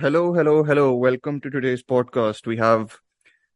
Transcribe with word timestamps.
Hello, 0.00 0.32
hello, 0.32 0.62
hello. 0.62 0.94
Welcome 0.94 1.40
to 1.40 1.50
today's 1.50 1.82
podcast. 1.82 2.46
We 2.46 2.56
have 2.58 2.98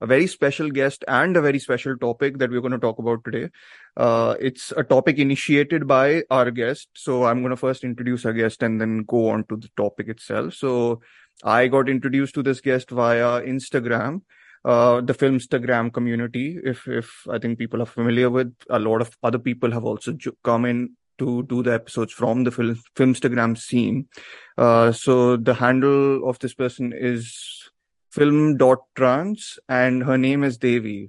a 0.00 0.06
very 0.06 0.26
special 0.26 0.70
guest 0.70 1.04
and 1.06 1.36
a 1.36 1.40
very 1.40 1.60
special 1.60 1.96
topic 1.96 2.38
that 2.38 2.50
we're 2.50 2.60
going 2.60 2.72
to 2.72 2.78
talk 2.78 2.98
about 2.98 3.22
today. 3.22 3.48
Uh, 3.96 4.34
it's 4.40 4.72
a 4.76 4.82
topic 4.82 5.18
initiated 5.18 5.86
by 5.86 6.24
our 6.30 6.50
guest. 6.50 6.88
So 6.94 7.26
I'm 7.26 7.42
going 7.42 7.50
to 7.50 7.56
first 7.56 7.84
introduce 7.84 8.26
our 8.26 8.32
guest 8.32 8.64
and 8.64 8.80
then 8.80 9.04
go 9.04 9.28
on 9.28 9.44
to 9.50 9.56
the 9.56 9.68
topic 9.76 10.08
itself. 10.08 10.54
So 10.54 11.00
I 11.44 11.68
got 11.68 11.88
introduced 11.88 12.34
to 12.34 12.42
this 12.42 12.60
guest 12.60 12.90
via 12.90 13.40
Instagram. 13.42 14.22
Uh, 14.64 15.00
the 15.00 15.14
Filmstagram 15.14 15.92
community. 15.92 16.58
If 16.64 16.88
if 16.88 17.26
I 17.30 17.38
think 17.38 17.58
people 17.58 17.82
are 17.82 17.86
familiar 17.86 18.30
with, 18.30 18.52
a 18.68 18.80
lot 18.80 19.00
of 19.00 19.16
other 19.22 19.38
people 19.38 19.70
have 19.70 19.84
also 19.84 20.16
come 20.42 20.64
in 20.64 20.96
to 21.18 21.42
do 21.44 21.62
the 21.62 21.72
episodes 21.72 22.12
from 22.12 22.44
the 22.44 22.50
film 22.50 22.80
Filmstagram 22.96 23.56
scene. 23.56 24.08
Uh, 24.56 24.92
so 24.92 25.36
the 25.36 25.54
handle 25.54 26.28
of 26.28 26.38
this 26.38 26.54
person 26.54 26.92
is 26.94 27.70
film.trans 28.10 29.58
and 29.68 30.02
her 30.02 30.18
name 30.18 30.44
is 30.44 30.58
Devi. 30.58 31.08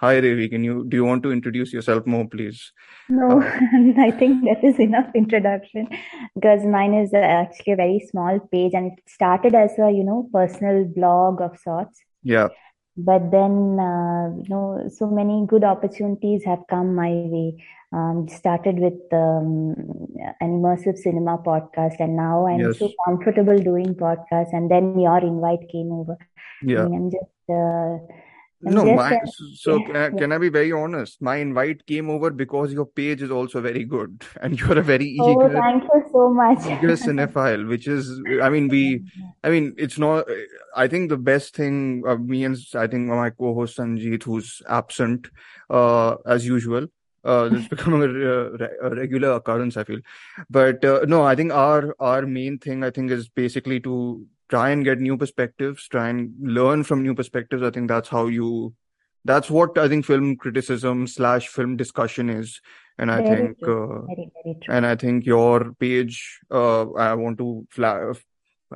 Hi 0.00 0.20
Devi, 0.20 0.48
can 0.48 0.64
you 0.64 0.84
do 0.88 0.96
you 0.98 1.04
want 1.04 1.22
to 1.22 1.32
introduce 1.32 1.72
yourself 1.72 2.06
more, 2.06 2.28
please? 2.28 2.72
No, 3.08 3.40
uh, 3.40 3.44
I 3.98 4.10
think 4.10 4.44
that 4.44 4.62
is 4.62 4.78
enough 4.78 5.06
introduction 5.14 5.88
because 6.34 6.64
mine 6.64 6.94
is 6.94 7.14
actually 7.14 7.72
a 7.72 7.76
very 7.76 8.06
small 8.10 8.38
page 8.52 8.72
and 8.74 8.92
it 8.92 9.02
started 9.06 9.54
as 9.54 9.78
a 9.78 9.90
you 9.90 10.04
know 10.04 10.28
personal 10.32 10.84
blog 10.84 11.40
of 11.40 11.58
sorts. 11.58 12.02
Yeah 12.22 12.48
but 12.96 13.30
then 13.30 13.78
uh, 13.80 14.30
you 14.42 14.48
know 14.48 14.88
so 14.88 15.06
many 15.08 15.46
good 15.46 15.64
opportunities 15.64 16.44
have 16.44 16.60
come 16.68 16.94
my 16.94 17.10
way. 17.10 17.64
Um, 17.92 18.26
started 18.26 18.80
with 18.80 19.00
um, 19.12 19.76
an 20.40 20.60
immersive 20.60 20.98
cinema 20.98 21.38
podcast 21.38 22.00
and 22.00 22.16
now 22.16 22.44
i'm 22.48 22.58
yes. 22.58 22.80
so 22.80 22.90
comfortable 23.04 23.56
doing 23.56 23.94
podcasts 23.94 24.52
and 24.52 24.68
then 24.68 24.98
your 24.98 25.18
invite 25.18 25.68
came 25.70 25.92
over. 25.92 26.18
Yeah. 26.64 26.82
I 26.82 26.86
am 26.86 27.12
just 27.12 27.30
uh, 27.48 27.98
no, 28.64 28.94
my, 28.94 29.18
so 29.54 29.82
can 29.84 29.96
I, 29.96 30.10
can 30.10 30.32
I 30.32 30.38
be 30.38 30.48
very 30.48 30.72
honest? 30.72 31.20
My 31.20 31.36
invite 31.36 31.86
came 31.86 32.10
over 32.10 32.30
because 32.30 32.72
your 32.72 32.86
page 32.86 33.22
is 33.22 33.30
also 33.30 33.60
very 33.60 33.84
good, 33.84 34.24
and 34.42 34.58
you're 34.58 34.78
a 34.78 34.82
very 34.82 35.16
oh, 35.20 35.30
eager. 35.30 35.52
thank 35.54 35.84
you 35.84 36.04
so 36.12 36.32
much. 36.32 36.58
eager 36.66 36.96
cinephile, 36.96 37.68
which 37.68 37.86
is, 37.86 38.20
I 38.42 38.48
mean, 38.48 38.68
we, 38.68 39.02
I 39.42 39.50
mean, 39.50 39.74
it's 39.76 39.98
not. 39.98 40.26
I 40.76 40.88
think 40.88 41.08
the 41.08 41.16
best 41.16 41.54
thing, 41.54 42.02
uh, 42.06 42.16
me 42.16 42.44
and 42.44 42.56
I 42.74 42.86
think 42.86 43.08
my 43.08 43.30
co-host 43.30 43.78
Sanjeet, 43.78 44.22
who's 44.22 44.62
absent, 44.68 45.28
uh, 45.70 46.16
as 46.26 46.46
usual. 46.46 46.86
Uh, 47.24 47.48
it's 47.52 47.68
becoming 47.74 48.02
a, 48.02 48.86
a, 48.86 48.94
regular 48.94 49.32
occurrence. 49.32 49.78
I 49.78 49.84
feel, 49.84 50.00
but 50.50 50.84
uh, 50.84 51.06
no, 51.08 51.22
I 51.22 51.34
think 51.34 51.52
our 51.52 51.94
our 51.98 52.26
main 52.26 52.58
thing, 52.58 52.84
I 52.84 52.90
think, 52.90 53.10
is 53.10 53.28
basically 53.28 53.80
to 53.80 54.26
try 54.48 54.70
and 54.70 54.84
get 54.84 55.00
new 55.00 55.16
perspectives, 55.16 55.88
try 55.88 56.08
and 56.08 56.32
learn 56.40 56.84
from 56.84 57.02
new 57.02 57.14
perspectives. 57.14 57.62
I 57.62 57.70
think 57.70 57.88
that's 57.88 58.08
how 58.08 58.26
you, 58.26 58.74
that's 59.24 59.50
what 59.50 59.78
I 59.78 59.88
think 59.88 60.04
film 60.04 60.36
criticism 60.36 61.06
slash 61.06 61.48
film 61.48 61.76
discussion 61.76 62.28
is. 62.28 62.60
And 62.98 63.10
I 63.10 63.22
very 63.22 63.36
think, 63.36 63.62
uh, 63.62 64.02
very, 64.02 64.30
very 64.44 64.58
and 64.68 64.86
I 64.86 64.96
think 64.96 65.26
your 65.26 65.72
page, 65.74 66.40
uh, 66.50 66.90
I 66.92 67.14
want 67.14 67.38
to 67.38 67.66
flag, 67.70 68.16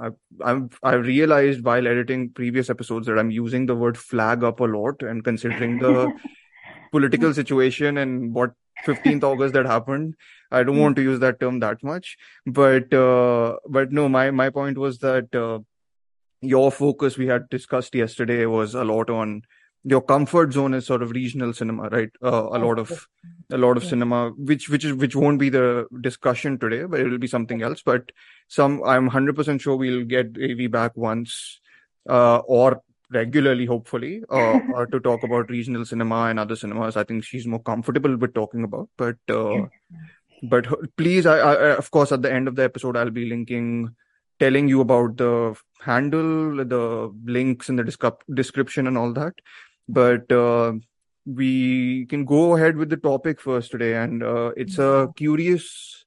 I, 0.00 0.10
I've, 0.44 0.78
I 0.82 0.94
realized 0.94 1.64
while 1.64 1.86
editing 1.86 2.30
previous 2.30 2.70
episodes 2.70 3.06
that 3.06 3.18
I'm 3.18 3.30
using 3.30 3.66
the 3.66 3.76
word 3.76 3.96
flag 3.96 4.44
up 4.44 4.60
a 4.60 4.64
lot 4.64 5.02
and 5.02 5.22
considering 5.22 5.78
the 5.78 6.12
political 6.90 7.34
situation 7.34 7.98
and 7.98 8.32
what 8.32 8.52
15th 8.86 9.24
August 9.24 9.54
that 9.54 9.66
happened. 9.66 10.14
I 10.50 10.62
don't 10.62 10.78
want 10.78 10.96
to 10.96 11.02
use 11.02 11.20
that 11.20 11.40
term 11.40 11.60
that 11.60 11.82
much, 11.82 12.16
but 12.46 12.92
uh, 12.92 13.56
but 13.68 13.92
no, 13.92 14.08
my 14.08 14.30
my 14.30 14.50
point 14.50 14.78
was 14.78 14.98
that 14.98 15.34
uh, 15.34 15.58
your 16.40 16.70
focus 16.72 17.18
we 17.18 17.26
had 17.26 17.48
discussed 17.50 17.94
yesterday 17.94 18.46
was 18.46 18.74
a 18.74 18.84
lot 18.84 19.10
on 19.10 19.42
your 19.84 20.00
comfort 20.00 20.52
zone 20.52 20.74
is 20.74 20.86
sort 20.86 21.02
of 21.02 21.12
regional 21.12 21.52
cinema, 21.52 21.88
right? 21.88 22.10
Uh, 22.22 22.48
a 22.50 22.58
lot 22.58 22.78
of 22.78 23.06
a 23.50 23.58
lot 23.58 23.76
of 23.76 23.84
cinema, 23.84 24.30
which 24.30 24.68
which 24.68 24.84
is 24.84 24.92
which 24.92 25.14
won't 25.14 25.38
be 25.38 25.48
the 25.48 25.86
discussion 26.00 26.58
today, 26.58 26.84
but 26.84 27.00
it 27.00 27.08
will 27.08 27.18
be 27.18 27.26
something 27.26 27.62
else. 27.62 27.82
But 27.82 28.10
some, 28.48 28.82
I'm 28.84 29.06
hundred 29.06 29.36
percent 29.36 29.60
sure 29.60 29.76
we'll 29.76 30.04
get 30.04 30.32
Devi 30.32 30.66
back 30.66 30.96
once, 30.96 31.60
uh, 32.08 32.38
or 32.38 32.82
regularly, 33.10 33.66
hopefully, 33.66 34.22
uh, 34.30 34.58
uh, 34.76 34.86
to 34.86 35.00
talk 35.00 35.22
about 35.22 35.50
regional 35.50 35.84
cinema 35.84 36.26
and 36.26 36.38
other 36.38 36.56
cinemas. 36.56 36.96
I 36.96 37.04
think 37.04 37.24
she's 37.24 37.46
more 37.46 37.62
comfortable 37.62 38.16
with 38.16 38.34
talking 38.34 38.64
about. 38.64 38.88
But 38.96 39.16
uh, 39.28 39.66
but 40.42 40.66
please, 40.96 41.26
I, 41.26 41.38
I, 41.38 41.76
of 41.76 41.90
course, 41.90 42.12
at 42.12 42.22
the 42.22 42.32
end 42.32 42.48
of 42.48 42.56
the 42.56 42.64
episode, 42.64 42.96
I'll 42.96 43.10
be 43.10 43.28
linking, 43.28 43.94
telling 44.38 44.68
you 44.68 44.80
about 44.80 45.16
the 45.16 45.56
handle, 45.80 46.64
the 46.64 47.12
links 47.24 47.68
in 47.68 47.76
the 47.76 47.82
descrip- 47.82 48.22
description, 48.32 48.86
and 48.86 48.96
all 48.96 49.12
that. 49.12 49.34
But 49.88 50.30
uh, 50.30 50.74
we 51.26 52.06
can 52.06 52.24
go 52.24 52.56
ahead 52.56 52.76
with 52.76 52.90
the 52.90 52.96
topic 52.96 53.40
first 53.40 53.70
today, 53.70 53.94
and 53.94 54.22
uh, 54.22 54.52
it's 54.56 54.78
a 54.78 55.08
curious 55.16 56.04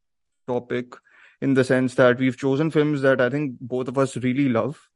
topic 0.47 0.94
in 1.41 1.56
the 1.56 1.63
sense 1.63 1.95
that 1.95 2.19
we've 2.19 2.38
chosen 2.38 2.69
films 2.69 3.01
that 3.01 3.19
I 3.19 3.29
think 3.29 3.56
both 3.59 3.88
of 3.88 3.97
us 3.97 4.16
really 4.17 4.47
love 4.47 4.91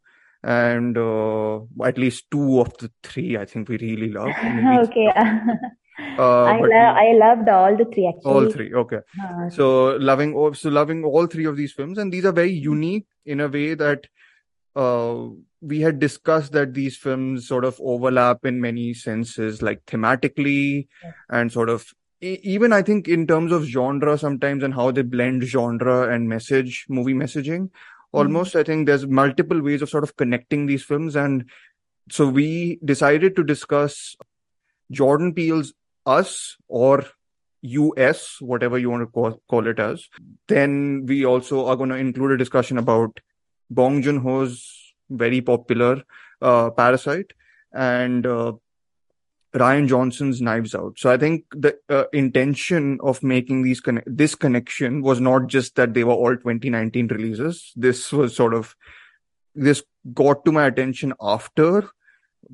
and 0.46 0.96
uh, 0.96 1.60
at 1.84 1.98
least 1.98 2.30
two 2.30 2.62
of 2.62 2.78
the 2.78 2.92
three 3.04 3.36
I 3.36 3.46
think 3.46 3.68
we 3.68 3.78
really 3.78 4.12
love. 4.12 4.30
okay. 4.90 5.12
Uh, 6.20 6.44
I, 6.44 6.58
I 6.58 7.14
loved 7.14 7.48
all 7.48 7.76
the 7.78 7.86
three 7.86 8.06
actually. 8.06 8.32
All 8.32 8.52
three, 8.52 8.74
okay. 8.74 9.00
Uh, 9.22 9.50
so 9.50 9.96
loving, 9.96 10.54
so 10.54 10.70
loving 10.70 11.06
all 11.06 11.26
three 11.26 11.46
of 11.46 11.56
these 11.56 11.72
films, 11.72 11.98
and 11.98 12.12
these 12.12 12.26
are 12.26 12.34
very 12.34 12.52
unique 12.52 13.06
in 13.26 13.40
a 13.40 13.48
way 13.48 13.76
that 13.76 14.06
uh, 14.76 15.28
we 15.62 15.80
had 15.80 16.00
discussed 16.00 16.52
that 16.52 16.74
these 16.74 16.98
films 16.98 17.48
sort 17.48 17.64
of 17.64 17.80
overlap 17.82 18.46
in 18.46 18.60
many 18.60 18.94
senses, 18.94 19.62
like 19.62 19.86
thematically, 19.86 20.88
yeah. 21.02 21.12
and 21.30 21.50
sort 21.50 21.70
of 21.70 21.94
even 22.20 22.74
I 22.74 22.82
think 22.82 23.08
in 23.08 23.26
terms 23.26 23.54
of 23.54 23.64
genre 23.64 24.18
sometimes 24.18 24.64
and 24.64 24.74
how 24.74 24.92
they 24.92 25.02
blend 25.02 25.44
genre 25.44 26.14
and 26.14 26.28
message, 26.28 26.86
movie 26.90 27.14
messaging 27.14 27.70
almost 28.16 28.52
mm-hmm. 28.52 28.60
i 28.60 28.64
think 28.64 28.88
there's 28.88 29.06
multiple 29.08 29.62
ways 29.62 29.82
of 29.82 29.90
sort 29.90 30.04
of 30.04 30.16
connecting 30.16 30.66
these 30.66 30.84
films 30.84 31.16
and 31.16 31.50
so 32.10 32.28
we 32.28 32.80
decided 32.84 33.36
to 33.36 33.44
discuss 33.44 34.16
jordan 34.92 35.34
peele's 35.34 35.74
us 36.06 36.58
or 36.68 37.04
us 37.98 38.40
whatever 38.42 38.78
you 38.78 38.90
want 38.92 39.02
to 39.02 39.08
call, 39.08 39.42
call 39.50 39.68
it 39.68 39.80
as 39.80 40.08
then 40.48 41.06
we 41.06 41.26
also 41.26 41.66
are 41.66 41.76
going 41.76 41.90
to 41.90 41.96
include 41.96 42.32
a 42.32 42.38
discussion 42.38 42.78
about 42.78 43.20
bong 43.70 44.02
joon-ho's 44.02 44.94
very 45.10 45.42
popular 45.42 46.04
uh, 46.42 46.70
parasite 46.70 47.34
and 47.74 48.26
uh, 48.26 48.54
Rian 49.56 49.88
Johnson's 49.88 50.42
Knives 50.42 50.76
Out. 50.76 51.00
So 51.00 51.10
I 51.10 51.18
think 51.18 51.46
the 51.52 51.78
uh, 51.90 52.06
intention 52.12 53.00
of 53.02 53.24
making 53.24 53.64
these 53.64 53.82
this 54.06 54.36
connection 54.36 55.02
was 55.02 55.22
not 55.22 55.48
just 55.48 55.76
that 55.76 55.94
they 55.94 56.04
were 56.04 56.14
all 56.14 56.36
2019 56.36 57.08
releases. 57.08 57.72
This 57.76 58.12
was 58.12 58.36
sort 58.36 58.54
of 58.54 58.76
this 59.54 59.82
got 60.14 60.44
to 60.44 60.52
my 60.52 60.66
attention 60.66 61.14
after 61.22 61.90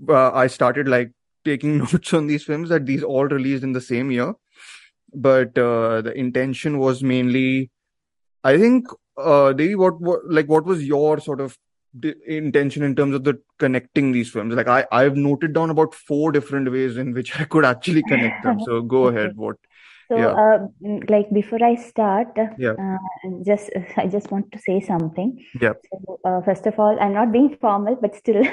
uh, 0.08 0.32
I 0.32 0.46
started 0.48 0.88
like 0.88 1.12
taking 1.44 1.78
notes 1.80 2.14
on 2.14 2.28
these 2.28 2.44
films 2.44 2.70
that 2.70 2.86
these 2.86 3.04
all 3.04 3.26
released 3.26 3.64
in 3.64 3.74
the 3.74 3.82
same 3.82 4.12
year. 4.12 4.34
But 5.14 5.58
uh, 5.58 6.02
the 6.02 6.14
intention 6.16 6.78
was 6.78 7.04
mainly, 7.04 7.72
I 8.44 8.58
think, 8.58 8.86
uh, 9.18 9.54
Devi, 9.54 9.76
what, 9.76 10.00
what 10.00 10.20
like 10.30 10.48
what 10.48 10.66
was 10.66 10.86
your 10.86 11.20
sort 11.20 11.42
of 11.42 11.58
intention 12.28 12.84
in 12.84 12.96
terms 12.96 13.16
of 13.16 13.24
the 13.24 13.40
connecting 13.60 14.12
these 14.12 14.30
films. 14.30 14.54
Like 14.54 14.68
i 14.68 14.86
i've 14.92 15.16
noted 15.16 15.54
down 15.54 15.70
about 15.70 15.94
four 15.94 16.32
different 16.32 16.72
ways 16.72 16.98
in 16.98 17.14
which 17.14 17.40
i 17.40 17.44
could 17.44 17.66
actually 17.66 18.04
connect 18.04 18.44
them. 18.44 18.60
So 18.62 18.82
go 18.82 19.08
ahead 19.12 19.36
what 19.36 19.58
so 20.10 20.18
yeah. 20.18 20.34
uh, 20.44 21.00
like 21.08 21.30
before 21.32 21.64
i 21.64 21.74
start 21.76 22.28
yeah. 22.58 22.74
Uh, 22.74 22.98
just 23.46 23.70
i 23.98 24.08
just 24.08 24.32
want 24.32 24.52
to 24.52 24.60
say 24.60 24.80
something. 24.82 25.40
Yeah. 25.60 25.74
So, 25.90 26.20
uh, 26.26 26.42
first 26.42 26.66
of 26.66 26.80
all 26.80 26.98
i'm 27.00 27.14
not 27.14 27.32
being 27.32 27.58
formal 27.62 27.96
but 27.96 28.16
still 28.16 28.44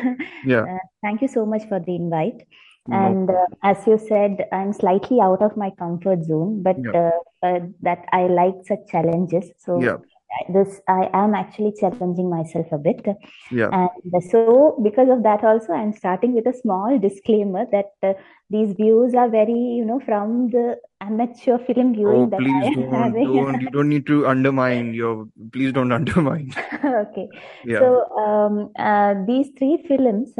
yeah. 0.44 0.62
uh, 0.62 0.78
thank 1.02 1.22
you 1.22 1.28
so 1.28 1.46
much 1.46 1.68
for 1.68 1.80
the 1.80 1.94
invite. 1.94 2.46
And 2.90 3.28
uh, 3.28 3.44
as 3.62 3.86
you 3.86 3.98
said 3.98 4.46
i'm 4.50 4.72
slightly 4.72 5.20
out 5.20 5.42
of 5.42 5.56
my 5.56 5.70
comfort 5.78 6.24
zone 6.24 6.62
but 6.62 6.76
yeah. 6.82 7.10
Uh, 7.40 7.60
that 7.82 8.04
i 8.12 8.26
like 8.26 8.54
such 8.66 8.80
challenges. 8.90 9.50
So 9.58 9.80
yeah 9.80 9.98
this 10.48 10.80
i 10.88 11.08
am 11.12 11.34
actually 11.34 11.72
challenging 11.80 12.28
myself 12.30 12.66
a 12.72 12.78
bit. 12.78 13.06
Yeah. 13.50 13.68
And 13.72 14.22
so 14.30 14.78
because 14.82 15.08
of 15.08 15.22
that 15.22 15.44
also 15.44 15.72
i'm 15.72 15.92
starting 15.92 16.34
with 16.34 16.46
a 16.46 16.52
small 16.52 16.98
disclaimer 16.98 17.66
that 17.72 17.92
uh, 18.02 18.12
these 18.50 18.72
views 18.74 19.14
are 19.14 19.28
very 19.28 19.58
you 19.78 19.84
know 19.84 20.00
from 20.00 20.50
the 20.50 20.76
amateur 21.00 21.58
film 21.58 21.94
viewing 21.94 22.30
oh, 22.32 22.36
please 22.36 22.74
don't, 22.74 23.12
don't 23.12 23.60
you 23.60 23.70
don't 23.70 23.88
need 23.88 24.06
to 24.06 24.26
undermine 24.26 24.94
your 24.94 25.28
please 25.52 25.72
don't 25.72 25.92
undermine. 25.92 26.52
Okay. 26.84 27.28
Yeah. 27.64 27.80
so 27.80 28.08
um, 28.16 28.70
uh, 28.78 29.14
these 29.26 29.50
three 29.58 29.84
films 29.86 30.34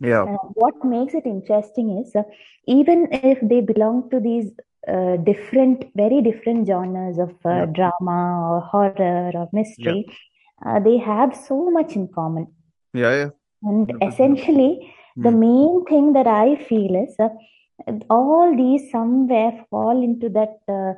yeah. 0.00 0.22
uh, 0.22 0.36
what 0.54 0.74
makes 0.84 1.14
it 1.14 1.26
interesting 1.26 1.98
is 1.98 2.14
uh, 2.16 2.22
even 2.66 3.08
if 3.12 3.38
they 3.42 3.60
belong 3.60 4.10
to 4.10 4.20
these 4.20 4.50
uh, 4.88 5.16
different, 5.16 5.84
very 5.94 6.20
different 6.22 6.66
genres 6.66 7.18
of 7.18 7.30
uh, 7.44 7.50
yeah. 7.50 7.66
drama 7.66 8.50
or 8.50 8.60
horror 8.60 9.30
or 9.34 9.48
mystery, 9.52 10.06
yeah. 10.08 10.76
uh, 10.76 10.80
they 10.80 10.98
have 10.98 11.34
so 11.36 11.70
much 11.70 11.94
in 11.96 12.08
common. 12.08 12.46
Yeah, 12.94 13.14
yeah. 13.14 13.30
And 13.62 13.88
100%. 13.88 14.08
essentially, 14.12 14.94
the 15.16 15.30
Hmm. 15.30 15.40
main 15.40 15.84
thing 15.84 16.12
that 16.14 16.26
I 16.26 16.56
feel 16.56 16.96
is 16.96 17.14
uh, 17.20 17.28
all 18.10 18.56
these 18.56 18.90
somewhere 18.90 19.64
fall 19.70 20.02
into 20.02 20.28
that 20.30 20.58
uh, 20.68 20.94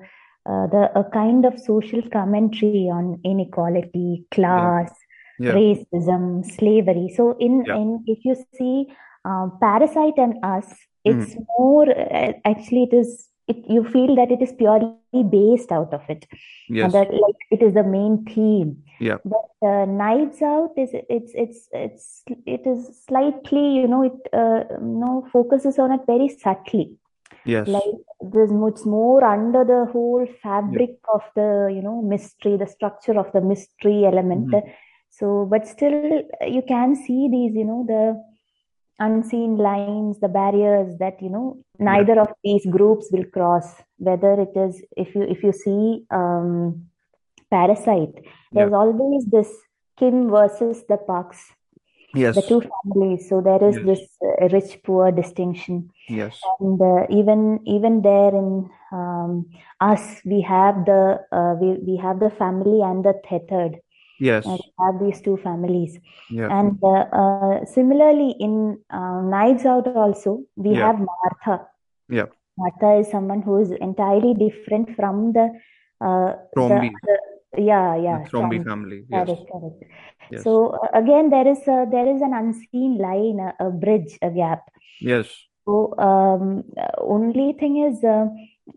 uh, 0.47 0.67
the 0.69 0.91
a 0.99 1.05
kind 1.05 1.45
of 1.45 1.59
social 1.59 2.03
commentary 2.11 2.89
on 2.91 3.21
inequality, 3.25 4.25
class, 4.31 4.91
Yeah. 5.39 5.53
racism, 5.53 6.45
slavery. 6.45 7.09
So 7.17 7.33
in 7.39 7.65
Yeah. 7.67 7.77
in 7.77 8.05
if 8.07 8.25
you 8.25 8.35
see 8.59 8.89
uh, 9.25 9.49
Parasite 9.61 10.19
and 10.19 10.35
Us, 10.45 10.69
Hmm. 11.07 11.11
it's 11.11 11.37
more 11.59 11.89
uh, 11.91 12.33
actually 12.45 12.85
it 12.85 12.95
is 12.95 13.29
it 13.49 13.59
you 13.69 13.85
feel 13.85 14.15
that 14.17 14.31
it 14.31 14.43
is 14.43 14.53
purely 14.53 14.95
based 15.31 15.73
out 15.73 15.93
of 15.93 16.03
it 16.09 16.27
Yes. 16.69 16.93
that 16.93 17.11
like 17.13 17.41
it 17.51 17.63
is 17.63 17.75
the 17.75 17.83
main 17.85 18.25
theme. 18.25 18.83
Yeah. 19.01 19.19
But 19.25 19.69
uh, 19.69 19.85
Knives 19.87 20.43
Out 20.43 20.73
is 20.77 20.91
it's 21.09 21.33
it's 21.35 21.69
it's 21.73 22.23
it 22.47 22.67
is 22.67 23.03
slightly 23.07 23.77
you 23.77 23.87
know 23.89 24.03
it 24.03 24.19
uh, 24.33 24.65
you 24.81 24.99
know 25.03 25.27
focuses 25.33 25.79
on 25.79 25.93
it 25.93 26.01
very 26.07 26.29
subtly 26.29 26.97
Yes. 27.45 27.69
like 27.69 27.95
there's 28.33 28.53
much 28.53 28.85
more 28.87 29.23
under 29.25 29.65
the 29.65 29.87
whole 29.93 30.27
fabric 30.43 30.97
of 31.13 31.23
the 31.35 31.71
you 31.75 31.83
know 31.83 32.01
mystery 32.03 32.57
the 32.57 32.67
structure 32.67 33.19
of 33.19 33.31
the 33.33 33.41
mystery 33.41 34.05
element 34.07 34.49
Mhm. 34.51 34.63
so 35.11 35.47
but 35.51 35.67
still 35.67 36.03
you 36.57 36.63
can 36.63 36.95
see 36.95 37.29
these 37.31 37.55
you 37.55 37.65
know 37.65 37.85
the 37.87 38.03
unseen 38.99 39.57
lines 39.57 40.21
the 40.21 40.29
barriers 40.29 40.97
that 40.99 41.21
you 41.21 41.29
know 41.29 41.57
Yeah. 41.79 41.85
neither 41.91 42.21
of 42.21 42.29
these 42.45 42.65
groups 42.77 43.09
will 43.13 43.25
cross 43.37 43.67
whether 43.99 44.33
it 44.47 44.55
is 44.57 44.83
if 44.97 45.15
you 45.15 45.23
if 45.23 45.43
you 45.43 45.53
see 45.53 46.05
um 46.11 46.87
parasite 47.51 48.15
Yeah. 48.23 48.31
there's 48.53 48.73
always 48.73 49.25
this 49.37 49.51
kim 49.99 50.31
versus 50.31 50.85
the 50.89 50.97
parks 50.97 51.41
the 52.37 52.43
two 52.49 52.61
families 52.71 53.29
so 53.29 53.41
there 53.41 53.63
is 53.71 53.77
Yes. 53.77 53.87
this 53.91 54.03
uh, 54.29 54.49
rich 54.57 54.73
poor 54.85 55.11
distinction 55.11 55.91
Yes. 56.09 56.39
and 56.61 56.81
uh, 56.81 57.03
even 57.11 57.61
even 57.67 58.03
there 58.03 58.33
in 58.43 58.71
um, 58.93 59.33
us 59.81 60.05
we 60.25 60.41
have 60.43 60.85
the 60.91 61.03
uh, 61.33 61.55
we, 61.61 61.69
we 61.89 61.97
have 61.97 62.21
the 62.21 62.31
family 62.31 62.81
and 62.83 63.05
the 63.05 63.15
tethered 63.29 63.81
Yes. 64.29 64.47
uh, 64.47 64.59
have 64.81 64.97
these 65.05 65.21
two 65.27 65.37
families 65.47 65.99
Yeah. 66.31 66.49
and 66.59 66.79
uh, 66.93 67.05
uh, 67.21 67.65
similarly 67.77 68.31
in 68.47 68.79
uh, 68.91 69.21
Knives 69.33 69.65
Out 69.73 69.87
also 69.89 70.33
we 70.57 70.71
Yeah. 70.71 70.87
have 70.87 70.99
Martha 71.11 71.57
Yeah. 72.09 72.27
Martha 72.57 72.91
is 73.01 73.11
someone 73.11 73.43
who 73.43 73.59
is 73.65 73.71
entirely 73.89 74.35
different 74.35 74.95
from 74.97 75.33
the 75.37 75.47
uh, 76.01 76.33
the 76.33 76.61
Thrombey. 76.61 76.91
yeah 77.57 77.95
yeah 78.07 78.19
Thrombey 78.31 78.59
family. 78.65 79.05
Yes. 79.09 79.27
correct 79.29 79.45
correct 79.53 79.81
Yes. 80.31 80.43
so 80.45 80.53
uh, 80.79 80.89
again 81.03 81.31
there 81.31 81.47
is 81.55 81.61
a, 81.69 81.87
there 81.91 82.09
is 82.15 82.21
an 82.23 82.33
unseen 82.35 82.99
line 82.99 83.39
a, 83.49 83.67
a 83.67 83.71
bridge 83.71 84.19
a 84.23 84.31
gap 84.31 84.63
Yes. 85.01 85.29
so 85.67 85.95
um, 85.99 86.65
uh, 86.79 87.03
only 87.17 87.53
thing 87.61 87.77
is 87.89 88.03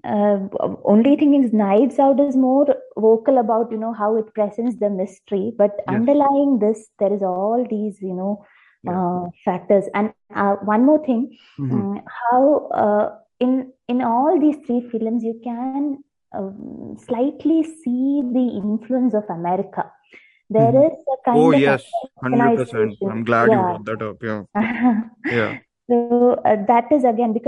uh, 0.03 0.39
only 0.83 1.15
thing 1.15 1.33
is 1.43 1.53
Knives 1.53 1.97
Out 1.99 2.19
is 2.19 2.35
more 2.35 2.67
vocal 2.97 3.37
about 3.37 3.71
you 3.71 3.77
know 3.77 3.93
how 3.93 4.15
it 4.17 4.33
presents 4.33 4.75
the 4.79 4.89
mystery, 4.89 5.53
but 5.57 5.71
Yes. 5.77 5.87
underlying 5.95 6.59
this 6.59 6.89
there 6.99 7.13
is 7.13 7.23
all 7.23 7.65
these 7.69 8.01
you 8.01 8.13
know 8.13 8.45
Yeah. 8.83 8.97
uh, 8.97 9.25
factors. 9.45 9.85
And 9.93 10.13
uh, 10.35 10.55
one 10.73 10.85
more 10.85 10.99
thing, 11.05 11.37
Mhm. 11.59 11.71
um, 11.71 12.01
how 12.21 12.67
uh, 12.83 13.05
in 13.39 13.71
in 13.87 14.01
all 14.01 14.39
these 14.39 14.57
three 14.65 14.81
films 14.91 15.23
you 15.23 15.39
can 15.43 16.03
um, 16.33 16.95
slightly 17.07 17.63
see 17.63 18.21
the 18.39 18.47
influence 18.63 19.13
of 19.13 19.23
America. 19.29 19.91
There 20.49 20.71
Mhm. 20.73 20.85
is 20.91 20.97
a 21.15 21.17
kind 21.25 21.39
of 21.39 21.45
Oh, 21.45 21.51
of 21.51 21.61
yes. 21.61 21.83
100%. 22.21 22.97
I'm 23.11 23.23
glad 23.23 23.51
you 23.51 23.57
brought 23.63 23.85
that 23.85 24.01
up. 24.01 24.23
Yeah. 24.23 24.43
Yeah. 25.39 25.57
So 25.89 26.13
uh, 26.33 26.37
that 26.67 26.73
is 26.73 26.85
again 26.87 27.15
because 27.15 27.41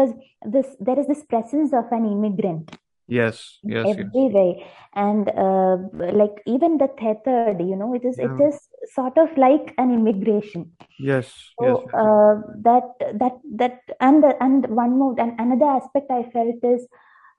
this 0.46 0.76
there 0.80 1.00
is 1.00 1.08
this 1.08 1.24
presence 1.24 1.74
of 1.74 1.86
an 1.92 2.06
immigrant 2.06 2.72
Yes. 3.08 3.60
Yes. 3.64 3.88
Yes. 3.88 3.98
every 3.98 4.28
way, 4.34 4.66
and 4.96 5.30
uh, 5.30 5.78
like 5.94 6.42
even 6.46 6.78
the 6.78 6.88
tethered, 7.00 7.60
you 7.62 7.76
know, 7.76 7.94
it 7.94 8.06
is 8.06 8.18
it 8.20 8.32
Yeah. 8.32 8.48
is 8.48 8.70
sort 8.94 9.18
of 9.18 9.38
like 9.38 9.74
an 9.78 9.92
immigration. 9.92 10.72
Yes. 11.00 11.54
Yes. 11.60 11.60
So 11.60 11.66
Yes. 11.66 11.80
yes. 11.86 11.94
uh, 11.94 12.36
that 12.64 13.20
that 13.20 13.40
that 13.58 13.82
and 14.00 14.24
the, 14.24 14.36
and 14.42 14.68
one 14.68 14.98
more 14.98 15.16
and 15.20 15.40
another 15.40 15.66
aspect 15.66 16.12
I 16.12 16.24
felt 16.24 16.64
is 16.64 16.88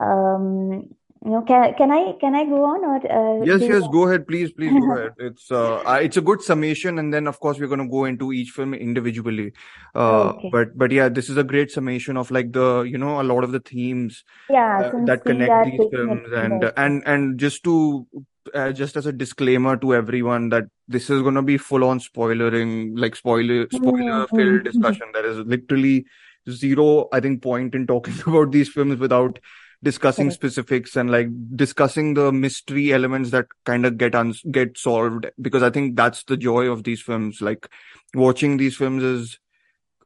um, 0.01 0.91
you 1.25 1.31
know 1.31 1.43
can 1.43 1.75
can 1.75 1.91
I 1.91 2.13
can 2.21 2.35
I 2.35 2.45
go 2.45 2.65
on 2.65 2.85
or 2.85 3.41
uh, 3.41 3.45
Yes, 3.45 3.61
yes, 3.61 3.87
go 3.93 4.09
ahead, 4.09 4.27
please, 4.29 4.53
please 4.53 4.71
go 4.71 4.97
ahead. 4.97 5.13
It's 5.19 5.51
uh, 5.51 5.99
it's 6.03 6.17
a 6.17 6.21
good 6.21 6.41
summation, 6.43 6.99
and 6.99 7.13
then 7.13 7.27
of 7.27 7.39
course 7.41 7.59
we're 7.59 7.69
going 7.69 7.81
to 7.81 7.89
go 7.89 8.05
into 8.07 8.33
each 8.33 8.51
film 8.51 8.75
individually. 8.75 9.53
Uh, 9.95 10.31
okay 10.31 10.51
but 10.53 10.77
but 10.79 10.91
yeah, 10.91 11.09
this 11.09 11.29
is 11.29 11.37
a 11.37 11.45
great 11.45 11.71
summation 11.71 12.17
of 12.17 12.31
like 12.31 12.53
the 12.53 12.83
you 12.83 12.99
know 12.99 13.21
a 13.21 13.25
lot 13.25 13.45
of 13.45 13.53
the 13.53 13.61
themes 13.61 14.25
yeah 14.49 14.91
uh, 14.95 15.05
that 15.05 15.25
connect 15.25 15.67
these 15.67 15.81
films, 15.91 16.33
and 16.33 16.73
and 16.77 17.03
and 17.07 17.39
just 17.39 17.63
to 17.65 18.07
uh, 18.55 18.73
just 18.73 18.97
as 18.97 19.07
a 19.07 19.13
disclaimer 19.13 19.77
to 19.77 19.95
everyone 19.95 20.49
that 20.49 20.65
this 20.89 21.11
is 21.11 21.23
going 21.23 21.35
to 21.35 21.43
be 21.43 21.59
full 21.59 21.85
on 21.85 22.01
spoilering, 22.01 22.99
like 22.99 23.15
spoiler 23.15 23.69
spoiler 23.71 24.27
Hmm, 24.27 24.37
filled 24.37 24.61
hmm. 24.61 24.65
discussion. 24.65 25.07
There 25.13 25.27
is 25.27 25.39
literally 25.39 26.07
zero, 26.49 27.09
I 27.13 27.21
think, 27.21 27.43
point 27.43 27.75
in 27.75 27.87
talking 27.87 28.15
about 28.27 28.53
these 28.53 28.69
films 28.69 28.99
without 28.99 29.39
discussing 29.83 30.27
correct 30.27 30.35
specifics 30.35 30.97
and 30.97 31.11
like 31.11 31.29
discussing 31.57 32.15
the 32.15 32.31
mystery 32.33 32.93
elements 32.93 33.31
that 33.31 33.47
kind 33.65 33.87
of 33.87 33.97
get 33.97 34.15
uns 34.15 34.43
get 34.51 34.77
solved 34.77 35.27
because 35.41 35.63
I 35.63 35.71
think 35.71 35.97
that's 35.97 36.25
the 36.25 36.37
joy 36.37 36.67
of 36.67 36.85
these 36.85 37.01
films. 37.01 37.41
Like 37.41 37.69
watching 38.15 38.57
these 38.57 38.77
films 38.77 39.03
is 39.03 39.39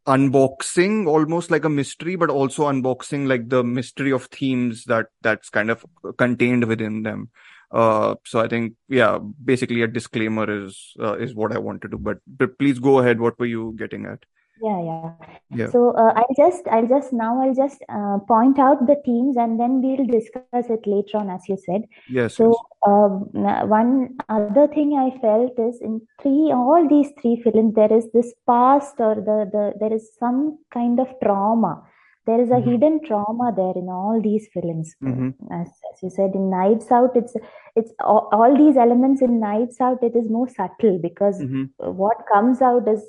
unboxing 0.07 1.07
almost 1.07 1.51
like 1.51 1.65
a 1.65 1.69
mystery, 1.69 2.17
but 2.17 2.31
also 2.31 2.65
unboxing 2.65 3.27
like 3.27 3.49
the 3.49 3.65
mystery 3.65 4.13
of 4.13 4.27
themes 4.27 4.85
that 4.85 5.07
that's 5.23 5.51
kind 5.51 5.71
of 5.71 5.85
contained 6.19 6.65
within 6.65 7.03
them. 7.03 7.31
Uh, 7.71 8.15
so 8.25 8.41
I 8.41 8.47
think 8.47 8.75
yeah, 8.89 9.19
basically 9.45 9.83
a 9.83 9.89
disclaimer 9.89 10.67
is 10.67 10.93
uh, 11.01 11.17
is 11.17 11.35
what 11.35 11.53
I 11.53 11.59
want 11.59 11.83
to 11.83 11.89
do. 11.89 11.99
But 11.99 12.19
but 12.27 12.59
please 12.59 12.79
go 12.79 12.99
ahead. 12.99 13.21
What 13.21 13.39
were 13.39 13.47
you 13.47 13.75
getting 13.77 14.07
at? 14.07 14.25
Yeah, 14.63 14.81
yeah. 14.83 15.11
Yeah. 15.51 15.67
So 15.71 15.91
uh, 15.91 16.13
I'll 16.17 16.35
just, 16.37 16.67
I'll 16.69 16.87
just 16.87 17.13
now, 17.13 17.43
I'll 17.43 17.55
just 17.55 17.83
uh, 17.89 18.19
point 18.27 18.59
out 18.59 18.87
the 18.87 18.97
themes 19.05 19.37
and 19.37 19.59
then 19.59 19.83
we'll 19.83 20.07
discuss 20.07 20.71
it 20.71 20.87
later 20.87 21.19
on, 21.19 21.31
as 21.31 21.43
you 21.49 21.57
said. 21.57 21.83
Yes. 22.09 22.37
So 22.37 22.45
Yes. 22.47 22.57
um, 22.87 23.29
one 23.69 24.17
other 24.29 24.69
thing 24.69 24.97
I 24.99 25.19
felt 25.21 25.59
is 25.59 25.81
in 25.81 26.03
three, 26.23 26.53
all 26.53 26.87
these 26.89 27.11
three 27.21 27.41
films, 27.43 27.75
there 27.75 27.93
is 27.93 28.07
this 28.13 28.33
past 28.47 28.95
or 28.99 29.15
the 29.17 29.49
the 29.53 29.73
there 29.81 29.93
is 29.93 30.11
some 30.19 30.59
kind 30.73 31.01
of 31.01 31.09
trauma. 31.23 31.83
There 32.27 32.41
is 32.41 32.51
a 32.51 32.61
hmm 32.61 32.71
hidden 32.71 33.01
trauma 33.05 33.53
there 33.55 33.75
in 33.77 33.89
all 33.89 34.21
these 34.23 34.49
films. 34.53 34.95
hmm 35.01 35.31
As, 35.53 35.69
as 35.93 36.03
you 36.03 36.11
said, 36.11 36.31
in 36.35 36.51
Knives 36.51 36.91
Out, 36.91 37.17
it's 37.17 37.35
it's 37.77 37.93
all, 38.01 38.29
all 38.33 38.57
these 38.57 38.77
elements 38.77 39.21
in 39.21 39.41
Knives 39.41 39.81
Out. 39.81 40.03
It 40.03 40.17
is 40.17 40.31
more 40.31 40.49
subtle 40.49 40.99
because 41.03 41.39
hmm 41.39 41.65
what 41.79 42.17
comes 42.33 42.63
out 42.63 42.89
is 42.89 43.03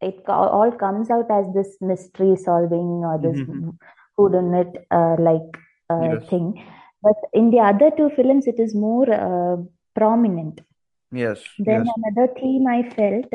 it 0.00 0.22
all 0.28 0.72
comes 0.72 1.10
out 1.10 1.30
as 1.30 1.46
this 1.54 1.76
mystery 1.80 2.36
solving 2.36 3.04
or 3.10 3.18
this 3.18 3.40
hmm 3.46 3.70
whodunit 4.18 4.76
uh, 4.90 5.16
like 5.18 5.58
uh, 5.90 6.14
Yes. 6.14 6.28
thing. 6.30 6.64
But 7.02 7.16
in 7.32 7.50
the 7.50 7.60
other 7.60 7.90
two 7.96 8.10
films, 8.10 8.46
it 8.46 8.58
is 8.58 8.74
more 8.74 9.10
uh, 9.12 9.56
prominent. 9.94 10.60
Yes. 11.12 11.42
Then 11.58 11.86
Yes. 11.86 11.88
another 11.96 12.32
theme 12.34 12.66
I 12.66 12.82
felt 12.90 13.32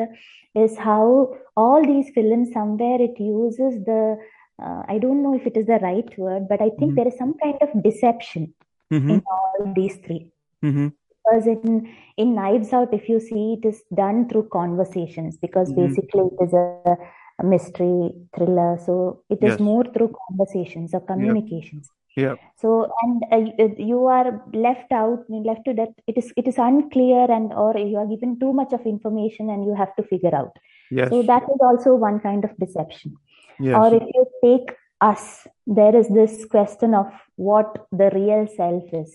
is 0.54 0.76
how 0.78 1.34
all 1.56 1.84
these 1.84 2.10
films 2.14 2.52
somewhere 2.52 3.00
it 3.00 3.18
uses 3.18 3.84
the 3.84 4.18
uh, 4.62 4.82
I 4.88 4.98
don't 4.98 5.22
know 5.22 5.34
if 5.34 5.46
it 5.46 5.56
is 5.56 5.66
the 5.66 5.78
right 5.82 6.18
word, 6.18 6.48
but 6.48 6.60
I 6.60 6.70
think 6.78 6.94
hmm 6.94 6.96
there 6.96 7.08
is 7.08 7.16
some 7.18 7.34
kind 7.42 7.58
of 7.62 7.82
deception 7.82 8.54
hmm 8.90 9.08
in 9.08 9.22
all 9.26 9.72
these 9.74 9.96
three. 9.96 10.30
hmm 10.62 10.88
Because 11.24 11.46
in 11.46 11.88
in 12.16 12.34
Knives 12.34 12.72
Out, 12.72 12.92
if 12.92 13.08
you 13.08 13.20
see, 13.20 13.58
it 13.60 13.66
is 13.66 13.82
done 13.94 14.28
through 14.28 14.48
conversations 14.48 15.36
because 15.38 15.72
hmm 15.72 15.76
basically 15.82 16.24
it 16.32 16.44
is 16.46 16.52
a, 16.52 16.96
a 17.40 17.44
mystery 17.44 18.10
thriller. 18.36 18.78
So 18.86 19.22
it 19.30 19.42
is 19.42 19.52
Yes. 19.52 19.60
more 19.60 19.84
through 19.84 20.12
conversations 20.28 20.94
or 20.94 21.00
communications. 21.00 21.90
Yeah. 22.16 22.34
So 22.56 22.92
and 23.02 23.22
uh, 23.32 23.36
you 23.58 23.74
you 23.78 24.06
are 24.06 24.42
left 24.52 24.92
out, 24.92 25.24
left 25.30 25.64
to 25.66 25.74
that. 25.74 25.90
It 26.06 26.18
is 26.18 26.32
it 26.36 26.46
is 26.48 26.58
unclear 26.58 27.30
and 27.30 27.52
or 27.52 27.76
you 27.78 27.96
are 27.98 28.06
given 28.06 28.38
too 28.38 28.52
much 28.52 28.72
of 28.72 28.86
information 28.86 29.50
and 29.50 29.64
you 29.64 29.74
have 29.74 29.94
to 29.96 30.02
figure 30.02 30.34
out. 30.34 30.52
yes. 30.90 31.08
So 31.10 31.22
that 31.22 31.42
is 31.44 31.60
also 31.60 31.94
one 31.94 32.20
kind 32.20 32.44
of 32.44 32.56
deception. 32.58 33.16
Yes. 33.60 33.76
Or 33.76 33.94
if 33.94 34.02
you 34.14 34.26
take 34.44 34.76
us, 35.00 35.46
there 35.66 35.96
is 35.96 36.08
this 36.08 36.44
question 36.44 36.94
of 36.94 37.06
what 37.36 37.86
the 37.90 38.10
real 38.10 38.46
self 38.56 38.84
is. 38.92 39.14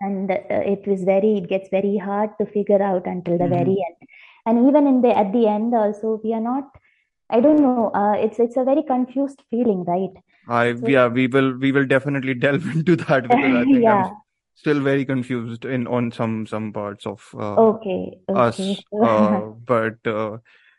And 0.00 0.30
uh, 0.30 0.36
it 0.50 0.86
was 0.86 1.04
very, 1.04 1.38
it 1.38 1.48
gets 1.48 1.68
very 1.70 1.96
hard 1.98 2.30
to 2.40 2.46
figure 2.46 2.82
out 2.82 3.06
until 3.06 3.38
the 3.38 3.48
hmm 3.48 3.48
very 3.48 3.84
end. 3.88 4.08
And 4.46 4.68
even 4.68 4.86
in 4.86 5.02
the 5.02 5.16
at 5.16 5.32
the 5.32 5.46
end 5.48 5.74
also, 5.74 6.20
we 6.24 6.32
are 6.34 6.40
not, 6.40 6.70
I 7.30 7.40
don't 7.40 7.60
know, 7.62 7.82
uh, 7.84 8.12
it's 8.14 8.38
it's 8.38 8.56
a 8.56 8.64
very 8.64 8.82
confused 8.82 9.34
feeling, 9.50 9.84
right? 9.84 10.12
I 10.48 10.74
So 10.74 10.86
yeah, 10.86 11.08
we 11.08 11.26
will 11.26 11.56
we 11.58 11.72
will 11.72 11.86
definitely 11.86 12.34
delve 12.34 12.66
into 12.76 12.96
that 12.96 13.30
because 13.30 13.52
I 13.52 13.64
think 13.66 13.88
I'm 13.88 14.04
yeah, 14.04 14.16
still 14.54 14.80
very 14.80 15.04
confused 15.04 15.64
in 15.64 15.86
on 15.86 16.12
some 16.12 16.46
some 16.46 16.72
parts 16.72 17.06
of 17.06 17.34
uh, 17.38 17.64
okay, 17.66 18.18
us. 18.34 18.84
Uh, 19.00 19.40
but 19.66 19.98
uh, 20.06 20.38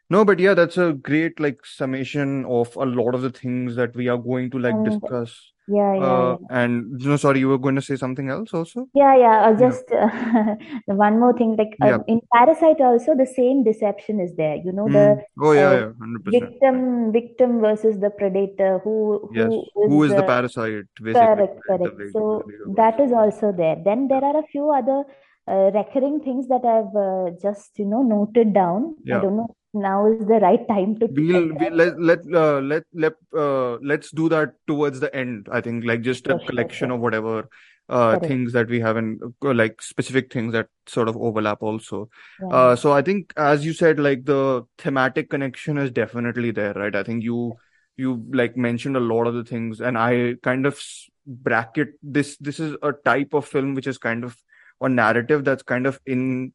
no 0.09 0.25
but 0.25 0.39
yeah 0.39 0.53
that's 0.53 0.77
a 0.77 0.93
great 0.93 1.39
like 1.39 1.65
summation 1.65 2.45
of 2.45 2.75
a 2.77 2.85
lot 2.85 3.15
of 3.15 3.21
the 3.21 3.31
things 3.31 3.75
that 3.75 3.95
we 3.95 4.07
are 4.07 4.17
going 4.17 4.49
to 4.51 4.59
like 4.59 4.83
And 4.83 4.83
discuss 4.83 5.51
yeah, 5.67 5.95
yeah, 5.95 6.03
uh 6.03 6.37
yeah. 6.39 6.61
and 6.61 6.99
no 6.99 7.17
sorry 7.17 7.39
you 7.39 7.49
were 7.49 7.57
going 7.57 7.75
to 7.75 7.81
say 7.81 7.95
something 7.95 8.29
else 8.29 8.53
also 8.53 8.87
Yeah, 8.93 9.15
yeah. 9.17 9.47
Uh, 9.47 9.51
yeah 9.51 9.59
just 9.59 9.91
uh, 9.91 10.55
one 10.85 11.19
more 11.19 11.33
thing, 11.33 11.55
like 11.57 11.75
yeah 11.83 11.95
um, 11.95 12.03
in 12.07 12.21
Parasite 12.33 12.79
also 12.79 13.15
the 13.15 13.25
same 13.25 13.63
deception 13.63 14.19
is 14.19 14.33
there. 14.35 14.55
You 14.55 14.71
know, 14.71 14.87
the 14.87 15.05
mm. 15.07 15.21
oh 15.41 15.51
yeah 15.51 15.69
uh, 15.69 15.73
yeah 15.73 16.31
100% 16.31 16.31
victim 16.39 17.11
victim 17.11 17.59
versus 17.59 17.99
the 17.99 18.09
predator 18.09 18.79
who 18.83 19.29
yes 19.33 19.47
who 19.47 19.63
who 19.73 20.03
is 20.03 20.11
is 20.11 20.17
the 20.17 20.23
uh, 20.23 20.27
parasite 20.27 20.85
basically 21.01 21.13
correct, 21.13 21.59
right? 21.69 21.79
the 21.83 21.89
correct. 21.89 22.13
So 22.13 22.43
the 22.47 22.73
that 22.81 22.99
is 22.99 23.11
also 23.11 23.51
there. 23.51 23.77
Then 23.83 24.07
there 24.07 24.23
are 24.23 24.37
a 24.37 24.47
few 24.47 24.71
other 24.71 25.03
uh, 25.47 25.71
recurring 25.73 26.19
things 26.21 26.47
that 26.47 26.65
I've 26.65 26.95
uh, 26.95 27.37
just, 27.41 27.79
you 27.79 27.85
know, 27.85 28.03
noted 28.03 28.53
down. 28.53 28.95
I 28.99 29.09
yeah 29.11 29.21
don't 29.21 29.37
know 29.37 29.47
now 29.81 30.07
is 30.07 30.25
the 30.27 30.39
right 30.41 30.67
time 30.67 30.97
to 30.99 31.07
we'll 31.09 31.53
we 31.55 31.69
let 31.69 31.99
let 31.99 32.19
uh, 32.33 32.59
let 32.59 32.83
let 32.93 33.13
uh, 33.35 33.75
let's 33.91 34.11
do 34.11 34.27
that 34.29 34.53
towards 34.67 34.99
the 34.99 35.13
end 35.15 35.47
i 35.51 35.61
think 35.61 35.85
like 35.85 36.01
just 36.01 36.27
a 36.27 36.35
Sure, 36.35 36.39
collection 36.47 36.89
sure. 36.89 36.91
of 36.91 36.99
whatever 36.99 37.47
uh 37.89 38.17
things 38.17 38.51
that 38.51 38.67
we 38.67 38.81
haven't 38.81 39.21
uh, 39.45 39.53
like 39.53 39.81
specific 39.81 40.31
things 40.31 40.51
that 40.51 40.67
sort 40.87 41.07
of 41.07 41.15
overlap 41.15 41.63
also. 41.63 42.09
Yeah, 42.39 42.47
uh 42.49 42.75
so 42.75 42.91
i 42.91 43.01
think 43.01 43.31
as 43.37 43.65
you 43.65 43.71
said 43.73 43.97
like 43.99 44.25
the 44.25 44.63
thematic 44.77 45.29
connection 45.29 45.77
is 45.77 45.91
definitely 45.91 46.51
there 46.51 46.73
right? 46.73 46.95
I 46.95 47.03
think 47.03 47.23
you 47.23 47.55
you 47.95 48.25
like 48.33 48.57
mentioned 48.57 48.97
a 48.97 48.99
lot 48.99 49.25
of 49.27 49.33
the 49.35 49.43
things 49.45 49.79
and 49.79 49.97
i 49.97 50.35
kind 50.43 50.65
of 50.65 50.79
bracket 51.25 51.89
this 52.03 52.37
this 52.37 52.59
is 52.59 52.75
a 52.83 52.91
type 52.91 53.33
of 53.33 53.45
film 53.47 53.73
which 53.73 53.87
is 53.87 53.97
kind 53.97 54.23
of 54.23 54.35
a 54.81 54.89
narrative 54.89 55.43
that's 55.43 55.63
kind 55.63 55.87
of 55.87 55.99
in 56.05 56.53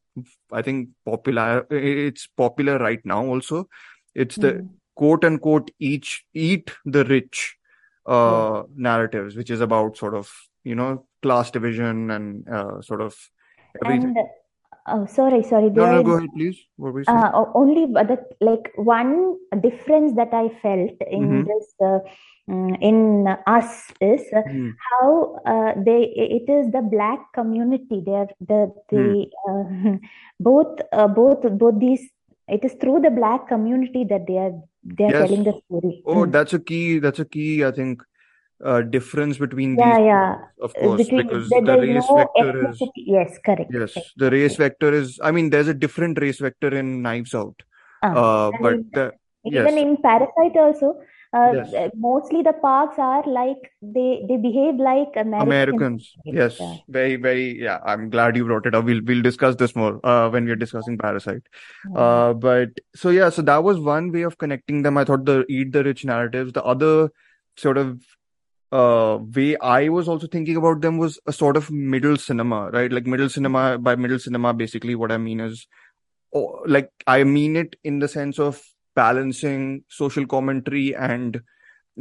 i 0.51 0.61
think 0.61 0.89
popular 1.05 1.65
it's 1.69 2.27
popular 2.37 2.77
right 2.77 3.05
now 3.05 3.25
also 3.25 3.67
it's 4.15 4.35
the 4.37 4.53
Mm. 4.53 4.69
quote 4.95 5.25
unquote 5.25 5.71
each 5.79 6.23
eat 6.33 6.71
the 6.85 7.03
rich 7.05 7.57
uh 8.05 8.63
narratives 8.75 9.35
which 9.35 9.49
is 9.49 9.61
about 9.61 9.97
sort 9.97 10.15
of 10.15 10.31
you 10.63 10.75
know 10.75 11.05
class 11.21 11.51
division 11.51 12.11
and 12.11 12.47
uh 12.49 12.81
sort 12.81 13.01
of 13.01 13.15
everything 13.83 14.15
And 14.15 14.17
oh, 14.87 15.05
sorry, 15.05 15.43
sorry. 15.43 15.69
Do 15.69 15.81
no 15.81 15.91
no 15.91 16.03
go 16.03 16.13
ahead 16.17 16.29
please 16.35 16.57
what 16.75 16.93
were 16.93 17.03
Uh, 17.07 17.45
only 17.55 17.85
but 17.85 18.07
the 18.07 18.17
like 18.41 18.71
one 18.75 19.37
difference 19.61 20.15
that 20.15 20.33
I 20.33 20.49
felt 20.61 20.91
in 21.09 21.23
mm-hmm. 21.23 21.43
this 21.47 21.73
uh, 21.81 21.99
in 22.47 23.27
us 23.47 23.89
is 24.01 24.21
mm. 24.33 24.73
how 24.91 25.37
uh, 25.45 25.73
they 25.85 26.01
it 26.15 26.49
is 26.49 26.71
the 26.71 26.81
black 26.81 27.19
community. 27.33 28.01
They 28.05 28.11
are 28.11 28.27
the 28.41 28.73
Mm. 28.91 29.25
the 29.25 29.27
uh, 29.49 29.97
both 30.39 30.81
uh, 30.91 31.07
both 31.07 31.41
both 31.57 31.79
these. 31.79 32.09
It 32.47 32.65
is 32.65 32.73
through 32.81 32.99
the 33.01 33.09
black 33.09 33.47
community 33.47 34.03
that 34.09 34.27
they 34.27 34.37
are 34.37 34.51
they 34.83 35.05
are 35.05 35.11
yes 35.11 35.27
telling 35.27 35.43
the 35.45 35.53
story. 35.65 36.03
oh 36.05 36.25
Mm. 36.25 36.31
that's 36.31 36.53
a 36.53 36.59
key 36.59 36.99
that's 36.99 37.19
a 37.19 37.25
key 37.25 37.63
i 37.63 37.71
think 37.71 38.03
uh 38.65 38.81
difference 38.81 39.37
between 39.37 39.77
Yeah, 39.77 39.97
these 39.97 40.05
yeah. 40.05 40.35
of 40.61 40.73
course 40.73 40.97
Between 40.97 41.27
because 41.27 41.49
there, 41.49 41.61
the 41.61 41.77
race 41.77 42.07
no 42.09 42.15
vector 42.15 42.69
is. 42.69 42.81
Yes, 42.95 43.39
correct, 43.45 43.71
yes 43.71 43.93
correct. 43.93 44.09
the 44.17 44.31
race 44.31 44.55
vector 44.57 44.93
is 44.93 45.19
i 45.23 45.31
mean 45.31 45.49
there's 45.49 45.67
a 45.69 45.73
different 45.73 46.19
race 46.19 46.39
vector 46.39 46.75
in 46.75 47.01
knives 47.01 47.33
out 47.33 47.63
Ah, 48.01 48.11
uh 48.11 48.51
but 48.61 48.77
the, 48.91 49.11
even 49.45 49.77
yes 49.77 49.83
in 49.85 49.97
Parasite 49.97 50.57
also, 50.57 50.99
yes 51.33 51.73
uh, 51.73 51.89
mostly 51.95 52.41
the 52.47 52.53
parks 52.53 52.97
are 52.99 53.23
like 53.27 53.71
they 53.81 54.23
they 54.29 54.37
behave 54.37 54.75
like 54.75 55.09
Americans. 55.15 55.47
Americans. 55.47 56.11
Yes, 56.25 56.59
Yeah. 56.59 56.75
very, 56.87 57.15
very. 57.15 57.59
Yeah, 57.61 57.79
I'm 57.85 58.09
glad 58.09 58.35
you 58.35 58.45
brought 58.45 58.65
it 58.65 58.75
up. 58.75 58.85
We'll 58.85 59.01
we'll 59.03 59.21
discuss 59.21 59.55
this 59.55 59.75
more 59.75 59.99
uh, 60.05 60.29
when 60.29 60.45
we're 60.45 60.55
discussing 60.55 60.97
Parasite. 60.97 61.43
Yeah. 61.91 61.99
Uh, 61.99 62.33
but 62.33 62.79
so 62.95 63.09
yeah, 63.09 63.29
so 63.29 63.41
that 63.41 63.63
was 63.63 63.79
one 63.79 64.11
way 64.11 64.21
of 64.23 64.37
connecting 64.37 64.83
them. 64.83 64.97
I 64.97 65.05
thought 65.05 65.25
the 65.25 65.45
Eat 65.49 65.71
the 65.71 65.83
Rich 65.83 66.05
narratives. 66.05 66.53
The 66.53 66.63
other 66.63 67.11
sort 67.57 67.77
of 67.77 68.01
uh 68.71 69.19
way 69.35 69.55
I 69.57 69.89
was 69.89 70.07
also 70.07 70.27
thinking 70.27 70.55
about 70.57 70.81
them 70.81 70.97
was 70.97 71.19
a 71.27 71.33
sort 71.33 71.57
of 71.57 71.71
middle 71.71 72.17
cinema, 72.17 72.69
right? 72.71 72.91
Like 72.91 73.05
middle 73.07 73.29
cinema. 73.29 73.77
By 73.77 73.95
middle 73.95 74.19
cinema, 74.19 74.53
basically 74.53 74.95
what 74.95 75.11
I 75.11 75.17
mean 75.17 75.39
is, 75.39 75.67
oh, 76.33 76.63
like 76.65 76.89
I 77.07 77.23
mean 77.23 77.55
it 77.55 77.75
in 77.83 77.99
the 77.99 78.07
sense 78.07 78.39
of 78.39 78.61
balancing 78.95 79.83
social 79.89 80.25
commentary 80.25 80.95
and 80.95 81.41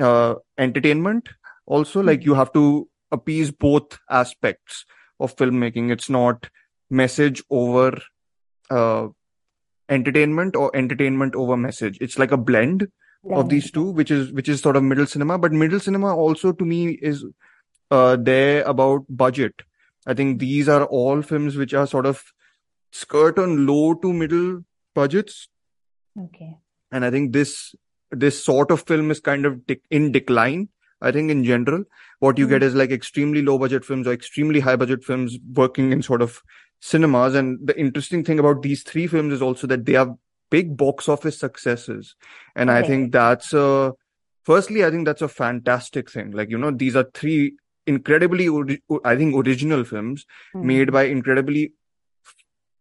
uh, 0.01 0.35
entertainment. 0.59 1.29
Also 1.67 2.01
like 2.03 2.21
Mhm. 2.21 2.25
you 2.27 2.35
have 2.35 2.53
to 2.53 2.89
appease 3.11 3.51
both 3.51 3.99
aspects 4.09 4.85
of 5.21 5.37
filmmaking. 5.37 5.91
It's 5.93 6.09
not 6.11 6.49
message 6.91 7.43
over 7.51 8.01
uh, 8.71 9.09
entertainment 9.89 10.57
or 10.57 10.75
entertainment 10.75 11.35
over 11.35 11.57
message. 11.57 11.99
It's 12.01 12.19
like 12.19 12.33
a 12.33 12.37
blend 12.37 12.89
of 13.31 13.49
these 13.51 13.71
two 13.71 13.91
which 13.91 14.11
is 14.11 14.33
which 14.33 14.49
is 14.49 14.61
sort 14.61 14.77
of 14.77 14.83
middle 14.83 15.07
cinema. 15.07 15.39
But 15.39 15.53
middle 15.53 15.79
cinema 15.81 16.15
also 16.17 16.53
to 16.53 16.65
me 16.65 16.79
is 17.11 17.25
uh 17.91 18.17
there 18.17 18.63
about 18.65 19.05
budget. 19.09 19.63
I 20.07 20.15
think 20.15 20.39
these 20.41 20.69
are 20.69 20.85
all 20.87 21.23
films 21.23 21.57
which 21.57 21.75
are 21.75 21.87
sort 21.87 22.07
of 22.07 22.25
skirt 22.91 23.39
on 23.39 23.67
low 23.67 23.95
to 23.95 24.13
middle 24.13 24.65
budgets. 24.95 25.49
Okay. 26.19 26.57
And 26.93 27.05
i 27.05 27.11
think 27.11 27.33
this 27.33 27.75
this 28.25 28.39
sort 28.45 28.71
of 28.71 28.83
film 28.93 29.11
is 29.17 29.21
kind 29.29 29.47
of 29.51 29.55
dec- 29.73 29.89
in 29.99 30.13
decline 30.13 30.69
i 31.01 31.11
think 31.11 31.31
in 31.33 31.45
general. 31.45 31.85
What 32.25 32.39
you 32.41 32.47
get 32.51 32.63
Mm. 32.63 32.67
is 32.67 32.75
like 32.81 32.93
extremely 32.97 33.41
low 33.47 33.55
budget 33.61 33.85
films 33.87 34.07
or 34.11 34.13
extremely 34.17 34.61
high 34.67 34.75
budget 34.83 35.03
films 35.07 35.33
working 35.61 35.91
in 35.95 36.03
sort 36.09 36.23
of 36.27 36.37
cinemas. 36.91 37.35
And 37.41 37.59
the 37.71 37.75
interesting 37.85 38.23
thing 38.29 38.39
about 38.43 38.61
these 38.67 38.85
three 38.91 39.07
films 39.15 39.33
is 39.39 39.43
also 39.47 39.67
that 39.73 39.83
they 39.89 39.97
are 40.03 40.13
big 40.57 40.77
box 40.83 41.09
office 41.15 41.41
successes. 41.45 42.15
And 42.55 42.71
i 42.77 42.79
think 42.91 43.11
that's 43.17 43.53
a 43.63 43.67
firstly 44.51 44.85
i 44.85 44.91
think 44.93 45.05
that's 45.11 45.27
a 45.29 45.33
fantastic 45.41 46.15
thing. 46.15 46.31
Like 46.43 46.51
you 46.57 46.59
know 46.67 46.71
these 46.85 46.95
are 47.03 47.09
three 47.23 47.41
incredibly 47.97 48.47
i 49.05 49.17
think 49.23 49.35
original 49.45 49.83
films 49.93 50.25
made 50.55 50.89
Mm. 50.95 50.97
by 51.01 51.05
incredibly 51.17 51.65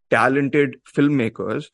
talented 0.09 0.75
filmmakers 0.95 1.65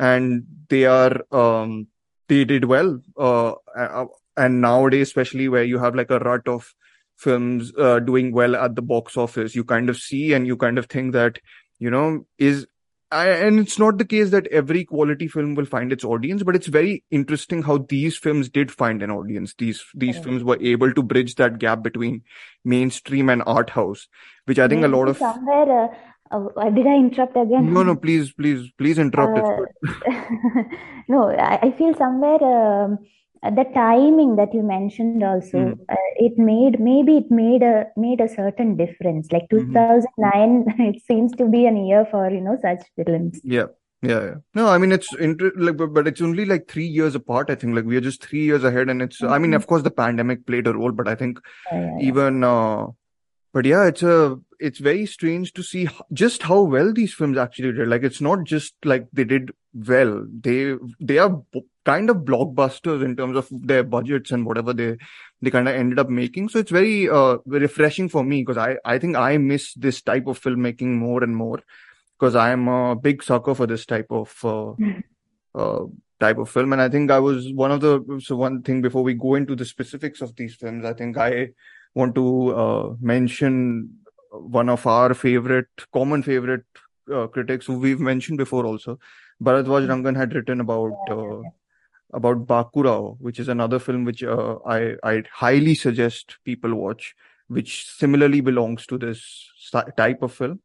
and 0.00 0.44
they 0.70 0.84
are 0.86 1.14
um 1.30 1.86
they 2.28 2.44
did 2.44 2.64
well 2.64 3.00
uh 3.18 3.52
uh, 3.76 4.06
and 4.36 4.60
nowadays 4.60 5.08
especially 5.08 5.48
where 5.48 5.62
you 5.62 5.78
have 5.78 5.94
like 5.94 6.10
a 6.10 6.18
rut 6.20 6.48
of 6.48 6.74
films 7.16 7.72
uh, 7.78 7.98
doing 8.00 8.32
well 8.32 8.56
at 8.56 8.74
the 8.74 8.82
box 8.82 9.16
office 9.16 9.54
you 9.54 9.62
kind 9.62 9.90
of 9.90 9.96
see 9.96 10.32
and 10.32 10.46
you 10.46 10.56
kind 10.56 10.78
of 10.78 10.86
think 10.86 11.12
that 11.12 11.38
you 11.78 11.90
know 11.90 12.24
is 12.38 12.66
I, 13.12 13.28
and 13.28 13.58
it's 13.58 13.78
not 13.78 13.98
the 13.98 14.04
case 14.04 14.30
that 14.30 14.46
every 14.46 14.84
quality 14.84 15.26
film 15.26 15.56
will 15.56 15.64
find 15.64 15.92
its 15.92 16.04
audience 16.04 16.44
but 16.44 16.56
it's 16.56 16.68
very 16.68 17.04
interesting 17.10 17.62
how 17.62 17.78
these 17.78 18.16
films 18.16 18.48
did 18.48 18.70
find 18.70 19.02
an 19.02 19.10
audience 19.10 19.54
these 19.58 19.84
these 19.94 20.18
films 20.18 20.44
were 20.44 20.58
able 20.60 20.92
to 20.92 21.02
bridge 21.02 21.34
that 21.34 21.58
gap 21.58 21.82
between 21.82 22.22
mainstream 22.64 23.28
and 23.28 23.42
art 23.46 23.70
house 23.70 24.06
which 24.44 24.60
i 24.60 24.68
think 24.68 24.84
a 24.84 24.88
lot 24.88 25.08
of 25.08 25.18
somewhere. 25.18 25.84
Uh, 25.84 25.88
uh, 26.30 26.70
did 26.70 26.86
I 26.86 26.96
interrupt 26.96 27.36
again? 27.36 27.72
no 27.74 27.82
no 27.82 27.96
please 27.96 28.32
please 28.32 28.70
please 28.78 28.98
interrupt 28.98 29.38
Uh, 29.38 29.64
no, 31.08 31.28
I, 31.30 31.58
I 31.62 31.70
feel 31.72 31.94
somewhere 31.94 32.42
um, 32.42 32.98
the 33.42 33.64
timing 33.74 34.36
that 34.36 34.52
you 34.54 34.62
mentioned 34.62 35.22
also, 35.24 35.58
Hmm. 35.58 35.72
uh, 35.88 35.96
it 36.16 36.38
made 36.38 36.78
maybe 36.78 37.16
it 37.18 37.30
made 37.30 37.62
a 37.62 37.86
made 37.96 38.20
a 38.20 38.28
certain 38.28 38.76
difference. 38.76 39.32
Like 39.32 39.48
Mhm. 39.50 39.74
2009, 39.74 40.64
it 40.94 41.02
seems 41.10 41.32
to 41.32 41.46
be 41.46 41.66
an 41.66 41.76
year 41.86 42.06
for, 42.10 42.30
you 42.30 42.40
know, 42.40 42.56
such 42.60 42.82
films. 42.96 43.40
Yeah, 43.42 43.66
yeah, 44.02 44.20
yeah. 44.20 44.34
No, 44.54 44.68
I 44.68 44.78
mean 44.78 44.92
it's 44.92 45.12
inter 45.14 45.52
like, 45.56 45.76
but, 45.76 45.92
but 45.94 46.06
it's 46.06 46.20
only 46.20 46.44
like 46.44 46.68
three 46.68 46.86
years 46.86 47.14
apart. 47.14 47.50
I 47.50 47.54
think 47.54 47.74
like 47.74 47.84
we 47.84 47.96
are 47.96 48.00
just 48.08 48.22
three 48.24 48.44
years 48.44 48.64
ahead, 48.64 48.88
and 48.88 49.02
it's. 49.02 49.22
I 49.22 49.38
mean, 49.38 49.52
Mhm. 49.52 49.56
of 49.56 49.66
course, 49.66 49.82
the 49.82 49.90
pandemic 49.90 50.46
played 50.46 50.66
a 50.66 50.74
role, 50.74 50.92
but 50.92 51.08
I 51.08 51.14
think 51.14 51.40
yeah, 51.72 51.80
yeah. 51.80 51.98
even. 52.10 52.44
uh 52.44 52.86
But 53.54 53.66
yeah, 53.66 53.86
it's 53.86 54.02
a. 54.02 54.38
It's 54.60 54.78
very 54.78 55.06
strange 55.06 55.52
to 55.54 55.62
see 55.62 55.88
just 56.12 56.42
how 56.42 56.62
well 56.62 56.92
these 56.92 57.14
films 57.14 57.38
actually 57.38 57.72
did. 57.72 57.88
Like 57.88 58.02
it's 58.02 58.20
not 58.20 58.44
just 58.44 58.74
like 58.84 59.06
they 59.12 59.24
did 59.24 59.52
well. 59.74 60.26
They 60.28 60.74
they 61.00 61.18
are 61.18 61.30
b- 61.30 61.64
kind 61.84 62.10
of 62.10 62.18
blockbusters 62.18 63.04
in 63.04 63.16
terms 63.16 63.36
of 63.36 63.48
their 63.50 63.82
budgets 63.82 64.30
and 64.30 64.44
whatever 64.44 64.72
they 64.72 64.96
they 65.40 65.50
kind 65.50 65.68
of 65.68 65.74
ended 65.74 65.98
up 65.98 66.10
making. 66.10 66.50
So 66.50 66.58
it's 66.58 66.70
very 66.70 67.08
uh 67.08 67.38
refreshing 67.46 68.08
for 68.08 68.22
me 68.22 68.42
because 68.42 68.58
I 68.58 68.76
I 68.84 68.98
think 68.98 69.16
I 69.16 69.38
miss 69.38 69.72
this 69.74 70.02
type 70.02 70.26
of 70.26 70.40
filmmaking 70.40 70.94
more 70.94 71.24
and 71.24 71.34
more 71.34 71.60
because 72.18 72.36
I 72.36 72.50
am 72.50 72.68
a 72.68 72.94
big 72.94 73.22
sucker 73.22 73.54
for 73.54 73.66
this 73.66 73.86
type 73.86 74.08
of 74.10 74.34
uh, 74.44 74.72
uh, 75.54 75.86
type 76.20 76.36
of 76.38 76.50
film. 76.50 76.74
And 76.74 76.82
I 76.82 76.88
think 76.90 77.10
I 77.10 77.18
was 77.18 77.50
one 77.52 77.72
of 77.72 77.80
the 77.80 78.20
so 78.22 78.36
one 78.36 78.62
thing 78.62 78.82
before 78.82 79.02
we 79.02 79.14
go 79.14 79.34
into 79.36 79.56
the 79.56 79.64
specifics 79.64 80.20
of 80.20 80.36
these 80.36 80.54
films, 80.54 80.84
I 80.84 80.92
think 80.92 81.16
I 81.16 81.50
want 81.94 82.14
to 82.14 82.54
uh, 82.54 82.94
mention 83.00 83.99
one 84.30 84.68
of 84.68 84.86
our 84.86 85.14
favorite, 85.14 85.68
common 85.92 86.22
favorite 86.22 86.64
uh, 87.12 87.26
critics 87.26 87.66
who 87.66 87.78
we've 87.78 88.00
mentioned 88.00 88.38
before 88.38 88.66
also. 88.66 88.98
Bharadwaj 89.42 89.86
Rangan 89.88 90.16
had 90.16 90.34
written 90.34 90.60
about 90.60 90.96
uh, 91.10 91.42
about 92.12 92.46
Bacurau, 92.46 93.16
which 93.20 93.38
is 93.38 93.48
another 93.48 93.78
film 93.78 94.04
which 94.04 94.22
uh, 94.22 94.56
I 94.66 94.96
I 95.02 95.22
highly 95.32 95.74
suggest 95.74 96.38
people 96.44 96.74
watch, 96.74 97.14
which 97.48 97.86
similarly 97.86 98.40
belongs 98.40 98.86
to 98.86 98.98
this 98.98 99.50
type 99.96 100.22
of 100.22 100.32
film 100.32 100.60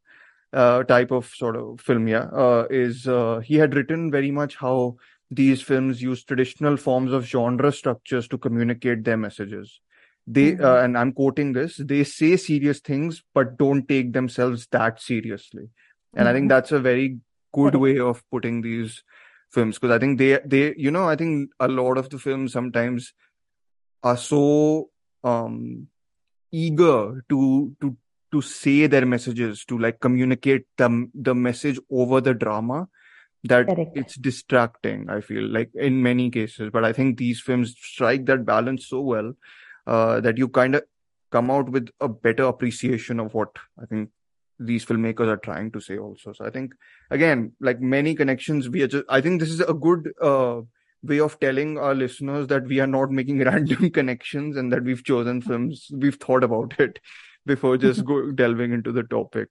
uh, 0.52 0.82
type 0.84 1.10
of 1.10 1.26
sort 1.26 1.56
of 1.56 1.80
film, 1.80 2.08
yeah, 2.08 2.28
uh, 2.32 2.66
is 2.70 3.06
uh, 3.06 3.40
he 3.44 3.56
had 3.56 3.74
written 3.74 4.10
very 4.10 4.30
much 4.30 4.56
how 4.56 4.96
these 5.30 5.60
films 5.60 6.00
use 6.00 6.24
traditional 6.24 6.76
forms 6.76 7.12
of 7.12 7.24
genre 7.24 7.72
structures 7.72 8.28
to 8.28 8.38
communicate 8.38 9.04
their 9.04 9.16
messages 9.16 9.80
they 10.26 10.52
mm-hmm. 10.52 10.64
uh, 10.64 10.76
and 10.76 10.98
i'm 10.98 11.12
quoting 11.12 11.52
this 11.52 11.76
they 11.84 12.02
say 12.04 12.36
serious 12.36 12.80
things 12.80 13.22
but 13.34 13.56
don't 13.56 13.88
take 13.88 14.12
themselves 14.12 14.66
that 14.72 15.00
seriously 15.00 15.68
and 16.14 16.20
mm-hmm. 16.20 16.28
i 16.28 16.32
think 16.32 16.42
mm-hmm. 16.42 16.48
that's 16.48 16.72
a 16.72 16.80
very 16.80 17.18
good 17.52 17.76
way 17.76 17.98
of 17.98 18.22
putting 18.30 18.60
these 18.60 19.02
films 19.50 19.78
because 19.78 19.94
i 19.94 19.98
think 19.98 20.18
they 20.18 20.38
they 20.44 20.74
you 20.76 20.90
know 20.90 21.08
i 21.08 21.16
think 21.16 21.50
a 21.60 21.68
lot 21.68 21.96
of 21.96 22.10
the 22.10 22.18
films 22.18 22.52
sometimes 22.52 23.12
are 24.02 24.16
so 24.16 24.90
um 25.24 25.86
eager 26.52 27.24
to 27.28 27.74
to 27.80 27.96
to 28.32 28.42
say 28.42 28.86
their 28.86 29.06
messages 29.06 29.64
to 29.64 29.78
like 29.78 30.00
communicate 30.00 30.66
the 30.76 31.08
the 31.14 31.34
message 31.34 31.78
over 31.90 32.20
the 32.20 32.34
drama 32.34 32.88
that 33.44 33.66
Correct. 33.68 33.96
it's 33.96 34.16
distracting 34.16 35.08
i 35.08 35.20
feel 35.20 35.48
like 35.48 35.70
in 35.74 36.02
many 36.02 36.30
cases 36.30 36.70
but 36.72 36.84
i 36.84 36.92
think 36.92 37.16
these 37.16 37.40
films 37.40 37.76
strike 37.78 38.26
that 38.26 38.44
balance 38.44 38.88
so 38.88 39.00
well 39.00 39.32
uh, 39.86 40.20
that 40.20 40.38
you 40.38 40.48
kind 40.48 40.74
of 40.74 40.84
come 41.30 41.50
out 41.50 41.68
with 41.68 41.88
a 42.00 42.08
better 42.08 42.44
appreciation 42.44 43.20
of 43.20 43.34
what 43.34 43.50
i 43.82 43.86
think 43.86 44.10
these 44.58 44.86
filmmakers 44.86 45.28
are 45.28 45.36
trying 45.36 45.70
to 45.70 45.80
say 45.80 45.98
also. 45.98 46.32
So 46.32 46.46
i 46.46 46.50
think 46.50 46.72
again 47.10 47.52
like 47.60 47.80
many 47.80 48.14
connections 48.14 48.68
we 48.68 48.82
are 48.82 48.86
just 48.86 49.04
i 49.08 49.20
think 49.20 49.40
this 49.40 49.50
is 49.50 49.60
a 49.60 49.74
good 49.74 50.12
uh, 50.20 50.60
way 51.02 51.20
of 51.20 51.38
telling 51.40 51.78
our 51.78 51.94
listeners 51.94 52.46
that 52.48 52.64
we 52.66 52.80
are 52.80 52.86
not 52.86 53.10
making 53.10 53.38
random 53.50 53.90
connections 53.90 54.56
and 54.56 54.72
that 54.72 54.82
we've 54.82 55.04
chosen 55.04 55.40
films 55.42 55.88
we've 55.92 56.16
thought 56.16 56.44
about 56.44 56.78
it 56.78 57.00
before 57.46 57.76
just 57.76 58.04
go 58.12 58.30
delving 58.30 58.72
into 58.72 58.92
the 58.92 59.02
topic 59.02 59.48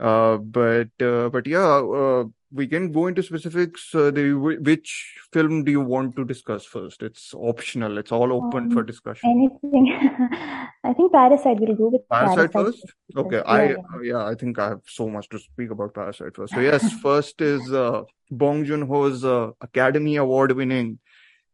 but 0.00 0.90
uh, 1.00 1.28
but 1.28 1.46
yeah 1.46 1.76
uh, 2.00 2.24
we 2.52 2.66
can 2.66 2.90
go 2.92 3.06
into 3.06 3.22
specifics. 3.22 3.94
Uh, 3.94 4.10
the, 4.10 4.32
which 4.32 5.14
film 5.32 5.64
do 5.64 5.70
you 5.70 5.80
want 5.80 6.16
to 6.16 6.24
discuss 6.24 6.64
first? 6.64 7.02
It's 7.02 7.32
optional. 7.34 7.98
It's 7.98 8.12
all 8.12 8.32
open 8.32 8.64
um, 8.64 8.70
for 8.72 8.82
discussion. 8.82 9.30
Anything. 9.30 9.92
I 10.84 10.92
think 10.92 11.12
Parasite. 11.12 11.60
We'll 11.60 11.74
go 11.74 11.88
with 11.88 12.08
Parasite, 12.08 12.52
Parasite 12.52 12.52
first. 12.52 12.94
Okay. 13.16 13.36
Yeah. 13.36 13.42
I 13.42 13.74
uh, 13.74 14.00
yeah. 14.02 14.24
I 14.24 14.34
think 14.34 14.58
I 14.58 14.70
have 14.70 14.82
so 14.86 15.08
much 15.08 15.28
to 15.28 15.38
speak 15.38 15.70
about 15.70 15.94
Parasite 15.94 16.34
first. 16.34 16.54
So 16.54 16.60
yes, 16.60 16.92
first 17.02 17.40
is 17.40 17.72
uh, 17.72 18.02
Bong 18.30 18.64
Joon 18.64 18.82
Ho's 18.82 19.24
uh, 19.24 19.50
Academy 19.60 20.16
Award 20.16 20.52
winning 20.52 20.98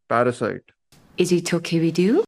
Parasite. 0.09 0.71
Is 1.17 1.31
it 1.31 1.53
okay 1.53 1.79
with 1.79 1.99
you? 1.99 2.23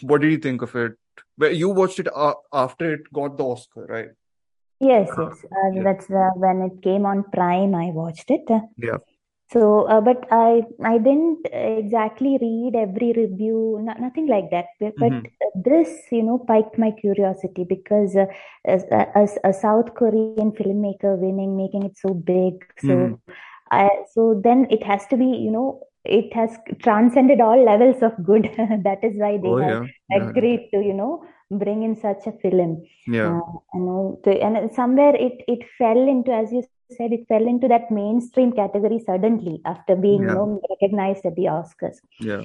What 0.00 0.20
did 0.20 0.30
you 0.30 0.38
think 0.38 0.62
of 0.62 0.74
it? 0.76 0.92
Well, 1.36 1.52
you 1.52 1.68
watched 1.68 1.98
it 2.00 2.08
uh, 2.14 2.34
after 2.52 2.94
it 2.94 3.12
got 3.12 3.36
the 3.36 3.44
Oscar, 3.44 3.86
right? 3.86 4.08
Yes, 4.80 5.08
yes. 5.18 5.44
Uh, 5.44 5.70
yeah. 5.74 5.82
That's 5.82 6.10
uh, 6.10 6.30
when 6.36 6.62
it 6.62 6.82
came 6.82 7.04
on 7.04 7.24
Prime. 7.32 7.74
I 7.74 7.86
watched 7.86 8.30
it. 8.30 8.46
Yeah. 8.76 8.98
So, 9.50 9.88
uh, 9.88 10.02
but 10.02 10.26
I 10.30 10.62
I 10.84 10.98
didn't 10.98 11.46
exactly 11.52 12.38
read 12.40 12.76
every 12.76 13.12
review, 13.16 13.78
not, 13.80 13.98
nothing 13.98 14.26
like 14.26 14.50
that. 14.50 14.66
But 14.78 14.94
mm-hmm. 14.96 15.62
this, 15.62 15.88
you 16.12 16.22
know, 16.22 16.38
piqued 16.38 16.78
my 16.78 16.90
curiosity 16.90 17.64
because 17.64 18.14
uh, 18.14 18.26
as, 18.66 18.84
as 19.14 19.38
a 19.44 19.52
South 19.54 19.94
Korean 19.94 20.52
filmmaker 20.52 21.16
winning, 21.18 21.56
making 21.56 21.84
it 21.84 21.96
so 21.96 22.12
big, 22.12 22.62
so 22.78 22.88
mm-hmm. 22.88 23.32
I 23.70 23.88
so 24.12 24.38
then 24.44 24.66
it 24.70 24.84
has 24.84 25.06
to 25.06 25.16
be, 25.16 25.24
you 25.24 25.50
know, 25.50 25.80
it 26.04 26.32
has 26.34 26.56
transcended 26.82 27.40
all 27.40 27.64
levels 27.64 28.02
of 28.02 28.12
good. 28.22 28.50
that 28.84 29.02
is 29.02 29.16
why 29.16 29.38
they 29.38 29.48
oh, 29.48 29.56
have 29.56 29.88
yeah. 30.10 30.28
agreed 30.28 30.68
yeah. 30.72 30.78
to, 30.78 30.86
you 30.86 30.92
know, 30.92 31.24
bring 31.50 31.82
in 31.82 31.96
such 31.96 32.26
a 32.26 32.32
film. 32.32 32.84
Yeah. 33.06 33.38
Uh, 33.38 33.58
you 33.74 33.80
know, 33.80 34.20
to, 34.24 34.30
and 34.30 34.72
somewhere 34.72 35.14
it 35.14 35.42
it 35.48 35.60
fell 35.78 36.08
into, 36.08 36.32
as 36.32 36.52
you 36.52 36.62
said, 36.90 37.12
it 37.12 37.26
fell 37.28 37.46
into 37.46 37.68
that 37.68 37.90
mainstream 37.90 38.52
category 38.52 39.02
suddenly 39.04 39.60
after 39.64 39.96
being 39.96 40.22
yeah. 40.22 40.28
you 40.28 40.34
know 40.34 40.62
recognized 40.70 41.24
at 41.24 41.36
the 41.36 41.44
Oscars. 41.44 41.96
Yeah. 42.20 42.42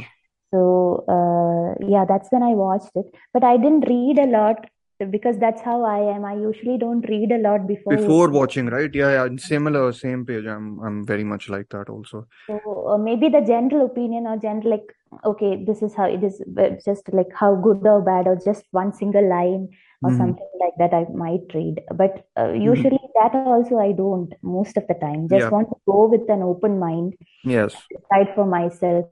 So 0.52 1.04
uh, 1.08 1.86
yeah, 1.88 2.06
that's 2.06 2.30
when 2.32 2.44
I 2.44 2.54
watched 2.54 2.92
it. 2.96 3.06
But 3.34 3.44
I 3.44 3.58
didn't 3.58 3.90
read 3.90 4.20
a 4.20 4.28
lot 4.28 4.66
because 5.10 5.38
that's 5.38 5.62
how 5.62 5.84
I 5.84 6.16
am. 6.16 6.26
I 6.26 6.34
usually 6.36 6.78
don't 6.78 7.08
read 7.10 7.32
a 7.32 7.38
lot 7.38 7.68
before 7.68 7.96
before 7.96 8.30
watching, 8.30 8.68
right? 8.68 8.94
Yeah, 8.94 9.26
yeah, 9.26 9.36
similar, 9.38 9.92
same 9.92 10.26
page. 10.26 10.46
I'm 10.46 10.80
I'm 10.80 11.06
very 11.06 11.24
much 11.24 11.50
like 11.50 11.70
that 11.70 11.90
also. 11.90 12.28
So 12.48 12.88
uh, 12.90 12.98
maybe 12.98 13.30
the 13.30 13.42
general 13.42 13.86
opinion 13.86 14.28
or 14.28 14.38
general 14.38 14.70
like, 14.72 14.96
okay, 15.26 15.64
this 15.64 15.82
is 15.82 15.94
how 15.94 16.06
it 16.06 16.24
is. 16.24 16.42
Just 16.86 17.12
like 17.14 17.32
how 17.34 17.56
good 17.56 17.86
or 17.86 18.02
bad, 18.02 18.28
or 18.28 18.38
just 18.44 18.66
one 18.72 18.94
single 18.94 19.28
line 19.28 19.70
or 20.02 20.10
mm-hmm. 20.10 20.18
something 20.18 20.50
like 20.60 20.74
that, 20.80 20.94
I 20.96 21.06
might 21.14 21.54
read. 21.54 21.82
But 21.96 22.28
uh, 22.36 22.48
mm-hmm. 22.48 22.62
usually 22.62 22.98
mm-hmm. 22.98 23.20
that 23.22 23.36
also 23.36 23.78
I 23.78 23.92
don't 23.92 24.34
most 24.42 24.78
of 24.78 24.88
the 24.88 24.96
time. 24.96 25.28
Just 25.30 25.42
yeah. 25.42 25.50
want 25.50 25.70
to 25.70 25.76
go 25.86 26.08
with 26.08 26.30
an 26.30 26.44
open 26.44 26.80
mind. 26.80 27.16
Yes. 27.44 27.76
Decide 27.92 28.34
for 28.36 28.46
myself. 28.46 29.06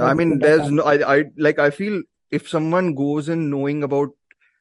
I 0.00 0.14
mean, 0.14 0.38
there's 0.38 0.70
no. 0.70 0.82
I 0.82 1.16
I 1.16 1.24
like. 1.36 1.58
I 1.58 1.70
feel 1.70 2.02
if 2.30 2.48
someone 2.48 2.94
goes 2.94 3.28
in 3.28 3.50
knowing 3.50 3.82
about 3.82 4.10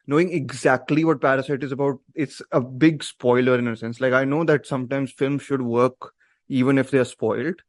knowing 0.06 0.34
exactly 0.34 1.06
what 1.06 1.22
Parasite 1.22 1.64
is 1.64 1.72
about, 1.72 2.00
it's 2.14 2.42
a 2.52 2.60
big 2.60 3.04
spoiler 3.04 3.58
in 3.58 3.68
a 3.68 3.76
sense. 3.76 4.02
Like 4.02 4.14
I 4.14 4.26
know 4.26 4.44
that 4.44 4.68
sometimes 4.68 5.14
films 5.14 5.44
should 5.44 5.62
work 5.62 6.14
even 6.50 6.78
if 6.78 6.92
they're 6.92 7.06
spoiled, 7.06 7.62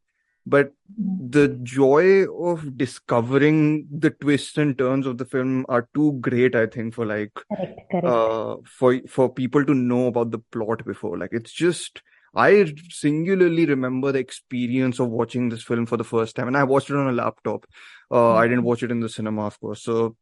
but 0.47 0.73
the 0.97 1.49
joy 1.63 2.27
of 2.27 2.77
discovering 2.77 3.87
the 3.91 4.11
twists 4.11 4.59
and 4.59 4.77
turns 4.77 5.07
of 5.07 5.19
the 5.19 5.25
film 5.25 5.65
are 5.69 5.89
too 5.95 6.13
great, 6.21 6.55
I 6.55 6.67
think, 6.67 6.95
for 6.95 7.07
like 7.07 7.33
correct, 7.35 7.81
correct. 7.91 8.07
Uh, 8.07 8.57
for 8.65 9.01
for 9.09 9.33
people 9.33 9.65
to 9.65 9.75
know 9.75 10.07
about 10.09 10.31
the 10.31 10.39
plot 10.39 10.85
before. 10.85 11.17
Like 11.19 11.33
it's 11.33 11.53
just 11.53 12.03
I 12.35 12.75
singularly 12.91 13.65
remember 13.67 14.13
the 14.13 14.19
experience 14.19 14.99
of 14.99 15.09
watching 15.09 15.49
this 15.49 15.63
film 15.63 15.87
for 15.87 15.97
the 15.97 16.05
first 16.05 16.37
time, 16.37 16.49
and 16.49 16.57
I 16.57 16.65
watched 16.65 16.91
it 16.91 16.97
on 16.97 17.09
a 17.09 17.13
laptop. 17.13 17.67
Uh, 18.11 18.17
mm-hmm. 18.17 18.39
I 18.39 18.49
didn't 18.49 18.65
watch 18.65 18.83
it 18.83 18.91
in 18.91 19.01
the 19.01 19.09
cinema, 19.09 19.47
of 19.47 19.59
course. 19.61 19.83
So 19.83 20.17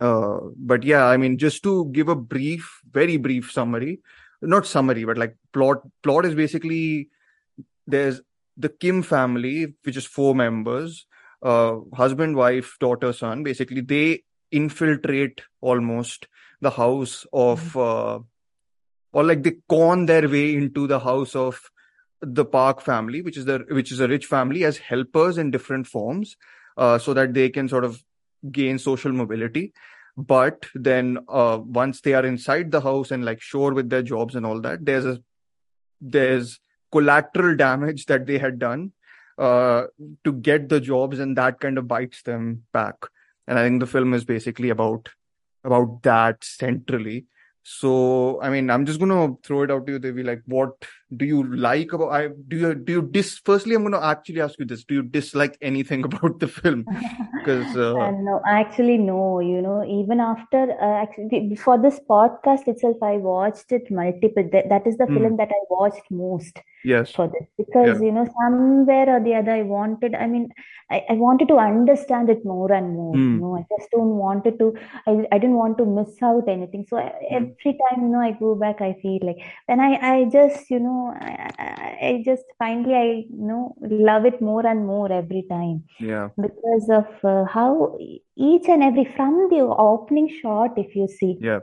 uh, 0.00 0.38
but 0.56 0.82
yeah, 0.82 1.06
I 1.06 1.16
mean, 1.16 1.38
just 1.38 1.62
to 1.62 1.86
give 1.86 2.08
a 2.08 2.14
brief, 2.14 2.80
very 2.90 3.16
brief 3.16 3.50
summary, 3.50 4.00
not 4.42 4.66
summary, 4.66 5.04
but 5.04 5.16
like 5.16 5.36
plot. 5.52 5.78
Plot 6.02 6.26
is 6.26 6.34
basically 6.34 7.08
there's 7.86 8.20
the 8.56 8.68
Kim 8.68 9.02
family, 9.02 9.74
which 9.82 9.96
is 9.96 10.06
four 10.06 10.34
members, 10.34 11.06
uh, 11.42 11.76
husband, 11.94 12.36
wife, 12.36 12.76
daughter, 12.80 13.12
son. 13.12 13.42
Basically, 13.42 13.80
they 13.80 14.22
infiltrate 14.50 15.42
almost 15.60 16.28
the 16.60 16.70
house 16.70 17.26
of, 17.32 17.60
mm-hmm. 17.60 17.78
uh, 17.78 18.18
or 19.12 19.24
like 19.24 19.42
they 19.42 19.56
con 19.68 20.06
their 20.06 20.28
way 20.28 20.54
into 20.54 20.86
the 20.86 21.00
house 21.00 21.34
of 21.34 21.70
the 22.20 22.44
Park 22.44 22.80
family, 22.80 23.22
which 23.22 23.36
is 23.36 23.44
the 23.44 23.64
which 23.68 23.92
is 23.92 24.00
a 24.00 24.08
rich 24.08 24.26
family, 24.26 24.64
as 24.64 24.78
helpers 24.78 25.38
in 25.38 25.50
different 25.50 25.86
forms, 25.86 26.36
uh, 26.76 26.98
so 26.98 27.12
that 27.14 27.34
they 27.34 27.50
can 27.50 27.68
sort 27.68 27.84
of 27.84 28.02
gain 28.50 28.78
social 28.78 29.12
mobility 29.12 29.72
but 30.16 30.66
then 30.74 31.18
uh, 31.28 31.58
once 31.62 32.00
they 32.00 32.14
are 32.14 32.24
inside 32.24 32.70
the 32.70 32.80
house 32.80 33.10
and 33.10 33.24
like 33.24 33.40
sure 33.40 33.74
with 33.74 33.90
their 33.90 34.02
jobs 34.02 34.34
and 34.34 34.46
all 34.46 34.60
that 34.60 34.84
there's 34.84 35.04
a 35.04 35.22
there's 36.00 36.58
collateral 36.96 37.56
damage 37.56 38.06
that 38.06 38.26
they 38.26 38.38
had 38.38 38.58
done 38.58 38.92
uh, 39.38 39.84
to 40.24 40.32
get 40.32 40.68
the 40.68 40.80
jobs 40.80 41.18
and 41.18 41.36
that 41.36 41.60
kind 41.60 41.78
of 41.78 41.88
bites 41.88 42.22
them 42.22 42.64
back. 42.72 42.96
And 43.48 43.58
i 43.58 43.62
think 43.62 43.80
the 43.80 43.94
film 43.94 44.14
is 44.14 44.24
basically 44.24 44.70
about 44.70 45.08
about 45.62 46.02
that 46.02 46.42
centrally 46.42 47.18
so, 47.68 48.40
I 48.40 48.48
mean, 48.48 48.70
I'm 48.70 48.86
just 48.86 49.00
gonna 49.00 49.34
throw 49.42 49.62
it 49.62 49.72
out 49.72 49.86
to 49.86 49.94
you, 49.94 49.98
Devi. 49.98 50.22
Like, 50.22 50.40
what 50.46 50.84
do 51.16 51.24
you 51.24 51.42
like 51.42 51.92
about? 51.92 52.10
I 52.10 52.28
do 52.28 52.56
you 52.56 52.74
do 52.76 52.92
you 52.92 53.02
dis? 53.02 53.40
Firstly, 53.44 53.74
I'm 53.74 53.82
gonna 53.82 54.00
actually 54.00 54.40
ask 54.40 54.56
you 54.60 54.66
this: 54.66 54.84
Do 54.84 54.94
you 54.94 55.02
dislike 55.02 55.58
anything 55.60 56.04
about 56.10 56.38
the 56.38 56.46
film? 56.46 56.86
Because 57.40 57.76
uh... 57.76 57.96
uh, 57.96 58.12
no, 58.12 58.40
actually, 58.46 58.98
no. 58.98 59.40
You 59.40 59.62
know, 59.62 59.84
even 59.84 60.20
after 60.20 60.76
uh, 60.80 61.02
actually 61.02 61.56
for 61.56 61.76
this 61.76 61.98
podcast 62.08 62.68
itself, 62.68 63.02
I 63.02 63.16
watched 63.16 63.72
it 63.72 63.90
multiple. 63.90 64.48
That, 64.52 64.68
that 64.68 64.86
is 64.86 64.96
the 64.96 65.06
mm. 65.06 65.18
film 65.18 65.36
that 65.38 65.50
I 65.50 65.60
watched 65.68 66.08
most 66.08 66.60
yes 66.86 67.10
for 67.10 67.26
this 67.34 67.46
because 67.58 68.00
yeah. 68.00 68.06
you 68.06 68.12
know 68.12 68.26
somewhere 68.40 69.08
or 69.14 69.20
the 69.26 69.34
other 69.34 69.52
i 69.52 69.62
wanted 69.62 70.14
i 70.14 70.26
mean 70.26 70.48
I, 70.90 71.02
I 71.10 71.14
wanted 71.14 71.48
to 71.48 71.56
understand 71.56 72.30
it 72.30 72.44
more 72.44 72.72
and 72.72 72.94
more 72.94 73.14
mm. 73.14 73.32
you 73.32 73.40
know 73.40 73.56
i 73.56 73.64
just 73.74 73.90
don't 73.90 74.16
wanted 74.24 74.58
to 74.60 74.74
i, 75.06 75.26
I 75.32 75.38
didn't 75.38 75.56
want 75.56 75.78
to 75.78 75.84
miss 75.84 76.22
out 76.22 76.48
anything 76.48 76.86
so 76.88 76.98
I, 76.98 77.12
mm. 77.32 77.55
Every 77.58 77.78
time 77.82 78.02
you 78.02 78.08
know 78.08 78.20
i 78.20 78.32
go 78.32 78.54
back 78.54 78.80
i 78.80 78.92
feel 79.02 79.18
like 79.22 79.38
and 79.68 79.80
i 79.80 79.92
i 80.14 80.24
just 80.24 80.70
you 80.70 80.78
know 80.78 81.14
I, 81.20 81.50
I 82.08 82.22
just 82.24 82.44
finally 82.58 82.94
i 82.94 83.04
you 83.04 83.46
know 83.50 83.74
love 83.80 84.24
it 84.24 84.40
more 84.40 84.66
and 84.66 84.86
more 84.86 85.10
every 85.12 85.46
time 85.48 85.84
yeah 85.98 86.28
because 86.40 86.88
of 86.90 87.06
uh, 87.24 87.44
how 87.44 87.96
each 88.36 88.68
and 88.68 88.82
every 88.82 89.04
from 89.16 89.48
the 89.50 89.60
opening 89.60 90.28
shot 90.40 90.76
if 90.76 90.94
you 90.94 91.08
see 91.08 91.38
yeah 91.40 91.60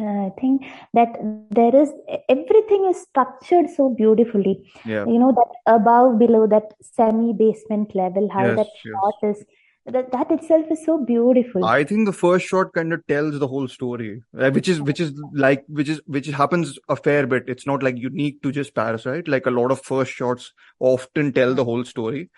I 0.00 0.32
think 0.40 0.64
that 0.94 1.16
there 1.50 1.74
is 1.74 1.92
everything 2.28 2.86
is 2.88 3.02
structured 3.02 3.68
so 3.68 3.90
beautifully. 3.90 4.70
Yeah. 4.84 5.04
You 5.06 5.18
know 5.18 5.32
that 5.32 5.74
above, 5.74 6.18
below 6.18 6.46
that 6.46 6.74
semi 6.80 7.32
basement 7.32 7.94
level, 7.94 8.28
how 8.32 8.46
yes, 8.46 8.56
that 8.56 8.66
yes. 8.84 8.94
shot 8.94 9.30
is. 9.30 9.44
That, 9.92 10.12
that 10.12 10.30
itself 10.30 10.66
is 10.70 10.84
so 10.84 11.04
beautiful. 11.04 11.64
I 11.64 11.84
think 11.84 12.06
the 12.06 12.12
first 12.12 12.46
shot 12.46 12.72
kind 12.74 12.92
of 12.92 13.06
tells 13.06 13.38
the 13.38 13.48
whole 13.48 13.68
story, 13.68 14.22
which 14.32 14.68
is 14.68 14.80
which 14.82 15.00
is 15.00 15.12
like 15.32 15.64
which 15.68 15.88
is 15.88 16.00
which 16.06 16.26
happens 16.26 16.78
a 16.88 16.96
fair 16.96 17.26
bit. 17.26 17.44
It's 17.48 17.66
not 17.66 17.82
like 17.82 17.96
unique 17.96 18.42
to 18.42 18.52
just 18.52 18.74
Parasite. 18.74 19.28
Like 19.28 19.46
a 19.46 19.50
lot 19.50 19.70
of 19.70 19.80
first 19.82 20.12
shots 20.12 20.52
often 20.78 21.32
tell 21.32 21.54
the 21.54 21.64
whole 21.64 21.84
story. 21.84 22.30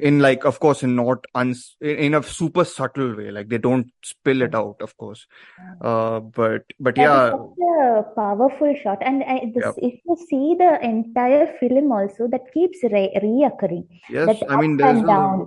in 0.00 0.18
like 0.18 0.44
of 0.44 0.58
course 0.62 0.82
in 0.82 0.96
not 0.96 1.24
uns 1.34 1.76
in 1.80 2.14
a 2.14 2.22
super 2.22 2.64
subtle 2.64 3.14
way. 3.16 3.30
Like 3.30 3.48
they 3.48 3.58
don't 3.58 3.92
spill 4.02 4.42
it 4.42 4.54
out 4.54 4.80
of 4.80 4.96
course. 4.96 5.26
Uh 5.80 6.20
but 6.20 6.64
but 6.80 6.96
That 6.96 7.02
yeah. 7.02 7.30
such 7.30 7.62
a 7.74 8.02
powerful 8.16 8.74
shot, 8.82 8.98
and 9.02 9.22
I, 9.22 9.52
this, 9.54 9.64
yeah. 9.64 9.88
if 9.88 10.00
you 10.04 10.16
see 10.28 10.56
the 10.58 10.78
entire 10.82 11.46
film, 11.60 11.92
also 11.92 12.26
that 12.28 12.52
keeps 12.52 12.82
re 12.82 13.04
reoccurring, 13.22 13.86
yes 14.10 14.42
i 14.48 14.56
mean 14.60 14.76
there's 14.78 14.98
a 14.98 15.46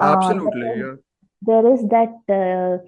absolutely 0.00 0.68
is 0.76 0.84
yeah 0.84 0.96
there 1.42 1.66
is 1.72 1.82
that, 1.88 2.14
uh, 2.28 2.78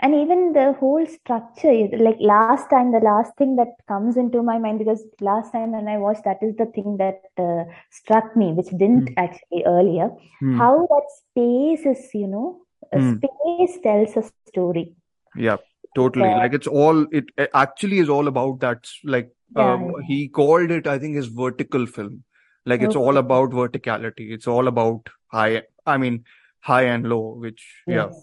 and 0.00 0.14
even 0.14 0.52
the 0.52 0.72
whole 0.80 1.06
structure. 1.06 1.70
is- 1.70 2.00
Like 2.00 2.18
last 2.20 2.70
time, 2.70 2.92
the 2.92 3.00
last 3.00 3.36
thing 3.36 3.56
that 3.56 3.68
comes 3.88 4.16
into 4.16 4.42
my 4.42 4.58
mind 4.58 4.78
because 4.78 5.02
last 5.20 5.52
time 5.52 5.72
when 5.72 5.88
I 5.88 5.98
watched, 5.98 6.24
that 6.24 6.42
is 6.42 6.56
the 6.56 6.66
thing 6.66 6.96
that 6.98 7.22
uh, 7.38 7.64
struck 7.90 8.36
me, 8.36 8.52
which 8.52 8.68
didn't 8.70 9.10
Hmm. 9.10 9.14
actually 9.16 9.64
earlier. 9.66 10.10
Hmm. 10.40 10.58
How 10.58 10.86
that 10.92 11.06
space 11.18 11.86
is, 11.86 12.14
you 12.14 12.26
know, 12.28 12.62
a 12.92 13.00
Hmm. 13.00 13.14
space 13.14 13.78
tells 13.82 14.16
a 14.16 14.22
story. 14.22 14.94
Yeah, 15.34 15.56
totally. 15.94 16.34
Uh, 16.34 16.34
Like 16.34 16.52
it's 16.54 16.66
all 16.66 17.06
it 17.12 17.24
actually 17.54 17.98
is 17.98 18.08
all 18.08 18.28
about 18.28 18.60
that. 18.60 18.88
Like 19.04 19.30
yeah, 19.54 19.74
um, 19.74 19.92
he 20.06 20.28
called 20.28 20.70
it, 20.70 20.86
I 20.86 20.98
think, 20.98 21.16
his 21.16 21.26
vertical 21.28 21.86
film. 21.86 22.24
Like 22.66 22.82
it's 22.82 22.96
all 22.96 23.16
about 23.16 23.50
verticality. 23.50 24.32
It's 24.32 24.46
all 24.46 24.68
about 24.68 25.08
high. 25.28 25.62
I 25.86 25.98
mean, 25.98 26.24
high 26.70 26.84
and 26.94 27.08
low. 27.14 27.22
Which 27.46 27.62
yeah, 27.86 28.06
Yes, 28.06 28.20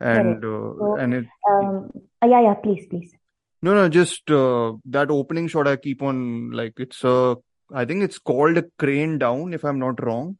correct. 0.00 0.18
and 0.18 0.44
uh, 0.50 0.72
So, 0.82 0.96
and 1.04 1.14
it 1.20 1.26
um, 1.52 1.90
uh, 2.22 2.26
yeah, 2.32 2.42
yeah, 2.48 2.54
please, 2.64 2.86
please. 2.90 3.12
no 3.68 3.74
no 3.78 3.88
just 4.00 4.30
uh, 4.40 4.72
that 4.96 5.10
opening 5.20 5.48
shot. 5.54 5.68
I 5.76 5.76
keep 5.86 6.02
on 6.10 6.50
like 6.62 6.84
it's 6.88 7.04
a. 7.04 7.16
I 7.72 7.84
think 7.88 8.02
it's 8.04 8.18
called 8.18 8.58
a 8.58 8.64
crane 8.82 9.18
down, 9.18 9.52
if 9.60 9.64
I'm 9.64 9.78
not 9.86 10.04
wrong. 10.04 10.36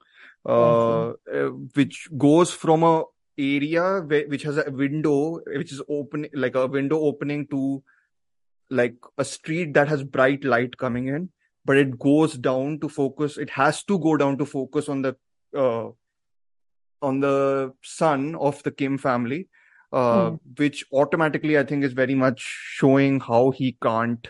Uh, 0.48 1.10
uh, 1.38 1.50
which 1.78 1.96
goes 2.26 2.50
from 2.50 2.82
a 2.82 2.92
area 3.38 3.82
where, 4.12 4.26
which 4.32 4.42
has 4.48 4.56
a 4.62 4.70
window, 4.70 5.40
which 5.58 5.72
is 5.76 5.82
open, 5.96 6.26
like 6.44 6.56
a 6.62 6.66
window 6.66 6.98
opening 7.10 7.46
to 7.48 7.82
like 8.70 8.96
a 9.18 9.24
street 9.24 9.74
that 9.74 9.88
has 9.92 10.02
bright 10.16 10.44
light 10.54 10.76
coming 10.78 11.08
in, 11.08 11.28
but 11.64 11.76
it 11.76 11.98
goes 11.98 12.34
down 12.48 12.78
to 12.80 12.88
focus. 12.88 13.36
It 13.46 13.50
has 13.50 13.84
to 13.84 13.98
go 13.98 14.16
down 14.24 14.38
to 14.38 14.46
focus 14.46 14.88
on 14.88 15.02
the 15.02 15.14
uh, 15.64 15.90
on 17.02 17.20
the 17.20 17.72
son 17.82 18.34
of 18.36 18.62
the 18.62 18.70
Kim 18.70 18.98
family, 18.98 19.48
uh, 19.92 20.30
Hmm. 20.30 20.34
which 20.56 20.84
automatically 20.92 21.58
I 21.58 21.64
think 21.64 21.84
is 21.84 21.92
very 21.92 22.14
much 22.14 22.40
showing 22.40 23.20
how 23.20 23.50
he 23.50 23.76
can't. 23.82 24.28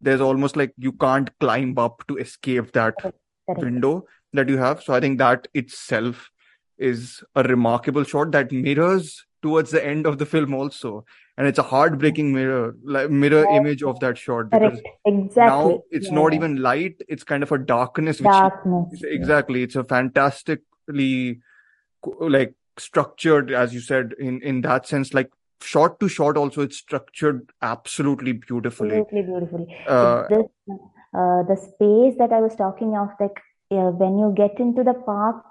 There's 0.00 0.20
almost 0.20 0.56
like 0.56 0.72
you 0.76 0.92
can't 0.92 1.30
climb 1.40 1.76
up 1.78 2.06
to 2.08 2.16
escape 2.16 2.72
that 2.72 2.94
window 3.48 4.04
that 4.32 4.48
you 4.48 4.58
have. 4.58 4.82
So 4.82 4.94
I 4.94 5.00
think 5.00 5.18
that 5.18 5.48
itself 5.54 6.30
is 6.78 7.22
a 7.34 7.42
remarkable 7.42 8.04
shot 8.04 8.32
that 8.32 8.52
mirrors 8.52 9.24
towards 9.42 9.70
the 9.70 9.84
end 9.84 10.06
of 10.06 10.18
the 10.18 10.26
film 10.26 10.52
also. 10.54 11.04
And 11.38 11.46
it's 11.46 11.58
a 11.58 11.62
heartbreaking 11.62 12.32
mirror, 12.32 12.74
like 12.84 13.10
mirror 13.10 13.44
image 13.46 13.82
of 13.82 14.00
that 14.00 14.18
shot 14.18 14.50
because. 14.50 14.80
Exactly. 15.04 15.72
now 15.72 15.82
it's 15.90 16.08
Yeah, 16.08 16.14
not 16.14 16.34
even 16.34 16.56
light, 16.56 17.00
it's 17.08 17.22
kind 17.22 17.42
of 17.42 17.52
a 17.52 17.58
darkness 17.58 18.20
which 18.20 18.26
Darkness. 18.30 19.00
Yeah. 19.02 19.08
exactly 19.08 19.62
it's 19.62 19.76
a 19.76 19.84
fantastically 19.84 21.40
like 22.20 22.54
structured 22.78 23.50
as 23.50 23.72
you 23.72 23.80
said 23.80 24.12
in 24.18 24.40
in 24.42 24.60
that 24.60 24.86
sense 24.86 25.14
like 25.14 25.30
shot 25.62 25.98
to 25.98 26.08
shot 26.08 26.36
also 26.36 26.62
it's 26.62 26.76
structured 26.76 27.50
absolutely 27.62 28.32
beautifully 28.32 28.98
Absolutely 28.98 29.22
beautifully. 29.22 29.76
uh 29.88 30.24
this, 30.28 30.46
uh, 31.14 31.42
the 31.44 31.56
space 31.56 32.18
that 32.18 32.32
I 32.32 32.40
was 32.40 32.54
talking 32.56 32.94
of, 32.96 33.08
like 33.18 33.40
uh, 33.70 33.90
when 33.90 34.18
you 34.18 34.34
get 34.36 34.60
into 34.60 34.84
the 34.84 34.92
park, 34.92 35.44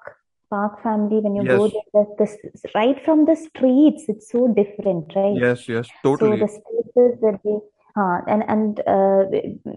park 0.52 0.84
family, 0.84 1.20
when 1.20 1.36
you 1.36 1.44
go 1.44 1.66
yes 1.66 1.72
there, 1.94 2.06
the, 2.20 2.26
the, 2.54 2.70
right 2.76 3.04
from 3.04 3.26
the 3.26 3.36
streets, 3.36 4.06
it's 4.08 4.30
so 4.32 4.48
different, 4.48 5.12
right? 5.16 5.36
yes 5.36 5.68
yes 5.68 5.90
totally 6.04 6.38
So 6.38 6.46
the 6.46 6.48
spaces 6.48 7.20
that 7.22 7.40
they, 7.44 7.58
uh, 7.98 8.22
and 8.28 8.44
and 8.48 8.80
uh, 8.88 9.24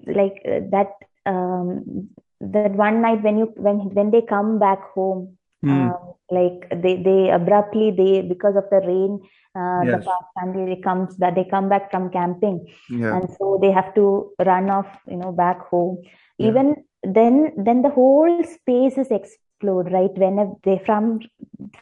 like 0.06 0.42
uh, 0.44 0.60
that 0.72 0.92
um, 1.24 2.10
that 2.40 2.72
one 2.72 3.00
night 3.00 3.22
when 3.22 3.38
you 3.38 3.46
when 3.56 3.94
when 3.94 4.10
they 4.10 4.20
come 4.20 4.58
back 4.58 4.92
home, 4.92 5.38
hmm 5.62 5.88
um, 5.88 6.14
like 6.31 6.68
they 6.83 6.97
they 7.03 7.31
abruptly 7.31 7.90
they 7.90 8.23
because 8.23 8.57
of 8.57 8.64
the 8.71 8.81
rain, 8.87 9.21
uh, 9.55 9.85
the 9.90 9.99
yes 9.99 10.07
park 10.07 10.25
family 10.38 10.75
they 10.75 10.81
comes 10.81 11.16
that 11.18 11.35
they 11.35 11.44
come 11.44 11.68
back 11.68 11.90
from 11.90 12.11
camping, 12.11 12.66
yeah 12.88 13.16
and 13.16 13.29
so 13.38 13.59
they 13.62 13.71
have 13.71 13.94
to 13.94 14.31
run 14.44 14.71
off, 14.71 14.87
you 15.09 15.16
know, 15.16 15.33
back 15.33 15.68
home. 15.68 15.99
yeah 16.38 16.53
Even 16.53 16.77
then, 17.03 17.53
then 17.57 17.83
the 17.83 17.90
whole 17.90 18.37
space 18.38 18.92
is 18.92 19.11
explode, 19.11 19.92
right? 19.92 20.11
When 20.16 20.57
they 20.64 20.79
from 20.85 21.21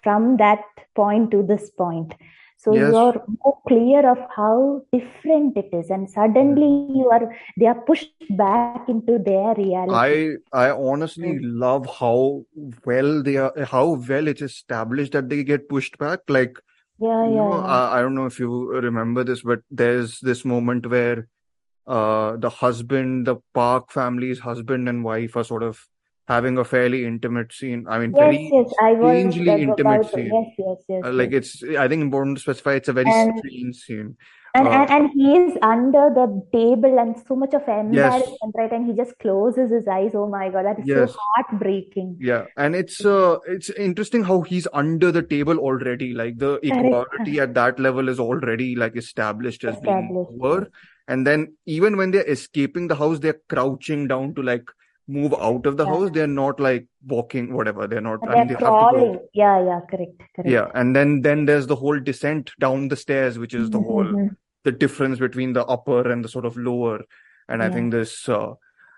from 0.02 0.36
that 0.38 0.60
point 0.94 1.30
to 1.32 1.42
this 1.42 1.70
point. 1.70 2.14
So 2.58 2.74
yes 2.74 2.92
you're 2.92 3.22
more 3.44 3.58
clear 3.68 4.08
of 4.10 4.18
how 4.36 4.82
different 4.92 5.56
it 5.56 5.68
is, 5.72 5.90
and 5.90 6.08
suddenly 6.10 6.70
you 6.98 7.08
are 7.10 7.34
they 7.58 7.66
are 7.66 7.80
pushed 7.90 8.12
back 8.36 8.88
into 8.88 9.18
their 9.18 9.54
reality. 9.54 9.92
I 9.94 10.36
I 10.52 10.70
honestly 10.70 11.32
Mm. 11.32 11.40
love 11.64 11.86
how 12.00 12.44
well 12.84 13.22
they 13.22 13.36
are, 13.36 13.52
how 13.64 13.84
well 14.08 14.26
it's 14.32 14.42
established 14.42 15.12
that 15.12 15.28
they 15.28 15.42
get 15.44 15.68
pushed 15.68 15.98
back. 15.98 16.20
Like, 16.28 16.58
Yeah, 16.98 17.26
you 17.28 17.34
yeah, 17.34 17.42
know, 17.44 17.52
yeah. 17.52 17.76
I, 17.78 17.98
I 17.98 18.02
don't 18.02 18.14
know 18.14 18.26
if 18.26 18.38
you 18.40 18.50
remember 18.88 19.24
this, 19.24 19.42
but 19.42 19.60
there's 19.70 20.18
this 20.20 20.44
moment 20.44 20.86
where 20.86 21.28
uh 21.86 22.36
the 22.36 22.50
husband, 22.50 23.26
the 23.26 23.36
Park 23.54 23.90
family's 23.92 24.40
husband 24.40 24.88
and 24.88 25.04
wife 25.04 25.36
are 25.36 25.44
sort 25.44 25.62
of 25.62 25.86
having 26.28 26.58
a 26.58 26.64
fairly 26.64 27.04
intimate 27.04 27.52
scene. 27.52 27.86
I 27.88 27.98
mean, 27.98 28.12
Yes, 28.14 28.22
very 28.22 28.50
yes, 28.52 28.74
I 28.80 28.94
strangely 28.94 29.62
intimate 29.62 30.06
scene. 30.10 30.32
Yes, 30.32 30.54
yes, 30.58 30.76
yes, 30.88 31.04
Uh, 31.04 31.12
like 31.12 31.32
it's, 31.32 31.62
I 31.62 31.88
think 31.88 32.02
important 32.02 32.38
to 32.38 32.42
specify 32.42 32.72
it's 32.74 32.88
a 32.88 32.92
very 32.92 33.10
And 33.10 33.38
strange 33.38 33.76
scene. 33.76 34.16
and 34.54 34.66
Uh, 34.66 34.70
and 34.70 34.90
and 34.90 35.10
he 35.12 35.36
is 35.36 35.58
under 35.62 36.04
the 36.18 36.26
table 36.52 36.98
and 36.98 37.16
so 37.28 37.36
much 37.36 37.52
of 37.54 37.68
embarrassment, 37.68 38.54
right? 38.56 38.72
And 38.72 38.86
he 38.86 38.94
just 38.94 39.18
closes 39.18 39.70
his 39.70 39.86
eyes. 39.86 40.12
Oh 40.14 40.26
my 40.28 40.48
God, 40.48 40.64
that 40.64 40.78
is 40.80 40.88
so 40.88 41.06
heartbreaking. 41.36 42.16
Yeah, 42.18 42.46
and 42.56 42.74
it's 42.74 43.04
uh 43.04 43.38
it's 43.46 43.68
interesting 43.70 44.24
how 44.24 44.40
he's 44.40 44.66
under 44.72 45.12
the 45.12 45.22
table 45.22 45.58
already. 45.58 46.14
Like 46.14 46.38
the 46.38 46.54
equality 46.62 47.38
at 47.40 47.54
that 47.54 47.78
level 47.78 48.08
is 48.08 48.18
already 48.18 48.74
like 48.74 48.96
established 48.96 49.64
as 49.64 49.76
being 49.80 49.94
Established. 49.94 50.40
lower. 50.40 50.68
And 51.08 51.26
then 51.26 51.54
even 51.66 51.96
when 51.96 52.10
they're 52.10 52.28
escaping 52.28 52.88
the 52.88 52.96
house, 52.96 53.20
they're 53.20 53.40
crouching 53.48 54.08
down 54.08 54.34
to 54.34 54.42
like 54.42 54.64
move 55.08 55.34
out 55.34 55.66
of 55.66 55.76
the 55.76 55.86
Yeah. 55.86 55.92
house. 55.92 56.10
They're 56.10 56.26
not 56.26 56.60
like 56.60 56.86
walking, 57.06 57.52
whatever. 57.54 57.86
They're 57.86 58.00
not, 58.00 58.20
And 58.22 58.30
I 58.30 58.36
mean, 58.36 58.48
they're 58.48 58.58
have 58.58 58.78
to 58.78 58.86
go. 58.86 58.98
crawling. 58.98 59.28
Yeah, 59.34 59.64
yeah, 59.64 59.80
correct, 59.90 60.20
correct 60.34 60.48
Yeah, 60.48 60.70
and 60.74 60.94
then 60.94 61.22
then 61.22 61.44
there's 61.46 61.66
the 61.66 61.76
whole 61.76 61.98
descent 62.00 62.52
down 62.60 62.88
the 62.88 62.96
stairs, 62.96 63.38
which 63.38 63.54
is 63.54 63.70
the 63.70 63.80
whole 63.80 64.14
Mm-hmm. 64.14 64.28
the 64.64 64.72
difference 64.72 65.18
between 65.18 65.52
the 65.52 65.64
upper 65.66 66.10
and 66.10 66.24
the 66.24 66.28
sort 66.28 66.44
of 66.44 66.56
lower. 66.56 67.04
And 67.48 67.62
I 67.62 67.70
think 67.70 67.92
this 67.92 68.28
uh 68.28 68.54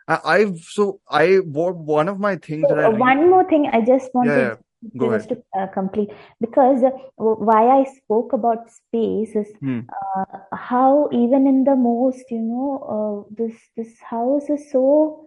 I, 0.07 0.21
I've 0.25 0.59
so 0.59 1.01
I 1.09 1.37
one 1.37 2.09
of 2.09 2.19
my 2.19 2.37
things 2.37 2.69
So 2.69 2.69
that 2.69 2.79
I 2.79 2.87
uh, 2.87 2.91
read. 2.91 2.99
one 2.99 3.31
more 3.31 3.45
thing 3.49 3.69
I 3.73 3.81
just 3.81 4.11
Yeah, 4.15 4.15
wanted 4.15 4.51
yeah. 4.51 4.57
Go 4.97 5.11
just 5.11 5.29
ahead. 5.29 5.31
to 5.31 5.43
uh, 5.59 5.67
complete 5.69 6.11
because 6.41 6.83
uh, 6.85 6.91
why 7.17 7.81
I 7.81 7.85
spoke 7.85 8.33
about 8.33 8.71
space 8.71 9.35
is 9.37 9.49
Hmm. 9.61 9.81
uh, 9.93 10.39
how 10.55 11.09
even 11.13 11.47
in 11.47 11.65
the 11.65 11.77
most 11.77 12.25
you 12.31 12.41
know 12.41 12.69
uh, 12.97 13.35
this 13.35 13.57
this 13.77 13.99
house 14.01 14.49
is 14.51 14.71
so 14.71 15.27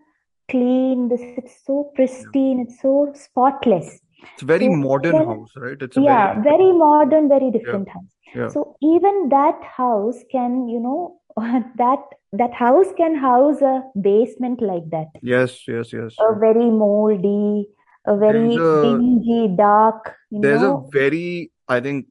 clean 0.54 1.10
this 1.12 1.22
it's 1.42 1.58
so 1.66 1.76
Yeah. 1.82 1.96
pristine 2.00 2.64
it's 2.66 2.82
so 2.86 2.94
spotless 3.26 3.92
It's 4.34 4.44
a 4.44 4.46
very 4.46 4.68
so 4.72 4.76
modern 4.86 5.16
even 5.16 5.28
house, 5.28 5.54
right? 5.66 5.82
It's 5.86 5.98
a 5.98 6.02
very 6.02 6.06
yeah 6.08 6.42
very 6.48 6.72
modern 6.82 7.30
very 7.30 7.46
yeah, 7.46 7.58
different 7.58 7.90
house 7.90 8.12
yeah. 8.36 8.50
so 8.56 8.64
even 8.82 9.30
that 9.30 9.64
house 9.78 10.20
can 10.32 10.58
you 10.74 10.80
know 10.88 11.00
that 11.84 12.00
that 12.42 12.54
house 12.54 12.92
can 12.98 13.16
house 13.16 13.62
a 13.62 13.76
basement 14.10 14.62
like 14.62 14.90
that 14.92 15.08
Yes, 15.22 15.56
yes, 15.68 15.92
yes. 15.94 16.16
a 16.20 16.28
very 16.40 16.70
moldy, 16.70 17.68
a 18.06 18.18
very 18.18 18.56
a 18.56 18.82
dingy, 18.84 19.56
dark, 19.58 20.14
you 20.30 20.42
there's 20.42 20.62
a 20.62 20.78
very, 20.92 21.52
I 21.68 21.80
think 21.82 22.08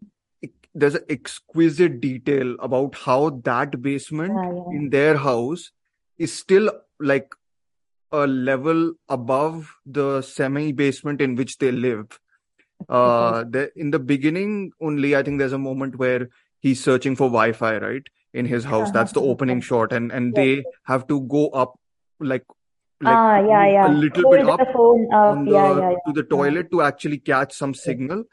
there's 0.75 0.95
an 0.95 1.05
exquisite 1.09 2.01
detail 2.01 2.55
about 2.61 2.95
how 2.95 3.31
that 3.45 3.81
basement 3.83 4.35
Yeah, 4.37 4.53
yeah. 4.59 4.77
in 4.79 4.91
their 4.91 5.17
house 5.17 5.71
is 6.19 6.33
still 6.33 6.71
like 7.01 7.35
a 8.13 8.27
level 8.27 8.93
above 9.09 9.75
the 9.87 10.23
semi 10.23 10.73
basement 10.73 11.21
in 11.21 11.35
which 11.37 11.59
they 11.59 11.73
live. 11.73 12.19
Uh, 12.89 13.45
the, 13.49 13.71
in 13.77 13.91
the 13.91 13.99
beginning 13.99 14.73
only, 14.81 15.15
I 15.15 15.23
think 15.23 15.39
there's 15.39 15.53
a 15.53 15.59
moment 15.59 15.97
where 15.97 16.29
he's 16.61 16.83
searching 16.83 17.15
for 17.17 17.29
Wi-Fi, 17.29 17.79
right? 17.79 18.03
In 18.33 18.47
his 18.47 18.65
house. 18.65 18.89
Uh-huh, 18.89 18.91
That's 18.93 19.13
the 19.13 19.21
opening 19.21 19.61
shot, 19.61 19.93
and 19.93 20.13
and 20.13 20.35
Yes, 20.37 20.37
they 20.37 20.65
have 20.85 21.07
to 21.09 21.21
go 21.23 21.49
up 21.49 21.75
like 22.21 22.45
like 23.01 23.17
Ah, 23.17 23.39
yeah, 23.39 23.65
move 23.65 23.73
a 23.73 23.73
yeah. 23.73 23.87
little 23.89 24.31
bit 24.31 24.49
up 24.49 24.59
the 24.59 24.65
up. 24.65 25.37
on 25.37 25.47
Yeah, 25.47 25.73
the 25.75 25.81
yeah, 25.81 25.95
to 26.07 26.13
the 26.13 26.23
yeah. 26.23 26.29
Toilet 26.37 26.71
to 26.73 26.83
actually 26.83 27.19
catch 27.19 27.55
some 27.55 27.75
signal. 27.75 28.25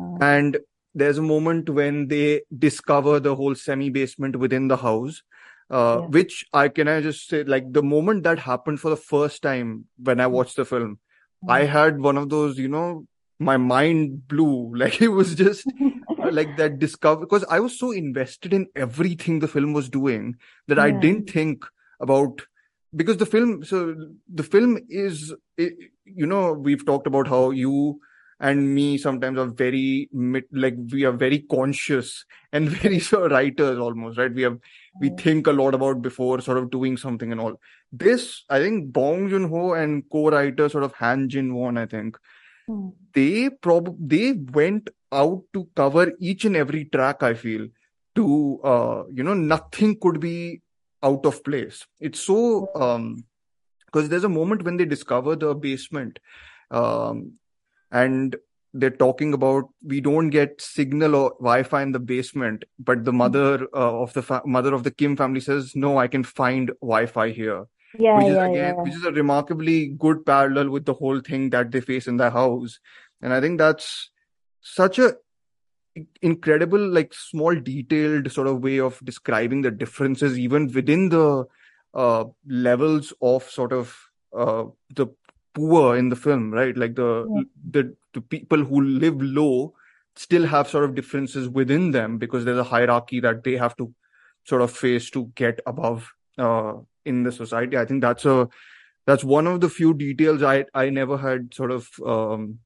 Uh, 0.00 0.16
And 0.20 0.58
there's 0.94 1.18
a 1.18 1.22
moment 1.22 1.70
when 1.70 2.08
they 2.08 2.42
discover 2.56 3.20
the 3.20 3.34
whole 3.34 3.54
semi-basement 3.54 4.36
within 4.36 4.68
the 4.68 4.76
house, 4.76 5.22
uh, 5.70 5.98
yeah. 6.00 6.06
which 6.06 6.44
I 6.52 6.68
can 6.68 6.88
I 6.88 7.00
just 7.00 7.28
say, 7.28 7.44
like 7.44 7.72
the 7.72 7.82
moment 7.82 8.24
that 8.24 8.38
happened 8.38 8.80
for 8.80 8.90
the 8.90 8.96
first 8.96 9.42
time 9.42 9.84
when 9.98 10.20
I 10.20 10.26
watched 10.26 10.56
the 10.56 10.64
film, 10.64 10.98
I 11.48 11.62
mm. 11.62 11.68
had 11.68 12.00
one 12.00 12.16
of 12.16 12.28
those, 12.28 12.58
you 12.58 12.68
know, 12.68 13.06
my 13.38 13.56
mind 13.56 14.28
blew. 14.28 14.72
Like 14.76 15.00
it 15.00 15.08
was 15.08 15.34
just 15.34 15.66
like 16.30 16.56
that 16.56 16.78
discover 16.78 17.20
because 17.20 17.44
I 17.48 17.60
was 17.60 17.78
so 17.78 17.90
invested 17.92 18.52
in 18.52 18.66
everything 18.76 19.38
the 19.38 19.48
film 19.48 19.72
was 19.72 19.88
doing 19.88 20.36
that 20.68 20.78
yeah. 20.78 20.84
I 20.84 20.90
didn't 20.90 21.30
think 21.30 21.64
about 22.00 22.42
because 22.94 23.18
the 23.18 23.26
film 23.26 23.64
so 23.64 23.94
the 24.32 24.42
film 24.42 24.78
is 24.88 25.34
it, 25.56 25.74
you 26.04 26.26
know 26.26 26.52
we've 26.52 26.84
talked 26.84 27.06
about 27.06 27.28
how 27.28 27.50
you 27.50 28.00
and 28.40 28.74
me 28.74 28.98
sometimes 28.98 29.38
are 29.38 29.46
very 29.46 30.08
like 30.52 30.76
we 30.92 31.04
are 31.04 31.12
very 31.12 31.40
conscious 31.40 32.24
and 32.52 32.68
very 32.82 32.98
so 32.98 33.28
writers 33.28 33.78
almost 33.78 34.18
right? 34.18 34.32
We 34.32 34.42
have 34.42 34.58
we 35.00 35.10
think 35.10 35.46
a 35.46 35.52
lot 35.52 35.74
about 35.74 36.02
before 36.02 36.40
sort 36.40 36.58
of 36.58 36.70
doing 36.70 36.96
something 36.96 37.32
and 37.32 37.40
all. 37.40 37.60
This 37.92 38.44
i 38.48 38.60
think 38.60 38.92
bong 38.92 39.28
joon-ho 39.28 39.74
and 39.74 40.04
co-writer 40.10 40.68
sort 40.68 40.84
of 40.84 40.92
han 40.92 41.28
jin-won 41.28 41.76
i 41.76 41.86
think 41.86 42.16
hmm. 42.68 42.90
they 43.14 43.50
prob 43.50 43.96
they 43.98 44.32
went 44.32 44.90
out 45.10 45.42
to 45.52 45.68
cover 45.74 46.12
each 46.20 46.44
and 46.44 46.54
every 46.54 46.84
track 46.84 47.24
i 47.24 47.34
feel 47.34 47.66
to 48.14 48.60
uh 48.62 49.02
you 49.12 49.24
know 49.24 49.34
nothing 49.34 49.98
could 50.00 50.20
be 50.20 50.60
out 51.02 51.24
of 51.24 51.42
place. 51.44 51.86
It's 51.98 52.20
so 52.20 52.68
um 52.74 53.24
because 53.86 54.08
there's 54.08 54.24
a 54.24 54.28
moment 54.28 54.62
when 54.62 54.76
they 54.76 54.84
discover 54.84 55.36
the 55.36 55.54
basement 55.54 56.18
um 56.70 57.32
and 57.90 58.36
they're 58.72 58.90
talking 58.90 59.34
about 59.34 59.64
we 59.84 60.00
don't 60.00 60.30
get 60.30 60.60
signal 60.60 61.14
or 61.16 61.30
wi-fi 61.40 61.82
in 61.82 61.92
the 61.92 61.98
basement 61.98 62.64
but 62.78 63.04
the 63.04 63.12
mother 63.12 63.66
uh, 63.74 64.00
of 64.00 64.12
the 64.12 64.22
fa- 64.22 64.42
mother 64.46 64.72
of 64.72 64.84
the 64.84 64.90
kim 64.90 65.16
family 65.16 65.40
says 65.40 65.74
no 65.74 65.98
i 65.98 66.06
can 66.06 66.22
find 66.22 66.70
wi-fi 66.80 67.30
here. 67.30 67.64
Yeah, 67.98 68.18
which 68.18 68.26
is 68.28 68.34
yeah, 68.34 68.46
again 68.46 68.74
yeah. 68.76 68.82
which 68.82 68.94
is 68.94 69.04
a 69.04 69.10
remarkably 69.10 69.88
good 69.88 70.24
parallel 70.24 70.70
with 70.70 70.84
the 70.84 70.94
whole 70.94 71.18
thing 71.18 71.50
that 71.50 71.72
they 71.72 71.80
face 71.80 72.06
in 72.06 72.18
the 72.18 72.30
house. 72.30 72.78
And 73.20 73.32
i 73.32 73.40
think 73.40 73.58
that's 73.58 74.10
such 74.60 75.00
a 75.00 75.16
incredible 76.22 76.78
like 76.78 77.12
small 77.12 77.54
detailed 77.54 78.30
sort 78.30 78.46
of 78.46 78.62
way 78.62 78.78
of 78.78 79.00
describing 79.04 79.62
the 79.62 79.70
differences 79.72 80.38
even 80.38 80.72
within 80.72 81.08
the 81.08 81.44
uh, 81.94 82.24
levels 82.46 83.12
of 83.20 83.42
sort 83.50 83.72
of 83.72 83.98
uh, 84.36 84.64
the 84.94 85.06
poor 85.54 85.96
in 85.96 86.08
the 86.08 86.16
film, 86.16 86.52
right? 86.52 86.76
Like 86.76 86.94
the 86.94 87.26
yeah. 87.28 87.42
the 87.70 87.96
the 88.14 88.20
people 88.20 88.64
who 88.64 88.80
live 88.80 89.20
low 89.20 89.74
still 90.16 90.46
have 90.46 90.68
sort 90.68 90.84
of 90.84 90.94
differences 90.94 91.48
within 91.48 91.90
them 91.92 92.18
because 92.18 92.44
there's 92.44 92.58
a 92.58 92.64
hierarchy 92.64 93.20
that 93.20 93.44
they 93.44 93.56
have 93.56 93.76
to 93.76 93.92
sort 94.44 94.62
of 94.62 94.70
face 94.70 95.10
to 95.10 95.26
get 95.34 95.60
above 95.66 96.10
uh, 96.38 96.74
in 97.04 97.22
the 97.22 97.32
society. 97.32 97.76
I 97.76 97.84
think 97.84 98.02
that's 98.02 98.24
a 98.24 98.48
that's 99.06 99.24
one 99.24 99.46
of 99.46 99.60
the 99.60 99.68
few 99.68 99.94
details 99.94 100.42
I 100.42 100.64
I 100.74 100.90
never 100.90 101.16
had 101.16 101.54
sort 101.54 101.70
of 101.70 101.88
um, 102.06 102.58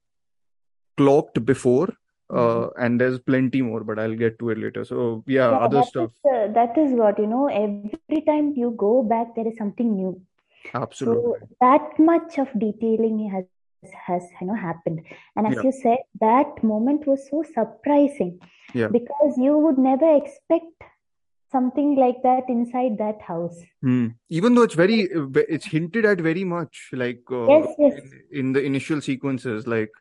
clocked 0.97 1.45
before. 1.45 1.93
Uh, 2.27 2.35
mm-hmm. 2.35 2.81
and 2.83 2.99
there's 2.99 3.19
plenty 3.19 3.61
more, 3.61 3.83
but 3.83 3.99
I'll 3.99 4.15
get 4.15 4.39
to 4.39 4.49
it 4.49 4.57
later. 4.57 4.83
So 4.83 5.23
yeah, 5.27 5.51
yeah 5.51 5.57
other 5.57 5.83
stuff. 5.83 6.09
Is, 6.09 6.31
uh, 6.31 6.47
that 6.53 6.75
is 6.75 6.91
what 6.91 7.19
you 7.19 7.27
know. 7.27 7.45
Every 7.47 8.21
time 8.25 8.53
you 8.55 8.73
go 8.75 9.03
back, 9.03 9.35
there 9.35 9.47
is 9.47 9.55
something 9.59 9.95
new. 9.95 10.19
Absolutely. 10.73 11.39
So 11.39 11.47
that 11.61 11.99
much 11.99 12.37
of 12.37 12.47
detailing 12.57 13.29
has 13.29 13.45
has 14.07 14.23
you 14.41 14.47
know 14.47 14.55
happened 14.55 15.01
and 15.35 15.45
as 15.45 15.55
Yeah. 15.55 15.63
you 15.63 15.71
said 15.71 15.99
that 16.19 16.63
moment 16.63 17.05
was 17.05 17.29
so 17.29 17.43
surprising 17.43 18.39
Yeah. 18.73 18.87
because 18.87 19.37
you 19.37 19.57
would 19.59 19.77
never 19.77 20.09
expect 20.15 20.85
something 21.51 21.95
like 21.95 22.23
that 22.23 22.49
inside 22.49 22.97
that 22.97 23.21
house 23.21 23.61
Hmm. 23.81 24.07
Even 24.29 24.55
though 24.55 24.63
it's 24.63 24.73
very, 24.73 25.07
it's 25.55 25.65
hinted 25.65 26.05
at 26.05 26.19
very 26.19 26.43
much, 26.43 26.89
like 26.91 27.21
uh, 27.31 27.45
yes 27.47 27.75
yes 27.77 27.93
in, 28.31 28.39
in 28.39 28.53
the 28.53 28.63
initial 28.63 28.99
sequences. 29.01 29.67
Like 29.67 29.91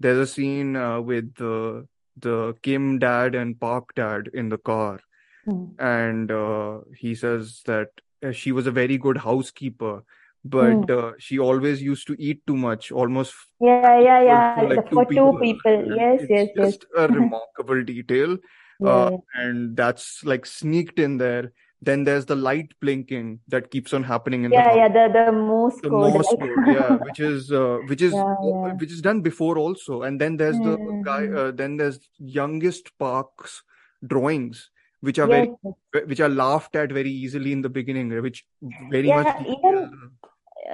there's 0.00 0.18
a 0.18 0.26
scene 0.26 0.74
uh, 0.74 1.00
with 1.00 1.32
the 1.36 1.86
the 2.16 2.56
Kim 2.62 2.98
dad 2.98 3.36
and 3.36 3.60
Park 3.60 3.94
dad 3.94 4.30
in 4.34 4.48
the 4.48 4.58
car, 4.58 4.98
Hmm. 5.44 5.66
and 5.78 6.32
uh, 6.32 6.80
he 6.96 7.14
says 7.14 7.62
that 7.66 7.88
she 8.32 8.52
was 8.52 8.66
a 8.66 8.70
very 8.70 8.98
good 8.98 9.16
housekeeper, 9.18 10.02
but 10.44 10.72
Hmm. 10.88 10.98
uh, 10.98 11.12
she 11.18 11.38
always 11.38 11.82
used 11.82 12.06
to 12.08 12.16
eat 12.18 12.42
too 12.46 12.56
much, 12.56 12.90
almost 12.92 13.34
yeah 13.60 13.98
yeah 14.00 14.20
yeah. 14.22 14.54
for 14.60 14.68
like 14.68 14.76
The- 14.84 14.90
two 14.90 14.94
for 14.96 15.04
two 15.04 15.14
people. 15.14 15.38
people. 15.46 15.78
And 15.80 15.96
yes 15.96 16.20
it's 16.22 16.30
yes 16.30 16.48
yes. 16.56 16.66
just 16.66 16.86
a 16.96 17.08
remarkable 17.20 17.82
detail, 17.84 18.36
yeah. 18.80 18.88
uh, 18.88 19.10
and 19.34 19.76
that's 19.76 20.22
like 20.24 20.46
sneaked 20.46 20.98
in 20.98 21.18
there. 21.18 21.52
Then 21.82 22.04
there's 22.04 22.26
the 22.26 22.36
light 22.36 22.72
blinking 22.82 23.40
that 23.48 23.70
keeps 23.70 23.94
on 23.94 24.02
happening 24.02 24.44
in 24.44 24.50
the 24.50 24.56
yeah 24.56 24.64
house. 24.64 24.76
yeah 24.80 24.88
the 24.96 25.04
the 25.14 25.32
Morse 25.32 25.76
the 25.82 25.88
code 25.88 26.12
Morse 26.12 26.32
like 26.32 26.40
code, 26.40 26.66
yeah, 26.66 26.96
which 27.06 27.20
is 27.20 27.50
uh, 27.50 27.78
which 27.92 28.02
is 28.02 28.12
yeah 28.12 28.34
yeah. 28.48 28.74
which 28.80 28.92
is 28.92 29.00
done 29.00 29.22
before 29.22 29.56
also, 29.56 30.02
and 30.02 30.20
then 30.20 30.36
there's 30.36 30.58
the 30.58 30.74
guy, 31.06 31.22
hmm. 31.26 31.36
uh, 31.44 31.50
then 31.62 31.78
there's 31.78 31.98
youngest 32.18 32.92
Park's 32.98 33.62
drawings, 34.06 34.68
which 35.00 35.18
are 35.18 35.26
yes 35.26 35.48
very 35.92 36.06
which 36.06 36.20
are 36.20 36.28
laughed 36.28 36.76
at 36.76 36.92
very 36.92 37.10
easily 37.10 37.52
in 37.52 37.62
the 37.62 37.68
beginning, 37.68 38.10
which 38.22 38.44
very 38.90 39.08
much 39.12 39.26
yeah 39.26 39.38
detail. 39.38 39.56
even 39.58 40.10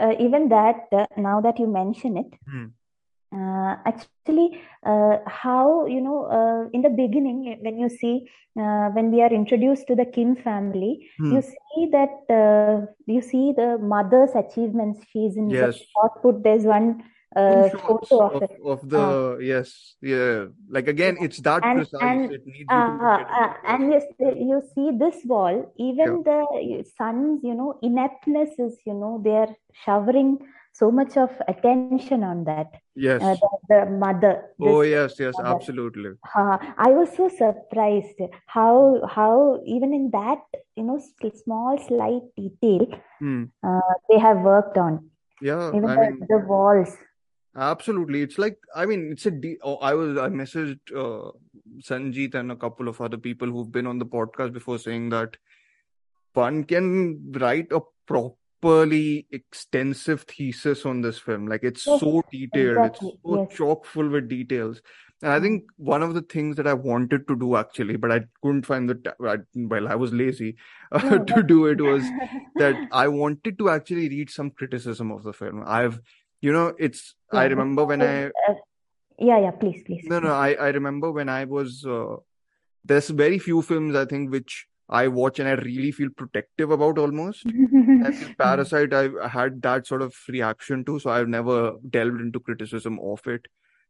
uh, 0.01 0.15
even 0.19 0.49
that 0.49 0.87
uh, 0.93 1.07
now 1.17 1.41
that 1.41 1.59
you 1.59 1.67
mention 1.67 2.17
it 2.17 2.33
Hmm. 2.49 2.67
uh, 3.35 3.77
actually 3.85 4.61
uh, 4.85 5.19
how 5.27 5.87
you 5.87 6.01
know 6.01 6.25
uh, 6.39 6.69
in 6.73 6.83
the 6.83 6.91
beginning 6.91 7.59
when 7.63 7.79
you 7.79 7.89
see 7.89 8.29
uh, 8.59 8.89
when 8.91 9.11
we 9.11 9.23
are 9.23 9.33
introduced 9.33 9.87
to 9.89 9.95
the 9.95 10.05
kim 10.05 10.35
family 10.37 11.07
Hmm. 11.19 11.33
you 11.35 11.43
see 11.43 11.89
that 11.93 12.15
uh, 12.41 12.87
you 13.07 13.21
see 13.21 13.53
the 13.57 13.79
mother's 13.79 14.35
achievements 14.35 15.01
she's 15.11 15.37
in 15.37 15.49
the 15.49 15.55
Yes, 15.55 15.79
shot 15.93 16.23
put 16.23 16.43
there's 16.43 16.65
one 16.65 17.03
uh, 17.37 17.69
photo 17.87 18.19
of 18.35 18.43
of 18.43 18.45
of 18.65 18.81
uh, 18.95 19.15
the 19.19 19.39
yes, 19.41 19.97
yeah. 20.01 20.47
Like 20.69 20.89
again, 20.89 21.17
yeah. 21.17 21.25
it's 21.25 21.39
that 21.41 21.63
and 21.63 21.79
precise. 21.79 22.01
and 22.01 22.31
It 22.31 22.47
needs 22.47 22.73
you 22.75 22.85
to 22.85 22.93
uh, 22.93 23.19
uh, 23.41 23.53
and 23.67 23.91
yes 23.93 24.05
you 24.21 24.63
see 24.75 24.91
this 24.99 25.17
wall 25.25 25.73
Yeah. 26.05 26.17
even 26.17 26.23
the 26.25 26.85
son's 26.99 27.43
you 27.45 27.55
know 27.55 27.79
ineptness 27.83 28.51
is 28.59 28.79
you 28.87 28.95
know 28.95 29.21
they're 29.25 29.55
showering 29.85 30.39
so 30.73 30.91
much 30.91 31.17
of 31.17 31.31
attention 31.49 32.07
on 32.11 32.29
that 32.31 32.57
uh, 33.21 33.21
Yes. 33.21 33.25
the, 33.43 33.49
the 33.69 33.87
mother 33.91 34.43
Oh 34.61 34.81
yes, 34.83 35.19
yes, 35.19 35.39
mother 35.39 35.41
absolutely. 35.41 36.13
uh, 36.37 36.59
I 36.79 36.91
was 36.91 37.11
so 37.17 37.29
surprised 37.29 38.21
how 38.47 39.01
how 39.09 39.61
even 39.67 39.93
in 39.95 40.11
that 40.13 40.41
you 40.77 40.85
know 40.85 40.99
small 41.45 41.79
slight 41.79 42.23
detail 42.37 42.87
Hmm. 43.19 43.45
uh, 43.67 43.95
they 44.09 44.19
have 44.19 44.39
worked 44.39 44.79
on 44.79 45.11
Yeah, 45.41 45.75
even 45.75 45.91
I 45.91 45.97
the, 45.97 46.07
mean, 46.11 46.27
the 46.29 46.39
walls 46.49 46.97
Absolutely. 47.57 48.21
It's 48.23 48.39
like, 48.39 48.59
I 48.75 48.85
mean, 48.87 49.09
it's 49.13 49.25
a 49.27 49.31
de 49.31 49.57
oh, 49.63 49.77
I 49.77 49.95
was, 49.95 50.19
I 50.19 50.29
messaged 50.29 50.79
uh, 50.95 51.31
Sanjeet 51.81 52.35
and 52.35 52.53
a 52.53 52.57
couple 52.57 52.87
of 52.89 53.01
other 53.01 53.17
people 53.17 53.49
who've 53.49 53.73
been 53.73 53.87
on 53.87 53.99
the 53.99 54.07
podcast 54.07 54.53
before 54.53 54.79
saying 54.79 55.09
that 55.11 55.37
one 56.35 56.65
can 56.65 57.33
write 57.33 57.69
a 57.73 57.81
properly 58.07 59.27
extensive 59.33 60.23
thesis 60.23 60.85
on 60.85 61.01
this 61.01 61.19
film. 61.19 61.47
Like 61.47 61.63
it's 61.65 61.87
yes 61.87 62.01
so 62.01 62.23
detailed, 62.31 62.85
it's 62.85 63.01
so 63.01 63.17
yes 63.25 63.57
chock 63.57 63.87
full 63.87 64.09
with 64.09 64.29
details. 64.29 64.83
And 65.23 65.33
I 65.33 65.39
Mm. 65.39 65.43
think 65.43 65.63
one 65.79 66.03
of 66.03 66.13
the 66.13 66.21
things 66.21 66.57
that 66.57 66.67
I 66.67 66.75
wanted 66.75 67.27
to 67.29 67.37
do 67.37 67.57
actually, 67.57 67.97
but 67.97 68.13
I 68.13 68.21
couldn't 68.43 68.67
find 68.67 68.91
the, 68.91 68.97
ta- 68.97 69.15
I, 69.27 69.39
well, 69.55 69.89
I 69.89 69.95
was 69.95 70.13
lazy 70.13 70.57
uh, 70.93 71.19
to 71.21 71.43
do 71.43 71.65
it 71.67 71.81
was 71.81 72.03
that 72.59 72.77
I 72.93 73.09
wanted 73.09 73.57
to 73.61 73.71
actually 73.71 74.11
read 74.11 74.29
some 74.29 74.51
criticism 74.51 75.11
of 75.11 75.23
the 75.23 75.33
film. 75.33 75.63
I've, 75.67 76.01
you 76.47 76.53
know, 76.53 76.67
it's, 76.79 77.03
I 77.33 77.45
remember 77.47 77.85
when 77.91 78.03
I, 78.03 78.27
uh, 78.27 78.55
yeah 79.19 79.39
yeah 79.45 79.51
please 79.61 79.83
please 79.87 80.05
no, 80.13 80.19
no, 80.21 80.33
I, 80.33 80.49
I 80.67 80.69
remember 80.79 81.11
when 81.19 81.29
I 81.29 81.45
was, 81.45 81.85
uh, 81.85 82.17
there's 82.85 83.09
very 83.09 83.39
few 83.39 83.63
films 83.63 83.97
I 83.97 84.05
think 84.05 84.31
which 84.31 84.67
I 84.89 85.09
watch 85.09 85.41
and 85.41 85.49
I 85.49 85.55
really 85.55 85.91
feel 85.91 86.11
protective 86.17 86.71
about 86.71 86.99
almost. 86.99 87.47
And. 88.07 88.37
Parasite, 88.39 88.93
I 88.95 89.29
had 89.29 89.61
that 89.63 89.87
sort 89.87 90.03
of 90.03 90.15
reaction 90.29 90.85
to, 90.85 90.99
so 91.01 91.11
I've 91.11 91.29
never 91.29 91.73
delved 91.91 92.21
into 92.21 92.39
criticism 92.39 92.99
of 93.01 93.27
it. 93.27 93.49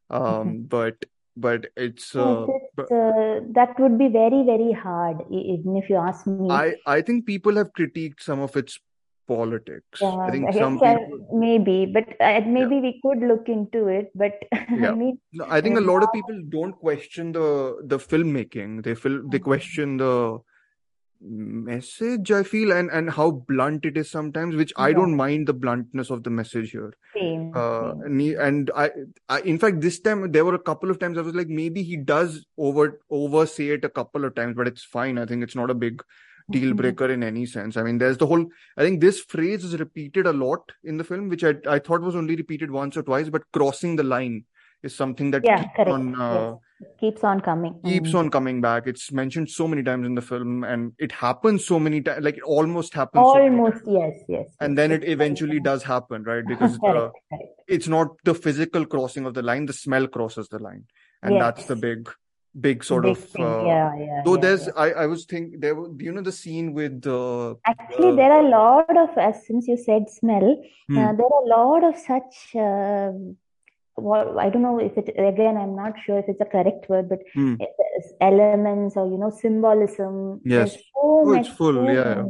Um, 0.09 0.63
but, 0.63 1.05
but 1.37 1.67
it's, 1.77 2.15
uh, 2.17 2.47
but 2.77 2.91
uh, 2.91 3.41
that 3.51 3.75
would 3.79 3.99
be 3.99 4.09
very, 4.09 4.45
very 4.45 4.73
hard, 4.73 5.19
even 5.31 5.77
if 5.77 5.91
you 5.91 5.97
ask 5.97 6.27
me. 6.27 6.51
I, 6.51 6.77
I 6.87 7.03
think 7.03 7.27
people 7.27 7.57
have 7.57 7.73
critiqued 7.73 8.21
some 8.21 8.41
of 8.41 8.57
its 8.57 8.79
politics. 9.27 10.01
I 10.03 10.31
think 10.31 10.49
I 10.49 10.59
some 10.59 10.79
uh, 10.83 10.95
people, 10.95 11.27
maybe, 11.33 11.87
but 11.87 12.09
uh, 12.21 12.41
yeah, 12.41 12.41
maybe 12.47 12.81
we 12.81 13.01
could 13.03 13.19
look 13.27 13.49
into 13.49 13.89
it. 13.89 14.11
But 14.15 14.35
I 14.53 14.93
mean, 14.93 15.19
No, 15.33 15.47
I 15.49 15.61
think 15.61 15.77
uh, 15.77 15.81
a 15.81 15.87
lot 15.93 16.03
of 16.03 16.13
people 16.13 16.41
don't 16.49 16.73
question 16.79 17.33
the 17.33 17.81
the 17.85 17.99
filmmaking. 17.99 18.83
They 18.85 18.95
feel 18.95 19.23
they 19.29 19.39
Mhm. 19.39 19.45
question 19.51 19.97
the 19.99 20.39
message, 21.21 22.31
I 22.31 22.43
feel, 22.43 22.73
and 22.73 22.91
and 22.91 23.11
how 23.11 23.31
blunt 23.31 23.85
it 23.87 23.97
is 23.97 24.11
sometimes, 24.11 24.55
which 24.55 24.73
I 24.77 24.93
don't 24.93 25.17
mind 25.17 25.49
the 25.49 25.55
bluntness 25.55 26.11
of 26.11 26.23
the 26.25 26.31
message 26.31 26.71
here. 26.73 26.93
same, 27.15 27.53
Uh, 27.55 27.93
same. 28.03 28.41
and, 28.41 28.71
I, 28.77 28.91
I, 29.29 29.41
in 29.41 29.59
fact, 29.59 29.81
this 29.81 29.99
time 30.01 30.31
there 30.33 30.45
were 30.45 30.55
a 30.55 30.59
couple 30.59 30.91
of 30.91 30.99
times 30.99 31.17
I 31.19 31.23
was 31.23 31.35
like, 31.35 31.49
maybe 31.49 31.83
he 31.83 31.97
does 31.97 32.45
over 32.59 33.01
oversay 33.11 33.69
it 33.71 33.85
a 33.85 33.89
couple 33.89 34.25
of 34.27 34.35
times, 34.35 34.57
but 34.57 34.69
it's 34.69 34.85
fine. 34.85 35.19
I 35.19 35.25
think 35.27 35.43
it's 35.43 35.57
not 35.57 35.71
a 35.71 35.75
big 35.75 36.03
deal 36.51 36.73
Mhm. 36.73 36.77
breaker 36.77 37.11
in 37.11 37.23
any 37.23 37.45
sense. 37.47 37.77
I 37.77 37.83
mean, 37.83 37.99
there's 37.99 38.19
the 38.19 38.27
whole. 38.27 38.47
I 38.77 38.83
think 38.83 39.01
this 39.01 39.21
phrase 39.21 39.65
is 39.65 39.79
repeated 39.79 40.27
a 40.27 40.33
lot 40.33 40.73
in 40.85 40.97
the 40.97 41.05
film, 41.05 41.29
which 41.29 41.45
I 41.45 41.55
I 41.67 41.79
thought 41.79 42.03
was 42.03 42.17
only 42.17 42.37
repeated 42.37 42.71
once 42.71 42.97
or 42.97 43.03
twice, 43.03 43.29
but 43.29 43.43
crossing 43.53 43.97
the 43.97 44.05
line 44.05 44.45
is 44.83 44.95
something 44.95 45.31
that 45.33 45.43
yeah, 45.45 45.65
keeps 45.65 45.91
on 45.91 46.21
uh, 46.21 46.55
yes. 46.81 46.91
keeps 47.01 47.25
on 47.25 47.41
coming. 47.41 47.81
keeps 47.85 48.11
Mm. 48.13 48.19
on 48.19 48.31
coming 48.31 48.61
back. 48.61 48.87
It's 48.87 49.11
mentioned 49.11 49.51
so 49.51 49.67
many 49.67 49.83
times 49.83 50.07
in 50.07 50.15
the 50.15 50.23
film, 50.23 50.63
and 50.65 50.93
it 50.99 51.13
happens 51.13 51.65
so 51.67 51.81
many 51.81 52.01
times. 52.03 52.23
Like 52.25 52.37
it 52.37 52.43
almost 52.43 52.95
happens. 52.95 53.25
Almost, 53.25 53.85
times. 53.85 53.97
yes, 53.99 54.15
yes. 54.29 54.47
And 54.61 54.73
yes. 54.73 54.77
then 54.77 54.93
it 54.93 55.09
eventually 55.09 55.59
does 55.59 55.83
happen, 55.83 56.23
right? 56.23 56.45
Because 56.53 56.77
uh, 56.77 56.87
correct, 56.87 57.17
correct. 57.33 57.51
it's 57.67 57.89
not 57.89 58.09
the 58.25 58.35
physical 58.35 58.87
crossing 58.87 59.27
of 59.27 59.35
the 59.35 59.43
line; 59.43 59.67
the 59.67 59.73
smell 59.73 60.07
crosses 60.07 60.49
the 60.49 60.61
line, 60.61 60.85
and 61.23 61.41
that's 61.41 61.65
the 61.65 61.77
big, 61.77 62.09
big 62.61 62.85
sort 62.85 63.05
Big 63.05 63.13
of. 63.13 63.25
thing. 63.25 63.45
Uh, 63.45 63.65
Yeah, 63.65 63.97
yeah, 63.97 64.23
though 64.25 64.35
yeah, 64.35 64.41
there's, 64.41 64.67
yeah. 64.67 64.73
I, 64.77 64.91
I 65.03 65.07
was 65.07 65.25
think 65.25 65.61
there, 65.61 65.75
were- 65.75 65.91
you 65.99 66.13
know, 66.13 66.23
the 66.23 66.33
scene 66.33 66.73
with 66.73 67.07
uh, 67.07 67.55
Actually, 67.65 68.13
uh, 68.13 68.15
there 68.17 68.33
are 68.33 68.45
a 68.45 68.49
lot 68.49 68.97
of, 68.97 69.11
as 69.19 69.47
since 69.47 69.69
you 69.69 69.77
said 69.77 70.09
smell, 70.09 70.63
hmm, 70.89 70.99
uh, 70.99 71.13
there 71.13 71.27
are 71.27 71.43
a 71.45 71.49
lot 71.49 71.85
of 71.85 71.97
such, 71.99 72.55
uh, 72.57 73.13
what 73.95 74.37
I 74.39 74.51
don't 74.51 74.63
know 74.63 74.79
if 74.79 74.97
it, 74.99 75.09
again, 75.17 75.57
I'm 75.57 75.75
not 75.75 75.95
sure 76.05 76.19
if 76.19 76.27
it's 76.29 76.41
a 76.41 76.45
correct 76.45 76.89
word, 76.89 77.09
but 77.09 77.21
hmm. 77.35 77.55
elements 78.21 78.97
or, 78.97 79.07
you 79.07 79.19
know, 79.19 79.31
symbolism. 79.31 80.41
Yes. 80.45 80.75
So 80.75 80.81
Oh, 81.27 81.33
it's 81.33 81.49
full. 81.49 81.85
Yeah, 81.85 82.25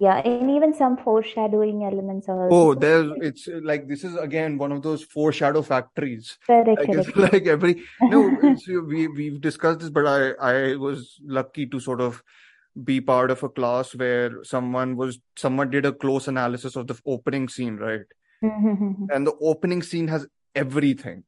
yeah. 0.00 0.16
and 0.24 0.50
even 0.50 0.72
some 0.74 0.96
foreshadowing 0.96 1.84
elements 1.84 2.28
are 2.28 2.48
Oh, 2.50 2.74
there's 2.74 3.10
it's 3.20 3.48
like 3.62 3.88
this 3.88 4.04
is 4.04 4.16
again 4.16 4.58
one 4.58 4.72
of 4.72 4.82
those 4.82 5.02
foreshadow 5.04 5.62
factories. 5.62 6.38
correct, 6.46 6.68
Like 6.78 7.14
correct. 7.14 7.16
like 7.16 7.46
every 7.46 7.82
no, 8.02 8.20
we 8.86 9.08
we've 9.08 9.40
discussed 9.40 9.80
this, 9.80 9.90
but 9.90 10.06
I 10.06 10.30
I 10.52 10.76
was 10.76 11.18
lucky 11.24 11.66
to 11.66 11.80
sort 11.80 12.00
of 12.00 12.22
be 12.84 13.00
part 13.00 13.30
of 13.30 13.42
a 13.42 13.48
class 13.48 13.94
where 13.94 14.44
someone 14.44 14.96
was 14.96 15.18
someone 15.36 15.70
did 15.70 15.84
a 15.86 15.92
close 15.92 16.28
analysis 16.28 16.76
of 16.76 16.86
the 16.86 16.98
opening 17.06 17.48
scene, 17.48 17.76
right? 17.76 18.06
Mm-hmm. 18.42 19.06
And 19.12 19.26
the 19.26 19.34
opening 19.40 19.82
scene 19.82 20.08
has 20.08 20.26
everything. 20.54 21.24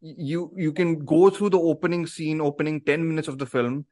You 0.00 0.50
you 0.56 0.72
can 0.72 1.04
go 1.04 1.30
through 1.30 1.50
the 1.50 1.60
opening 1.60 2.06
scene, 2.06 2.40
opening 2.40 2.80
10 2.80 3.06
minutes 3.08 3.28
of 3.28 3.38
the 3.38 3.46
film, 3.46 3.86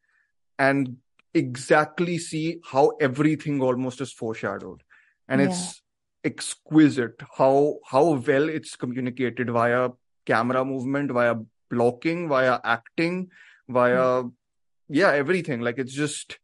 and 0.59 0.97
exactly 1.35 2.19
see 2.19 2.61
how 2.65 2.91
everything 3.01 3.61
almost 3.61 4.01
is 4.01 4.12
foreshadowed. 4.12 4.83
And 5.29 5.41
Yeah. 5.41 5.49
it's 5.49 5.83
exquisite 6.25 7.23
how 7.39 7.79
how 7.89 8.15
well 8.15 8.49
it's 8.49 8.75
communicated 8.75 9.51
via 9.51 9.91
camera 10.25 10.65
movement, 10.65 11.12
via 11.12 11.37
blocking, 11.71 12.29
via 12.29 12.59
acting, 12.65 13.31
via 13.69 14.25
yeah, 14.89 15.12
everything. 15.12 15.61
Like 15.61 15.79
it's 15.79 15.93
just, 15.93 16.39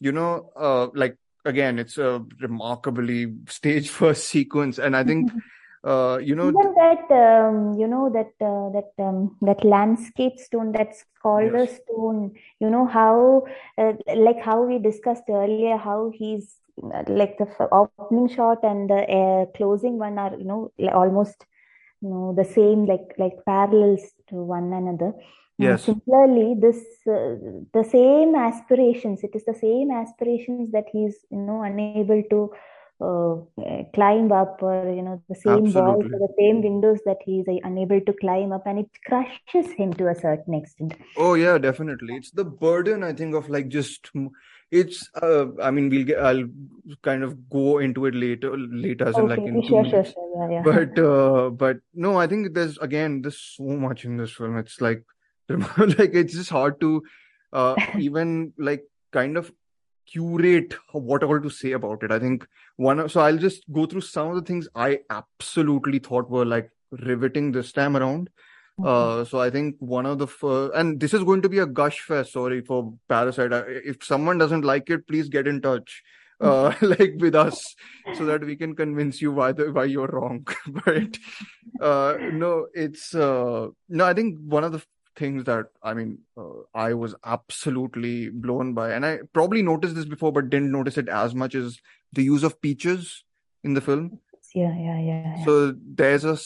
you 0.00 0.12
know, 0.12 0.50
uh 0.56 0.88
like 0.94 1.16
again, 1.44 1.78
it's 1.78 1.98
a 1.98 2.24
remarkably 2.40 3.34
stage 3.48 3.88
first 3.88 4.28
sequence. 4.28 4.78
And 4.78 4.96
I 4.96 5.04
think 5.04 5.30
uh, 5.84 6.18
you 6.22 6.34
know, 6.34 6.52
Even 6.52 6.74
that, 6.74 7.10
um, 7.10 7.74
you 7.78 7.86
know, 7.86 8.08
that 8.10 8.32
uh, 8.40 8.70
that 8.72 8.92
um, 8.98 9.36
that 9.42 9.62
landscape 9.62 10.38
stone, 10.38 10.72
that 10.72 10.96
scholar 10.96 11.66
yes, 11.66 11.76
stone, 11.76 12.32
you 12.58 12.70
know, 12.70 12.86
how 12.86 13.44
uh, 13.76 13.92
like 14.16 14.40
how 14.42 14.62
we 14.62 14.78
discussed 14.78 15.24
earlier, 15.28 15.76
how 15.76 16.10
he's 16.14 16.56
uh, 16.82 17.02
like 17.08 17.36
the 17.38 17.46
opening 17.72 18.28
shot 18.28 18.64
and 18.64 18.88
the 18.88 19.02
uh, 19.20 19.46
closing 19.56 19.98
one 19.98 20.18
are, 20.18 20.34
you 20.38 20.44
know, 20.44 20.72
like 20.78 20.94
almost, 20.94 21.44
you 22.00 22.08
know, 22.08 22.32
the 22.34 22.44
same, 22.44 22.86
like 22.86 23.14
like 23.18 23.44
parallels 23.44 24.02
to 24.28 24.36
one 24.36 24.72
another. 24.72 25.12
Yes, 25.58 25.94
similarly, 25.94 26.54
this 26.58 26.78
uh, 27.06 27.36
the 27.74 27.84
same 27.90 28.34
aspirations. 28.34 29.22
It 29.22 29.34
is 29.34 29.44
the 29.44 29.54
same 29.54 29.90
aspirations 29.90 30.72
that 30.72 30.86
he's, 30.92 31.16
you 31.30 31.38
know, 31.38 31.62
unable 31.62 32.22
to 32.30 32.52
uh, 33.00 33.36
climb 33.94 34.32
up, 34.32 34.58
or 34.62 34.92
you 34.92 35.02
know, 35.02 35.22
the 35.28 35.34
same 35.34 35.72
walls 35.72 36.04
or 36.12 36.18
the 36.18 36.34
same 36.38 36.62
windows 36.62 36.98
that 37.06 37.18
he's 37.24 37.46
uh, 37.48 37.56
unable 37.64 38.00
to 38.00 38.12
climb 38.20 38.52
up, 38.52 38.66
and 38.66 38.80
it 38.80 38.90
crushes 39.06 39.72
him 39.72 39.92
to 39.94 40.08
a 40.08 40.14
certain 40.14 40.54
extent. 40.54 40.94
Oh 41.16 41.34
yeah, 41.34 41.58
definitely. 41.58 42.16
It's 42.16 42.30
the 42.30 42.44
burden, 42.44 43.02
I 43.02 43.12
think, 43.12 43.34
of 43.34 43.48
like 43.48 43.68
just 43.68 44.10
it's 44.70 45.08
uh 45.20 45.46
I 45.60 45.70
mean 45.72 45.88
we'll 45.90 46.04
get 46.04 46.20
I'll 46.20 46.44
kind 47.02 47.24
of 47.24 47.50
go 47.50 47.78
into 47.78 48.06
it 48.06 48.14
later 48.14 48.56
later 48.56 49.08
as 49.08 49.18
in 49.18 49.28
like 49.28 49.40
Okay, 49.40 49.46
in 49.46 49.62
sure, 49.62 49.84
sure, 49.84 50.04
sure. 50.04 50.50
Yeah, 50.50 50.50
yeah. 50.50 50.62
But 50.62 50.98
uh 50.98 51.50
but 51.50 51.78
no, 51.94 52.16
I 52.16 52.26
think 52.26 52.54
there's 52.54 52.78
again 52.78 53.22
there's 53.22 53.40
so 53.40 53.64
much 53.64 54.04
in 54.04 54.16
this 54.16 54.32
film. 54.32 54.56
It's 54.58 54.80
like 54.80 55.02
like 55.48 56.14
it's 56.14 56.34
just 56.34 56.50
hard 56.50 56.80
to 56.80 57.02
uh 57.52 57.76
even 57.98 58.52
like 58.58 58.84
kind 59.12 59.36
of 59.36 59.50
curate 60.12 60.74
what 60.92 61.22
all 61.22 61.40
to 61.40 61.50
say 61.50 61.72
about 61.72 62.02
it. 62.02 62.10
I 62.10 62.18
think 62.18 62.46
one 62.76 63.00
of, 63.00 63.12
so 63.12 63.20
I'll 63.20 63.38
just 63.38 63.64
go 63.72 63.86
through 63.86 64.02
some 64.02 64.28
of 64.28 64.36
the 64.36 64.42
things 64.42 64.68
I 64.74 65.00
absolutely 65.10 65.98
thought 65.98 66.30
were 66.30 66.44
like 66.44 66.70
riveting 66.90 67.52
this 67.52 67.72
time 67.72 67.96
around. 67.96 68.30
Uh, 68.84 69.24
so 69.24 69.40
I 69.40 69.50
think 69.50 69.76
one 69.78 70.06
of 70.06 70.18
the 70.18 70.26
first, 70.26 70.74
and 70.74 70.98
this 70.98 71.12
is 71.12 71.22
going 71.22 71.42
to 71.42 71.48
be 71.48 71.58
a 71.58 71.66
gush 71.66 72.00
fest. 72.00 72.32
Sorry 72.32 72.62
for 72.62 72.94
Parasite. 73.08 73.52
If 73.52 74.02
someone 74.02 74.38
doesn't 74.38 74.64
like 74.64 74.88
it, 74.88 75.06
please 75.06 75.28
get 75.28 75.46
in 75.46 75.60
touch, 75.60 76.02
uh, 76.40 76.72
like 76.80 77.14
with 77.18 77.34
us, 77.34 77.74
so 78.14 78.24
that 78.24 78.42
we 78.42 78.56
can 78.56 78.74
convince 78.74 79.20
you 79.20 79.32
why 79.32 79.52
the 79.52 79.70
why 79.70 79.84
you're 79.84 80.06
wrong. 80.06 80.46
But 80.66 81.18
uh, 81.80 82.16
no, 82.32 82.68
it's 82.72 83.14
uh, 83.14 83.68
no. 83.88 84.04
I 84.06 84.14
think 84.14 84.38
one 84.40 84.64
of 84.64 84.72
the 84.72 84.82
things 85.16 85.44
that 85.44 85.66
I 85.82 85.94
mean, 85.94 86.18
uh, 86.36 86.62
I 86.74 86.94
was 86.94 87.14
absolutely 87.24 88.28
blown 88.30 88.74
by, 88.74 88.92
and 88.92 89.04
I 89.04 89.20
probably 89.32 89.62
noticed 89.62 89.94
this 89.94 90.04
before, 90.04 90.32
but 90.32 90.50
didn't 90.50 90.72
notice 90.72 90.98
it 90.98 91.08
as 91.08 91.34
much, 91.34 91.54
as 91.54 91.78
the 92.12 92.22
use 92.22 92.42
of 92.42 92.60
peaches 92.60 93.24
in 93.64 93.74
the 93.74 93.80
film. 93.80 94.18
Yeah, 94.54 94.74
yeah, 94.76 94.98
yeah, 95.00 95.36
yeah. 95.36 95.44
So 95.44 95.74
there's 95.76 96.24
a 96.24 96.38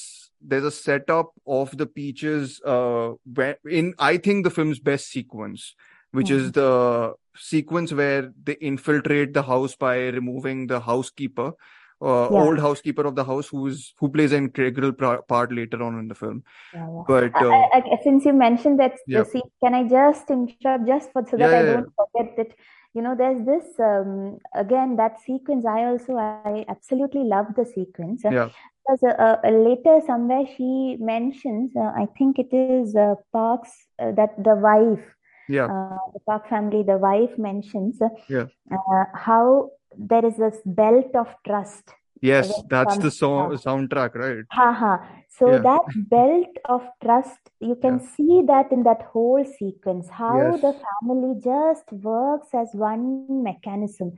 there's 0.47 0.65
a 0.65 0.71
setup 0.71 1.33
of 1.47 1.77
the 1.77 1.87
peaches 1.87 2.61
uh 2.65 3.13
where 3.33 3.57
in 3.69 3.95
I 3.99 4.19
think 4.19 4.45
the 4.45 4.51
film's 4.51 4.79
best 4.79 5.09
sequence, 5.09 5.75
which 6.13 6.31
is 6.31 6.51
Mhm. 6.51 6.55
the 6.55 7.15
sequence 7.37 7.93
where 7.93 8.33
they 8.43 8.57
infiltrate 8.61 9.33
the 9.33 9.43
house 9.43 9.75
by 9.75 10.09
removing 10.09 10.67
the 10.67 10.81
housekeeper, 10.81 11.53
uh, 12.03 12.29
Yeah, 12.29 12.45
old 12.45 12.59
housekeeper 12.61 13.03
of 13.07 13.15
the 13.17 13.25
house 13.25 13.49
who's 13.49 13.95
who 13.99 14.09
plays 14.09 14.33
an 14.33 14.45
integral 14.45 14.93
part 14.93 15.53
later 15.53 15.83
on 15.83 15.99
in 15.99 16.09
the 16.09 16.15
film. 16.15 16.43
yeah, 16.73 16.87
yeah. 16.97 17.05
But 17.07 17.41
uh, 17.43 17.65
I, 17.75 17.79
I- 17.93 17.99
since 18.03 18.25
you 18.25 18.33
mentioned 18.33 18.79
that 18.81 18.95
scene, 19.25 19.43
can 19.63 19.75
I 19.75 19.85
just 19.89 20.31
interrupt 20.31 20.87
just 20.87 21.13
for 21.13 21.25
so 21.29 21.37
that 21.39 21.53
I 21.53 21.63
don't 21.63 21.87
forget 21.97 22.37
that, 22.37 22.49
you 22.95 23.03
know, 23.03 23.15
there's 23.17 23.45
this 23.47 23.79
um, 23.81 24.39
again 24.55 24.97
that 24.97 25.21
sequence. 25.21 25.67
I 25.67 25.85
also 25.87 26.17
I 26.17 26.65
absolutely 26.69 27.25
love 27.25 27.47
the 27.57 27.65
sequence. 27.65 28.25
yeah, 28.29 28.51
because 28.87 29.03
uh, 29.05 29.37
uh, 29.45 29.51
later 29.51 30.01
somewhere 30.07 30.45
she 30.57 30.97
mentions, 31.01 31.73
uh, 31.77 31.93
I 31.97 32.07
think 32.19 32.39
it 32.39 32.53
is 32.55 32.95
uh, 32.97 33.15
Park's 33.33 33.87
uh, 33.99 34.13
that 34.13 34.31
the 34.43 34.55
wife, 34.57 35.14
yeah, 35.49 35.65
uh, 35.67 35.99
the 36.13 36.21
Park 36.27 36.49
family, 36.49 36.83
the 36.83 36.97
wife 36.99 37.37
mentions 37.39 38.01
uh, 38.01 38.09
yeah. 38.29 38.47
uh, 38.73 39.05
how 39.15 39.71
there 39.97 40.25
is 40.25 40.37
this 40.37 40.57
belt 40.65 41.15
of 41.15 41.29
trust 41.47 41.91
Yes, 42.21 42.63
that's 42.71 42.97
the 42.97 43.11
song 43.11 43.51
soundtrack, 43.53 44.15
right? 44.15 44.45
Haha. 44.51 44.97
So 45.29 45.51
Yeah, 45.51 45.59
that 45.59 45.83
belt 46.09 46.57
of 46.65 46.83
trust, 47.03 47.39
you 47.61 47.77
can 47.77 48.01
yeah, 48.01 48.09
see 48.17 48.43
that 48.47 48.73
in 48.73 48.85
that 48.85 49.03
whole 49.13 49.45
sequence, 49.59 50.09
how 50.09 50.39
yes, 50.39 50.61
the 50.63 50.73
family 50.85 51.41
just 51.45 51.93
works 51.93 52.49
as 52.55 52.69
one 52.73 53.43
mechanism, 53.43 54.13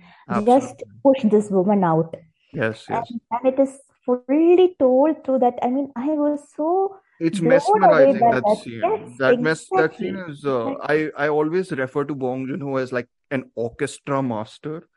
just 0.44 0.84
push 1.02 1.22
this 1.24 1.50
woman 1.50 1.82
out. 1.82 2.14
Yes, 2.52 2.84
And, 2.88 3.04
yes. 3.10 3.12
and 3.32 3.54
it 3.54 3.58
is 3.58 3.80
fully 4.04 4.76
told 4.78 5.24
through 5.24 5.40
that. 5.40 5.58
I 5.62 5.70
mean, 5.70 5.90
I 5.96 6.10
was 6.10 6.40
so 6.54 6.96
It's 7.18 7.40
mesmerizing 7.40 8.30
that 8.30 8.44
that. 8.44 8.58
scene. 8.58 8.80
Yes, 8.82 9.16
That 9.18 9.40
mess 9.40 9.66
that 9.70 9.96
scene 9.96 10.16
is 10.28 10.44
uh, 10.44 10.74
I 10.82 11.10
I 11.16 11.28
always 11.28 11.72
refer 11.72 12.04
to 12.04 12.14
Bong 12.14 12.46
Joon-ho 12.46 12.76
as 12.76 12.92
like 12.92 13.08
an 13.30 13.50
orchestra 13.54 14.22
master. 14.22 14.88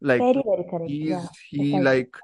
Like 0.00 0.20
Very, 0.20 0.42
very 0.44 0.64
correct. 0.70 0.90
Yeah, 0.90 1.20
he's 1.20 1.28
he 1.50 1.58
precisely. 1.58 1.82
like 1.82 2.16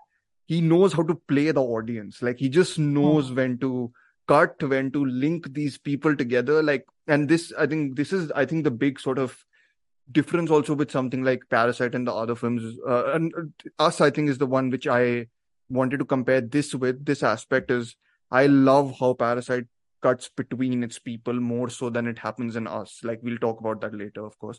he 0.47 0.61
knows 0.61 0.93
how 0.93 1.03
to 1.03 1.15
play 1.15 1.51
the 1.51 1.63
audience. 1.63 2.23
Like 2.23 2.39
he 2.39 2.49
just 2.49 2.79
knows 2.79 3.33
when 3.33 3.59
to 3.59 3.93
cut, 4.27 4.63
when 4.63 4.91
to 4.93 5.05
link 5.05 5.53
these 5.53 5.79
people 5.79 6.17
together. 6.17 6.63
Like 6.63 6.87
and 7.07 7.29
this 7.29 7.53
I 7.59 7.67
think 7.67 7.97
this 7.97 8.13
is 8.13 8.31
I 8.33 8.47
think 8.47 8.65
the 8.65 8.71
big 8.71 9.01
sort 9.01 9.19
of 9.19 9.45
difference 10.11 10.51
also 10.51 10.75
with 10.75 10.91
something 10.91 11.23
like 11.23 11.43
Parasite 11.51 11.95
and 11.95 12.07
the 12.07 12.15
other 12.15 12.35
films. 12.35 12.79
Uh, 12.87 13.13
and 13.13 13.33
uh, 13.35 13.85
Us 13.85 14.01
I 14.01 14.11
think 14.11 14.31
is 14.31 14.39
the 14.39 14.47
one 14.47 14.71
which 14.71 14.87
I 14.87 15.27
wanted 15.69 15.99
to 15.99 16.05
compare 16.05 16.41
this 16.41 16.75
with. 16.75 17.05
This 17.05 17.23
aspect 17.23 17.71
is 17.71 17.97
I 18.33 18.47
love 18.47 18.97
how 18.99 19.13
Parasite 19.15 19.67
cuts 20.03 20.31
between 20.37 20.83
its 20.83 20.99
people 20.99 21.35
more 21.35 21.71
so 21.71 21.91
than 21.91 22.07
it 22.09 22.19
happens 22.19 22.57
in 22.57 22.67
us. 22.67 23.01
Like 23.05 23.21
we'll 23.23 23.39
talk 23.39 23.61
about 23.61 23.81
that 23.83 23.95
later, 23.95 24.25
of 24.27 24.39
course. 24.39 24.59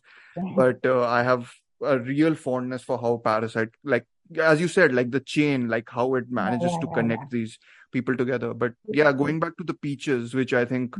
But 0.55 0.85
uh, 0.85 1.05
I 1.05 1.23
have 1.23 1.51
a 1.81 1.99
real 1.99 2.35
fondness 2.35 2.83
for 2.83 2.97
how 2.97 3.17
Parasite, 3.17 3.69
like 3.83 4.05
as 4.39 4.61
you 4.61 4.67
said, 4.67 4.93
like 4.93 5.11
the 5.11 5.19
chain, 5.19 5.67
like 5.67 5.89
how 5.89 6.15
it 6.15 6.31
manages 6.31 6.71
yeah, 6.73 6.79
to 6.79 6.87
yeah, 6.87 6.93
connect 6.93 7.31
these 7.31 7.59
people 7.91 8.15
together. 8.15 8.53
But 8.53 8.73
yeah, 8.87 9.11
going 9.11 9.39
back 9.39 9.57
to 9.57 9.63
the 9.63 9.73
peaches, 9.73 10.33
which 10.33 10.53
I 10.53 10.65
think 10.65 10.95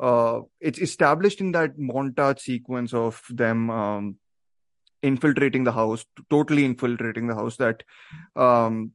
uh 0.00 0.40
it's 0.60 0.78
established 0.78 1.40
in 1.40 1.52
that 1.52 1.76
montage 1.76 2.40
sequence 2.40 2.94
of 2.94 3.22
them 3.28 3.70
um 3.70 4.16
infiltrating 5.02 5.64
the 5.64 5.72
house, 5.72 6.06
totally 6.30 6.64
infiltrating 6.64 7.26
the 7.26 7.34
house, 7.34 7.56
that 7.56 7.82
um 8.36 8.92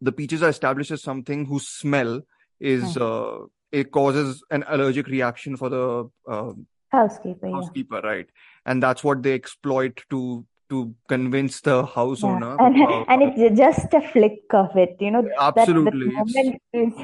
the 0.00 0.12
peaches 0.12 0.42
are 0.42 0.48
established 0.50 0.90
as 0.90 1.02
something 1.02 1.46
whose 1.46 1.68
smell 1.68 2.20
is 2.60 2.94
Hmm. 2.94 3.02
uh 3.02 3.46
it 3.70 3.90
causes 3.92 4.42
an 4.50 4.64
allergic 4.68 5.08
reaction 5.08 5.56
for 5.56 5.68
the 5.68 6.10
uh, 6.26 6.52
housekeeper 6.90 7.50
housekeeper 7.50 8.00
yeah. 8.02 8.10
right 8.10 8.26
and 8.64 8.82
that's 8.82 9.04
what 9.04 9.22
they 9.22 9.34
exploit 9.34 10.02
to 10.10 10.46
to 10.70 10.94
convince 11.08 11.60
the 11.62 11.84
house 11.86 12.22
yeah. 12.22 12.28
owner 12.28 12.56
and, 12.60 12.82
uh, 12.82 13.04
and 13.08 13.22
it's 13.22 13.58
just 13.58 13.92
a 13.94 14.00
flick 14.12 14.40
of 14.52 14.76
it 14.76 14.96
you 15.00 15.10
know 15.10 15.26
absolutely 15.40 16.10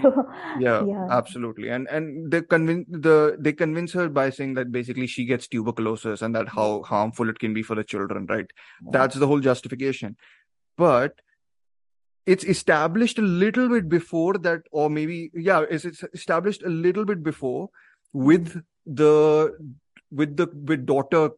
so, 0.03 0.27
yeah, 0.61 0.85
yeah, 0.87 1.07
absolutely 1.11 1.69
and 1.71 1.89
and 1.89 2.31
they 2.31 2.43
convince 2.43 2.87
the 2.91 3.37
they 3.39 3.53
convince 3.53 3.93
her 3.93 4.09
by 4.09 4.29
saying 4.29 4.55
that 4.55 4.71
basically 4.71 5.07
she 5.07 5.25
gets 5.25 5.49
tuberculosis 5.49 6.21
and 6.21 6.35
that 6.35 6.49
how 6.49 6.83
harmful 6.83 7.29
it 7.29 7.39
can 7.39 7.55
be 7.55 7.63
for 7.63 7.75
the 7.75 7.85
children 7.85 8.27
right 8.27 8.51
yeah. 8.83 8.91
that's 8.91 9.17
the 9.17 9.27
whole 9.27 9.41
justification 9.41 10.17
but 10.77 11.21
it's 12.27 12.45
established 12.45 13.19
a 13.19 13.23
little 13.23 13.69
bit 13.69 13.89
before 13.89 14.39
that 14.39 14.63
or 14.71 14.89
maybe 14.89 15.31
yeah 15.35 15.65
it's, 15.71 15.85
it's 15.85 16.03
established 16.15 16.63
a 16.63 16.69
little 16.69 17.05
bit 17.05 17.23
before 17.23 17.69
with 18.13 18.63
the 18.87 19.55
with 20.11 20.37
the 20.37 20.47
with 20.53 20.87
daughter 20.87 21.31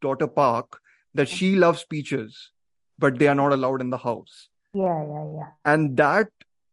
daughter 0.00 0.26
park 0.26 0.80
that 1.14 1.28
she 1.28 1.52
mm-hmm. 1.52 1.60
loves 1.60 1.84
peaches, 1.84 2.50
but 2.98 3.18
they 3.18 3.28
are 3.28 3.34
not 3.34 3.52
allowed 3.52 3.80
in 3.80 3.90
the 3.90 3.98
house. 3.98 4.48
Yeah, 4.72 5.04
yeah, 5.04 5.32
yeah. 5.34 5.48
And 5.64 5.96
that 5.96 6.28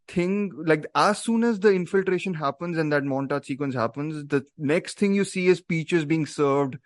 thing, 0.08 0.52
like 0.56 0.86
as 0.96 1.20
soon 1.20 1.44
as 1.44 1.60
the 1.60 1.72
infiltration 1.72 2.36
happens 2.36 2.78
and 2.78 2.92
that 2.94 3.04
montage 3.04 3.46
sequence 3.46 3.76
happens, 3.76 4.26
the 4.28 4.46
next 4.58 4.98
thing 4.98 5.14
you 5.14 5.24
see 5.24 5.48
is 5.48 5.60
peaches 5.60 6.06
being 6.06 6.26
served 6.26 6.78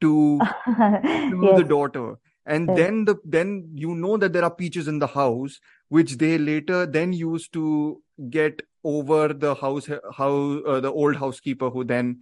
to, 0.00 0.38
to 0.64 1.40
yes. 1.42 1.58
the 1.58 1.66
daughter. 1.68 2.14
And 2.46 2.68
yes. 2.68 2.76
then 2.76 3.04
the 3.04 3.16
then 3.24 3.70
you 3.74 3.94
know 3.94 4.16
that 4.16 4.32
there 4.32 4.44
are 4.44 4.54
peaches 4.54 4.88
in 4.88 4.98
the 4.98 5.06
house, 5.06 5.60
which 5.90 6.16
they 6.16 6.38
later 6.38 6.86
then 6.86 7.12
use 7.12 7.48
to 7.48 8.02
get 8.30 8.62
over 8.82 9.28
the 9.28 9.54
house 9.54 9.88
how 10.16 10.32
uh, 10.66 10.80
the 10.80 10.90
old 10.90 11.16
housekeeper 11.16 11.68
who 11.68 11.84
then 11.84 12.20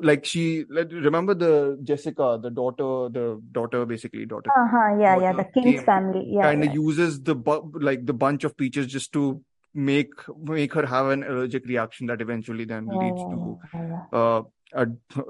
like 0.00 0.24
she 0.24 0.64
like, 0.68 0.90
remember 0.92 1.34
the 1.34 1.78
Jessica, 1.82 2.38
the 2.42 2.50
daughter, 2.50 3.08
the 3.08 3.40
daughter 3.52 3.86
basically 3.86 4.26
daughter. 4.26 4.50
Uh 4.54 4.68
huh. 4.70 5.00
Yeah, 5.00 5.14
daughter 5.14 5.24
yeah. 5.24 5.32
The 5.32 5.60
King's 5.60 5.82
family. 5.82 6.24
Yeah. 6.28 6.42
Kind 6.42 6.64
of 6.64 6.68
yeah. 6.68 6.74
uses 6.74 7.22
the 7.22 7.34
bu- 7.34 7.72
like 7.80 8.04
the 8.04 8.12
bunch 8.12 8.44
of 8.44 8.56
peaches 8.56 8.86
just 8.86 9.12
to 9.14 9.42
make 9.74 10.12
make 10.42 10.74
her 10.74 10.84
have 10.84 11.06
an 11.06 11.22
allergic 11.24 11.64
reaction 11.66 12.06
that 12.08 12.20
eventually 12.20 12.64
then 12.64 12.88
yeah, 12.90 12.98
leads 12.98 13.20
yeah, 13.20 13.94
to 14.12 14.16
uh 14.16 14.42
a, 14.74 14.86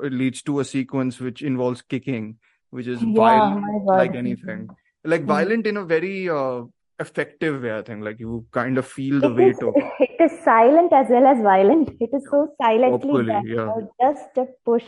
leads 0.08 0.42
to 0.42 0.60
a 0.60 0.64
sequence 0.64 1.20
which 1.20 1.42
involves 1.42 1.82
kicking, 1.82 2.38
which 2.70 2.86
is 2.86 3.00
violent 3.00 3.64
like 3.86 4.14
anything, 4.14 4.68
like 5.04 5.20
mm-hmm. 5.20 5.28
violent 5.28 5.66
in 5.66 5.76
a 5.76 5.84
very 5.84 6.28
uh 6.28 6.62
effective 6.98 7.62
way. 7.62 7.76
I 7.76 7.82
think 7.82 8.04
like 8.04 8.18
you 8.18 8.46
kind 8.52 8.78
of 8.78 8.86
feel 8.86 9.20
the 9.20 9.30
it 9.30 9.34
weight 9.34 9.56
is, 9.56 9.62
of 9.62 9.74
it 10.00 10.20
is 10.20 10.32
silent 10.44 10.92
as 10.92 11.06
well 11.08 11.26
as 11.26 11.42
violent. 11.42 11.90
It 12.00 12.10
is 12.12 12.26
so 12.30 12.54
silently 12.62 13.10
Hopefully, 13.10 13.26
that, 13.26 13.46
yeah. 13.46 13.80
just 14.00 14.36
a 14.36 14.46
push, 14.64 14.84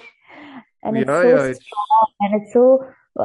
and 0.83 0.97
it's 0.97 1.09
yeah, 1.09 1.23
so 1.23 1.29
yeah, 1.29 1.37
strong 1.37 1.51
it's... 1.51 1.65
and 2.21 2.43
it's 2.43 2.53
so 2.53 2.85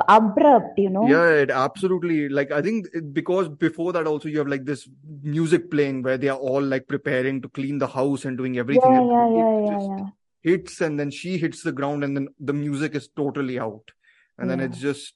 abrupt 0.10 0.78
you 0.78 0.90
know 0.90 1.08
yeah 1.08 1.30
it 1.30 1.52
absolutely 1.52 2.28
like 2.28 2.52
i 2.52 2.62
think 2.62 2.88
it, 2.94 3.14
because 3.14 3.48
before 3.48 3.94
that 3.94 4.08
also 4.08 4.28
you 4.28 4.40
have 4.40 4.48
like 4.48 4.66
this 4.66 4.90
music 5.22 5.70
playing 5.70 6.02
where 6.02 6.18
they 6.18 6.28
are 6.28 6.38
all 6.38 6.62
like 6.62 6.88
preparing 6.88 7.42
to 7.42 7.48
clean 7.50 7.78
the 7.78 7.88
house 7.88 8.26
and 8.26 8.38
doing 8.38 8.58
everything 8.58 8.92
yeah, 8.92 9.02
yeah, 9.02 9.30
yeah, 9.30 9.80
yeah, 9.80 9.98
yeah. 9.98 10.06
hits 10.42 10.82
and 10.82 11.00
then 11.00 11.12
she 11.12 11.38
hits 11.38 11.62
the 11.62 11.72
ground 11.72 12.04
and 12.04 12.18
then 12.18 12.28
the 12.40 12.52
music 12.52 12.96
is 12.96 13.08
totally 13.16 13.60
out 13.60 13.92
and 14.40 14.50
yeah. 14.50 14.56
then 14.56 14.66
it's 14.66 14.80
just 14.80 15.14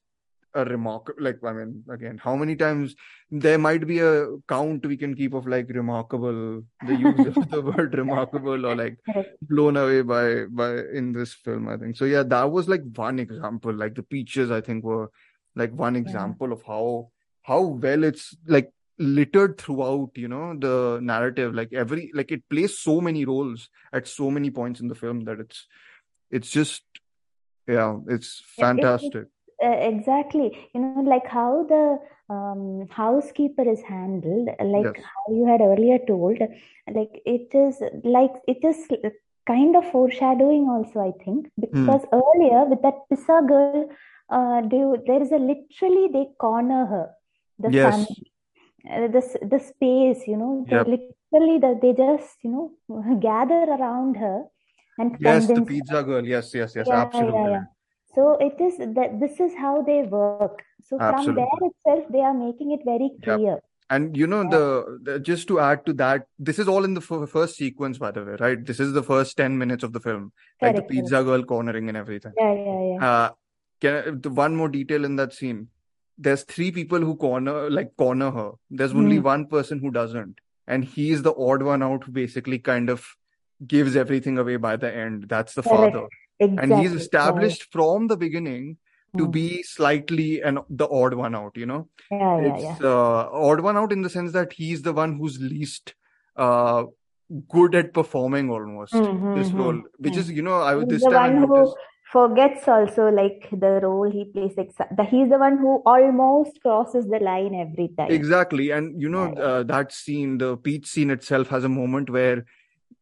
a 0.56 0.66
remarkable 0.66 1.24
like 1.24 1.38
i 1.44 1.54
mean 1.54 1.84
again 1.92 2.18
how 2.18 2.36
many 2.36 2.56
times 2.56 2.96
there 3.30 3.60
might 3.60 3.86
be 3.86 4.00
a 4.00 4.26
count 4.48 4.86
we 4.86 4.98
can 4.98 5.16
keep 5.16 5.34
of 5.34 5.46
like 5.46 5.70
remarkable 5.70 6.64
the 6.88 6.96
use 6.96 7.38
of 7.38 7.50
the 7.52 7.62
word 7.70 7.96
remarkable 7.96 8.66
or 8.66 8.76
like 8.76 8.98
blown 9.42 9.78
away 9.78 10.02
by 10.02 10.46
by 10.46 10.78
in 10.94 11.12
this 11.14 11.34
film 11.34 11.68
i 11.68 11.78
think. 11.78 11.96
So 11.96 12.06
yeah 12.06 12.24
that 12.24 12.52
was 12.52 12.68
like 12.68 12.82
one 12.96 13.20
example. 13.20 13.74
Like 13.74 13.96
the 13.96 14.04
peaches 14.04 14.52
i 14.52 14.62
think 14.62 14.84
were 14.84 15.12
like 15.56 15.72
one 15.74 15.96
example 15.96 16.48
yeah. 16.48 16.54
of 16.54 16.64
how 16.64 17.10
how 17.44 17.62
well 17.62 18.04
it's 18.04 18.36
like 18.48 18.72
littered 18.98 19.58
throughout 19.58 20.12
you 20.16 20.28
know 20.28 20.56
the 20.58 21.00
narrative. 21.02 21.54
Like 21.54 21.74
every 21.74 22.12
like 22.14 22.32
it 22.32 22.44
plays 22.50 22.80
so 22.80 23.00
many 23.02 23.26
roles 23.26 23.70
at 23.94 24.08
so 24.08 24.32
many 24.32 24.50
points 24.50 24.80
in 24.80 24.88
the 24.88 24.96
film 24.96 25.26
that 25.26 25.40
it's 25.40 25.68
it's 26.32 26.50
just 26.50 26.84
yeah 27.68 27.98
it's 28.08 28.42
fantastic 28.58 29.14
it, 29.14 29.20
it, 29.20 29.28
uh, 29.64 29.78
exactly 29.92 30.58
you 30.74 30.82
know 30.82 31.02
like 31.02 31.28
how 31.28 31.66
the 31.68 32.00
um, 32.34 32.88
housekeeper 32.90 33.68
is 33.70 33.82
handled 33.82 34.50
like 34.64 34.96
yes. 34.96 35.06
how 35.12 35.34
you 35.34 35.46
had 35.46 35.62
earlier 35.62 36.00
told 36.08 36.38
like 36.94 37.22
it 37.26 37.50
is 37.54 37.82
like 38.04 38.34
it 38.48 38.64
is 38.64 38.88
kind 39.48 39.76
of 39.76 39.92
foreshadowing 39.92 40.68
also 40.70 41.00
i 41.00 41.12
think 41.24 41.48
hmm. 41.48 41.62
because 41.62 42.04
mm. 42.06 42.22
earlier 42.22 42.66
with 42.66 42.82
that 42.84 42.98
pizza 43.10 43.42
girl 43.48 43.90
uh, 44.30 44.62
they, 44.62 44.84
there 45.08 45.22
is 45.22 45.32
a 45.32 45.38
literally 45.38 46.08
they 46.14 46.28
corner 46.40 46.86
her 46.86 47.10
the 47.58 47.72
yes. 47.72 47.94
family 47.94 48.32
uh, 48.92 49.08
the, 49.08 49.24
the 49.52 49.60
space 49.60 50.28
you 50.28 50.38
know 50.38 50.66
yep. 50.70 50.88
literally 50.88 51.58
that 51.58 51.80
they 51.82 51.94
just 51.94 52.38
you 52.44 52.52
know 52.52 53.20
gather 53.20 53.64
around 53.78 54.16
her 54.16 54.44
and 55.00 55.18
yes 55.20 55.48
the 55.48 55.62
pizza 55.62 56.04
girl 56.04 56.26
yes 56.26 56.54
yes 56.54 56.76
yes 56.76 56.88
yeah, 56.88 57.02
absolutely 57.02 57.42
yeah, 57.42 57.50
yeah. 57.50 57.64
So 58.14 58.38
it 58.40 58.60
is 58.60 58.78
that 58.78 59.20
this 59.20 59.40
is 59.40 59.54
how 59.56 59.82
they 59.84 60.04
work. 60.04 60.64
So 60.82 61.00
Absolutely. 61.00 61.26
from 61.26 61.36
there 61.36 61.70
itself, 61.70 62.12
they 62.12 62.22
are 62.22 62.34
making 62.34 62.72
it 62.72 62.82
very 62.84 63.12
clear. 63.24 63.54
Yep. 63.54 63.64
And 63.92 64.16
you 64.16 64.28
know, 64.28 64.48
the, 64.48 65.00
the, 65.02 65.20
just 65.20 65.48
to 65.48 65.60
add 65.60 65.86
to 65.88 65.94
that, 65.94 66.28
this 66.38 66.60
is 66.60 66.68
all 66.68 66.84
in 66.86 66.94
the 66.94 67.02
f- 67.02 67.30
first 67.30 67.56
sequence, 67.56 67.98
by 67.98 68.12
the 68.12 68.24
way, 68.24 68.36
right? 68.40 68.64
This 68.64 68.80
is 68.80 68.94
the 68.94 69.02
first 69.02 69.36
ten 69.36 69.58
minutes 69.58 69.84
of 69.84 69.94
the 69.94 70.00
film, 70.00 70.32
correct, 70.60 70.78
like 70.78 70.88
the 70.88 70.94
pizza 70.94 71.24
girl 71.24 71.44
cornering 71.44 71.88
and 71.88 71.98
everything. 71.98 72.34
Yeah, 72.38 72.54
yeah, 72.54 72.94
yeah. 72.94 73.12
Uh, 73.12 73.30
can 73.82 74.22
the 74.22 74.30
one 74.30 74.56
more 74.56 74.70
detail 74.70 75.06
in 75.06 75.16
that 75.16 75.34
scene? 75.34 75.70
There's 76.20 76.44
three 76.44 76.72
people 76.72 77.00
who 77.00 77.16
corner, 77.16 77.70
like 77.70 77.96
corner 77.98 78.30
her. 78.30 78.52
There's 78.70 78.94
only 78.94 79.18
mm. 79.20 79.24
one 79.24 79.48
person 79.48 79.80
who 79.80 79.90
doesn't, 79.90 80.38
and 80.68 80.86
he's 80.86 81.24
the 81.24 81.34
odd 81.34 81.64
one 81.64 81.82
out 81.82 82.04
who 82.04 82.12
basically 82.12 82.60
kind 82.60 82.90
of 82.90 83.04
gives 83.66 83.96
everything 83.96 84.38
away 84.38 84.58
by 84.58 84.76
the 84.76 84.94
end. 84.94 85.26
That's 85.30 85.56
the 85.56 85.64
correct. 85.64 85.96
father. 85.96 86.08
Exactly. 86.40 86.74
And 86.74 86.82
he's 86.82 86.94
established 86.94 87.62
right. 87.62 87.72
from 87.72 88.08
the 88.08 88.18
beginning 88.18 88.78
to 89.18 89.28
mm. 89.28 89.32
be 89.32 89.64
slightly 89.64 90.42
an 90.42 90.60
the 90.70 90.88
odd 90.88 91.14
one 91.14 91.36
out, 91.36 91.52
you 91.56 91.66
know? 91.66 91.88
Yeah, 92.12 92.38
it's, 92.38 92.64
yeah, 92.64 92.78
yeah. 92.82 92.88
Uh, 92.88 93.30
odd 93.32 93.62
one 93.62 93.78
out 93.78 93.92
in 93.92 94.02
the 94.02 94.10
sense 94.10 94.32
that 94.34 94.54
he's 94.54 94.82
the 94.82 94.94
one 94.94 95.18
who's 95.18 95.40
least 95.40 95.96
uh, 96.36 96.84
good 97.50 97.76
at 97.76 97.94
performing 97.94 98.50
almost 98.50 98.94
mm-hmm, 98.94 99.36
this 99.36 99.52
role, 99.52 99.74
mm-hmm. 99.74 100.04
which 100.04 100.16
is, 100.16 100.30
you 100.30 100.42
know, 100.42 100.62
I 100.62 100.76
was 100.76 100.88
this 100.88 101.04
the 101.04 101.10
time 101.10 101.42
one 101.42 101.48
who 101.48 101.76
forgets 102.12 102.68
also 102.68 103.10
like 103.10 103.48
the 103.52 103.80
role 103.84 104.10
he 104.10 104.26
plays. 104.26 104.54
Like 104.58 104.72
the, 104.96 105.04
he's 105.04 105.30
the 105.30 105.38
one 105.38 105.58
who 105.58 105.82
almost 105.86 106.62
crosses 106.62 107.08
the 107.08 107.20
line 107.20 107.56
every 107.56 107.90
time. 107.98 108.12
Exactly, 108.12 108.72
and 108.72 109.00
you 109.02 109.10
know 109.10 109.34
uh, 109.34 109.64
that 109.64 109.92
scene, 109.92 110.38
the 110.38 110.58
peach 110.58 110.88
scene 110.88 111.12
itself, 111.12 111.50
has 111.50 111.64
a 111.64 111.70
moment 111.70 112.10
where 112.10 112.46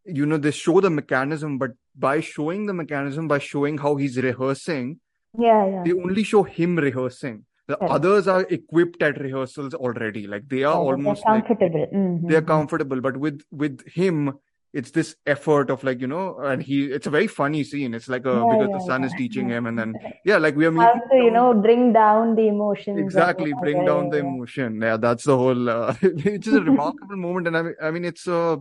you 0.05 0.25
know 0.25 0.37
they 0.37 0.51
show 0.51 0.79
the 0.79 0.89
mechanism 0.89 1.57
but 1.57 1.71
by 1.97 2.19
showing 2.19 2.65
the 2.65 2.73
mechanism 2.73 3.27
by 3.27 3.39
showing 3.39 3.77
how 3.77 3.95
he's 3.95 4.17
rehearsing 4.17 4.99
yeah, 5.37 5.67
yeah. 5.67 5.83
they 5.83 5.93
only 5.93 6.23
show 6.23 6.43
him 6.43 6.77
rehearsing. 6.77 7.45
The 7.67 7.77
yeah. 7.81 7.87
others 7.87 8.27
are 8.27 8.41
equipped 8.49 9.01
at 9.03 9.19
rehearsals 9.19 9.73
already. 9.73 10.25
Like 10.25 10.47
they 10.47 10.63
are 10.63 10.73
yeah, 10.73 10.89
almost 10.91 11.23
comfortable. 11.25 11.81
Like, 11.81 11.91
mm-hmm. 11.91 12.27
they're 12.27 12.41
comfortable. 12.41 13.01
But 13.01 13.17
with 13.17 13.41
with 13.51 13.87
him 13.87 14.39
it's 14.73 14.91
this 14.91 15.15
effort 15.25 15.69
of 15.69 15.83
like 15.83 16.01
you 16.01 16.07
know 16.07 16.37
and 16.39 16.61
he 16.61 16.85
it's 16.85 17.07
a 17.07 17.09
very 17.09 17.27
funny 17.27 17.63
scene. 17.63 17.93
It's 17.93 18.07
like 18.07 18.25
a 18.25 18.35
because 18.45 18.69
the 18.71 18.83
son 18.85 19.03
is 19.03 19.13
teaching 19.17 19.49
him 19.49 19.65
and 19.65 19.77
then 19.77 19.93
yeah 20.25 20.37
like 20.37 20.55
we 20.55 20.65
are 20.65 20.73
how 20.73 20.93
to 20.93 21.17
you 21.17 21.31
know 21.31 21.53
bring 21.53 21.93
down 21.93 22.35
the 22.35 22.47
emotions 22.47 22.99
exactly 22.99 23.53
bring 23.61 23.85
down 23.85 24.09
the 24.09 24.19
emotion. 24.19 24.79
Yeah 24.81 24.97
that's 24.97 25.25
the 25.25 25.37
whole 25.37 25.69
uh, 25.69 25.93
which 26.01 26.47
is 26.47 26.53
a 26.53 26.61
remarkable 26.71 27.17
moment. 27.17 27.47
And 27.47 27.57
I 27.57 27.61
mean, 27.61 27.75
I 27.81 27.91
mean 27.91 28.05
it's 28.05 28.27
a 28.27 28.59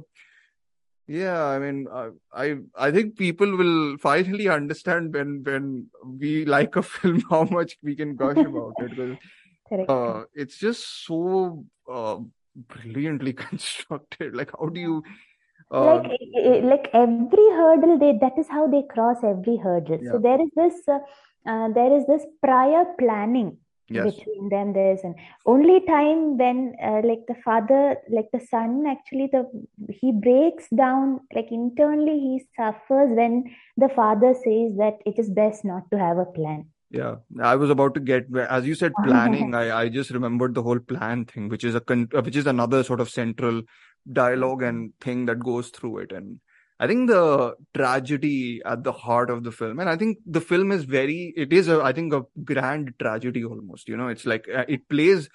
yeah, 1.07 1.45
I 1.45 1.59
mean, 1.59 1.87
uh, 1.91 2.11
I 2.33 2.57
I 2.75 2.91
think 2.91 3.17
people 3.17 3.57
will 3.57 3.97
finally 3.99 4.49
understand 4.49 5.15
when 5.15 5.43
when 5.45 5.87
we 6.05 6.45
like 6.45 6.77
a 6.77 6.83
film 6.95 7.23
how 7.31 7.45
much 7.45 7.77
we 7.83 7.95
can 7.95 8.17
gush 8.17 8.39
about 8.39 8.75
it 8.79 8.91
because 8.91 9.17
uh, 9.89 10.25
it's 10.35 10.59
just 10.59 11.07
so 11.07 11.65
uh, 11.91 12.19
brilliantly 12.57 13.33
constructed. 13.45 14.35
Like, 14.35 14.51
how 14.59 14.67
do 14.67 14.81
you 14.81 15.03
uh, 15.71 16.03
like 16.03 16.11
like 16.63 16.91
every 16.93 17.49
hurdle 17.51 17.99
they 17.99 18.19
that 18.21 18.39
is 18.39 18.49
how 18.49 18.67
they 18.67 18.83
cross 18.89 19.19
every 19.23 19.57
hurdle. 19.57 19.99
Yeah. 20.03 20.13
So 20.13 20.19
there 20.19 20.41
is 20.41 20.51
this 20.55 20.75
uh, 20.89 20.99
uh, 21.47 21.69
there 21.73 21.97
is 21.97 22.07
this 22.07 22.25
prior 22.43 22.85
planning 22.99 23.59
yes. 23.89 24.15
between 24.15 24.49
them 24.49 24.73
there's 24.73 25.01
an 25.03 25.15
only 25.45 25.81
time 25.87 26.37
when 26.37 26.75
uh, 26.83 27.01
like 27.05 27.21
the 27.29 27.37
father 27.45 27.97
like 28.11 28.29
the 28.33 28.41
son 28.41 28.85
actually 28.87 29.29
the 29.33 29.45
he 29.91 30.13
breaks 30.13 30.69
down 30.71 31.21
like 31.35 31.49
internally 31.51 32.19
he 32.19 32.43
suffers 32.57 33.11
when 33.17 33.45
the 33.77 33.89
father 33.91 34.35
says 34.35 34.77
that 34.77 34.99
it 35.05 35.19
is 35.19 35.31
best 35.31 35.65
not 35.65 35.91
to 35.91 35.99
have 35.99 36.19
a 36.19 36.25
plan. 36.25 36.67
Yeah. 36.91 37.17
I 37.43 37.57
was 37.57 37.69
about 37.69 37.95
to 37.95 38.01
get 38.01 38.27
as 38.49 38.67
you 38.67 38.75
said 38.77 38.93
planning 39.05 39.55
i 39.55 39.77
i 39.77 39.89
just 39.89 40.11
remembered 40.11 40.55
the 40.55 40.63
whole 40.63 40.79
plan 40.79 41.25
thing 41.25 41.49
which 41.49 41.65
is 41.65 41.75
a 41.75 41.81
con- 41.81 42.09
which 42.13 42.37
is 42.37 42.47
another 42.47 42.85
sort 42.85 43.01
of 43.01 43.11
central 43.11 43.63
dialogue 44.13 44.63
and 44.63 44.93
thing 45.01 45.27
that 45.27 45.41
goes 45.41 45.69
through 45.69 45.99
it. 45.99 46.13
And 46.13 46.41
I 46.79 46.87
think 46.87 47.09
the 47.09 47.55
tragedy 47.75 48.61
at 48.65 48.85
the 48.85 48.93
heart 48.93 49.31
of 49.31 49.45
the 49.45 49.53
film, 49.53 49.81
and 49.81 49.89
I 49.89 49.97
think 49.97 50.19
the 50.27 50.43
film 50.43 50.73
is 50.73 50.85
very, 50.85 51.33
it 51.37 51.53
is 51.53 51.69
a, 51.69 51.83
I 51.83 51.93
think 51.93 52.13
a 52.13 52.25
grand 52.45 52.93
tragedy 52.99 53.45
almost, 53.45 53.89
you 53.89 53.97
know, 53.97 54.09
it's 54.09 54.27
like, 54.27 54.47
uh, 54.55 54.65
it 54.69 54.87
plays, 54.89 55.31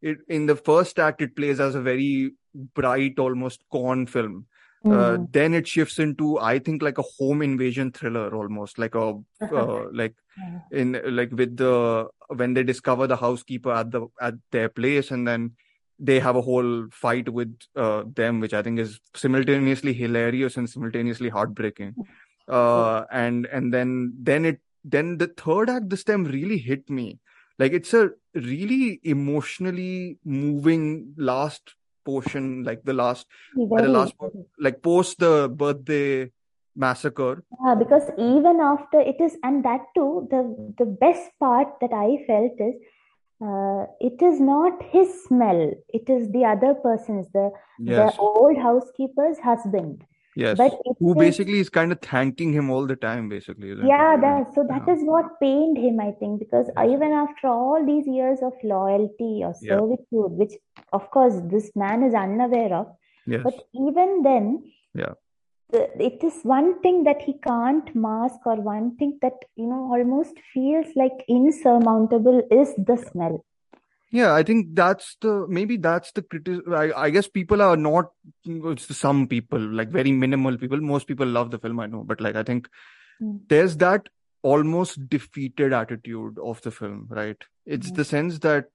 it, 0.00 0.18
in 0.28 0.46
the 0.46 0.56
first 0.56 0.98
act, 0.98 1.20
it 1.20 1.36
plays 1.36 1.60
as 1.60 1.74
a 1.74 1.82
very 1.82 2.32
bright, 2.74 3.18
almost 3.18 3.62
corn 3.70 4.06
film. 4.06 4.46
Mm. 4.84 4.92
Uh, 4.96 5.16
hmm. 5.16 5.24
then 5.32 5.54
it 5.54 5.66
shifts 5.66 5.98
into, 5.98 6.38
I 6.38 6.60
think, 6.60 6.82
like 6.82 6.98
a 6.98 7.04
home 7.18 7.42
invasion 7.42 7.90
thriller 7.90 8.32
almost, 8.34 8.78
like 8.78 8.94
a, 8.94 9.14
uh, 9.42 9.84
like 9.92 10.14
in, 10.70 11.00
like 11.04 11.32
with 11.32 11.56
the, 11.56 12.06
when 12.28 12.54
they 12.54 12.62
discover 12.62 13.08
the 13.08 13.16
housekeeper 13.16 13.72
at 13.72 13.90
the, 13.90 14.06
at 14.20 14.34
their 14.52 14.68
place 14.68 15.10
and 15.10 15.26
then, 15.26 15.52
they 15.98 16.20
have 16.20 16.36
a 16.36 16.40
whole 16.40 16.86
fight 16.92 17.28
with 17.28 17.54
uh, 17.76 18.04
them, 18.14 18.40
which 18.40 18.54
I 18.54 18.62
think 18.62 18.78
is 18.78 19.00
simultaneously 19.14 19.92
hilarious 19.92 20.56
and 20.56 20.68
simultaneously 20.68 21.28
heartbreaking. 21.28 21.94
Uh, 22.48 23.04
and 23.10 23.46
and 23.46 23.74
then 23.74 24.14
then 24.18 24.44
it 24.44 24.60
then 24.84 25.18
the 25.18 25.26
third 25.26 25.68
act 25.68 25.90
this 25.90 26.04
time 26.04 26.24
really 26.24 26.58
hit 26.58 26.88
me. 26.88 27.18
Like 27.58 27.72
it's 27.72 27.92
a 27.92 28.10
really 28.34 29.00
emotionally 29.02 30.18
moving 30.24 31.14
last 31.16 31.74
portion, 32.04 32.62
like 32.64 32.84
the 32.84 32.94
last 32.94 33.26
the 33.54 33.88
last 33.88 34.14
like 34.58 34.82
post 34.82 35.18
the 35.18 35.48
birthday 35.48 36.30
massacre. 36.76 37.42
Yeah, 37.64 37.74
because 37.74 38.08
even 38.16 38.60
after 38.62 39.00
it 39.00 39.20
is, 39.20 39.36
and 39.42 39.64
that 39.64 39.80
too, 39.96 40.28
the 40.30 40.74
the 40.78 40.86
best 40.86 41.30
part 41.40 41.68
that 41.80 41.92
I 41.92 42.24
felt 42.26 42.52
is 42.60 42.74
uh, 43.40 43.86
it 44.00 44.20
is 44.20 44.40
not 44.40 44.82
his 44.90 45.24
smell 45.24 45.72
it 45.88 46.08
is 46.08 46.30
the 46.32 46.44
other 46.44 46.74
person's 46.74 47.26
the 47.32 47.50
yes. 47.78 48.14
the 48.14 48.20
old 48.20 48.58
housekeeper's 48.58 49.38
husband 49.38 50.04
yes 50.34 50.56
but 50.56 50.72
who 50.98 51.12
is, 51.12 51.18
basically 51.18 51.60
is 51.60 51.68
kind 51.68 51.92
of 51.92 52.00
thanking 52.00 52.52
him 52.52 52.70
all 52.70 52.86
the 52.86 52.96
time 52.96 53.28
basically 53.28 53.68
yeah 53.86 54.16
that 54.16 54.52
so 54.54 54.64
that 54.68 54.82
yeah. 54.86 54.94
is 54.94 55.02
what 55.02 55.38
pained 55.40 55.78
him 55.78 56.00
i 56.00 56.10
think 56.18 56.40
because 56.40 56.66
yes. 56.76 56.86
even 56.90 57.12
after 57.12 57.46
all 57.48 57.84
these 57.86 58.06
years 58.06 58.40
of 58.42 58.52
loyalty 58.64 59.42
or 59.44 59.54
servitude 59.54 60.02
yeah. 60.12 60.38
which 60.42 60.52
of 60.92 61.10
course 61.10 61.40
this 61.54 61.70
man 61.76 62.02
is 62.02 62.14
unaware 62.14 62.74
of 62.74 62.86
yes. 63.26 63.42
but 63.44 63.54
even 63.74 64.22
then 64.22 64.62
yeah 64.94 65.14
it 65.72 66.24
is 66.24 66.40
one 66.42 66.80
thing 66.80 67.04
that 67.04 67.20
he 67.20 67.34
can't 67.46 67.94
mask 67.94 68.46
or 68.46 68.56
one 68.56 68.96
thing 68.96 69.18
that 69.20 69.34
you 69.56 69.66
know 69.66 69.90
almost 69.92 70.34
feels 70.52 70.86
like 70.96 71.24
insurmountable 71.28 72.42
is 72.50 72.74
the 72.78 72.96
smell 73.10 73.44
yeah 74.10 74.32
i 74.34 74.42
think 74.42 74.74
that's 74.74 75.16
the 75.20 75.46
maybe 75.48 75.76
that's 75.76 76.12
the 76.12 76.22
criticism 76.22 76.72
I, 76.72 76.92
I 76.96 77.10
guess 77.10 77.28
people 77.28 77.60
are 77.60 77.76
not 77.76 78.06
it's 78.44 78.96
some 78.96 79.26
people 79.28 79.58
like 79.58 79.90
very 79.90 80.12
minimal 80.12 80.56
people 80.56 80.80
most 80.80 81.06
people 81.06 81.26
love 81.26 81.50
the 81.50 81.58
film 81.58 81.80
i 81.80 81.86
know 81.86 82.02
but 82.02 82.20
like 82.20 82.36
i 82.36 82.42
think 82.42 82.68
mm. 83.22 83.40
there's 83.48 83.76
that 83.78 84.08
almost 84.42 85.08
defeated 85.08 85.72
attitude 85.72 86.38
of 86.42 86.62
the 86.62 86.70
film 86.70 87.06
right 87.10 87.42
it's 87.66 87.90
mm. 87.90 87.96
the 87.96 88.04
sense 88.04 88.38
that 88.38 88.66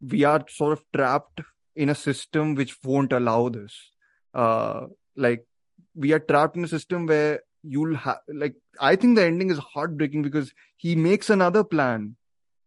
we 0.00 0.24
are 0.24 0.44
sort 0.48 0.72
of 0.72 0.84
trapped 0.94 1.40
in 1.74 1.88
a 1.88 1.94
system 1.94 2.54
which 2.54 2.76
won't 2.84 3.12
allow 3.12 3.48
this 3.48 3.92
uh 4.34 4.82
like 5.16 5.47
we 5.98 6.12
are 6.12 6.20
trapped 6.20 6.56
in 6.56 6.64
a 6.64 6.68
system 6.68 7.06
where 7.06 7.40
you'll 7.62 7.96
have 7.96 8.18
like 8.42 8.54
i 8.80 8.94
think 8.94 9.16
the 9.16 9.24
ending 9.24 9.50
is 9.50 9.58
heartbreaking 9.58 10.22
because 10.22 10.52
he 10.76 10.94
makes 10.94 11.28
another 11.28 11.64
plan. 11.64 12.14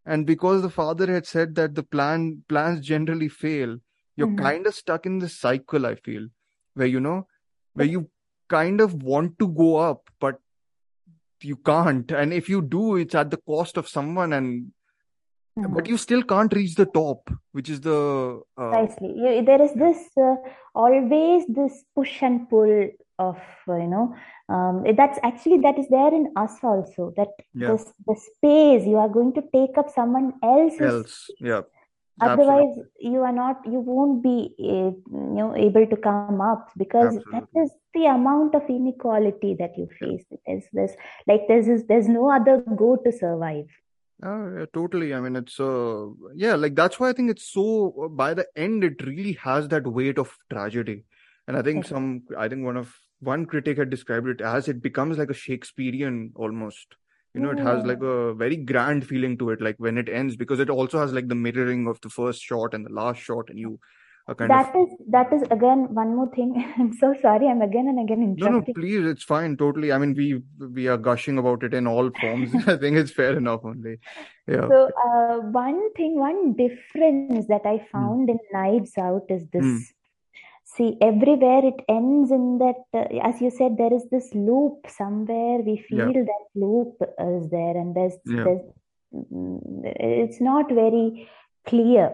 And 0.04 0.26
because 0.26 0.62
the 0.62 0.68
father 0.68 1.06
had 1.12 1.26
said 1.26 1.54
that 1.54 1.76
the 1.76 1.84
plan 1.84 2.42
plans 2.48 2.84
generally 2.86 3.28
fail 3.28 3.76
you're 4.16 4.26
mm-hmm. 4.26 4.46
kind 4.46 4.66
of 4.66 4.74
stuck 4.74 5.06
in 5.06 5.20
this 5.20 5.38
cycle 5.38 5.86
i 5.86 5.94
feel 5.94 6.26
where 6.74 6.88
you 6.88 7.02
know 7.04 7.28
where 7.74 7.86
you 7.86 8.10
kind 8.48 8.80
of 8.80 8.96
want 9.10 9.38
to 9.38 9.48
go 9.48 9.76
up 9.76 10.10
but 10.18 10.40
you 11.44 11.56
can't. 11.56 12.10
And 12.10 12.32
if 12.32 12.48
you 12.48 12.62
do 12.62 12.96
it's 12.96 13.14
at 13.14 13.30
the 13.30 13.42
cost 13.54 13.76
of 13.76 13.88
someone 13.88 14.32
and 14.32 14.72
Mm-hmm. 15.58 15.74
but 15.74 15.86
you 15.86 15.98
still 15.98 16.22
can't 16.22 16.50
reach 16.54 16.76
the 16.76 16.86
top 16.86 17.30
which 17.52 17.68
is 17.68 17.82
the 17.82 18.40
uh... 18.56 18.70
precisely. 18.70 19.42
There 19.42 19.60
is 19.60 19.74
this 19.74 19.98
uh, 20.16 20.36
always 20.74 21.44
this 21.46 21.84
push 21.94 22.22
and 22.22 22.48
pull 22.48 22.88
of 23.26 23.38
uh, 23.68 23.76
you 23.76 23.90
know 23.94 24.06
um, 24.54 24.84
that's 24.96 25.18
actually 25.28 25.58
that 25.66 25.78
is 25.82 25.88
there 25.96 26.12
in 26.20 26.26
us 26.36 26.56
also 26.62 27.12
that 27.16 27.28
yeah. 27.54 27.68
the, 27.68 27.76
the 28.08 28.16
space 28.28 28.86
you 28.86 28.96
are 29.04 29.08
going 29.18 29.32
to 29.38 29.42
take 29.54 29.78
up 29.82 29.90
someone 29.98 30.32
else's 30.42 30.80
else 30.80 31.30
yeah 31.40 31.62
otherwise 32.20 32.72
Absolutely. 32.78 33.10
you 33.12 33.20
are 33.28 33.36
not 33.40 33.60
you 33.74 33.80
won't 33.80 34.22
be 34.22 34.36
uh, 34.60 34.92
you 35.28 35.36
know 35.40 35.54
able 35.56 35.86
to 35.86 35.96
come 35.96 36.40
up 36.40 36.70
because 36.76 37.16
Absolutely. 37.16 37.40
that 37.40 37.62
is 37.62 37.70
the 37.94 38.06
amount 38.06 38.54
of 38.54 38.62
inequality 38.68 39.54
that 39.58 39.78
you 39.78 39.88
face 40.00 40.24
there's 40.46 40.68
this 40.72 40.92
like 41.26 41.48
there's 41.48 41.84
there's 41.84 42.08
no 42.08 42.30
other 42.30 42.58
go 42.84 42.96
to 42.96 43.12
survive 43.12 43.66
Oh, 44.24 44.56
yeah, 44.56 44.66
totally. 44.72 45.12
I 45.14 45.20
mean, 45.20 45.34
it's 45.34 45.58
uh, 45.58 46.06
yeah, 46.34 46.54
like 46.54 46.76
that's 46.76 47.00
why 47.00 47.08
I 47.08 47.12
think 47.12 47.30
it's 47.30 47.50
so. 47.50 48.08
By 48.12 48.34
the 48.34 48.46
end, 48.54 48.84
it 48.84 49.04
really 49.04 49.32
has 49.32 49.66
that 49.68 49.84
weight 49.84 50.16
of 50.16 50.36
tragedy, 50.48 51.04
and 51.48 51.56
I 51.56 51.62
think 51.62 51.84
some. 51.84 52.22
I 52.38 52.48
think 52.48 52.64
one 52.64 52.76
of 52.76 52.94
one 53.22 53.46
critic 53.46 53.78
had 53.78 53.90
described 53.90 54.28
it 54.28 54.40
as 54.40 54.68
it 54.68 54.82
becomes 54.82 55.18
like 55.18 55.30
a 55.30 55.34
Shakespearean 55.34 56.32
almost. 56.34 56.96
You 57.34 57.40
know, 57.40 57.50
it 57.50 57.60
has 57.60 57.86
like 57.86 58.02
a 58.02 58.34
very 58.34 58.56
grand 58.56 59.06
feeling 59.06 59.38
to 59.38 59.50
it, 59.50 59.62
like 59.62 59.76
when 59.78 59.96
it 59.96 60.10
ends, 60.10 60.36
because 60.36 60.60
it 60.60 60.68
also 60.68 60.98
has 60.98 61.14
like 61.14 61.28
the 61.28 61.34
mirroring 61.34 61.86
of 61.86 61.98
the 62.02 62.10
first 62.10 62.42
shot 62.42 62.74
and 62.74 62.84
the 62.84 62.92
last 62.92 63.20
shot, 63.20 63.48
and 63.48 63.58
you 63.58 63.80
a 64.28 64.34
kind 64.34 64.50
that 64.50 64.74
of... 64.74 64.82
is 64.82 64.94
that 65.08 65.32
is 65.32 65.42
again 65.50 65.92
one 65.94 66.14
more 66.14 66.28
thing 66.34 66.50
i'm 66.78 66.92
so 66.92 67.14
sorry 67.20 67.48
i'm 67.48 67.60
again 67.60 67.88
and 67.88 67.98
again 67.98 68.22
interrupting. 68.22 68.52
no 68.52 68.58
no 68.58 68.74
please 68.74 69.04
it's 69.04 69.24
fine 69.24 69.56
totally 69.56 69.92
i 69.92 69.98
mean 69.98 70.14
we 70.14 70.40
we 70.68 70.86
are 70.86 70.96
gushing 70.96 71.38
about 71.38 71.62
it 71.64 71.74
in 71.74 71.86
all 71.86 72.10
forms 72.20 72.54
i 72.68 72.76
think 72.76 72.96
it's 72.96 73.10
fair 73.10 73.36
enough 73.36 73.60
only 73.64 73.96
yeah 74.46 74.68
so 74.68 74.88
uh, 75.06 75.36
one 75.62 75.92
thing 75.94 76.18
one 76.18 76.54
difference 76.54 77.46
that 77.48 77.62
i 77.64 77.76
hmm. 77.76 77.90
found 77.92 78.28
mm. 78.28 78.32
in 78.32 78.38
knives 78.52 78.96
out 78.98 79.24
is 79.28 79.44
this 79.52 79.64
mm. 79.64 79.80
See 80.76 80.96
everywhere 81.00 81.64
it 81.64 81.80
ends 81.88 82.30
in 82.30 82.58
that 82.58 82.82
uh, 82.94 83.04
as 83.28 83.40
you 83.40 83.50
said 83.50 83.76
there 83.76 83.92
is 83.92 84.04
this 84.10 84.28
loop 84.34 84.86
somewhere 84.88 85.58
we 85.58 85.76
feel 85.88 86.10
yeah. 86.10 86.22
that 86.32 86.44
loop 86.54 86.94
is 87.00 87.50
there 87.50 87.76
and 87.76 87.94
there's, 87.94 88.16
yeah. 88.24 88.44
there's 88.44 88.62
mm, 89.14 89.58
it's 89.84 90.40
not 90.40 90.70
very 90.72 91.28
clear 91.66 92.12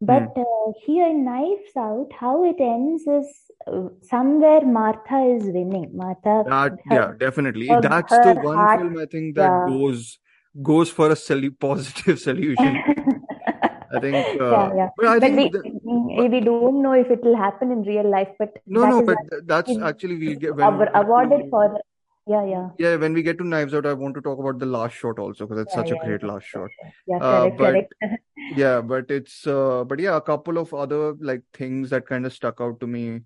but 0.00 0.34
mm. 0.34 0.40
uh, 0.40 0.72
here 0.86 1.06
in 1.06 1.24
Knives 1.26 1.76
Out, 1.76 2.08
how 2.18 2.44
it 2.44 2.56
ends 2.58 3.02
is 3.06 3.26
uh, 3.66 3.88
somewhere 4.02 4.64
Martha 4.64 5.36
is 5.36 5.44
winning. 5.44 5.90
Martha. 5.92 6.42
That, 6.46 6.78
her, 6.86 6.94
yeah, 6.94 7.12
definitely. 7.18 7.68
Her, 7.68 7.82
That's 7.82 8.10
her 8.10 8.34
the 8.34 8.40
one 8.40 8.56
heart, 8.56 8.80
film 8.80 8.98
I 8.98 9.04
think 9.04 9.36
that 9.36 9.68
goes 9.68 10.18
goes 10.62 10.90
for 10.90 11.10
a 11.10 11.16
sol- 11.16 11.50
positive 11.58 12.18
solution. 12.28 12.82
I 13.92 13.98
think. 13.98 14.24
Uh, 14.40 14.50
yeah, 14.50 14.74
yeah. 14.74 14.88
I 15.08 15.18
but 15.18 15.20
think 15.20 15.36
we, 15.84 16.28
we 16.28 16.40
don't 16.40 16.82
know 16.82 16.92
if 16.92 17.10
it 17.10 17.22
will 17.22 17.36
happen 17.36 17.72
in 17.72 17.82
real 17.82 18.08
life. 18.08 18.28
But 18.38 18.56
no, 18.66 18.86
no, 18.86 19.02
but 19.02 19.46
that's 19.46 19.76
actually 19.78 20.18
we'll 20.18 20.38
get 20.38 20.54
when, 20.54 20.88
awarded 20.94 21.50
for 21.50 21.80
yeah 22.26 22.44
yeah 22.44 22.68
yeah 22.78 22.96
when 22.96 23.14
we 23.14 23.22
get 23.22 23.38
to 23.38 23.46
knives 23.46 23.74
out 23.74 23.86
i 23.86 23.92
want 23.92 24.14
to 24.14 24.20
talk 24.20 24.38
about 24.38 24.58
the 24.58 24.66
last 24.66 24.94
shot 24.94 25.18
also 25.18 25.46
because 25.46 25.62
it's 25.62 25.74
yeah, 25.74 25.82
such 25.82 25.90
yeah, 25.90 25.96
a 25.96 26.06
great 26.06 26.22
last 26.22 26.46
shot 26.46 26.70
yeah 27.06 27.16
uh, 27.16 27.50
correct, 27.56 27.94
but 28.00 28.10
yeah 28.56 28.80
but 28.80 29.10
it's 29.10 29.46
uh, 29.46 29.84
but 29.84 29.98
yeah 29.98 30.16
a 30.16 30.20
couple 30.20 30.58
of 30.58 30.72
other 30.74 31.14
like 31.14 31.42
things 31.54 31.90
that 31.90 32.06
kind 32.06 32.26
of 32.26 32.32
stuck 32.32 32.60
out 32.60 32.78
to 32.80 32.86
me 32.86 33.20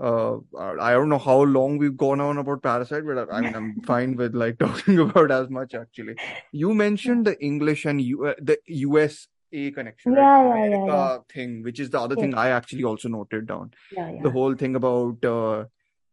uh 0.00 0.36
i 0.80 0.92
don't 0.92 1.08
know 1.08 1.18
how 1.18 1.42
long 1.42 1.76
we've 1.76 1.96
gone 1.96 2.20
on 2.20 2.38
about 2.38 2.62
parasite 2.62 3.04
but 3.04 3.18
i, 3.18 3.38
I 3.38 3.40
mean 3.42 3.54
i'm 3.54 3.80
fine 3.82 4.14
with 4.16 4.34
like 4.34 4.58
talking 4.66 4.98
about 5.00 5.32
as 5.32 5.50
much 5.50 5.74
actually 5.74 6.14
you 6.52 6.72
mentioned 6.72 7.26
the 7.26 7.40
english 7.44 7.84
and 7.84 8.00
U- 8.00 8.26
uh, 8.26 8.34
the 8.40 8.58
us 8.68 9.26
a 9.52 9.70
connection 9.70 10.12
yeah, 10.14 10.42
right? 10.42 10.70
yeah, 10.70 10.76
yeah, 10.76 10.86
yeah, 10.86 11.18
thing 11.32 11.62
which 11.62 11.80
is 11.80 11.90
the 11.90 12.00
other 12.00 12.16
thing 12.16 12.34
i 12.34 12.50
actually 12.50 12.84
also 12.84 13.08
noted 13.08 13.46
down. 13.46 13.70
Yeah, 13.92 14.10
yeah. 14.10 14.22
the 14.22 14.30
whole 14.30 14.54
thing 14.54 14.76
about 14.76 15.24
uh, 15.24 15.64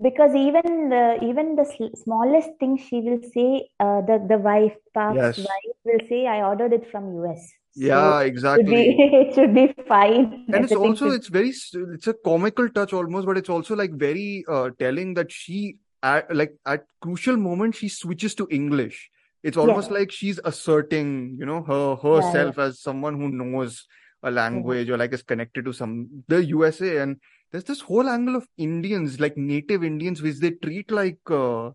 because 0.02 0.36
even 0.36 0.90
the 0.90 1.20
even 1.24 1.56
the 1.56 1.66
smallest 1.96 2.50
thing 2.60 2.78
she 2.78 3.02
will 3.02 3.22
say 3.34 3.70
uh, 3.80 4.02
the 4.02 4.26
the 4.28 4.38
wife 4.38 4.74
Park's 4.94 5.18
yes. 5.18 5.38
wife 5.38 5.76
will 5.84 6.08
say 6.10 6.28
I 6.28 6.42
ordered 6.44 6.74
it 6.74 6.90
from 6.92 7.14
US 7.24 7.52
yeah 7.76 8.22
exactly 8.22 8.98
it 8.98 9.34
should 9.36 9.54
be, 9.54 9.64
it 9.64 9.68
should 9.68 9.78
be 9.78 9.84
fine. 9.88 10.46
And 10.54 10.64
it's 10.64 10.74
also 10.74 11.10
it's 11.12 11.28
very 11.28 11.50
it's 11.50 12.08
a 12.08 12.14
comical 12.14 12.70
touch 12.70 12.94
almost 12.94 13.26
but 13.26 13.38
it's 13.38 13.50
also 13.50 13.76
like 13.76 13.92
very 13.94 14.46
uh, 14.48 14.70
telling 14.80 15.14
that 15.16 15.32
she 15.32 15.78
at 16.04 16.34
like 16.34 16.56
at 16.66 16.86
crucial 17.02 17.36
moment 17.36 17.76
she 17.76 17.90
switches 17.90 18.36
to 18.36 18.48
english 18.52 19.10
it's 19.46 19.58
almost 19.58 19.92
yeah. 19.92 19.98
like 20.00 20.12
she's 20.12 20.40
asserting 20.44 21.36
you 21.40 21.46
know 21.46 21.62
her 21.64 21.96
herself 21.96 22.56
yeah, 22.58 22.64
yeah. 22.64 22.70
as 22.70 22.82
someone 22.82 23.20
who 23.20 23.30
knows 23.30 23.86
a 24.24 24.32
language 24.32 24.90
or 24.90 24.98
like 24.98 25.14
is 25.14 25.22
connected 25.22 25.66
to 25.66 25.74
some 25.74 26.10
the 26.28 26.44
usa 26.44 26.98
and 26.98 27.18
there's 27.56 27.64
this 27.64 27.80
whole 27.80 28.10
angle 28.10 28.36
of 28.36 28.46
Indians, 28.58 29.22
like 29.22 29.38
native 29.38 29.82
Indians, 29.82 30.22
which 30.22 30.40
they 30.40 30.52
treat 30.52 30.92
like 30.92 31.20
uh, 31.30 31.72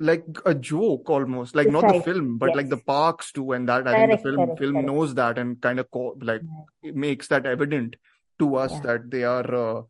like 0.00 0.24
a 0.44 0.54
joke 0.54 1.08
almost, 1.08 1.54
like 1.54 1.68
not 1.68 1.86
the 1.86 2.02
film, 2.02 2.36
but 2.36 2.48
yes. 2.48 2.56
like 2.56 2.68
the 2.68 2.78
parks 2.78 3.30
too, 3.30 3.52
and 3.52 3.68
that 3.68 3.86
I 3.86 3.94
think 3.94 4.10
the 4.10 4.24
film 4.24 4.36
correct, 4.46 4.58
film 4.58 4.72
correct. 4.72 4.86
knows 4.88 5.14
that 5.14 5.38
and 5.38 5.60
kind 5.60 5.78
of 5.78 5.88
co- 5.92 6.16
like 6.20 6.42
makes 6.82 7.28
that 7.28 7.46
evident 7.46 7.94
to 8.40 8.56
us 8.56 8.72
that 8.80 9.08
they 9.08 9.22
are 9.22 9.54
uh, 9.54 9.82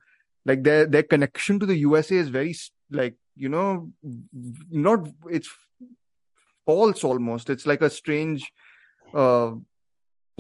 like 0.45 0.63
their 0.63 0.85
their 0.85 1.05
connection 1.05 1.59
to 1.61 1.65
the 1.65 1.77
USA 1.77 2.17
is 2.17 2.29
very 2.29 2.55
like 2.91 3.17
you 3.35 3.49
know, 3.49 3.91
not 4.71 5.09
it's 5.31 5.49
false 6.69 7.05
almost. 7.11 7.51
It's 7.57 7.67
like 7.73 7.83
a 7.89 7.91
strange. 7.91 8.53
Uh, 9.15 9.53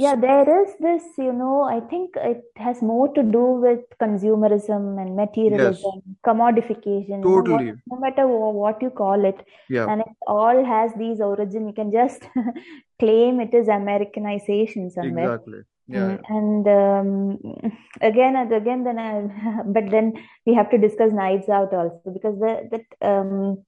yeah, 0.05 0.14
there 0.14 0.62
is 0.62 0.74
this, 0.79 1.03
you 1.18 1.33
know, 1.33 1.62
I 1.62 1.81
think 1.91 2.11
it 2.16 2.43
has 2.57 2.83
more 2.83 3.09
to 3.14 3.22
do 3.37 3.45
with 3.64 3.81
consumerism 4.01 5.01
and 5.03 5.16
materialism, 5.16 6.03
yes, 6.07 6.14
commodification, 6.24 7.09
you 7.09 7.16
know, 7.16 7.31
what, 7.31 7.47
totally. 7.47 7.72
no 7.91 7.99
matter 7.99 8.29
what 8.29 8.81
you 8.81 8.91
call 8.91 9.24
it. 9.24 9.41
Yeah, 9.68 9.91
And 9.91 10.03
it 10.03 10.16
all 10.29 10.64
has 10.64 10.93
these 10.97 11.20
origin. 11.20 11.66
You 11.66 11.74
can 11.81 11.91
just 11.91 12.22
claim 13.01 13.41
it 13.41 13.53
is 13.53 13.66
Americanization 13.66 14.89
somewhere. 14.91 15.35
exactly. 15.35 15.62
Yeah, 15.91 16.09
yeah. 16.11 16.37
and 16.37 16.68
um, 16.68 17.39
again 18.03 18.37
and 18.37 18.53
again, 18.53 18.85
then 18.85 18.99
I, 18.99 19.62
but 19.66 19.91
then 19.91 20.12
we 20.47 20.55
have 20.55 20.70
to 20.70 20.79
discuss 20.79 21.12
Knives 21.12 21.49
Out 21.49 21.72
also 21.72 22.11
because 22.12 22.39
the, 22.39 22.68
that 22.72 23.09
um, 23.11 23.64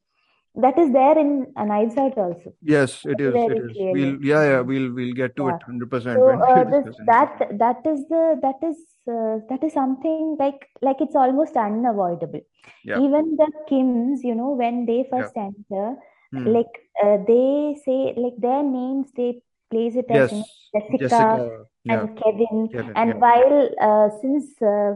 that 0.57 0.79
is 0.79 0.93
there 0.93 1.17
in 1.19 1.47
uh, 1.57 1.65
Knives 1.65 1.97
Out 1.97 2.17
also 2.19 2.53
Yes, 2.63 3.05
it 3.05 3.21
is. 3.21 3.35
It 3.35 3.59
is. 3.59 3.77
We'll, 3.93 4.25
yeah, 4.25 4.43
yeah. 4.51 4.61
We'll, 4.61 4.93
we'll 4.93 5.15
get 5.15 5.37
to 5.37 5.49
Yeah. 5.49 5.55
it 5.57 5.63
100% 5.67 6.17
So 6.17 6.31
uh, 6.43 6.65
this 6.71 6.97
that 7.07 7.59
that 7.59 7.87
is 7.87 8.01
the 8.09 8.23
that 8.43 8.63
is 8.71 8.79
uh, 9.09 9.39
that 9.51 9.63
is 9.65 9.73
something 9.73 10.37
like 10.39 10.69
like 10.83 11.01
it's 11.01 11.17
almost 11.17 11.57
unavoidable. 11.57 12.41
Yeah, 12.85 12.99
Even 13.01 13.37
the 13.37 13.51
Kims, 13.71 14.23
you 14.23 14.35
know, 14.35 14.51
when 14.63 14.87
they 14.87 14.99
yeah. 15.13 15.23
first 15.23 15.37
enter, 15.37 15.97
Hmm. 16.33 16.47
like 16.47 16.75
uh, 17.05 17.17
they 17.27 17.77
say 17.85 18.15
like 18.17 18.37
their 18.39 18.63
names 18.63 19.11
they 19.17 19.43
place 19.71 19.97
it 19.97 20.11
as 20.11 20.31
Yes, 20.31 20.45
Jessica 20.75 20.99
Jessica. 20.99 21.67
Yeah, 21.85 21.95
and 21.95 22.19
Kevin. 22.23 22.69
Kevin. 22.73 22.93
And 22.97 23.11
Yeah, 23.11 23.21
while 23.25 23.69
uh, 23.89 24.09
since 24.21 24.63
uh, 24.63 24.95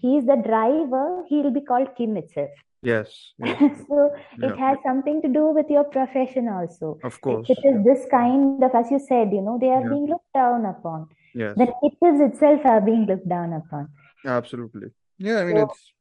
he's 0.00 0.26
the 0.26 0.36
driver, 0.36 1.24
he'll 1.28 1.50
be 1.50 1.60
called 1.62 1.94
Kim 1.96 2.16
itself. 2.16 2.50
Yes, 2.84 3.34
yes. 3.38 3.60
So 3.88 4.10
Yeah, 4.36 4.48
it 4.48 4.56
has 4.56 4.78
something 4.86 5.22
to 5.22 5.28
do 5.28 5.46
with 5.52 5.70
your 5.70 5.84
profession 5.84 6.48
also. 6.48 6.98
of 7.02 7.20
course. 7.20 7.50
it 7.50 7.58
is 7.64 7.84
this 7.84 8.06
kind 8.10 8.44
of, 8.46 8.56
as 8.74 8.90
you 8.90 8.98
said, 8.98 9.32
you 9.32 9.42
know, 9.42 9.58
they 9.60 9.70
are 9.70 9.70
Yeah, 9.74 9.88
being 9.88 10.06
looked 10.06 10.32
down 10.34 10.64
upon. 10.66 11.08
yes, 11.34 11.56
The 11.56 11.66
natives 11.82 12.20
itself 12.20 12.64
are 12.64 12.80
being 12.80 13.06
looked 13.06 13.28
down 13.28 13.52
upon. 13.52 13.88
absolutely. 14.26 14.88
Yeah, 15.18 15.38
I 15.40 15.44
mean, 15.44 15.56
So 15.56 15.58
it's, 15.58 15.92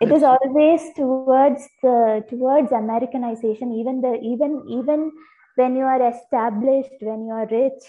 it 0.00 0.12
is 0.12 0.22
it's, 0.22 0.22
always 0.22 0.82
towards 0.94 1.68
the 1.82 2.24
towards 2.28 2.72
Americanization, 2.72 3.72
even 3.72 4.00
the 4.00 4.14
even 4.22 4.62
even 4.68 5.10
when 5.56 5.76
you 5.76 5.84
are 5.84 6.02
established, 6.10 6.92
when 7.00 7.26
you 7.26 7.32
are 7.32 7.46
rich, 7.46 7.82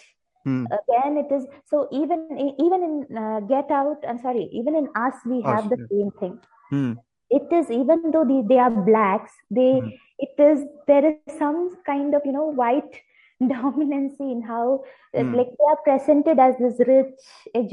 hmm, 0.45 0.65
again 0.71 1.17
it 1.17 1.31
is 1.33 1.45
so 1.65 1.87
even 1.91 2.23
even 2.59 2.81
in 2.89 3.17
uh, 3.17 3.39
Get 3.41 3.71
Out, 3.71 4.03
I'm 4.07 4.19
sorry, 4.19 4.49
even 4.53 4.75
in 4.75 4.87
Us 4.95 5.15
we 5.25 5.41
us. 5.43 5.61
have 5.61 5.69
the 5.69 5.77
Yeah. 5.77 5.85
same 5.91 6.11
thing. 6.19 6.39
Hmm, 6.69 6.93
It 7.29 7.51
is 7.51 7.71
even 7.71 8.03
though 8.11 8.23
they, 8.25 8.41
they 8.47 8.59
are 8.59 8.71
blacks, 8.71 9.33
they 9.49 9.81
hmm, 9.81 9.89
it 10.19 10.33
is 10.39 10.65
there 10.87 11.05
is 11.05 11.17
some 11.23 11.59
kind 11.73 12.01
of 12.03 12.13
you 12.15 12.21
know 12.21 12.45
white 12.45 12.95
dominancy 13.41 14.31
in 14.31 14.41
how 14.41 14.83
hmm. 15.15 15.33
like 15.33 15.47
they 15.57 15.67
are 15.71 15.79
presented 15.83 16.39
as 16.39 16.55
this 16.57 16.79
rich, 16.87 17.19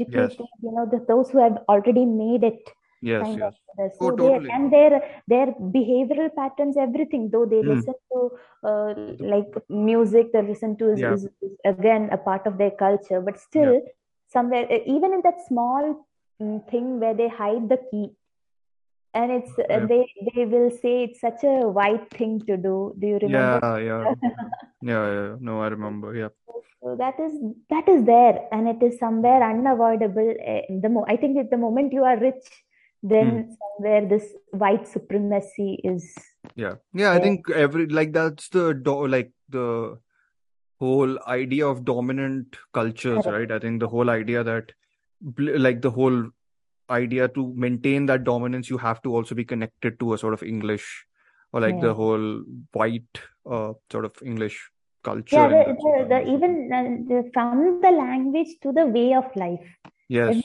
Yes, 0.07 0.35
educated, 0.35 0.47
you 0.61 0.71
know, 0.71 0.85
the, 0.91 1.03
those 1.07 1.29
who 1.31 1.39
have 1.39 1.59
already 1.69 2.05
made 2.05 2.43
it 2.43 2.69
yes, 3.01 3.35
yes. 3.35 3.53
Oh, 3.99 4.11
So 4.11 4.15
they 4.19 4.31
totally. 4.31 4.55
and 4.55 4.71
their 4.71 5.01
their 5.27 5.47
behavioral 5.77 6.33
patterns, 6.35 6.77
everything, 6.77 7.29
though 7.31 7.45
they 7.45 7.61
Hmm. 7.61 7.81
listen 7.81 7.93
to 8.13 8.31
uh, 8.63 8.93
like 9.19 9.51
music, 9.69 10.31
they 10.33 10.41
listen 10.41 10.77
to 10.77 10.91
is, 10.93 11.01
Yeah, 11.01 11.15
is, 11.15 11.25
is 11.41 11.53
again 11.65 12.09
a 12.11 12.17
part 12.17 12.45
of 12.47 12.57
their 12.57 12.71
culture, 12.71 13.21
but 13.21 13.37
yeah, 13.39 13.39
still 13.39 13.81
somewhere 14.27 14.65
uh, 14.71 14.77
even 14.85 15.13
in 15.13 15.21
that 15.23 15.41
small 15.47 16.05
mm, 16.41 16.67
thing 16.69 16.99
where 16.99 17.13
they 17.13 17.27
hide 17.29 17.69
the 17.69 17.77
key 17.91 18.11
and 19.15 19.31
it's 19.31 19.51
uh, 19.59 19.63
yeah, 19.69 19.85
they 19.87 20.03
they 20.35 20.45
will 20.45 20.69
say 20.71 21.03
it's 21.05 21.21
such 21.21 21.43
a 21.43 21.67
white 21.79 22.09
thing 22.11 22.39
to 22.47 22.57
do. 22.57 22.93
Do 22.99 23.07
you 23.07 23.19
remember? 23.21 23.59
yeah, 23.63 23.77
yeah, 23.89 24.15
yeah, 24.81 25.05
yeah. 25.13 25.35
No, 25.39 25.61
I 25.61 25.67
remember. 25.67 26.15
Yeah, 26.15 26.29
So 26.83 26.95
that 26.97 27.19
is 27.19 27.33
that 27.69 27.87
is 27.89 28.05
there, 28.05 28.47
and 28.51 28.67
it 28.67 28.83
is 28.83 28.99
somewhere 28.99 29.41
unavoidable. 29.49 30.33
eh, 30.39 30.61
The 30.81 30.89
mo 30.89 31.05
I 31.07 31.17
think 31.17 31.37
at 31.37 31.49
the 31.49 31.57
moment 31.57 31.93
you 31.93 32.03
are 32.03 32.17
rich, 32.19 32.45
then 33.01 33.57
somewhere 33.59 34.05
this 34.07 34.33
white 34.51 34.87
supremacy 34.87 35.81
is 35.83 36.13
Yeah, 36.55 36.75
yeah. 36.93 37.11
I 37.11 37.19
think 37.19 37.49
every 37.49 37.87
like 37.87 38.13
that's 38.13 38.49
the 38.49 38.73
do 38.73 39.07
like 39.07 39.31
the 39.49 39.97
whole 40.79 41.17
idea 41.27 41.67
of 41.67 41.85
dominant 41.85 42.57
cultures, 42.73 43.25
right? 43.25 43.51
I 43.51 43.59
think 43.59 43.79
the 43.79 43.87
whole 43.87 44.09
idea 44.09 44.43
that 44.43 44.71
like 45.37 45.81
the 45.81 45.91
whole 45.91 46.29
idea 46.89 47.27
to 47.29 47.53
maintain 47.55 48.05
that 48.07 48.23
dominance, 48.23 48.69
you 48.69 48.77
have 48.77 49.01
to 49.03 49.15
also 49.15 49.35
be 49.35 49.45
connected 49.45 49.99
to 49.99 50.13
a 50.13 50.17
sort 50.17 50.33
of 50.33 50.43
English 50.43 51.05
or 51.53 51.61
like 51.61 51.79
the 51.79 51.93
whole 51.93 52.43
white 52.73 53.21
uh 53.49 53.73
sort 53.91 54.05
of 54.05 54.13
English 54.23 54.69
Yeah, 55.31 55.47
culture 55.47 55.47
the, 55.49 55.73
the, 55.83 56.05
the 56.09 56.19
even 56.33 56.71
uh, 56.73 56.83
the, 57.07 57.29
from 57.33 57.81
the 57.81 57.91
language 57.91 58.49
to 58.63 58.71
the 58.71 58.85
way 58.85 59.13
of 59.13 59.25
life, 59.35 59.65
Yes. 60.07 60.41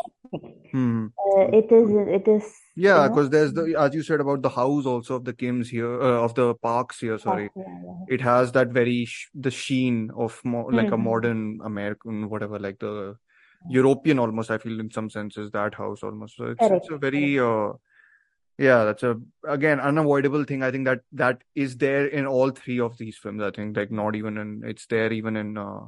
Hmm. 0.73 1.07
Uh, 1.19 1.47
it 1.53 1.71
is 1.73 1.91
it 2.19 2.29
is 2.29 2.45
you 2.77 2.83
Yeah, 2.85 3.03
know 3.03 3.09
because 3.09 3.31
there's 3.31 3.53
the 3.53 3.75
as 3.79 3.95
you 3.95 4.03
said 4.03 4.21
about 4.21 4.43
the 4.43 4.49
house 4.51 4.87
also 4.87 5.17
of 5.17 5.25
the 5.25 5.33
Kims 5.33 5.69
here, 5.69 6.01
uh, 6.01 6.23
of 6.25 6.35
the 6.35 6.55
parks 6.55 7.01
here, 7.01 7.13
yeah, 7.13 7.19
sorry. 7.19 7.51
yeah, 7.57 7.63
yeah. 7.85 8.05
It 8.07 8.21
has 8.21 8.53
that 8.53 8.69
very 8.69 9.05
sh 9.05 9.29
the 9.35 9.51
sheen 9.51 10.11
of 10.17 10.41
more 10.45 10.73
like 10.73 10.93
a 10.93 10.97
Mhm. 10.97 11.03
modern 11.05 11.61
American, 11.65 12.29
whatever, 12.29 12.59
like 12.59 12.79
the 12.79 13.17
European 13.69 14.19
almost, 14.19 14.51
I 14.51 14.59
feel 14.59 14.81
in 14.81 14.91
some 14.91 15.11
senses, 15.11 15.51
that 15.53 15.75
house 15.75 16.03
almost. 16.03 16.37
So 16.37 16.45
it's 16.47 16.61
it's 16.63 16.91
a 16.91 16.99
very 16.99 17.39
uh 17.39 17.73
yeah, 18.59 18.85
that's 18.85 19.03
a 19.03 19.19
again 19.49 19.81
unavoidable 19.81 20.45
thing. 20.45 20.63
I 20.63 20.71
think 20.71 20.85
that 20.85 21.01
that 21.13 21.43
is 21.55 21.77
there 21.79 22.07
in 22.07 22.27
all 22.27 22.51
three 22.51 22.81
of 22.81 22.97
these 22.99 23.17
films. 23.17 23.43
I 23.43 23.51
think 23.51 23.77
like 23.77 23.91
not 23.91 24.17
even 24.17 24.37
in 24.39 24.63
it's 24.65 24.87
there 24.87 25.13
even 25.13 25.37
in 25.37 25.57
uh, 25.57 25.81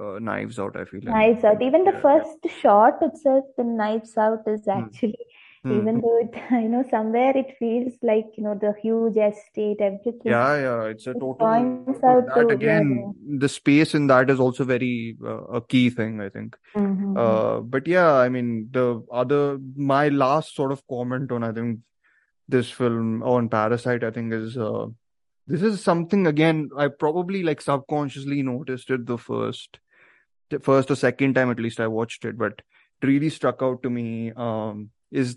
uh 0.00 0.18
Knives 0.20 0.58
Out, 0.58 0.76
I 0.76 0.84
feel 0.84 1.00
in 1.00 1.06
Knives 1.06 1.44
Out. 1.44 1.62
Even 1.62 1.84
the 1.84 1.92
yeah, 1.92 2.00
first 2.00 2.60
shot 2.60 3.02
itself, 3.02 3.44
the 3.56 3.64
Knives 3.64 4.16
Out 4.16 4.46
is 4.46 4.66
Hmm. 4.72 4.78
actually, 4.78 5.18
Hmm. 5.62 5.76
even 5.76 6.00
though 6.00 6.18
it, 6.20 6.34
you 6.62 6.68
know, 6.70 6.84
somewhere 6.90 7.36
it 7.36 7.54
feels 7.58 7.92
like, 8.02 8.28
you 8.36 8.44
know, 8.44 8.54
the 8.54 8.72
huge 8.80 9.16
estate, 9.18 9.76
everything. 9.80 10.20
Yeah, 10.24 10.58
yeah, 10.58 10.82
it's 10.84 11.06
a 11.06 11.10
It 11.10 11.20
total. 11.20 11.34
points 11.34 12.02
out 12.02 12.26
that 12.28 12.34
to, 12.34 12.46
yeah, 12.48 12.54
again, 12.54 13.14
the 13.38 13.48
space 13.48 13.94
in 13.94 14.06
that 14.06 14.30
is 14.30 14.40
also 14.40 14.64
very 14.64 15.18
uh, 15.22 15.44
a 15.44 15.60
key 15.60 15.90
thing, 15.90 16.22
I 16.22 16.30
think. 16.30 16.56
Mm-hmm. 16.74 17.16
Uh, 17.16 17.60
but 17.60 17.86
yeah, 17.86 18.10
I 18.10 18.30
mean, 18.30 18.68
the 18.70 19.04
other, 19.12 19.58
my 19.76 20.08
last 20.08 20.54
sort 20.54 20.72
of 20.72 20.82
comment 20.88 21.30
on, 21.30 21.44
I 21.44 21.52
think, 21.52 21.80
this 22.48 22.70
film 22.70 23.22
on 23.22 23.50
Parasite, 23.50 24.02
I 24.02 24.10
think, 24.10 24.32
is 24.32 24.56
uh, 24.56 24.86
this 25.46 25.62
is 25.62 25.82
something 25.82 26.26
again, 26.26 26.70
I 26.76 26.88
probably 26.88 27.42
like 27.42 27.60
subconsciously 27.60 28.42
noticed 28.42 28.88
it 28.90 29.04
the 29.04 29.18
first, 29.18 29.78
the 30.48 30.58
first 30.58 30.90
or 30.90 30.94
second 30.94 31.34
time 31.34 31.50
at 31.50 31.60
least 31.60 31.80
I 31.80 31.86
watched 31.86 32.24
it, 32.24 32.38
but 32.38 32.62
it 33.02 33.06
really 33.06 33.28
struck 33.28 33.58
out 33.60 33.82
to 33.82 33.90
me. 33.90 34.32
Um, 34.32 34.90
is 35.10 35.36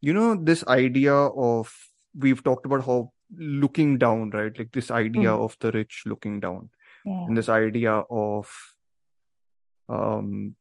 you 0.00 0.12
know 0.12 0.36
this 0.36 0.64
idea 0.66 1.14
of 1.14 1.72
we've 2.18 2.42
talked 2.44 2.66
about 2.66 2.84
how 2.86 3.12
looking 3.36 3.98
down, 3.98 4.30
right? 4.30 4.56
Like 4.58 4.72
this 4.72 4.90
idea 4.90 5.30
Mm. 5.30 5.44
of 5.44 5.56
the 5.60 5.72
rich 5.72 6.02
looking 6.06 6.40
down, 6.40 6.70
Yeah. 7.04 7.24
and 7.26 7.36
this 7.36 7.48
idea 7.48 7.92
of 8.10 8.50
um 9.88 10.56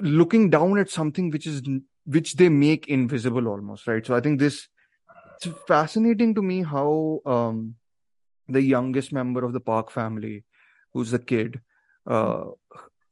looking 0.00 0.50
down 0.50 0.78
at 0.78 0.90
something 0.90 1.30
which 1.30 1.46
is 1.46 1.62
which 2.04 2.34
they 2.34 2.48
make 2.48 2.86
invisible 2.88 3.48
almost, 3.48 3.86
right? 3.86 4.06
So 4.06 4.14
I 4.14 4.20
think 4.20 4.38
this 4.38 4.68
it's 5.36 5.48
fascinating 5.66 6.34
to 6.34 6.42
me 6.42 6.62
how 6.62 7.20
um 7.26 7.76
the 8.48 8.62
youngest 8.62 9.12
member 9.12 9.44
of 9.44 9.52
the 9.52 9.60
Park 9.60 9.90
family, 9.90 10.44
who's 10.92 11.10
the 11.10 11.18
kid, 11.18 11.60
uh 12.06 12.44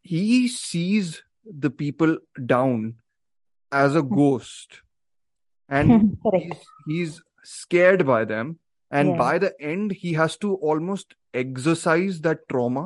he 0.03 0.49
sees 0.49 1.23
the 1.45 1.71
people 1.71 2.19
down 2.47 2.95
as 3.83 3.97
a 4.01 4.03
ghost 4.03 4.81
and 5.69 6.19
he's 6.35 6.61
he's 6.87 7.23
scared 7.53 8.07
by 8.11 8.25
them 8.33 8.59
and 9.01 9.09
Yeah. 9.13 9.19
by 9.23 9.33
the 9.45 9.51
end 9.75 9.93
he 10.05 10.13
has 10.21 10.37
to 10.45 10.55
almost 10.73 11.17
exorcise 11.45 12.21
that 12.29 12.47
trauma 12.55 12.85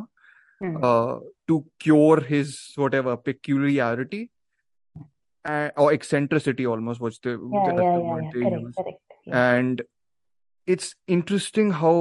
Mm. 0.67 0.79
uh 0.87 1.19
to 1.51 1.57
cure 1.83 2.21
his 2.29 2.49
whatever 2.85 3.13
peculiarity 3.27 4.21
uh, 5.45 5.69
or 5.77 5.93
eccentricity 5.97 6.67
almost 6.73 7.01
what's 7.05 7.21
the 7.27 7.35
Yeah, 7.59 7.73
the 7.77 7.85
yeah, 7.85 8.17
yeah. 8.23 8.31
Correct, 8.33 8.77
correct. 8.79 8.99
And 9.43 9.83
it's 10.75 10.89
interesting 11.19 11.71
how 11.83 11.95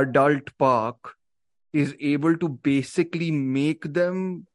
adult 0.00 0.52
park 0.64 1.14
is 1.84 1.96
able 2.12 2.36
to 2.44 2.48
basically 2.70 3.30
make 3.30 3.88
them 4.00 4.46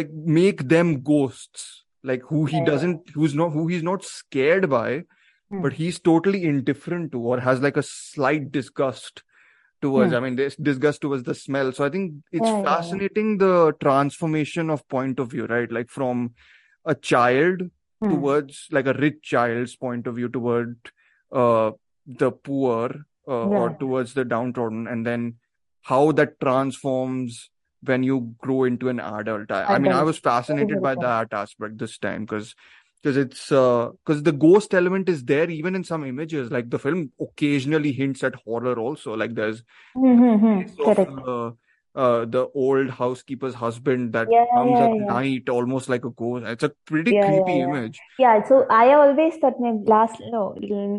like 0.00 0.10
make 0.40 0.68
them 0.74 0.92
ghosts 1.02 1.66
like 2.02 2.22
who 2.22 2.44
he 2.46 2.64
doesn't 2.64 3.10
who's 3.14 3.34
not 3.34 3.50
who 3.50 3.66
he's 3.68 3.82
not 3.82 4.04
scared 4.04 4.68
by 4.70 5.02
but 5.50 5.72
Mm. 5.72 5.78
he's 5.78 5.98
totally 5.98 6.44
indifferent 6.44 7.10
to 7.12 7.18
or 7.18 7.40
has 7.40 7.60
like 7.60 7.76
a 7.76 7.82
slight 7.82 8.52
disgust 8.52 9.22
towards 9.82 10.12
Mm. 10.12 10.16
i 10.16 10.20
mean 10.20 10.36
this 10.36 10.56
disgust 10.56 11.00
towards 11.00 11.24
the 11.24 11.34
smell 11.34 11.72
so 11.72 11.84
i 11.84 11.90
think 11.90 12.14
it's 12.32 12.46
Yeah, 12.46 12.52
yeah, 12.52 12.58
yeah. 12.62 12.64
fascinating 12.76 13.38
the 13.38 13.72
transformation 13.80 14.70
of 14.70 14.86
point 14.88 15.18
of 15.18 15.30
view 15.32 15.46
right 15.46 15.70
like 15.78 15.90
from 15.90 16.34
a 16.84 16.94
child 16.94 17.68
Mm. 18.02 18.10
towards 18.10 18.66
like 18.72 18.86
a 18.86 18.94
rich 18.94 19.20
child's 19.22 19.76
point 19.76 20.06
of 20.06 20.14
view 20.16 20.28
toward 20.28 20.76
uh 21.30 21.72
the 22.06 22.30
poor 22.32 22.84
uh, 23.28 23.32
yeah. 23.50 23.58
or 23.58 23.70
towards 23.78 24.14
the 24.14 24.24
downtrodden, 24.24 24.86
and 24.88 25.06
then 25.06 25.34
how 25.82 26.10
that 26.12 26.40
transforms 26.40 27.50
when 27.82 28.02
you 28.02 28.34
grow 28.38 28.64
into 28.64 28.88
an 28.88 29.00
adult. 29.00 29.50
I, 29.50 29.64
I 29.64 29.78
mean, 29.78 29.92
I 29.92 30.02
was 30.02 30.18
fascinated 30.18 30.82
by 30.82 30.94
that 30.96 31.32
aspect 31.32 31.78
this 31.78 31.98
time 31.98 32.24
because 32.24 32.54
because 33.02 33.16
it's 33.16 33.48
because 33.48 33.94
uh, 34.08 34.20
the 34.22 34.32
ghost 34.32 34.74
element 34.74 35.08
is 35.08 35.24
there 35.24 35.48
even 35.48 35.74
in 35.74 35.84
some 35.84 36.04
images. 36.04 36.50
Like 36.50 36.70
the 36.70 36.78
film 36.78 37.12
occasionally 37.20 37.92
hints 37.92 38.22
at 38.22 38.34
horror 38.34 38.78
also. 38.78 39.16
Like 39.16 39.34
there's 39.34 39.62
mm-hmm. 39.96 40.82
of, 40.82 41.28
uh, 41.28 41.52
uh, 41.98 42.24
the 42.24 42.48
old 42.54 42.90
housekeeper's 42.90 43.54
husband 43.54 44.12
that 44.12 44.28
yeah, 44.30 44.44
comes 44.54 44.70
yeah, 44.72 44.84
at 44.84 44.94
yeah. 44.94 45.04
night 45.04 45.48
almost 45.48 45.88
like 45.88 46.04
a 46.04 46.10
ghost. 46.10 46.44
It's 46.46 46.62
a 46.62 46.72
pretty 46.86 47.12
creepy 47.12 47.60
image. 47.60 47.98
Yeah, 48.18 48.46
so 48.46 48.66
I 48.70 48.92
always 48.92 49.36
thought 49.36 49.58
my 49.58 49.72
last 49.84 50.20
no 50.30 50.56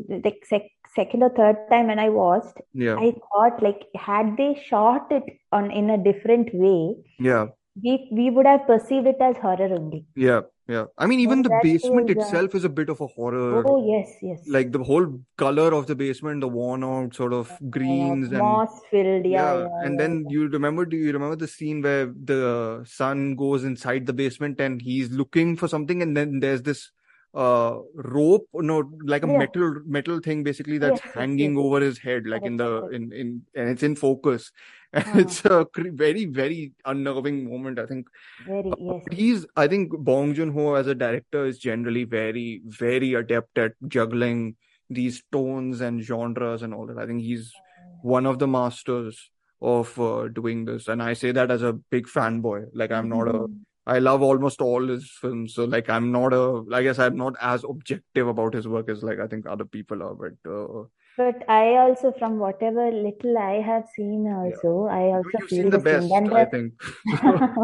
like 0.10 0.44
sec- 0.48 0.72
second 0.96 1.24
or 1.24 1.30
third 1.30 1.58
time 1.70 1.88
when 1.88 2.00
I 2.00 2.10
watched, 2.10 2.58
yeah. 2.74 2.96
I 2.96 3.12
thought 3.12 3.62
like 3.64 3.88
had 3.96 4.38
they 4.38 4.62
shot 4.66 5.12
it 5.12 5.24
on 5.52 5.72
in 5.72 5.90
a 5.90 5.98
different 5.98 6.50
way, 6.54 6.96
yeah, 7.20 7.48
we 7.84 8.10
we 8.12 8.30
would 8.30 8.46
have 8.46 8.68
perceived 8.68 9.08
it 9.08 9.18
as 9.20 9.38
horror 9.38 9.74
only. 9.74 10.06
Yeah, 10.16 10.42
yeah. 10.68 10.86
I 10.98 11.06
mean, 11.06 11.20
even 11.22 11.42
the 11.42 11.60
basement 11.64 12.10
is, 12.10 12.18
uh, 12.18 12.20
itself 12.22 12.56
is 12.56 12.64
a 12.66 12.70
bit 12.70 12.90
of 12.90 13.00
a 13.02 13.08
horror. 13.08 13.64
Oh 13.66 13.86
yes, 13.88 14.10
yes. 14.22 14.40
Like 14.48 14.72
the 14.72 14.84
whole 14.84 15.20
color 15.38 15.74
of 15.74 15.88
the 15.88 15.96
basement, 15.96 16.42
the 16.42 16.48
worn 16.48 16.84
out 16.84 17.16
sort 17.16 17.34
of 17.34 17.52
greens 17.70 18.30
yeah, 18.32 18.38
and 18.38 18.48
moss 18.48 18.82
filled. 18.90 19.26
Yeah, 19.26 19.60
yeah, 19.60 19.68
and 19.84 20.00
then 20.00 20.26
you 20.30 20.48
remember? 20.48 20.86
Do 20.86 20.98
you 20.98 21.12
remember 21.12 21.36
the 21.36 21.48
scene 21.48 21.82
where 21.82 22.08
the 22.08 22.84
son 22.86 23.36
goes 23.36 23.64
inside 23.64 24.06
the 24.06 24.14
basement 24.14 24.60
and 24.60 24.82
he's 24.82 25.12
looking 25.12 25.56
for 25.56 25.68
something, 25.68 26.02
and 26.02 26.16
then 26.16 26.40
there's 26.40 26.62
this 26.62 26.92
uh 27.34 27.78
rope 27.96 28.46
no 28.54 28.84
like 29.06 29.24
a 29.24 29.28
yeah. 29.28 29.38
metal 29.38 29.76
metal 29.86 30.20
thing 30.20 30.44
basically 30.44 30.78
that's 30.78 31.00
yes, 31.06 31.14
hanging 31.14 31.56
yes, 31.56 31.64
over 31.64 31.80
his 31.80 31.98
head 31.98 32.28
like 32.28 32.44
in 32.44 32.58
the 32.58 32.88
in 32.88 33.14
in 33.14 33.42
and 33.56 33.70
it's 33.70 33.84
in 33.84 33.96
focus. 33.96 34.52
And 34.94 35.06
uh-huh. 35.06 35.20
it's 35.20 35.46
a 35.46 35.66
very 35.74 36.26
very 36.26 36.74
unnerving 36.84 37.50
moment 37.50 37.80
i 37.80 37.86
think. 37.86 38.08
Very 38.46 38.74
yes. 38.78 39.04
he's 39.14 39.46
i 39.56 39.66
think 39.66 39.94
bong 39.98 40.34
joon-ho 40.34 40.74
as 40.74 40.88
a 40.88 40.94
director 40.94 41.46
is 41.46 41.58
generally 41.58 42.04
very 42.04 42.62
very 42.66 43.14
adept 43.14 43.58
at 43.58 43.72
juggling 43.88 44.58
these 44.90 45.24
tones 45.32 45.80
and 45.80 46.04
genres 46.04 46.62
and 46.62 46.74
all 46.74 46.86
that. 46.88 46.98
I 46.98 47.06
think 47.06 47.22
he's 47.22 47.54
one 48.02 48.26
of 48.26 48.40
the 48.40 48.48
masters 48.48 49.32
of 49.62 49.98
uh, 49.98 50.28
doing 50.28 50.66
this. 50.66 50.90
And 50.90 51.02
i 51.02 51.14
say 51.14 51.32
that 51.32 51.52
as 51.52 51.62
a 51.62 51.72
big 51.72 52.08
fanboy. 52.08 52.66
Like 52.74 52.92
i'm 52.92 53.08
not 53.08 53.28
mm-hmm. 53.28 53.46
a 53.46 53.71
I 53.88 54.00
love 54.00 54.22
almost 54.22 54.62
all 54.62 54.88
his 54.88 55.10
films. 55.10 55.56
So 55.56 55.66
like 55.66 55.90
I'm 55.90 56.12
not 56.12 56.34
a 56.34 56.64
I 56.72 56.84
guess 56.84 57.00
I'm 57.00 57.18
not 57.18 57.36
as 57.42 57.64
objective 57.64 58.28
about 58.28 58.54
his 58.54 58.68
work 58.68 58.90
as 58.90 59.04
like 59.04 59.20
I 59.20 59.28
think 59.28 59.46
other 59.46 59.66
people 59.66 60.04
are, 60.04 60.14
but 60.14 60.50
uh, 60.50 60.86
but 61.18 61.50
I 61.50 61.78
also 61.78 62.14
from 62.18 62.40
whatever 62.40 62.90
little 62.90 63.38
I 63.38 63.62
have 63.62 63.86
seen 63.96 64.28
also, 64.28 64.88
yeah. 64.88 64.96
I 64.96 65.04
also 65.18 65.30
You've 65.40 65.50
feel 65.50 65.64
seen 65.64 65.70
the, 65.70 65.78
the 65.78 65.84
best, 65.84 66.12
I 66.12 66.46
think. 66.46 66.74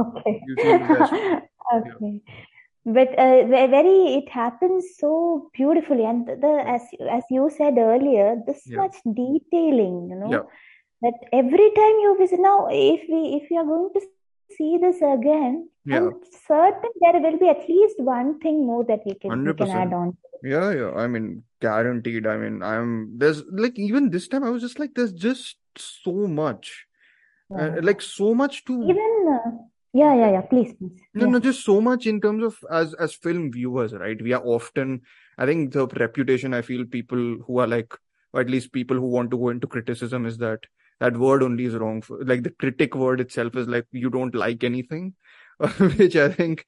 okay. 0.04 0.42
okay. 1.76 2.22
But 2.86 3.10
uh, 3.20 3.46
very, 3.48 4.16
it 4.16 4.30
happens 4.30 4.86
so 4.98 5.50
beautifully, 5.54 6.06
and 6.06 6.26
the, 6.26 6.36
the 6.36 6.64
as 6.66 6.82
as 7.10 7.24
you 7.30 7.50
said 7.56 7.78
earlier, 7.78 8.38
this 8.46 8.62
yeah. 8.66 8.78
much 8.78 8.96
detailing, 9.04 10.08
you 10.10 10.16
know, 10.16 10.32
yeah. 10.32 10.44
that 11.02 11.18
every 11.34 11.70
time 11.72 11.96
you 12.04 12.16
visit 12.18 12.40
now, 12.40 12.68
if 12.72 13.02
we 13.10 13.42
if 13.42 13.50
we 13.52 13.58
are 13.58 13.66
going 13.66 13.90
to 13.94 14.02
see 14.58 14.78
this 14.78 15.02
again, 15.02 15.70
yeah. 15.88 15.98
I'm 15.98 16.14
certain 16.48 16.92
there 17.02 17.22
will 17.22 17.40
be 17.40 17.50
at 17.50 17.68
least 17.68 18.00
one 18.00 18.40
thing 18.40 18.66
more 18.66 18.84
that 18.86 19.00
we 19.06 19.16
can, 19.16 19.46
we 19.46 19.54
can 19.54 19.70
add 19.70 19.94
on. 19.94 20.18
Yeah, 20.44 20.72
yeah. 20.72 20.92
I 20.92 21.08
mean, 21.08 21.44
guaranteed. 21.62 22.28
I 22.28 22.38
mean, 22.38 22.62
I'm 22.62 23.18
there's 23.18 23.44
like 23.52 23.80
even 23.80 24.10
this 24.10 24.28
time 24.28 24.44
I 24.44 24.50
was 24.50 24.62
just 24.62 24.80
like, 24.80 24.92
there's 24.96 25.14
just 25.14 25.58
so 25.78 26.12
much, 26.12 26.86
uh, 27.52 27.58
yeah. 27.58 27.78
uh, 27.78 27.82
like 27.82 28.02
so 28.02 28.36
much 28.36 28.66
to 28.66 28.84
even. 28.84 29.42
Uh, 29.46 29.52
yeah, 29.94 30.14
yeah, 30.14 30.32
yeah. 30.32 30.42
Please, 30.42 30.74
please. 30.78 30.92
No, 31.14 31.26
yeah. 31.26 31.32
no, 31.32 31.40
just 31.40 31.64
so 31.64 31.80
much 31.82 32.06
in 32.06 32.22
terms 32.22 32.44
of 32.44 32.58
as 32.70 32.94
as 32.96 33.16
film 33.16 33.52
viewers, 33.52 33.94
right? 33.94 34.22
We 34.22 34.34
are 34.34 34.44
often, 34.44 35.02
I 35.38 35.46
think, 35.46 35.74
the 35.74 35.88
reputation 35.88 36.54
I 36.54 36.62
feel 36.62 36.86
people 36.86 37.38
who 37.48 37.60
are 37.60 37.68
like, 37.68 37.94
or 38.34 38.42
at 38.42 38.50
least 38.50 38.74
people 38.74 38.98
who 38.98 39.08
want 39.08 39.32
to 39.32 39.38
go 39.38 39.50
into 39.50 39.68
criticism 39.68 40.26
is 40.26 40.38
that 40.40 40.60
that 41.00 41.16
word 41.18 41.44
only 41.44 41.66
is 41.66 41.76
wrong 41.76 42.02
for 42.02 42.24
like 42.24 42.44
the 42.44 42.50
critic 42.50 42.96
word 42.96 43.22
itself 43.22 43.56
is 43.56 43.68
like 43.68 43.86
you 43.92 44.10
don't 44.10 44.34
like 44.34 44.64
anything 44.64 45.14
which 45.98 46.16
i 46.16 46.30
think 46.30 46.66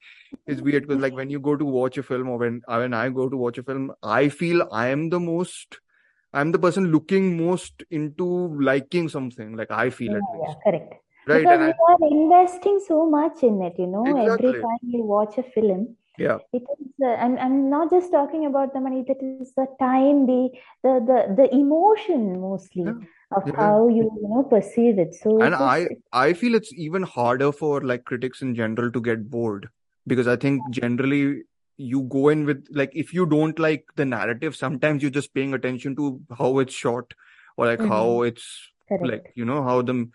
is 0.48 0.62
weird 0.62 0.88
because 0.88 1.02
like 1.02 1.14
when 1.14 1.30
you 1.30 1.40
go 1.40 1.56
to 1.56 1.66
watch 1.66 1.98
a 1.98 2.04
film 2.04 2.30
or 2.30 2.38
when 2.38 2.62
when 2.68 2.94
i 2.94 3.10
go 3.10 3.30
to 3.30 3.38
watch 3.38 3.58
a 3.58 3.64
film 3.64 3.92
i 4.04 4.30
feel 4.30 4.68
i 4.72 4.88
am 4.88 5.10
the 5.10 5.20
most 5.20 5.80
i'm 6.34 6.52
the 6.52 6.60
person 6.60 6.88
looking 6.92 7.38
most 7.38 7.84
into 7.92 8.26
liking 8.62 9.08
something 9.08 9.56
like 9.56 9.70
i 9.70 9.90
feel 9.90 10.12
yeah, 10.12 10.18
at 10.18 10.40
least. 10.40 10.58
yeah, 10.66 10.72
correct. 10.72 10.94
Right 11.28 11.42
because 11.42 11.60
and 11.60 11.68
you 11.68 11.74
I, 11.88 11.94
are 11.94 12.10
investing 12.10 12.80
so 12.88 13.06
much 13.08 13.44
in 13.44 13.62
it 13.62 13.78
you 13.78 13.88
know 13.88 14.18
exactly. 14.18 14.50
every 14.50 14.62
time 14.62 14.80
you 14.82 15.04
watch 15.04 15.38
a 15.38 15.44
film 15.44 15.96
yeah. 16.18 16.38
it 16.52 16.64
is 16.64 16.88
uh, 17.04 17.10
I'm, 17.10 17.38
I'm 17.38 17.70
not 17.70 17.92
just 17.92 18.12
talking 18.12 18.46
about 18.46 18.74
the 18.74 18.82
money 18.82 19.04
that 19.08 19.22
is 19.22 19.54
the 19.54 19.68
time 19.80 20.26
the 20.26 20.50
the 20.84 21.00
the, 21.10 21.36
the 21.36 21.56
emotion 21.56 22.42
mostly. 22.42 22.84
Yeah 22.84 22.94
of 23.32 23.44
yeah. 23.46 23.56
how 23.56 23.88
you 23.88 24.04
you 24.22 24.30
know 24.30 24.44
perceive 24.44 24.98
it 24.98 25.14
so 25.14 25.42
and 25.42 25.56
i 25.56 25.88
i 26.12 26.34
feel 26.34 26.56
it's 26.56 26.74
even 26.74 27.04
harder 27.04 27.52
for 27.52 27.82
like 27.82 28.04
critics 28.06 28.42
in 28.42 28.56
general 28.56 28.92
to 28.92 29.02
get 29.02 29.30
bored 29.30 29.70
because 30.08 30.28
i 30.28 30.36
think 30.36 30.62
generally 30.72 31.44
you 31.78 32.02
go 32.04 32.30
in 32.30 32.46
with 32.46 32.66
like 32.72 32.92
if 32.94 33.14
you 33.14 33.26
don't 33.26 33.60
like 33.60 33.86
the 33.96 34.06
narrative 34.06 34.56
sometimes 34.56 35.02
you're 35.02 35.12
just 35.12 35.34
paying 35.34 35.54
attention 35.54 35.96
to 35.96 36.20
how 36.38 36.58
it's 36.60 36.74
shot 36.74 37.14
or 37.56 37.68
like 37.68 37.80
mm-hmm. 37.80 37.92
how 37.92 38.22
it's 38.24 38.72
Correct. 38.88 39.06
like 39.06 39.32
you 39.36 39.46
know 39.46 39.64
how 39.64 39.82
the 39.82 40.10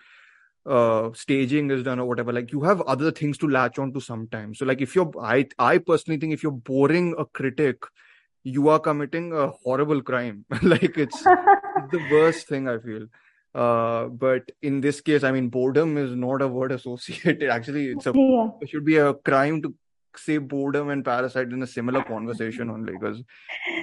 uh 0.66 1.10
staging 1.12 1.70
is 1.70 1.82
done 1.82 1.98
or 1.98 2.06
whatever 2.06 2.32
like 2.32 2.50
you 2.50 2.62
have 2.62 2.80
other 2.82 3.10
things 3.10 3.38
to 3.38 3.48
latch 3.48 3.78
on 3.78 3.92
to 3.92 4.00
sometimes 4.00 4.58
so 4.58 4.64
like 4.64 4.80
if 4.80 4.94
you're 4.94 5.12
i 5.20 5.46
i 5.58 5.78
personally 5.78 6.18
think 6.18 6.32
if 6.32 6.42
you're 6.42 6.52
boring 6.52 7.14
a 7.18 7.24
critic 7.24 7.84
you 8.44 8.68
are 8.68 8.78
committing 8.78 9.32
a 9.32 9.48
horrible 9.64 10.02
crime 10.02 10.44
like 10.62 10.96
it's, 10.98 11.22
the 11.92 12.02
worst 12.12 12.46
thing 12.46 12.68
i 12.68 12.78
feel 12.78 13.06
uh, 13.54 14.04
but 14.06 14.50
in 14.62 14.80
this 14.80 15.00
case 15.00 15.24
i 15.24 15.32
mean 15.32 15.48
boredom 15.48 15.96
is 15.96 16.14
not 16.14 16.42
a 16.42 16.48
word 16.48 16.72
associated 16.72 17.48
actually 17.58 17.86
it's 17.88 18.06
a 18.06 18.12
yeah. 18.14 18.48
it 18.60 18.68
should 18.68 18.84
be 18.84 18.98
a 18.98 19.14
crime 19.14 19.62
to 19.62 19.74
say 20.16 20.38
boredom 20.38 20.90
and 20.90 21.04
parasite 21.04 21.48
in 21.48 21.62
a 21.62 21.66
similar 21.66 22.02
conversation 22.04 22.70
only 22.70 22.92
because 22.92 23.20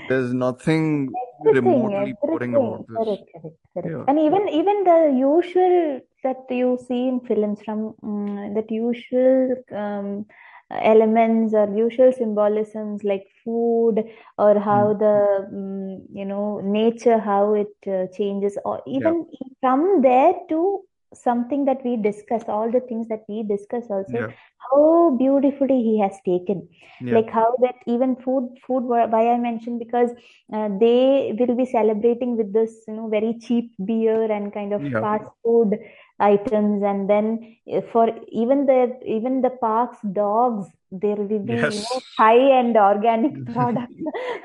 there's 0.07 0.33
nothing 0.33 1.11
remotely 1.43 2.13
boring 2.21 2.55
about 2.55 2.85
this 2.87 2.97
correct, 2.97 3.23
correct, 3.33 3.57
correct. 3.73 3.87
Yeah. 3.89 4.03
and 4.07 4.19
even 4.19 4.47
even 4.47 4.83
the 4.85 5.13
usual 5.17 5.99
that 6.23 6.45
you 6.49 6.79
see 6.87 7.07
in 7.09 7.19
films 7.19 7.59
from 7.65 7.95
um, 8.03 8.53
that 8.53 8.71
usual 8.71 9.55
um, 9.71 10.25
elements 10.71 11.53
or 11.53 11.67
usual 11.75 12.11
symbolisms 12.11 13.03
like 13.03 13.27
food 13.43 14.03
or 14.37 14.59
how 14.59 14.93
mm. 14.93 14.99
the 14.99 15.47
um, 15.47 16.07
you 16.13 16.25
know 16.25 16.61
nature 16.63 17.19
how 17.19 17.53
it 17.53 17.75
uh, 17.87 18.05
changes 18.15 18.57
or 18.65 18.81
even 18.87 19.25
yeah. 19.31 19.47
from 19.59 20.01
there 20.01 20.33
to 20.49 20.81
something 21.13 21.65
that 21.65 21.83
we 21.83 21.97
discuss 21.97 22.43
all 22.47 22.71
the 22.71 22.79
things 22.79 23.07
that 23.09 23.23
we 23.27 23.43
discuss 23.43 23.85
also 23.89 24.13
yeah. 24.13 24.27
how 24.71 25.15
beautifully 25.19 25.81
he 25.83 25.99
has 25.99 26.13
taken 26.25 26.67
yeah. 27.01 27.15
like 27.15 27.29
how 27.29 27.53
that 27.61 27.75
even 27.85 28.15
food 28.15 28.47
food 28.65 28.83
why 28.83 29.27
i 29.27 29.37
mentioned 29.37 29.77
because 29.77 30.09
uh, 30.53 30.69
they 30.79 31.35
will 31.37 31.55
be 31.55 31.65
celebrating 31.65 32.37
with 32.37 32.53
this 32.53 32.71
you 32.87 32.93
know 32.93 33.09
very 33.09 33.37
cheap 33.41 33.73
beer 33.83 34.31
and 34.31 34.53
kind 34.53 34.71
of 34.71 34.81
yeah. 34.83 35.01
fast 35.01 35.29
food 35.43 35.77
items 36.19 36.83
and 36.83 37.09
then 37.09 37.57
eh, 37.67 37.81
for 37.91 38.09
even 38.31 38.65
the 38.65 38.97
even 39.05 39.41
the 39.41 39.49
parks 39.49 39.97
dogs 40.13 40.67
there 40.91 41.15
will 41.15 41.39
be 41.39 41.53
yes. 41.53 41.73
you 41.73 41.81
know, 41.81 42.01
high 42.17 42.59
end 42.59 42.75
organic 42.75 43.45
products 43.53 43.95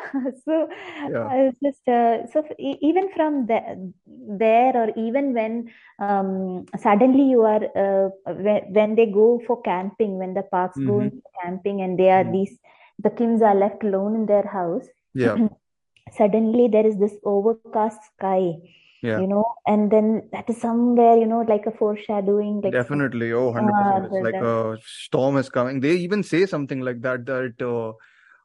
so 0.44 0.68
yeah. 1.10 1.50
just 1.62 1.88
uh, 1.88 2.26
so 2.32 2.44
even 2.58 3.10
from 3.14 3.46
the, 3.46 3.92
there 4.06 4.76
or 4.76 4.90
even 4.96 5.34
when 5.34 5.68
um, 5.98 6.64
suddenly 6.78 7.24
you 7.30 7.42
are 7.42 7.64
uh, 7.76 8.08
when, 8.32 8.62
when 8.72 8.94
they 8.94 9.06
go 9.06 9.40
for 9.46 9.60
camping 9.62 10.18
when 10.18 10.34
the 10.34 10.42
parks 10.42 10.78
mm-hmm. 10.78 10.88
go 10.88 11.00
into 11.00 11.22
camping 11.42 11.80
and 11.82 11.98
they 11.98 12.10
are 12.10 12.22
mm-hmm. 12.22 12.32
these 12.32 12.58
the 13.00 13.10
kids 13.10 13.42
are 13.42 13.54
left 13.54 13.82
alone 13.82 14.14
in 14.14 14.26
their 14.26 14.46
house 14.46 14.86
yeah 15.14 15.36
suddenly 16.16 16.68
there 16.68 16.86
is 16.86 16.96
this 16.98 17.16
overcast 17.24 18.00
sky 18.14 18.54
yeah. 19.02 19.20
you 19.20 19.26
know 19.26 19.44
and 19.66 19.90
then 19.90 20.28
that 20.32 20.48
is 20.48 20.60
somewhere 20.60 21.16
you 21.16 21.26
know 21.26 21.40
like 21.42 21.66
a 21.66 21.70
foreshadowing 21.70 22.60
like 22.60 22.72
definitely. 22.72 23.32
Oh 23.32 23.52
100% 23.52 24.02
uh, 24.02 24.04
it's 24.04 24.24
like 24.24 24.34
a 24.34 24.78
storm 24.84 25.36
is 25.36 25.48
coming. 25.48 25.80
They 25.80 25.96
even 25.96 26.22
say 26.22 26.46
something 26.46 26.80
like 26.80 27.00
that 27.02 27.26
that 27.26 27.60
uh, 27.60 27.92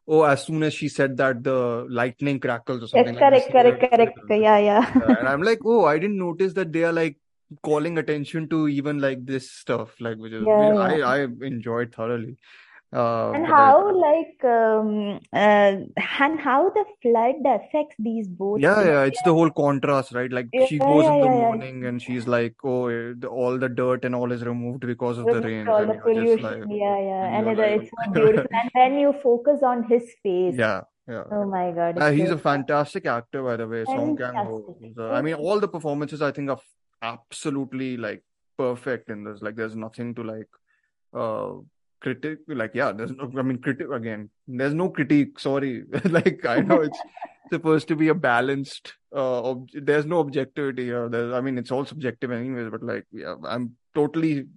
oh 0.08 0.24
as 0.24 0.44
soon 0.46 0.64
as 0.64 0.74
she 0.74 0.90
said 0.90 1.18
that 1.18 1.44
the 1.44 1.86
lightning 1.90 2.40
crackles 2.40 2.84
or 2.84 2.88
something 2.88 3.14
yes, 3.14 3.24
correct 3.24 3.54
like 3.54 3.80
correct 3.80 4.18
correct. 4.18 4.42
yeah 4.42 4.58
yeah. 4.58 4.92
And 5.20 5.28
i'm 5.28 5.44
like 5.44 5.60
oh 5.64 5.86
i 5.86 5.98
didn't 6.00 6.18
notice 6.18 6.54
that 6.54 6.74
they 6.74 6.84
are 6.84 6.92
like 6.92 7.18
calling 7.62 7.98
attention 7.98 8.48
to 8.50 8.68
even 8.68 9.00
like 9.00 9.26
this 9.26 9.52
stuff 9.52 9.94
like 10.00 10.18
which 10.18 10.34
is 10.34 10.44
yeah, 10.46 10.76
I, 10.76 10.96
yeah. 10.96 11.08
I 11.08 11.20
enjoyed 11.42 11.94
thoroughly 11.94 12.38
uh, 12.94 13.32
And 13.32 13.46
how 13.46 13.90
like 13.96 14.44
um 14.44 15.20
uh 15.34 15.76
and 16.22 16.40
how 16.40 16.70
the 16.70 16.84
flood 17.02 17.36
affects 17.46 17.96
these 18.00 18.28
boats, 18.28 18.62
yeah 18.62 18.84
yeah 18.84 19.04
it's 19.04 19.22
the 19.22 19.34
whole 19.34 19.50
contrast 19.50 20.12
right 20.12 20.32
like 20.32 20.50
Yeah, 20.54 20.66
she 20.66 20.76
yeah, 20.76 20.86
goes 20.88 21.06
in 21.06 21.20
the 21.22 21.26
yeah, 21.26 21.34
yeah. 21.34 21.42
morning 21.48 21.86
and 21.86 22.02
she's 22.02 22.28
like 22.28 22.56
oh 22.64 22.88
eh, 22.88 23.14
all 23.28 23.58
the 23.58 23.70
dirt 23.70 24.04
and 24.04 24.14
all 24.14 24.32
is 24.32 24.44
removed 24.44 24.86
because 24.86 25.18
of 25.18 25.26
the 25.26 25.42
rain 25.42 25.68
all 25.68 25.86
the 25.86 25.98
just 26.16 26.44
like. 26.44 26.64
Yeah, 26.68 27.00
yeah. 27.00 27.38
and 27.38 27.48
it, 27.48 27.58
like 27.58 27.82
it's 27.82 27.92
so 27.92 28.12
beautiful. 28.12 28.48
And 28.52 28.72
then 28.76 29.00
you 29.00 29.14
focus 29.24 29.64
on 29.64 29.84
his 29.84 30.04
face. 30.24 30.56
yeah 30.56 30.82
yeah 31.08 31.24
Oh 31.32 31.46
my 31.46 31.72
God, 31.72 31.98
Uh, 31.98 32.12
he's 32.12 32.30
a 32.30 32.38
fantastic 32.38 33.06
actor, 33.06 33.44
by 33.44 33.56
the 33.56 33.68
way. 33.68 33.86
Song 33.86 34.16
Kang 34.18 34.36
Ho. 34.36 34.76
He's 34.80 34.96
mean, 34.98 35.34
all 35.36 35.60
the 35.60 35.68
performances 35.68 36.22
I 36.22 36.32
think 36.32 36.50
are 36.50 36.60
absolutely 37.02 37.98
like 37.98 38.24
perfect 38.58 39.10
in 39.10 39.24
this. 39.24 39.42
Like, 39.42 39.56
there's 39.56 39.76
nothing 39.76 40.14
to 40.16 40.24
like 40.24 40.50
uh 41.14 41.54
critic. 42.02 42.40
Like, 42.48 42.72
yeah, 42.74 42.92
there's 42.92 43.12
no. 43.12 43.32
I 43.38 43.42
mean, 43.42 43.60
critic 43.60 43.88
again. 43.92 44.30
There's 44.48 44.74
no 44.74 44.90
critique. 44.90 45.40
Sorry. 45.40 45.84
Like, 46.18 46.46
I 46.46 46.60
know 46.62 46.82
it's 46.82 47.00
supposed 47.52 47.88
to 47.90 47.96
be 47.96 48.10
a 48.10 48.16
balanced. 48.16 48.94
Uh, 49.16 49.52
ob- 49.52 49.70
there's 49.74 50.06
no 50.06 50.20
objectivity 50.20 50.86
here. 50.86 51.08
There's. 51.10 51.34
I 51.34 51.42
mean, 51.42 51.58
it's 51.58 51.72
all 51.72 51.86
subjective 51.86 52.32
anyways. 52.32 52.70
But 52.72 52.84
like, 52.84 53.06
yeah, 53.12 53.36
I'm 53.46 53.76
totally 53.96 54.48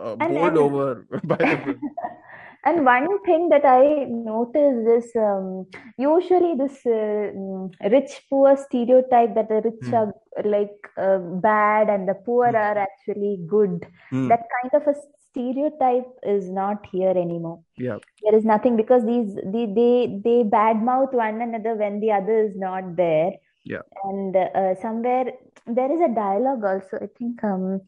uh, 0.00 0.16
bowled 0.16 0.56
over 0.56 1.06
by 1.24 1.36
the 1.36 1.78
and 2.64 2.84
one 2.84 3.06
thing 3.24 3.48
that 3.48 3.64
I 3.64 4.04
noticed 4.08 5.06
is 5.06 5.16
um, 5.16 5.66
usually 5.96 6.54
this 6.56 6.78
uh, 6.84 7.32
mm, 7.34 7.70
rich 7.90 8.20
poor 8.28 8.56
stereotype 8.56 9.34
that 9.34 9.48
the 9.48 9.60
rich 9.64 9.86
Hmm. 9.88 9.94
are 9.94 10.12
like 10.44 10.76
uh, 10.98 11.18
bad 11.18 11.88
and 11.88 12.08
the 12.08 12.14
poor 12.14 12.48
Hmm. 12.50 12.56
are 12.56 12.78
actually 12.86 13.38
good. 13.46 13.86
Hmm. 14.10 14.28
That 14.28 14.44
kind 14.56 14.74
of 14.82 14.88
a 14.94 14.94
stereotype 15.30 16.08
is 16.22 16.50
not 16.50 16.86
here 16.90 17.10
anymore. 17.10 17.60
Yeah. 17.76 17.98
There 18.22 18.36
is 18.36 18.44
nothing 18.44 18.76
because 18.76 19.04
these 19.04 19.34
they 19.34 19.66
they, 19.66 20.20
they 20.24 20.44
badmouth 20.44 21.12
one 21.12 21.40
another 21.40 21.74
when 21.74 22.00
the 22.00 22.12
other 22.12 22.44
is 22.44 22.56
not 22.56 22.96
there. 22.96 23.32
Yeah. 23.64 23.82
And 24.04 24.36
uh, 24.36 24.74
somewhere 24.80 25.32
there 25.66 25.92
is 25.92 26.00
a 26.00 26.14
dialogue 26.14 26.64
also. 26.64 26.96
I 27.02 27.08
think 27.18 27.44
um 27.44 27.80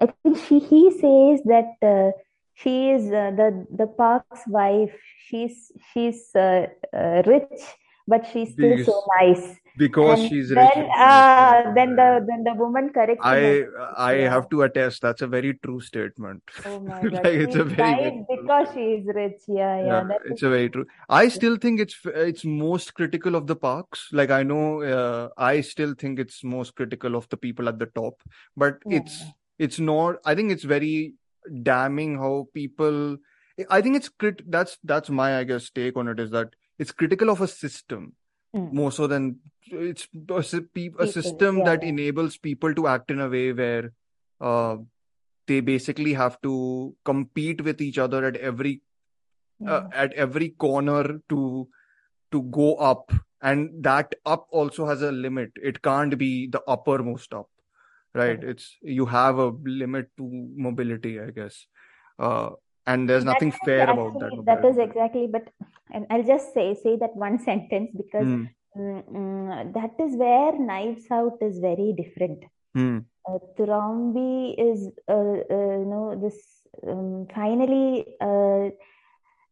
I 0.00 0.06
think 0.06 0.38
she 0.46 0.58
he 0.60 0.90
says 0.92 1.42
that 1.44 1.74
uh, 1.82 2.12
she 2.54 2.90
is 2.90 3.06
uh, 3.06 3.32
the 3.36 3.66
the 3.70 3.86
park's 3.86 4.46
wife. 4.46 4.94
She's 5.26 5.72
she's 5.92 6.30
uh, 6.34 6.66
uh, 6.94 7.22
rich, 7.26 7.62
but 8.06 8.26
she's 8.32 8.52
still 8.52 8.78
so 8.84 9.02
nice. 9.20 9.56
Because 9.78 10.20
And 10.20 10.28
she's 10.28 10.50
rich. 10.50 10.70
then 10.74 10.88
and 10.96 11.68
uh, 11.68 11.72
then 11.74 11.96
the 11.96 12.24
then 12.28 12.44
the 12.44 12.54
woman 12.62 12.90
corrects 12.96 13.24
I 13.24 13.64
I 13.96 14.12
yeah. 14.16 14.30
have 14.30 14.48
to 14.50 14.62
attest 14.62 15.02
that's 15.02 15.22
a 15.22 15.26
very 15.26 15.54
true 15.64 15.80
statement. 15.80 16.42
Oh 16.66 16.80
my 16.80 17.00
God, 17.02 17.12
Like 17.12 17.24
it's 17.44 17.56
a 17.56 17.64
very 17.64 17.92
right 17.92 18.00
very 18.00 18.24
true 18.26 18.36
because 18.42 18.68
she 18.74 18.80
is 18.98 19.06
rich. 19.20 19.40
Yeah, 19.46 19.76
yeah. 19.80 20.02
yeah, 20.10 20.18
it's 20.26 20.42
a 20.42 20.50
very 20.50 20.68
true. 20.68 20.86
I 21.08 21.28
still 21.28 21.56
think 21.56 21.80
it's 21.80 21.96
it's 22.06 22.44
most 22.44 22.94
critical 22.94 23.34
of 23.34 23.46
the 23.46 23.56
parks. 23.56 24.08
Like 24.12 24.30
I 24.30 24.42
know, 24.42 24.82
uh, 24.82 25.28
I 25.36 25.60
still 25.60 25.94
think 25.94 26.18
it's 26.18 26.42
most 26.44 26.74
critical 26.74 27.14
of 27.14 27.28
the 27.28 27.36
people 27.36 27.68
at 27.68 27.78
the 27.78 27.86
top. 27.86 28.22
But 28.56 28.78
yeah. 28.86 28.98
it's 28.98 29.24
it's 29.58 29.78
not. 29.78 30.16
I 30.24 30.34
think 30.34 30.52
it's 30.52 30.64
very 30.64 31.14
damning 31.62 32.18
how 32.18 32.48
people. 32.52 33.18
I 33.70 33.80
think 33.80 33.96
it's 33.96 34.08
crit. 34.08 34.42
That's 34.50 34.78
that's 34.84 35.10
my 35.10 35.38
I 35.38 35.44
guess 35.44 35.70
take 35.70 35.96
on 35.96 36.08
it 36.08 36.20
is 36.20 36.30
that 36.30 36.54
it's 36.78 36.92
critical 36.92 37.30
of 37.30 37.40
a 37.40 37.48
system 37.48 38.12
Mm. 38.56 38.72
more 38.72 38.90
so 38.90 39.06
than 39.06 39.40
it's 39.66 40.08
a, 40.30 40.36
a 40.98 41.06
system 41.06 41.58
Yeah, 41.58 41.64
that 41.64 41.84
enables 41.84 42.38
people 42.38 42.74
to 42.74 42.86
act 42.86 43.10
in 43.10 43.20
a 43.20 43.28
way 43.28 43.52
where 43.52 43.92
uh, 44.40 44.76
they 45.46 45.60
basically 45.60 46.14
have 46.14 46.40
to 46.42 46.94
compete 47.04 47.60
with 47.60 47.82
each 47.82 47.98
other 47.98 48.24
at 48.24 48.36
every 48.36 48.80
uh, 49.66 49.88
at 49.92 50.14
every 50.14 50.50
corner 50.50 51.20
to 51.28 51.68
to 52.32 52.42
go 52.44 52.76
up. 52.76 53.12
And 53.42 53.84
that 53.84 54.14
up 54.24 54.46
also 54.50 54.86
has 54.86 55.02
a 55.02 55.12
limit. 55.12 55.50
It 55.62 55.82
can't 55.82 56.16
be 56.18 56.48
the 56.48 56.62
uppermost 56.66 57.34
up 57.34 57.48
right. 58.14 58.42
It's 58.42 58.76
you 58.82 59.06
have 59.06 59.38
a 59.38 59.50
limit 59.64 60.10
to 60.16 60.30
mobility 60.56 61.20
i 61.20 61.30
guess. 61.30 61.66
Uh, 62.18 62.50
and 62.88 63.08
there's 63.08 63.24
That 63.30 63.42
nothing 63.42 63.52
fair 63.52 63.90
about 63.90 64.18
that 64.20 64.34
that 64.46 64.64
is 64.64 64.78
exactly. 64.78 65.26
But 65.26 65.48
and 65.92 66.06
I'll 66.10 66.22
just 66.24 66.54
say 66.54 66.74
say 66.74 66.96
that 66.96 67.16
one 67.16 67.38
sentence 67.48 67.90
because 67.96 68.28
hmm 68.28 68.44
mm, 68.76 69.02
mm, 69.10 69.74
that 69.74 69.92
is 70.04 70.16
where 70.16 70.52
Knives 70.58 71.06
Out 71.10 71.38
is 71.42 71.58
very 71.60 71.92
different. 71.96 72.44
hmm 72.74 72.98
uh, 73.28 73.38
Thrombey 73.58 74.54
is, 74.58 74.90
uh, 75.08 75.14
uh, 75.14 75.78
you 75.82 75.86
know, 75.92 76.18
this 76.22 76.38
um, 76.88 77.26
finally, 77.34 78.04
uh, 78.20 78.70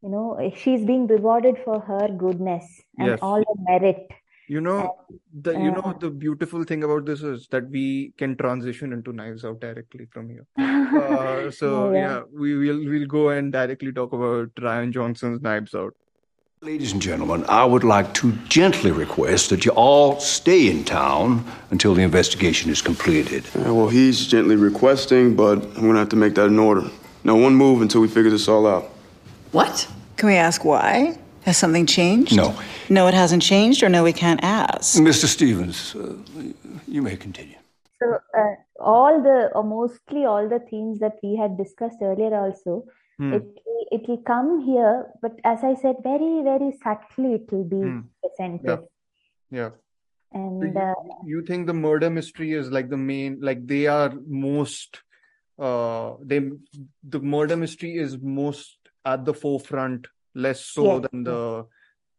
you 0.03 0.11
know, 0.15 0.51
she's 0.57 0.85
being 0.85 1.07
rewarded 1.07 1.59
for 1.65 1.81
her 1.81 2.09
goodness 2.25 2.65
and 2.99 3.17
yes 3.17 3.21
all 3.23 3.41
the 3.41 3.57
merit. 3.69 4.09
You 4.49 4.61
know 4.61 4.97
the 5.33 5.53
you 5.53 5.71
know 5.73 5.81
uh, 5.81 5.93
the 5.99 6.09
beautiful 6.09 6.63
thing 6.63 6.85
about 6.85 7.05
this 7.05 7.23
is 7.23 7.49
that 7.49 7.69
we 7.69 8.13
can 8.17 8.37
transition 8.37 8.93
into 8.93 9.13
knives 9.13 9.45
out 9.45 9.61
directly 9.61 10.07
from 10.13 10.29
here 10.29 10.47
uh, 10.59 11.51
so 11.51 11.91
yeah, 11.91 11.99
yeah 11.99 12.23
we 12.33 12.55
will 12.55 12.79
we'll 12.79 13.09
go 13.09 13.31
and 13.31 13.53
directly 13.53 13.91
talk 13.91 14.13
about 14.13 14.55
Rian 14.55 14.93
Johnson's 14.93 15.43
knives 15.43 15.75
out 15.75 15.95
Ladies 16.63 16.93
and 16.93 17.03
gentlemen, 17.03 17.45
I 17.49 17.67
would 17.67 17.85
like 17.85 18.15
to 18.15 18.33
gently 18.49 18.91
request 18.91 19.51
that 19.51 19.67
you 19.67 19.73
all 19.73 20.19
stay 20.21 20.71
in 20.71 20.85
town 20.85 21.45
until 21.71 21.95
the 21.95 22.03
investigation 22.03 22.71
is 22.71 22.81
completed. 22.81 23.45
Yeah, 23.55 23.73
well, 23.73 23.89
he's 23.89 24.27
gently 24.27 24.57
requesting, 24.57 25.37
but 25.37 25.63
I'm 25.63 25.83
gonna 25.83 25.99
have 25.99 26.09
to 26.09 26.17
make 26.17 26.35
that 26.37 26.47
an 26.47 26.59
order. 26.59 26.91
No 27.25 27.37
one 27.37 27.55
move 27.55 27.83
until 27.83 28.01
we 28.01 28.09
figure 28.09 28.31
this 28.31 28.49
all 28.49 28.67
out. 28.67 28.85
What? 29.53 29.87
Can 30.17 30.29
we 30.29 30.37
ask 30.37 30.65
why? 30.65 31.19
Has 31.47 31.57
something 31.57 31.87
changed? 31.87 32.37
No. 32.37 32.59
No, 32.91 33.07
it 33.07 33.15
hasn't 33.15 33.41
changed, 33.41 33.85
or 33.85 33.89
no, 33.89 34.03
we 34.03 34.13
can't 34.13 34.41
ask. 34.43 34.99
Mr. 35.01 35.27
Stevens, 35.27 35.95
uh, 35.95 36.17
you 36.89 37.03
may 37.03 37.17
continue. 37.17 37.55
So 38.03 38.19
uh, 38.37 38.55
all 38.81 39.23
the 39.23 39.51
or 39.55 39.63
mostly 39.63 40.25
all 40.25 40.49
the 40.49 40.59
themes 40.59 40.99
that 40.99 41.15
we 41.23 41.37
had 41.37 41.57
discussed 41.57 41.99
earlier 42.03 42.35
also 42.35 42.85
hmm 43.19 43.33
it 43.37 43.43
will- 43.43 43.87
it 43.97 44.09
will 44.09 44.23
come 44.29 44.49
here 44.67 45.07
but 45.23 45.35
as 45.45 45.63
I 45.69 45.75
said 45.83 45.97
very 46.03 46.43
very 46.49 46.71
subtly 46.85 47.31
it 47.39 47.53
will 47.53 47.65
be 47.75 47.81
hmm 47.83 48.01
yeah 48.01 48.25
presented 48.25 48.81
yeah 49.59 49.71
So 49.71 50.41
and 50.41 50.75
you 50.75 50.81
uh, 50.87 50.95
you 51.33 51.43
think 51.51 51.67
the 51.71 51.79
murder 51.87 52.11
mystery 52.19 52.51
is 52.61 52.71
like 52.77 52.91
the 52.91 53.01
main 53.13 53.39
like 53.49 53.63
they 53.73 53.87
are 53.87 54.13
most 54.47 55.01
uh 55.69 56.09
they 56.33 56.41
the 57.17 57.21
murder 57.37 57.57
mystery 57.65 57.93
is 58.07 58.19
most 58.41 58.77
at 59.15 59.25
the 59.31 59.35
forefront 59.45 60.09
less 60.37 60.61
so 60.67 60.85
yes 60.85 61.09
than 61.11 61.25
the 61.25 61.67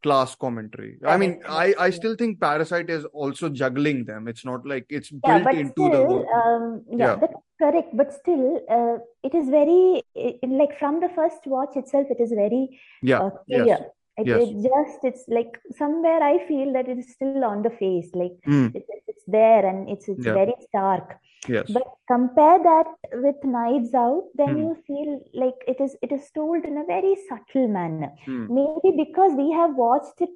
class 0.04 0.36
commentary. 0.36 0.98
I 1.06 1.18
mean 1.18 1.42
I 1.48 1.74
I 1.80 1.90
still 1.92 2.16
think 2.16 2.40
Parasite 2.42 2.90
is 2.90 3.06
also 3.06 3.50
juggling 3.50 4.06
them. 4.06 4.28
It's 4.28 4.46
not 4.46 4.66
like 4.66 4.86
it's 4.90 5.12
Yeah, 5.12 5.40
built 5.40 5.44
but 5.50 5.56
into 5.56 5.90
the 5.90 6.04
still, 6.04 6.08
thing. 6.08 6.26
um, 6.42 6.86
yeah, 6.92 6.98
Yeah 7.06 7.16
that's 7.22 7.42
correct. 7.62 7.98
But 8.02 8.14
still, 8.14 8.62
uh, 8.70 8.98
it 9.24 9.34
is 9.42 9.50
very 9.50 10.04
i 10.16 10.40
i- 10.44 10.48
like 10.62 10.78
from 10.80 11.00
the 11.06 11.10
first 11.20 11.48
watch 11.56 11.76
itself, 11.76 12.08
it 12.18 12.20
is 12.28 12.32
very 12.32 12.80
yeah 13.02 13.20
uh, 13.20 13.30
yes 13.48 13.66
clear. 13.66 13.80
It, 14.18 14.28
yes. 14.28 14.42
it 14.42 14.54
just 14.64 15.00
it's 15.04 15.24
like 15.28 15.60
somewhere 15.78 16.22
I 16.24 16.46
feel 16.48 16.74
that 16.74 16.88
it 16.88 16.98
is 16.98 17.12
still 17.14 17.44
on 17.44 17.62
the 17.62 17.70
face, 17.70 18.10
like 18.14 18.38
mm, 18.48 18.74
it, 18.76 18.86
it- 18.90 19.04
it's 19.08 19.24
there 19.28 19.66
and 19.66 19.90
it's 19.90 20.08
it's 20.08 20.26
yeah. 20.26 20.34
very 20.34 20.56
stark. 20.68 21.18
yes. 21.48 21.70
But 21.70 21.84
compare 22.12 22.60
that 22.64 22.88
with 23.26 23.36
Knives 23.44 23.94
Out, 23.94 24.24
then 24.36 24.56
mm, 24.56 24.60
you 24.64 24.78
feel 24.88 25.12
like 25.34 25.56
it 25.68 25.80
is 25.86 25.96
it 26.02 26.12
is 26.12 26.30
told 26.32 26.66
in 26.66 26.78
a 26.78 26.86
very 26.86 27.16
subtle 27.30 27.68
manner. 27.68 28.12
mm, 28.26 28.48
Maybe 28.60 28.96
because 29.04 29.34
we 29.42 29.52
have 29.52 29.76
watched 29.76 30.20
it 30.28 30.36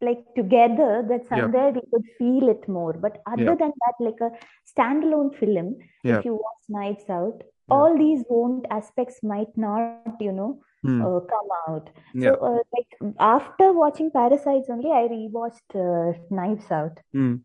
like 0.00 0.22
together 0.36 0.90
that 1.08 1.22
yeah. 1.24 1.28
somewhere 1.42 1.70
we 1.70 1.80
could 1.92 2.04
feel 2.18 2.48
it 2.50 2.68
more. 2.68 2.92
But 2.92 3.22
other 3.26 3.44
yeah. 3.44 3.54
than 3.54 3.72
that, 3.84 3.94
like 4.00 4.20
a 4.20 4.30
standalone 4.70 5.34
film, 5.38 5.76
yeah. 6.02 6.18
if 6.18 6.24
you 6.24 6.34
watch 6.34 6.62
Knives 6.68 7.08
Out, 7.08 7.38
yeah. 7.42 7.74
all 7.74 7.96
these 7.96 8.24
wound 8.28 8.66
aspects 8.70 9.22
might 9.22 9.56
not, 9.56 10.16
you 10.20 10.32
know, 10.32 10.60
mm, 10.84 11.00
uh, 11.00 11.20
come 11.20 11.48
out. 11.68 11.90
So, 12.20 12.34
uh, 12.34 12.58
like 12.76 13.14
after 13.18 13.72
watching 13.72 14.10
Parasites 14.10 14.68
only, 14.70 14.90
I 14.90 15.08
rewatched 15.08 15.74
uh, 15.74 16.18
Knives 16.30 16.70
Out. 16.70 17.00
mm. 17.14 17.40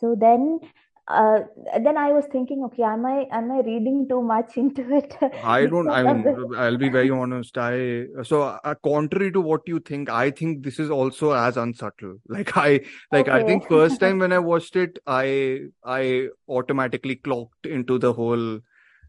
So 0.00 0.16
then, 0.18 0.60
uh, 1.08 1.40
then 1.82 1.98
I 1.98 2.12
was 2.12 2.24
thinking, 2.32 2.62
okay, 2.64 2.84
am 2.84 3.04
I 3.04 3.26
am 3.32 3.50
I 3.52 3.60
reading 3.60 4.06
too 4.08 4.22
much 4.22 4.56
into 4.62 4.90
it 4.96 5.14
I 5.44 5.66
don't, 5.66 5.90
I 5.90 6.02
mean, 6.12 6.22
the... 6.22 6.56
I'll 6.56 6.78
be 6.78 6.88
very 6.88 7.10
honest. 7.22 7.58
I, 7.58 8.06
so 8.22 8.42
uh, 8.42 8.74
contrary 8.82 9.32
to 9.32 9.40
what 9.40 9.62
you 9.66 9.80
think, 9.80 10.08
I 10.08 10.30
think 10.30 10.62
this 10.62 10.78
is 10.78 10.90
also 10.90 11.32
as 11.32 11.56
unsubtle. 11.56 12.16
Like 12.28 12.56
I, 12.56 12.80
like 13.12 13.28
I 13.28 13.42
think 13.42 13.68
first 13.68 14.00
time 14.00 14.20
when 14.20 14.32
I 14.32 14.38
watched 14.38 14.76
it, 14.76 14.98
I, 15.06 15.60
I 15.84 16.28
automatically 16.48 17.16
clocked 17.16 17.66
into 17.66 17.98
the 17.98 18.12
whole, 18.12 18.60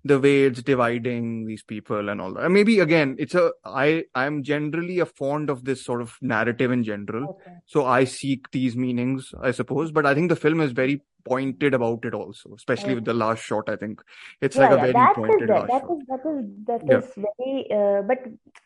the 0.03 0.19
way 0.19 0.43
it's 0.43 0.63
dividing 0.63 1.45
these 1.45 1.63
people 1.63 2.09
and 2.09 2.19
all 2.19 2.33
that. 2.33 2.43
And 2.45 2.53
maybe 2.53 2.79
again, 2.79 3.15
it's 3.19 3.35
a 3.35 3.51
I 3.63 4.05
I'm 4.15 4.43
generally 4.43 4.99
a 4.99 5.05
fond 5.05 5.49
of 5.49 5.63
this 5.63 5.83
sort 5.85 6.01
of 6.01 6.17
narrative 6.21 6.71
in 6.71 6.83
general. 6.83 7.23
Okay. 7.29 7.51
So 7.65 7.85
I 7.85 8.03
seek 8.05 8.49
these 8.51 8.75
meanings, 8.75 9.33
I 9.41 9.51
suppose. 9.51 9.91
But 9.91 10.05
I 10.05 10.13
think 10.15 10.29
the 10.29 10.35
film 10.35 10.61
is 10.61 10.71
very 10.71 11.01
pointed 11.23 11.75
about 11.75 12.03
it 12.03 12.15
also, 12.15 12.53
especially 12.55 12.95
with 12.95 13.05
the 13.05 13.13
last 13.13 13.43
shot. 13.43 13.69
I 13.69 13.75
think 13.75 14.01
it's 14.41 14.57
Yeah, 14.57 14.61
like 14.63 14.71
a 14.71 14.75
yeah, 14.75 14.81
very 14.81 14.93
that 14.93 15.11
is 15.11 15.15
pointed 15.17 15.49
there. 15.49 15.59
last 15.59 15.67
That 15.67 15.81
shot. 15.81 15.91
is 15.91 16.05
that 16.07 16.21
is 16.25 16.45
that 16.65 16.81
Yeah. 16.89 16.97
is 16.97 17.13
very. 17.15 17.71
Uh, 17.71 18.01
but 18.01 18.19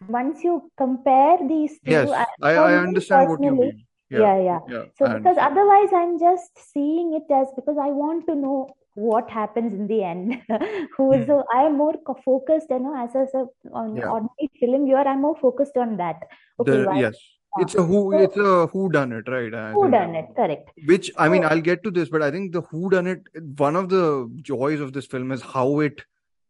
once 0.08 0.44
you 0.44 0.72
compare 0.78 1.38
these 1.48 1.80
two, 1.80 1.92
Yes, 1.92 2.10
I, 2.12 2.26
I, 2.42 2.54
I 2.54 2.78
understand 2.78 3.30
what 3.30 3.44
you 3.44 3.56
mean. 3.56 3.86
yeah, 4.10 4.38
Yeah, 4.38 4.60
yeah. 4.70 4.84
So 4.98 5.14
because 5.18 5.38
otherwise, 5.38 5.90
I'm 5.94 6.18
just 6.18 6.52
seeing 6.74 7.14
it 7.14 7.32
as 7.34 7.48
because 7.56 7.78
I 7.78 7.90
want 7.90 8.26
to 8.28 8.36
know 8.36 8.74
what 8.96 9.30
happens 9.30 9.74
in 9.74 9.88
the 9.88 10.04
end. 10.04 10.42
Who 10.98 11.12
is 11.14 11.24
Hmm. 11.24 11.28
so 11.28 11.44
I 11.54 11.64
am 11.64 11.78
more 11.78 11.94
focused, 12.24 12.68
you 12.70 12.80
know, 12.80 12.96
as 12.98 13.14
a 13.16 13.46
on 13.72 13.96
Yeah. 13.98 14.10
ordinary 14.10 14.50
film 14.60 14.86
viewer, 14.86 15.08
I'm 15.14 15.22
more 15.22 15.38
focused 15.42 15.78
on 15.78 15.98
that. 15.98 16.22
Okay, 16.60 16.72
The 16.72 16.98
yes, 17.00 17.16
uh, 17.58 17.62
it's 17.62 17.76
a 17.76 17.84
who 17.84 18.12
so 18.12 18.20
it's 18.24 18.38
a 18.38 18.68
who 18.68 18.90
done 18.90 19.12
it, 19.12 19.28
right? 19.28 19.54
I 19.54 19.72
who 19.74 19.92
done 19.92 20.16
it? 20.16 20.28
Correct. 20.36 20.70
which 20.88 21.12
I 21.18 21.30
mean 21.30 21.44
So 21.44 21.50
I'll 21.50 21.62
get 21.62 21.84
to 21.84 21.92
this, 21.92 22.10
but 22.10 22.22
I 22.22 22.32
think 22.32 22.54
the 22.54 22.62
who 22.62 22.90
done 22.90 23.08
it. 23.08 23.22
One 23.58 23.76
of 23.76 23.90
the 23.90 24.06
joys 24.42 24.80
of 24.80 24.94
this 24.94 25.06
film 25.06 25.32
is 25.32 25.42
how 25.42 25.80
it 25.82 26.02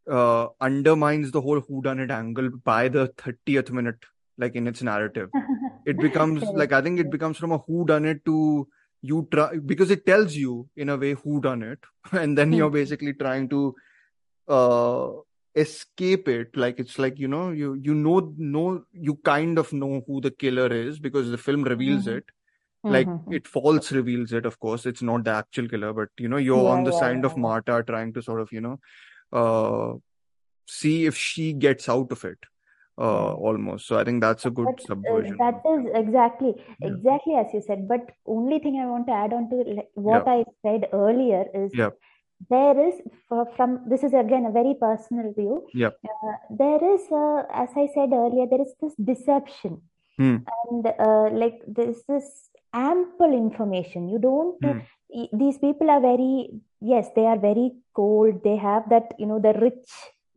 uh, 0.10 0.48
undermines 0.62 1.32
the 1.32 1.42
whole 1.42 1.62
who 1.62 1.82
done 1.82 2.00
it 2.00 2.12
angle 2.12 2.50
by 2.64 2.88
the 2.90 3.08
30th 3.18 3.72
minute, 3.72 3.98
like 4.38 4.56
in 4.56 4.68
its 4.68 4.82
narrative. 4.84 5.30
It 5.86 6.00
becomes 6.00 6.44
like. 6.52 6.72
I 6.74 6.82
think 6.82 7.00
it 7.00 7.10
becomes 7.12 7.38
from 7.38 7.52
a 7.52 7.58
who 7.60 7.86
done 7.86 8.06
it 8.06 8.24
to 8.26 8.68
you 9.06 9.28
try 9.32 9.58
because 9.58 9.92
it 9.92 10.06
tells 10.06 10.36
you 10.36 10.70
in 10.76 10.90
a 10.90 10.98
way 10.98 11.14
who 11.14 11.42
done 11.42 11.64
it, 11.64 11.80
and 12.12 12.38
then 12.38 12.54
you're 12.54 12.70
Hmm. 12.70 12.76
basically 12.78 13.14
trying 13.14 13.50
to 13.50 13.76
uh 14.48 15.10
escape 15.56 16.28
it 16.28 16.56
like 16.56 16.80
it's 16.80 17.00
like 17.00 17.18
you 17.20 17.28
know 17.28 17.52
you 17.52 17.74
you 17.76 17.94
know 17.94 18.34
know 18.38 18.84
you 18.94 19.16
kind 19.24 19.58
of 19.58 19.72
know 19.74 20.02
who 20.08 20.22
the 20.22 20.32
killer 20.32 20.68
is 20.72 21.00
because 21.00 21.30
the 21.32 21.38
film 21.38 21.64
reveals 21.64 22.08
Mhm. 22.08 22.16
it 22.18 22.26
like 22.88 23.08
Mhm. 23.08 23.36
it 23.40 23.48
false 23.48 23.92
reveals 23.92 24.34
it 24.34 24.46
of 24.46 24.60
course 24.60 24.86
it's 24.86 25.02
not 25.02 25.24
the 25.24 25.32
actual 25.32 25.68
killer 25.70 25.94
but 25.94 26.10
you 26.20 26.28
know 26.28 26.38
you're 26.38 26.66
Yeah, 26.66 26.72
on 26.72 26.84
the 26.84 26.92
yeah, 26.92 27.00
side 27.00 27.24
of 27.26 27.36
yeah, 27.36 27.40
yeah. 27.40 27.48
Marta 27.48 27.84
trying 27.88 28.14
to 28.14 28.22
sort 28.22 28.42
of 28.42 28.52
you 28.52 28.62
know 28.62 28.80
uh 29.34 29.94
see 30.68 31.06
if 31.06 31.18
she 31.18 31.54
gets 31.54 31.90
out 31.90 32.12
of 32.12 32.24
it 32.26 32.40
uh 32.98 33.34
almost. 33.34 33.88
So 33.88 33.98
I 33.98 34.04
think 34.04 34.22
that's 34.22 34.46
a 34.46 34.50
good 34.50 34.66
But 34.66 34.80
uh, 34.80 34.88
subversion. 34.88 35.38
that 35.38 35.62
is 35.74 35.86
exactly 35.94 36.54
yeah. 36.80 36.88
exactly 36.90 37.36
as 37.36 37.48
you 37.54 37.62
said. 37.62 37.88
But 37.88 38.12
only 38.26 38.60
thing 38.60 38.80
I 38.80 38.86
want 38.88 39.08
to 39.08 39.14
add 39.14 39.34
on 39.34 39.50
to 39.50 39.56
like, 39.58 39.68
yeah. 39.78 39.86
What 39.96 40.28
I 40.28 40.46
said 40.62 40.88
earlier 40.94 41.46
is 41.54 41.72
yeah. 41.74 41.90
there 42.50 42.80
is 42.88 42.96
for, 43.28 43.48
from 43.56 43.82
this 43.90 44.04
is 44.04 44.14
again 44.14 44.46
a 44.46 44.52
very 44.52 44.76
personal 44.80 45.34
view. 45.34 45.68
yeah. 45.74 45.90
Uh, 46.08 46.34
there 46.50 46.84
is 46.94 47.02
uh, 47.12 47.44
as 47.54 47.70
I 47.76 47.88
said 47.94 48.14
earlier, 48.14 48.48
there 48.50 48.62
is 48.62 48.74
this 48.82 48.96
deception. 48.96 49.82
Hmm. 50.18 50.38
And 50.70 50.88
uh, 50.88 51.30
like 51.34 51.62
there's 51.68 52.02
this 52.08 52.50
ample 52.74 53.34
information. 53.34 54.08
You 54.10 54.20
don't 54.20 54.64
uh, 54.64 54.74
hmm 54.74 54.80
these 55.34 55.58
people 55.60 55.90
are 55.90 56.02
very 56.02 56.50
yes, 56.82 57.08
they 57.16 57.26
are 57.26 57.40
very 57.40 57.72
cold. 57.94 58.44
They 58.44 58.56
have 58.58 58.90
that 58.90 59.14
you 59.18 59.26
know 59.26 59.40
the 59.40 59.54
rich 59.54 59.90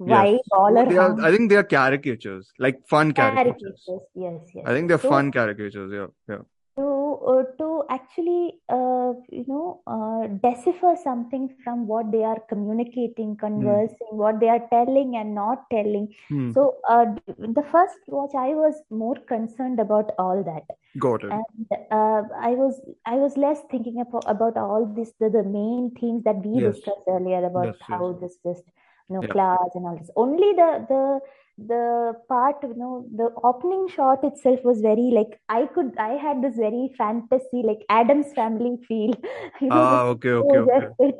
yes 0.07 0.41
all 0.53 0.73
they 0.75 0.97
are. 0.97 1.21
I 1.21 1.31
think 1.31 1.51
they 1.51 1.57
are 1.57 1.65
caricatures 1.65 2.53
like 2.59 2.87
fun 2.89 3.13
caricatures. 3.13 3.81
Caricatures, 3.87 4.09
yes, 4.15 4.41
yes. 4.55 4.65
I 4.67 4.73
think 4.73 4.89
they're 4.89 4.99
So 4.99 5.11
fun 5.11 5.33
caricatures 5.33 5.93
yeah 5.93 6.07
yeah. 6.29 6.43
To 6.77 7.19
uh, 7.27 7.43
to 7.59 7.83
actually 7.91 8.55
uh, 8.69 9.13
you 9.31 9.45
know 9.49 9.81
uh, 9.89 10.29
decipher 10.49 10.95
something 11.03 11.49
from 11.65 11.89
what 11.89 12.13
they 12.13 12.23
are 12.23 12.39
communicating, 12.49 13.33
hmm. 13.33 13.41
conversing, 13.41 14.13
what 14.13 14.39
they 14.39 14.49
are 14.49 14.63
telling 14.71 15.17
and 15.17 15.35
not 15.35 15.65
telling. 15.73 16.15
hmm. 16.29 16.53
So 16.53 16.77
uh, 16.89 17.07
the 17.27 17.65
first 17.73 17.99
watch, 18.07 18.31
I 18.39 18.55
was 18.55 18.81
more 18.91 19.17
concerned 19.27 19.81
about 19.81 20.13
all 20.19 20.45
that, 20.45 20.77
got 21.01 21.25
it. 21.25 21.33
And 21.33 21.67
uh, 21.91 22.23
I 22.41 22.51
was 22.51 22.81
I 23.05 23.17
was 23.17 23.37
less 23.37 23.59
thinking 23.73 24.01
about 24.01 24.23
about 24.29 24.57
all 24.57 24.87
this 24.87 25.13
the, 25.19 25.31
the 25.31 25.43
main 25.43 25.91
things 25.99 26.23
that 26.23 26.37
we 26.47 26.63
yes. 26.63 26.77
discussed 26.77 27.09
earlier 27.09 27.45
about 27.45 27.67
yes 27.67 27.75
yes 27.81 27.89
how 27.89 28.13
this 28.21 28.39
just 28.47 28.63
you 29.09 29.17
know 29.17 29.23
yeah. 29.23 29.33
class 29.33 29.69
and 29.75 29.87
all 29.87 29.97
this. 29.97 30.11
Only 30.17 30.53
the 30.55 30.87
the 30.89 31.21
the 31.67 32.15
part 32.29 32.57
you 32.63 32.75
know 32.77 33.07
the 33.15 33.31
opening 33.43 33.89
shot 33.89 34.23
itself 34.23 34.61
was 34.63 34.81
very 34.81 35.11
like 35.13 35.41
I 35.49 35.67
could 35.67 35.97
I 35.99 36.13
had 36.15 36.43
this 36.43 36.57
very 36.57 36.91
fantasy 36.97 37.63
like 37.65 37.81
Addams 37.89 38.33
family 38.35 38.79
feel. 38.87 39.15
You 39.61 39.69
know 39.69 39.77
ah 39.77 40.03
okay 40.15 40.31
okay 40.31 40.59
okay. 40.59 40.87
it. 41.01 41.17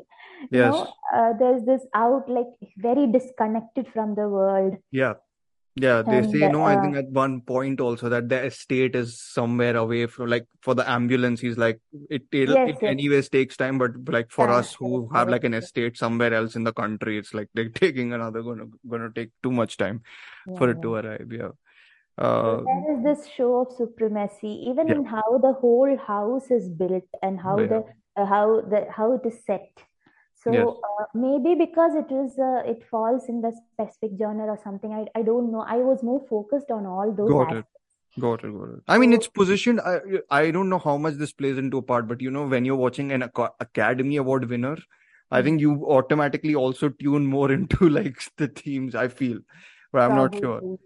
You 0.51 0.59
yes. 0.59 0.71
know 0.71 0.93
uh, 1.13 1.33
there's 1.37 1.65
this 1.65 1.85
out 1.93 2.29
like 2.29 2.47
very 2.77 3.07
disconnected 3.07 3.87
from 3.93 4.15
the 4.15 4.29
world. 4.29 4.77
Yeah 4.91 5.15
Yeah, 5.81 6.01
they 6.01 6.17
and 6.17 6.31
say 6.31 6.39
no. 6.51 6.63
I 6.63 6.75
uh, 6.75 6.81
think 6.81 6.95
at 6.97 7.09
one 7.09 7.41
point 7.41 7.79
also 7.79 8.09
that 8.09 8.27
the 8.27 8.43
estate 8.45 8.95
is 8.95 9.21
somewhere 9.21 9.77
away 9.77 10.07
from 10.07 10.29
like 10.29 10.45
for 10.61 10.75
the 10.75 10.89
ambulance. 10.89 11.39
He's 11.39 11.57
like 11.57 11.79
it. 12.09 12.23
It, 12.31 12.49
yes 12.49 12.69
it 12.69 12.77
yes 12.81 12.83
anyways 12.83 13.29
takes 13.29 13.55
time, 13.55 13.77
but 13.77 13.91
like 14.07 14.29
for 14.29 14.47
correct 14.47 14.59
us 14.59 14.73
who 14.73 15.07
have 15.13 15.27
correct 15.27 15.31
like 15.31 15.43
an 15.45 15.53
estate 15.53 15.97
somewhere 15.97 16.33
else 16.33 16.55
in 16.55 16.63
the 16.65 16.73
country, 16.73 17.17
it's 17.17 17.33
like 17.33 17.47
they're 17.53 17.69
taking 17.83 18.13
another 18.13 18.41
gonna 18.41 18.65
gonna 18.89 19.09
take 19.15 19.31
too 19.41 19.51
much 19.51 19.77
time 19.77 20.01
for 20.57 20.69
it 20.69 20.81
to 20.81 20.95
arrive. 20.95 21.31
Yeah. 21.31 21.49
Uh. 22.17 22.61
there 22.65 22.97
is 22.97 23.03
this 23.03 23.27
show 23.27 23.61
of 23.61 23.71
supremacy, 23.77 24.65
even 24.69 24.89
Yeah. 24.89 24.95
in 24.95 25.05
how 25.05 25.37
the 25.37 25.53
whole 25.53 25.95
house 25.97 26.51
is 26.51 26.67
built 26.67 27.07
and 27.21 27.39
how 27.39 27.57
Yeah. 27.59 27.67
the 27.67 27.83
uh, 28.17 28.25
how 28.25 28.61
the 28.61 28.85
how 28.91 29.13
it 29.13 29.25
is 29.25 29.45
set. 29.45 29.69
So 30.43 30.53
Yes. 30.55 30.69
uh, 30.83 31.05
maybe 31.13 31.55
because 31.55 31.95
it 31.95 32.11
is 32.11 32.39
uh, 32.39 32.63
it 32.65 32.83
falls 32.89 33.29
in 33.29 33.41
the 33.41 33.51
specific 33.51 34.11
genre 34.17 34.47
or 34.47 34.57
something. 34.63 34.93
I 34.93 35.05
I 35.19 35.23
don't 35.23 35.51
know. 35.51 35.61
I 35.61 35.77
was 35.77 36.03
more 36.03 36.25
focused 36.29 36.71
on 36.71 36.85
all 36.85 37.11
those 37.13 37.37
Got 37.37 37.51
it. 37.51 37.65
aspects. 37.65 37.83
Got 38.19 38.43
it. 38.43 38.53
Got 38.53 38.69
it. 38.75 38.79
I 38.87 38.97
mean, 38.97 39.13
it's 39.13 39.27
positioned. 39.27 39.81
I 39.81 39.99
I 40.29 40.51
don't 40.51 40.69
know 40.69 40.79
how 40.79 40.97
much 40.97 41.15
this 41.15 41.31
plays 41.33 41.57
into 41.57 41.77
a 41.77 41.81
part, 41.81 42.07
but 42.07 42.21
you 42.21 42.31
know, 42.31 42.47
when 42.47 42.65
you're 42.65 42.75
watching 42.75 43.11
an 43.11 43.23
Academy 43.59 44.17
Award 44.17 44.49
winner, 44.49 44.77
I 45.31 45.41
mm, 45.41 45.43
think 45.43 45.61
you 45.61 45.85
automatically 45.87 46.55
also 46.55 46.89
tune 46.89 47.25
more 47.25 47.51
into 47.59 47.89
like 47.89 48.19
the 48.37 48.47
themes. 48.47 48.95
I 48.95 49.07
feel, 49.07 49.39
but 49.91 50.01
I'm 50.01 50.15
not 50.15 50.35
sure. 50.35 50.59
probably 50.59 50.77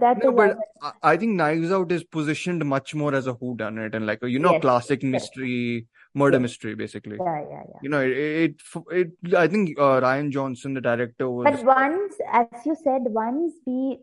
that 0.00 0.22
No, 0.22 0.32
but. 0.32 0.58
I 1.02 1.16
think 1.16 1.32
Knives 1.36 1.70
Out 1.70 1.92
is 1.92 2.02
positioned 2.02 2.64
much 2.64 2.94
more 2.94 3.14
as 3.14 3.26
a 3.28 3.34
whodunit 3.34 3.94
and 3.94 4.04
like 4.04 4.22
a, 4.22 4.28
you 4.28 4.40
know, 4.40 4.52
Yes, 4.52 4.60
classic 4.62 5.00
correct. 5.00 5.12
mystery, 5.12 5.86
murder 6.14 6.38
Yes. 6.38 6.42
mystery, 6.42 6.74
basically. 6.74 7.18
Yeah, 7.20 7.40
yeah, 7.50 7.62
yeah. 7.68 7.78
You 7.82 7.88
know, 7.88 8.00
it, 8.00 8.10
it, 8.16 8.62
it, 8.90 9.34
I 9.36 9.46
think 9.46 9.78
uh, 9.78 10.00
Rian 10.00 10.30
Johnson, 10.30 10.74
the 10.74 10.80
director, 10.80 11.30
was. 11.30 11.46
But 11.50 11.64
once, 11.64 12.14
as 12.32 12.66
you 12.66 12.74
said, 12.82 13.02
once 13.04 13.52
we 13.64 13.98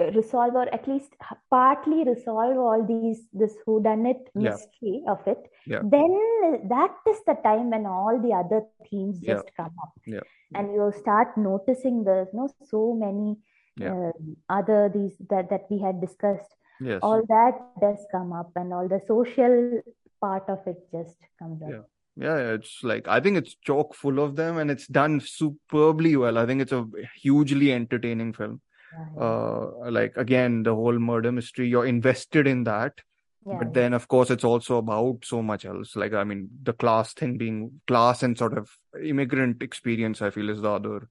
uh, 0.00 0.10
resolve 0.12 0.54
or 0.54 0.72
at 0.74 0.86
least 0.88 1.14
partly 1.50 2.04
resolve 2.04 2.56
all 2.56 2.84
these 2.86 3.26
this 3.32 3.54
whodunit 3.66 4.26
yeah, 4.34 4.50
mystery 4.50 5.02
of 5.08 5.20
it, 5.26 5.50
yeah, 5.66 5.80
then 5.82 6.68
that 6.68 6.94
is 7.08 7.18
the 7.26 7.34
time 7.44 7.70
when 7.70 7.86
all 7.86 8.20
the 8.20 8.32
other 8.32 8.64
themes 8.90 9.18
yeah, 9.20 9.34
just 9.34 9.50
come 9.56 9.74
up, 9.82 9.92
yeah, 10.06 10.20
and 10.54 10.72
you 10.72 10.92
start 10.98 11.36
noticing 11.36 12.04
the 12.04 12.28
you 12.32 12.38
know 12.38 12.48
so 12.64 12.94
many 12.94 13.36
yeah, 13.78 13.94
uh, 13.94 14.12
other 14.48 14.90
these 14.92 15.16
that 15.30 15.50
that 15.50 15.66
we 15.70 15.78
had 15.80 16.00
discussed. 16.00 16.50
yes, 16.80 17.00
All 17.02 17.22
that 17.28 17.58
does 17.80 18.04
come 18.12 18.32
up, 18.32 18.50
and 18.56 18.72
all 18.72 18.88
the 18.88 19.00
social 19.06 19.82
part 20.20 20.44
of 20.48 20.66
it 20.66 20.78
just 20.92 21.16
comes 21.38 21.62
up. 21.62 21.70
yeah. 22.16 22.36
It's 22.54 22.82
like 22.82 23.06
I 23.08 23.20
think 23.20 23.36
it's 23.38 23.54
chock 23.64 23.94
full 23.94 24.18
of 24.18 24.34
them 24.36 24.58
and 24.58 24.70
it's 24.70 24.86
done 24.88 25.20
superbly 25.20 26.16
well. 26.16 26.38
I 26.38 26.46
think 26.46 26.62
it's 26.62 26.72
a 26.72 26.86
hugely 27.22 27.72
entertaining 27.72 28.32
film. 28.32 28.60
Yeah, 28.92 29.22
Uh, 29.24 29.90
like 29.90 30.16
again, 30.16 30.62
the 30.64 30.74
whole 30.74 30.98
murder 30.98 31.30
mystery, 31.30 31.68
you're 31.68 31.86
invested 31.86 32.46
in 32.48 32.64
that. 32.64 33.00
yeah, 33.46 33.58
But 33.60 33.72
then, 33.74 33.92
of 33.92 34.08
course, 34.08 34.30
it's 34.30 34.44
also 34.44 34.78
about 34.78 35.24
so 35.24 35.42
much 35.42 35.64
else. 35.64 35.94
Like, 35.94 36.12
I 36.12 36.24
mean, 36.24 36.48
the 36.62 36.72
class 36.72 37.12
thing 37.12 37.38
being 37.38 37.80
class 37.86 38.22
and 38.22 38.36
sort 38.36 38.56
of 38.58 38.70
immigrant 39.02 39.62
experience, 39.62 40.20
I 40.22 40.30
feel 40.30 40.50
is 40.50 40.62
the 40.62 40.70
other 40.70 41.08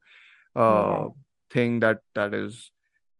yeah. 0.55 1.07
Thing 1.49 1.79
that 1.79 2.01
that 2.15 2.33
is 2.33 2.71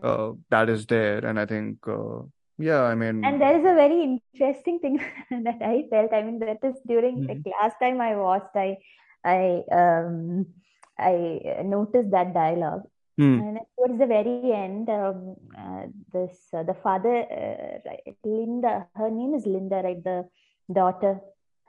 uh 0.04 0.32
that 0.50 0.70
is 0.70 0.86
there. 0.86 1.26
And 1.26 1.40
I 1.40 1.46
think 1.46 1.88
uh 1.88 2.24
yeah, 2.58 2.84
I 2.84 2.96
mean 2.96 3.24
And 3.24 3.42
there 3.42 3.58
is 3.58 3.66
a 3.66 3.74
very 3.76 4.04
interesting 4.04 4.80
thing 4.80 4.98
that 5.32 5.62
I 5.62 5.86
felt. 5.90 6.14
I 6.14 6.24
mean, 6.24 6.40
that 6.40 6.60
is 6.64 6.76
during 6.88 7.26
like 7.28 7.44
mhm. 7.44 7.52
last 7.62 7.78
time 7.82 8.02
I 8.02 8.16
watched, 8.16 8.56
I 8.56 8.78
I 9.24 9.64
um 9.72 10.48
I 10.98 11.62
noticed 11.64 12.12
that 12.12 12.34
dialogue, 12.34 12.84
Hmm. 13.18 13.40
and 13.40 13.60
towards 13.78 13.98
the 14.00 14.06
very 14.08 14.52
end, 14.54 14.90
um, 14.90 15.36
uh, 15.58 15.86
this 16.14 16.38
uh, 16.54 16.64
the 16.64 16.74
father, 16.76 17.16
uh, 17.26 17.80
right, 17.90 18.16
Linda, 18.24 18.88
her 18.96 19.10
name 19.10 19.34
is 19.34 19.46
Linda, 19.46 19.82
right? 19.84 20.04
The 20.04 20.30
daughter, 20.72 21.20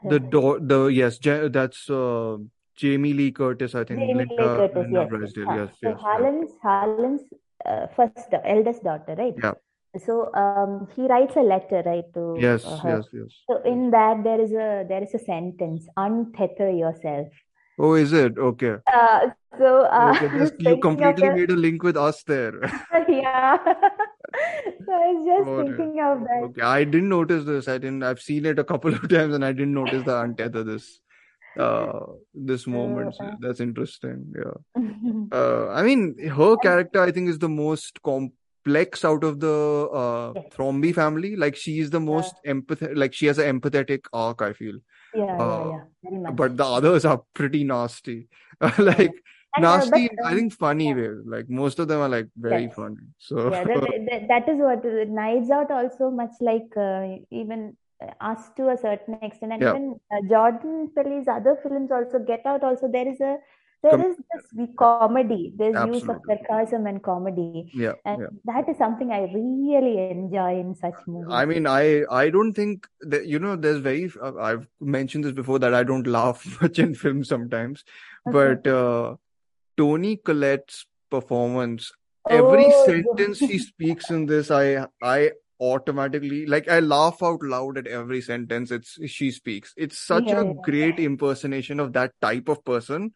The 0.02 0.18
her, 0.18 0.30
do 0.30 0.58
the 0.60 0.86
yes, 0.86 1.18
that's 1.20 1.88
uh 1.90 2.38
Jamie 2.78 3.12
Lee 3.12 3.30
Curtis, 3.32 3.74
I 3.74 3.84
think. 3.84 4.00
Jamie 4.00 4.24
Lee 4.24 4.36
Curtis, 4.38 4.76
Linda 4.76 5.00
yes, 5.00 5.08
yes. 5.10 5.18
Drysdale. 5.18 5.56
Yes, 5.56 5.70
So 5.82 5.88
yes, 5.88 5.96
yeah. 5.98 6.02
Harlan's 6.04 6.52
Harlan's 6.62 7.22
uh, 7.66 7.86
first 7.96 8.34
eldest 8.44 8.84
daughter, 8.84 9.14
right? 9.18 9.34
Yeah. 9.42 9.54
So 10.06 10.32
um, 10.34 10.86
he 10.94 11.06
writes 11.08 11.34
a 11.36 11.40
letter, 11.40 11.82
right, 11.84 12.04
to 12.14 12.36
Yes, 12.38 12.64
uh, 12.64 12.76
her. 12.78 12.96
yes, 12.96 13.06
yes. 13.12 13.36
So 13.50 13.62
in 13.74 13.90
that 13.90 14.22
there 14.22 14.40
is 14.40 14.52
a 14.52 14.84
there 14.88 15.02
is 15.02 15.14
a 15.14 15.18
sentence, 15.18 15.86
untether 15.96 16.70
yourself. 16.78 17.28
Oh, 17.80 17.94
is 17.94 18.12
it? 18.12 18.38
Okay. 18.38 18.76
Uh, 18.92 19.28
so 19.56 19.82
uh, 19.84 20.12
Okay, 20.16 20.28
this, 20.38 20.52
you 20.58 20.76
completely 20.78 21.30
made 21.30 21.50
a 21.50 21.56
link 21.56 21.82
with 21.82 21.96
us 21.96 22.22
there. 22.24 22.60
yeah. 23.08 23.58
So 24.86 24.92
I 24.94 25.12
was 25.12 25.26
just 25.26 25.48
it. 25.70 25.76
thinking 25.76 26.00
of 26.04 26.20
that. 26.20 26.42
Okay, 26.50 26.62
I 26.62 26.84
didn't 26.84 27.08
notice 27.08 27.44
this. 27.44 27.66
I 27.66 27.78
didn't. 27.78 28.02
I've 28.02 28.20
seen 28.20 28.44
it 28.46 28.58
a 28.58 28.64
couple 28.64 28.92
of 28.94 29.08
times, 29.08 29.34
and 29.34 29.44
I 29.44 29.52
didn't 29.52 29.74
notice 29.74 30.02
the 30.04 30.12
untether 30.22 30.64
this, 30.66 31.00
uh, 31.56 32.00
this 32.34 32.66
moment. 32.66 33.14
Yeah. 33.20 33.30
that's 33.40 33.60
interesting. 33.60 34.32
Yeah. 34.36 34.82
Uh, 35.30 35.68
I 35.68 35.82
mean, 35.82 36.16
her 36.28 36.56
character, 36.56 37.02
I 37.02 37.10
think, 37.10 37.28
is 37.28 37.38
the 37.38 37.48
most 37.50 38.00
complex 38.02 39.04
out 39.04 39.24
of 39.24 39.40
the 39.40 39.88
uh 39.92 40.32
Yes. 40.34 40.46
Thrombey 40.54 40.94
family. 40.94 41.36
Like, 41.36 41.54
she 41.54 41.80
is 41.80 41.90
the 41.90 42.00
most 42.00 42.34
empathetic. 42.46 42.96
Like, 42.96 43.12
she 43.12 43.26
has 43.26 43.38
an 43.38 43.60
empathetic 43.60 44.06
arc. 44.12 44.40
I 44.40 44.52
feel, 44.54 44.76
Yeah, 45.14 45.24
yeah, 45.26 45.42
uh, 45.44 45.70
yeah, 45.70 45.80
very 46.02 46.22
much. 46.22 46.36
but 46.36 46.56
the 46.56 46.64
others 46.64 47.04
are 47.04 47.22
pretty 47.34 47.64
nasty. 47.64 48.28
Like 48.78 49.12
And, 49.56 49.64
uh, 49.64 49.76
nasty, 49.78 50.08
but, 50.08 50.26
I 50.26 50.30
um, 50.32 50.36
think 50.38 50.52
funny 50.54 50.88
yeah. 50.88 50.94
way. 50.94 51.08
Like 51.34 51.50
most 51.50 51.78
of 51.78 51.88
them 51.88 52.00
are 52.00 52.08
like 52.08 52.28
very 52.36 52.68
funny. 52.68 53.04
So 53.18 53.50
Yeah, 53.50 53.64
that, 53.64 54.08
that, 54.10 54.28
that 54.28 54.48
is 54.48 54.58
what 54.58 54.84
uh, 54.84 55.04
Knives 55.08 55.50
Out 55.50 55.70
also 55.70 56.10
much 56.10 56.32
like 56.40 56.74
uh, 56.76 57.16
even 57.30 57.76
us 58.20 58.50
to 58.56 58.68
a 58.70 58.76
certain 58.76 59.14
extent, 59.22 59.52
and 59.52 59.62
Yeah. 59.62 59.70
even 59.70 60.00
uh, 60.12 60.20
Jordan 60.28 60.90
Peele's 60.96 61.28
other 61.28 61.58
films 61.62 61.90
also, 61.90 62.18
Get 62.18 62.46
Out 62.46 62.62
also, 62.62 62.88
there 62.88 63.08
is 63.08 63.20
a 63.20 63.38
there 63.80 63.92
Com- 63.92 64.00
is 64.02 64.16
this 64.16 64.46
we 64.56 64.66
comedy, 64.74 65.52
there's 65.56 65.76
use 65.86 66.08
of 66.08 66.20
sarcasm 66.26 66.86
and 66.88 67.00
comedy, 67.00 67.70
yeah, 67.72 67.92
and 68.04 68.22
yeah. 68.22 68.26
that 68.46 68.68
is 68.68 68.76
something 68.76 69.12
I 69.12 69.20
really 69.32 69.98
enjoy 70.10 70.58
in 70.58 70.74
such 70.74 70.94
movies. 71.06 71.28
I 71.30 71.44
mean, 71.44 71.66
I 71.68 72.02
I 72.10 72.28
don't 72.30 72.54
think 72.54 72.88
that 73.02 73.26
you 73.26 73.38
know. 73.38 73.54
There's 73.54 73.78
very. 73.78 74.10
Uh, 74.20 74.34
I've 74.36 74.66
mentioned 74.80 75.24
this 75.24 75.32
before 75.32 75.60
that 75.60 75.74
I 75.74 75.84
don't 75.84 76.06
laugh 76.18 76.44
much 76.60 76.80
in 76.80 76.94
films 76.96 77.28
sometimes, 77.28 77.84
Okay. 78.26 78.32
but 78.38 78.66
uh, 78.66 79.14
Toni 79.76 80.16
Collette's 80.16 80.86
performance, 81.08 81.92
every 82.28 82.66
Oh, 82.66 82.84
sentence 82.84 83.38
she 83.38 83.58
speaks 83.58 84.10
in 84.10 84.26
this, 84.26 84.50
I 84.50 84.86
I 85.00 85.30
automatically 85.60 86.46
like 86.46 86.68
I 86.68 86.80
laugh 86.80 87.22
out 87.22 87.42
loud 87.42 87.78
at 87.78 87.86
every 87.86 88.20
sentence 88.20 88.70
it's 88.70 88.98
she 89.10 89.30
speaks. 89.30 89.74
It's 89.76 89.98
such 89.98 90.28
Yeah, 90.28 90.40
a 90.40 90.44
great 90.44 90.98
impersonation 90.98 91.80
of 91.80 91.92
that 91.94 92.12
type 92.20 92.48
of 92.48 92.64
person 92.64 93.12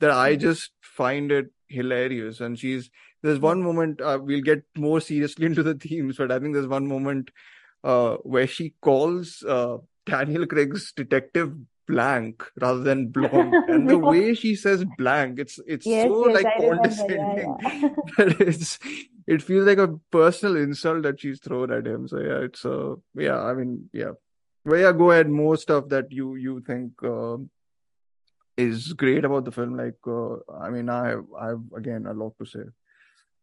that 0.00 0.10
I 0.10 0.36
just 0.36 0.70
find 0.80 1.30
it 1.30 1.46
hilarious. 1.68 2.40
And 2.40 2.58
she's 2.58 2.90
there's 3.22 3.38
one 3.38 3.62
moment 3.62 4.00
uh, 4.00 4.18
we'll 4.20 4.42
get 4.42 4.62
more 4.76 5.00
seriously 5.00 5.46
into 5.50 5.62
the 5.62 5.74
themes, 5.74 6.16
but 6.16 6.32
I 6.32 6.38
think 6.38 6.54
there's 6.54 6.66
one 6.66 6.86
moment 6.86 7.30
uh, 7.84 8.16
where 8.22 8.46
she 8.46 8.74
calls 8.80 9.42
uh, 9.48 9.78
Daniel 10.06 10.46
Craig's 10.46 10.92
detective 10.92 11.52
blank 11.86 12.44
rather 12.60 12.80
than 12.80 13.08
blonde, 13.16 13.54
and 13.68 13.88
the 13.88 13.98
way 13.98 14.34
she 14.34 14.54
says 14.54 14.84
blank, 14.98 15.38
it's 15.38 15.58
it's 15.66 15.86
Yes, 15.86 16.08
so 16.08 16.28
yes, 16.28 16.34
like 16.34 16.46
I 16.46 16.66
remember. 16.66 17.06
Yeah, 17.08 17.46
condescending 17.46 17.56
yeah. 18.18 18.34
it's 18.48 18.78
it 19.26 19.42
feels 19.42 19.66
like 19.66 19.78
a 19.78 19.96
personal 20.10 20.56
insult 20.56 21.02
that 21.02 21.20
she's 21.20 21.40
thrown 21.40 21.72
at 21.72 21.86
him. 21.86 22.08
So 22.08 22.18
yeah, 22.18 22.38
it's 22.38 22.64
uh 22.64 22.94
yeah, 23.14 23.38
I 23.38 23.54
mean 23.54 23.88
yeah. 23.92 24.12
But 24.64 24.76
yeah, 24.76 24.92
go 24.92 25.10
ahead. 25.10 25.28
More 25.28 25.56
stuff 25.56 25.88
that 25.88 26.12
you 26.12 26.36
you 26.36 26.60
think 26.60 26.92
uh, 27.02 27.38
is 28.56 28.92
great 28.92 29.24
about 29.24 29.44
the 29.44 29.52
film. 29.52 29.76
Like 29.76 29.98
uh, 30.06 30.36
I 30.60 30.70
mean, 30.70 30.88
I 30.88 31.08
have 31.08 31.24
I 31.38 31.46
have 31.48 31.62
again 31.76 32.06
a 32.06 32.12
lot 32.12 32.34
to 32.38 32.46
say. 32.46 32.64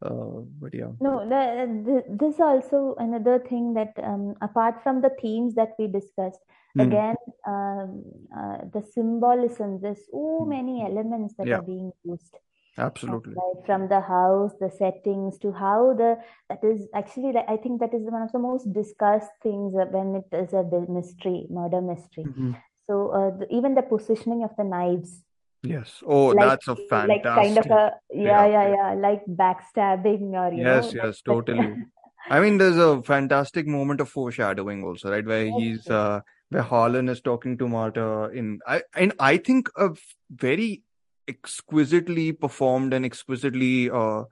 Uh, 0.01 0.47
but 0.61 0.73
yeah. 0.73 0.91
No, 1.01 1.27
the, 1.27 1.67
the, 1.83 2.15
this 2.15 2.39
also 2.39 2.95
another 2.99 3.37
thing 3.39 3.73
that 3.73 3.93
um, 4.01 4.35
apart 4.41 4.81
from 4.81 5.01
the 5.01 5.11
themes 5.21 5.55
that 5.55 5.73
we 5.77 5.87
discussed, 5.87 6.39
Hmm. 6.79 6.91
again, 6.91 7.15
um, 7.47 8.03
uh, 8.35 8.57
the 8.73 8.81
symbolism, 8.93 9.79
there's 9.81 10.05
so 10.11 10.43
Hmm. 10.43 10.49
many 10.49 10.83
elements 10.83 11.35
that 11.37 11.47
Yeah. 11.47 11.57
are 11.57 11.61
being 11.61 11.91
used. 12.03 12.35
Absolutely. 12.77 13.35
Like 13.35 13.65
from 13.65 13.87
the 13.89 13.99
house, 14.01 14.53
the 14.59 14.69
settings 14.69 15.37
to 15.39 15.51
how 15.51 15.93
the 15.93 16.17
that 16.49 16.63
is 16.63 16.87
actually 16.93 17.35
I 17.37 17.57
think 17.57 17.81
that 17.81 17.93
is 17.93 18.03
one 18.03 18.21
of 18.21 18.31
the 18.31 18.39
most 18.39 18.71
discussed 18.71 19.31
things 19.43 19.73
when 19.73 20.15
it 20.15 20.29
is 20.35 20.53
a 20.53 20.63
mystery, 20.87 21.47
murder 21.49 21.81
mystery. 21.81 22.23
Mhm. 22.25 22.55
So 22.87 23.09
uh, 23.09 23.31
the, 23.37 23.47
even 23.53 23.75
the 23.75 23.81
positioning 23.81 24.43
of 24.43 24.55
the 24.57 24.63
knives, 24.63 25.23
Yes. 25.61 26.01
Oh, 26.05 26.27
like 26.33 26.39
that's 26.39 26.67
a 26.69 26.75
fantastic 26.75 27.09
like 27.09 27.23
kind 27.23 27.57
of 27.57 27.65
a 27.65 27.93
Yeah, 28.13 28.45
yeah 28.47 28.47
yeah 28.47 28.67
yeah. 28.75 28.93
like 28.93 29.25
backstabbing 29.27 30.31
or 30.31 30.51
Yes, 30.53 30.93
know 30.93 31.01
yes, 31.03 31.21
totally. 31.21 31.75
I 32.29 32.39
mean, 32.39 32.57
there's 32.57 32.77
a 32.77 33.01
fantastic 33.03 33.67
moment 33.67 33.99
of 34.01 34.09
foreshadowing 34.09 34.83
also, 34.83 35.11
right? 35.11 35.25
Where 35.25 35.45
he's 35.45 35.89
uh 35.89 36.21
where 36.49 36.61
Harlan 36.63 37.09
is 37.09 37.21
talking 37.21 37.57
to 37.57 37.67
Marta 37.67 38.29
in 38.33 38.59
I 38.67 38.83
and 38.95 39.13
I 39.19 39.37
think 39.37 39.69
a 39.77 39.89
very 40.29 40.83
exquisitely 41.27 42.31
performed 42.31 42.93
and 42.93 43.05
exquisitely 43.05 43.89
uh 43.89 44.23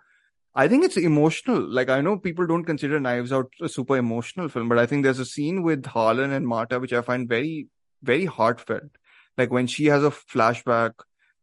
I 0.56 0.68
think 0.68 0.84
it's 0.84 0.98
emotional. 0.98 1.62
Like 1.62 1.90
I 1.90 2.02
know 2.02 2.18
people 2.18 2.48
don't 2.48 2.64
consider 2.66 3.00
Knives 3.00 3.32
Out 3.32 3.52
a 3.62 3.70
super 3.70 3.96
emotional 3.98 4.50
film, 4.50 4.70
but 4.70 4.80
I 4.80 4.88
think 4.88 5.04
there's 5.04 5.20
a 5.20 5.26
scene 5.26 5.62
with 5.62 5.86
Harlan 5.86 6.32
and 6.32 6.48
Marta 6.48 6.80
which 6.80 6.94
I 6.94 7.02
find 7.02 7.30
very, 7.30 7.68
very 8.02 8.26
heartfelt. 8.26 8.90
Like 9.38 9.52
when 9.52 9.68
she 9.68 9.86
has 9.86 10.04
a 10.04 10.10
flashback 10.10 10.94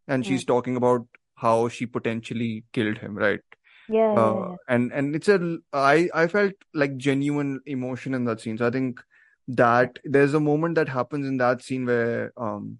and 0.09 0.27
she's 0.27 0.45
talking 0.45 0.77
about 0.77 1.07
how 1.37 1.69
she 1.69 1.87
potentially 1.87 2.65
killed 2.73 2.99
him, 2.99 3.17
right? 3.17 3.41
yeah 3.89 4.13
yeah 4.15 4.19
uh, 4.19 4.35
yeah 4.35 4.57
and 4.69 4.93
and 4.93 5.15
it's 5.15 5.29
a 5.29 5.59
I 5.73 6.09
I 6.15 6.27
felt 6.27 6.55
like 6.73 6.97
genuine 6.97 7.61
emotion 7.67 8.15
in 8.15 8.25
that 8.25 8.41
scene. 8.41 8.59
So 8.59 8.67
I 8.67 8.71
think 8.71 9.01
that 9.49 9.99
there's 10.05 10.35
a 10.35 10.41
moment 10.41 10.75
that 10.77 10.89
happens 10.89 11.27
in 11.27 11.37
that 11.37 11.63
scene 11.63 11.85
where 11.85 12.33
um 12.37 12.79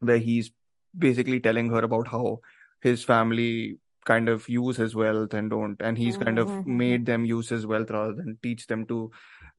where 0.00 0.18
he's 0.18 0.50
basically 0.98 1.40
telling 1.40 1.70
her 1.70 1.78
about 1.78 2.08
how 2.08 2.40
his 2.82 3.04
family 3.04 3.78
kind 4.04 4.28
of 4.28 4.48
use 4.48 4.76
his 4.76 4.94
wealth 4.94 5.34
and 5.34 5.50
don't, 5.50 5.80
and 5.82 5.98
he's 5.98 6.16
kind 6.16 6.38
of 6.38 6.56
Mhm, 6.56 6.64
mhm, 6.66 6.66
made 6.66 7.06
them 7.06 7.24
use 7.24 7.48
his 7.48 7.66
wealth 7.66 7.90
rather 7.90 8.14
than 8.14 8.38
teach 8.42 8.66
them 8.66 8.86
to 8.86 9.10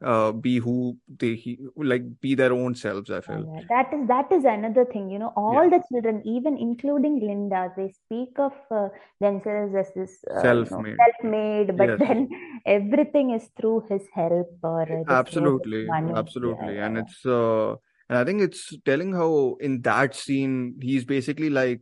uh 0.04 0.32
be 0.32 0.58
who 0.58 0.98
they 1.08 1.36
he, 1.36 1.60
like 1.76 2.20
be 2.22 2.36
their 2.36 2.54
own 2.54 2.76
selves. 2.76 3.10
I 3.12 3.22
feel 3.22 3.46
yeah. 3.46 3.62
That 3.70 3.94
is 3.94 4.08
that 4.08 4.32
is 4.32 4.44
another 4.46 4.86
thing, 4.86 5.10
you 5.10 5.20
know, 5.20 5.34
all 5.36 5.70
the 5.70 5.82
children, 5.90 6.22
even 6.26 6.58
including 6.58 7.20
Linda, 7.20 7.72
they 7.78 7.90
speak 7.90 8.38
of 8.40 8.54
uh, 8.72 8.90
themselves 9.20 9.74
as 9.76 9.94
this, 9.94 10.24
uh, 10.30 10.54
you 10.54 10.70
know, 10.70 10.86
Self-made. 10.86 11.00
self-made, 11.00 11.78
but 11.78 11.92
Yes. 11.92 12.00
then 12.00 12.30
everything 12.66 13.32
is 13.32 13.50
through 13.60 13.86
his 13.90 14.08
help 14.14 14.50
or 14.64 14.86
his 14.86 15.08
Absolutely, 15.08 15.96
absolutely. 16.16 16.78
yeah, 16.78 16.80
And 16.80 16.98
yeah. 16.98 16.98
it's 16.98 17.26
uh 17.26 17.72
and 18.10 18.18
I 18.18 18.24
think 18.26 18.42
it's 18.42 18.74
telling 18.86 19.14
how 19.14 19.56
in 19.60 19.82
that 19.84 20.16
scene 20.16 20.78
he's 20.82 21.06
basically 21.06 21.50
like 21.50 21.82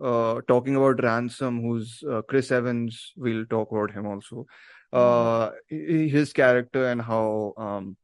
uh 0.00 0.40
talking 0.48 0.76
about 0.76 1.02
Ransom, 1.02 1.60
who's 1.62 2.02
uh, 2.10 2.22
Chris 2.22 2.50
Evans. 2.50 3.12
We'll 3.16 3.46
talk 3.46 3.70
about 3.72 3.90
him 3.92 4.06
also. 4.06 4.46
Uh 4.92 5.50
his 5.68 6.32
character 6.32 6.86
and 6.88 7.02
how 7.02 7.52
um 7.56 7.96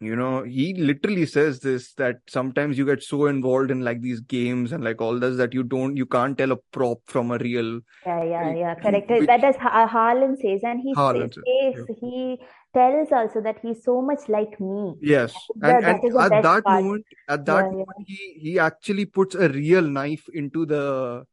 you 0.00 0.16
know 0.16 0.42
he 0.42 0.74
literally 0.74 1.24
says 1.24 1.60
this 1.60 1.92
that 1.94 2.16
sometimes 2.28 2.76
you 2.76 2.84
get 2.86 3.02
so 3.02 3.26
involved 3.26 3.70
in 3.70 3.82
like 3.82 4.00
these 4.00 4.20
games 4.20 4.72
and 4.72 4.82
like 4.82 5.00
all 5.00 5.18
this 5.18 5.36
that 5.36 5.54
you 5.54 5.62
don't 5.62 5.96
you 5.96 6.04
can't 6.04 6.36
tell 6.36 6.52
a 6.52 6.56
prop 6.72 6.98
from 7.06 7.30
a 7.30 7.38
real 7.38 7.80
Yeah, 8.06 8.24
yeah, 8.24 8.54
yeah, 8.54 8.74
correct. 8.74 9.10
which 9.10 9.26
That 9.26 9.44
is 9.44 9.56
Ha- 9.56 9.86
Harlan 9.86 10.36
says, 10.36 10.60
and 10.64 10.80
he 10.80 10.94
Harlan 10.94 11.30
sa- 11.32 11.40
says, 11.46 11.74
says, 11.86 11.96
he 12.00 12.38
tells 12.74 13.12
also 13.12 13.40
that 13.40 13.58
he's 13.62 13.82
so 13.82 14.02
much 14.02 14.28
like 14.28 14.60
me. 14.60 14.94
Yes, 15.00 15.32
That, 15.56 15.84
and 15.84 15.86
and 15.86 16.04
is 16.04 16.14
the 16.14 16.20
at 16.20 16.42
that 16.42 16.64
part. 16.64 16.84
moment, 16.84 17.06
at 17.28 17.44
that 17.46 17.64
yeah. 17.64 17.70
moment, 17.70 18.04
he 18.06 18.20
he 18.46 18.58
actually 18.58 19.06
puts 19.06 19.34
a 19.34 19.48
real 19.48 19.82
knife 19.82 20.28
into 20.34 20.66
the 20.66 21.24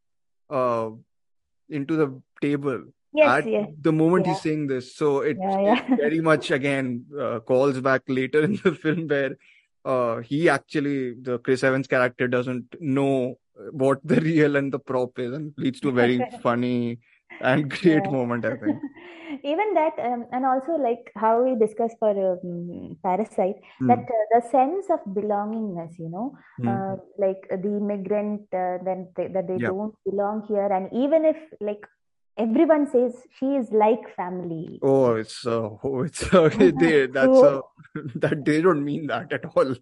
uh 0.49 0.89
into 1.69 1.95
the 1.95 2.21
table 2.41 2.83
Yes, 3.13 3.29
at 3.39 3.49
yes, 3.51 3.69
the 3.81 3.91
moment 3.91 4.25
yeah, 4.25 4.33
he's 4.33 4.41
saying 4.41 4.67
this. 4.67 4.95
So 4.95 5.19
it 5.19 5.37
yeah, 5.37 5.83
it 5.91 5.99
very 5.99 6.21
much 6.21 6.49
again 6.51 7.05
uh, 7.19 7.39
calls 7.41 7.79
back 7.81 8.03
later 8.07 8.41
in 8.49 8.59
the 8.63 8.73
film 8.73 9.07
where 9.07 9.37
uh 9.83 10.17
he 10.19 10.47
actually 10.47 11.15
the 11.21 11.39
Chris 11.39 11.63
Evans 11.63 11.87
character 11.87 12.27
doesn't 12.27 12.75
know 12.79 13.37
what 13.71 13.99
the 14.03 14.21
real 14.21 14.55
and 14.55 14.71
the 14.71 14.79
prop 14.79 15.19
is 15.19 15.33
and 15.33 15.53
leads 15.57 15.79
to 15.81 15.89
a 15.89 15.91
very 15.91 16.21
funny 16.41 16.99
and 17.43 17.69
great 17.81 18.05
Yeah. 18.05 18.11
moment, 18.11 18.45
I 18.45 18.55
think. 18.55 18.79
Even 19.43 19.73
that, 19.75 19.93
um, 19.99 20.25
and 20.31 20.45
also 20.45 20.73
like 20.73 21.11
how 21.15 21.41
we 21.43 21.55
discussed 21.55 21.95
for 21.99 22.11
um, 22.11 22.97
Parasite, 23.03 23.55
Hmm. 23.79 23.87
that 23.87 23.99
uh, 23.99 24.25
the 24.33 24.41
sense 24.49 24.89
of 24.89 24.99
belongingness, 25.13 25.97
you 25.97 26.09
know, 26.09 26.35
Hmm. 26.57 26.67
uh, 26.67 26.95
like 27.17 27.47
the 27.49 27.77
immigrant, 27.77 28.41
uh, 28.53 28.77
then 28.83 29.07
they, 29.15 29.27
that 29.27 29.47
they 29.47 29.57
Yeah. 29.57 29.69
don't 29.69 29.95
belong 30.05 30.45
here, 30.47 30.67
and 30.67 30.91
even 30.91 31.25
if 31.25 31.37
like 31.61 31.87
everyone 32.37 32.87
says 32.91 33.15
she 33.39 33.45
is 33.55 33.71
like 33.71 34.13
family. 34.15 34.79
Oh, 34.83 35.15
it's 35.15 35.45
uh, 35.45 35.69
oh, 35.83 36.03
it's 36.03 36.23
uh, 36.33 36.49
they, 36.57 37.07
that's 37.07 37.41
So 37.41 37.43
a 37.43 37.61
that 38.15 38.43
they 38.45 38.61
don't 38.61 38.83
mean 38.83 39.07
that 39.07 39.31
at 39.31 39.45
all. 39.45 39.75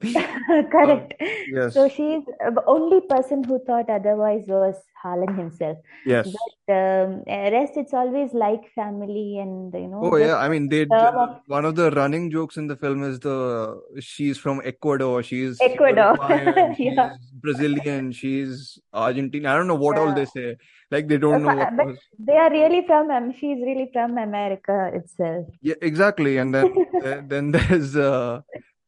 Correct. 0.72 1.14
Uh, 1.22 1.26
yes. 1.48 1.74
So 1.74 1.88
she's 1.88 2.24
the 2.26 2.64
only 2.68 3.02
person 3.02 3.44
who 3.44 3.60
thought 3.66 3.90
otherwise 3.90 4.46
was 4.48 4.76
Harlan 5.02 5.36
himself. 5.36 5.78
Yes. 6.06 6.28
But 6.68 6.76
um, 6.76 7.24
rest, 7.28 7.78
it's 7.78 7.94
always 7.94 8.34
like 8.34 8.70
family, 8.74 9.40
and 9.40 9.74
you 9.74 9.88
know. 9.88 10.02
Oh 10.04 10.16
yeah, 10.18 10.36
I 10.36 10.50
mean 10.50 10.70
they 10.70 10.86
of 10.92 11.40
one 11.48 11.66
of 11.66 11.76
the 11.76 11.92
running 11.92 12.30
jokes 12.32 12.58
in 12.58 12.68
the 12.68 12.76
film 12.76 13.04
is 13.04 13.20
the 13.20 13.82
she's 14.00 14.38
from 14.38 14.62
Ecuador, 14.64 15.24
she's 15.24 15.60
Ecuador. 15.62 16.16
Uruguayan, 16.16 16.76
she's 16.78 16.94
Yeah. 16.96 17.16
Brazilian, 17.34 18.12
she's 18.12 18.80
Argentine. 18.94 19.46
I 19.46 19.56
don't 19.56 19.68
know 19.68 19.76
what 19.76 19.98
all 19.98 20.14
they 20.14 20.26
say. 20.26 20.58
Like 20.92 21.08
they 21.08 21.18
don't 21.18 21.44
know 21.44 21.70
But 21.78 21.96
they 22.18 22.38
are 22.38 22.50
really 22.50 22.86
from, 22.86 23.12
um, 23.12 23.32
she's 23.32 23.60
really 23.62 23.90
from 23.94 24.18
America 24.18 24.92
itself. 24.94 25.48
Yeah, 25.62 25.76
exactly. 25.82 26.38
And 26.38 26.54
then 26.54 26.74
then 27.04 27.28
then 27.28 27.52
there's 27.52 27.96
uh 27.96 28.42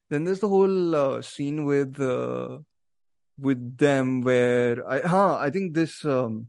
then 0.09 0.25
there's 0.25 0.39
the 0.39 0.49
whole 0.49 0.95
uh, 0.95 1.21
scene 1.21 1.65
with 1.65 1.99
uh 1.99 2.59
with 3.37 3.77
them 3.77 4.21
where 4.21 4.87
I 4.87 4.99
huh, 5.01 5.37
I 5.37 5.49
think 5.49 5.73
this 5.73 6.03
um 6.05 6.47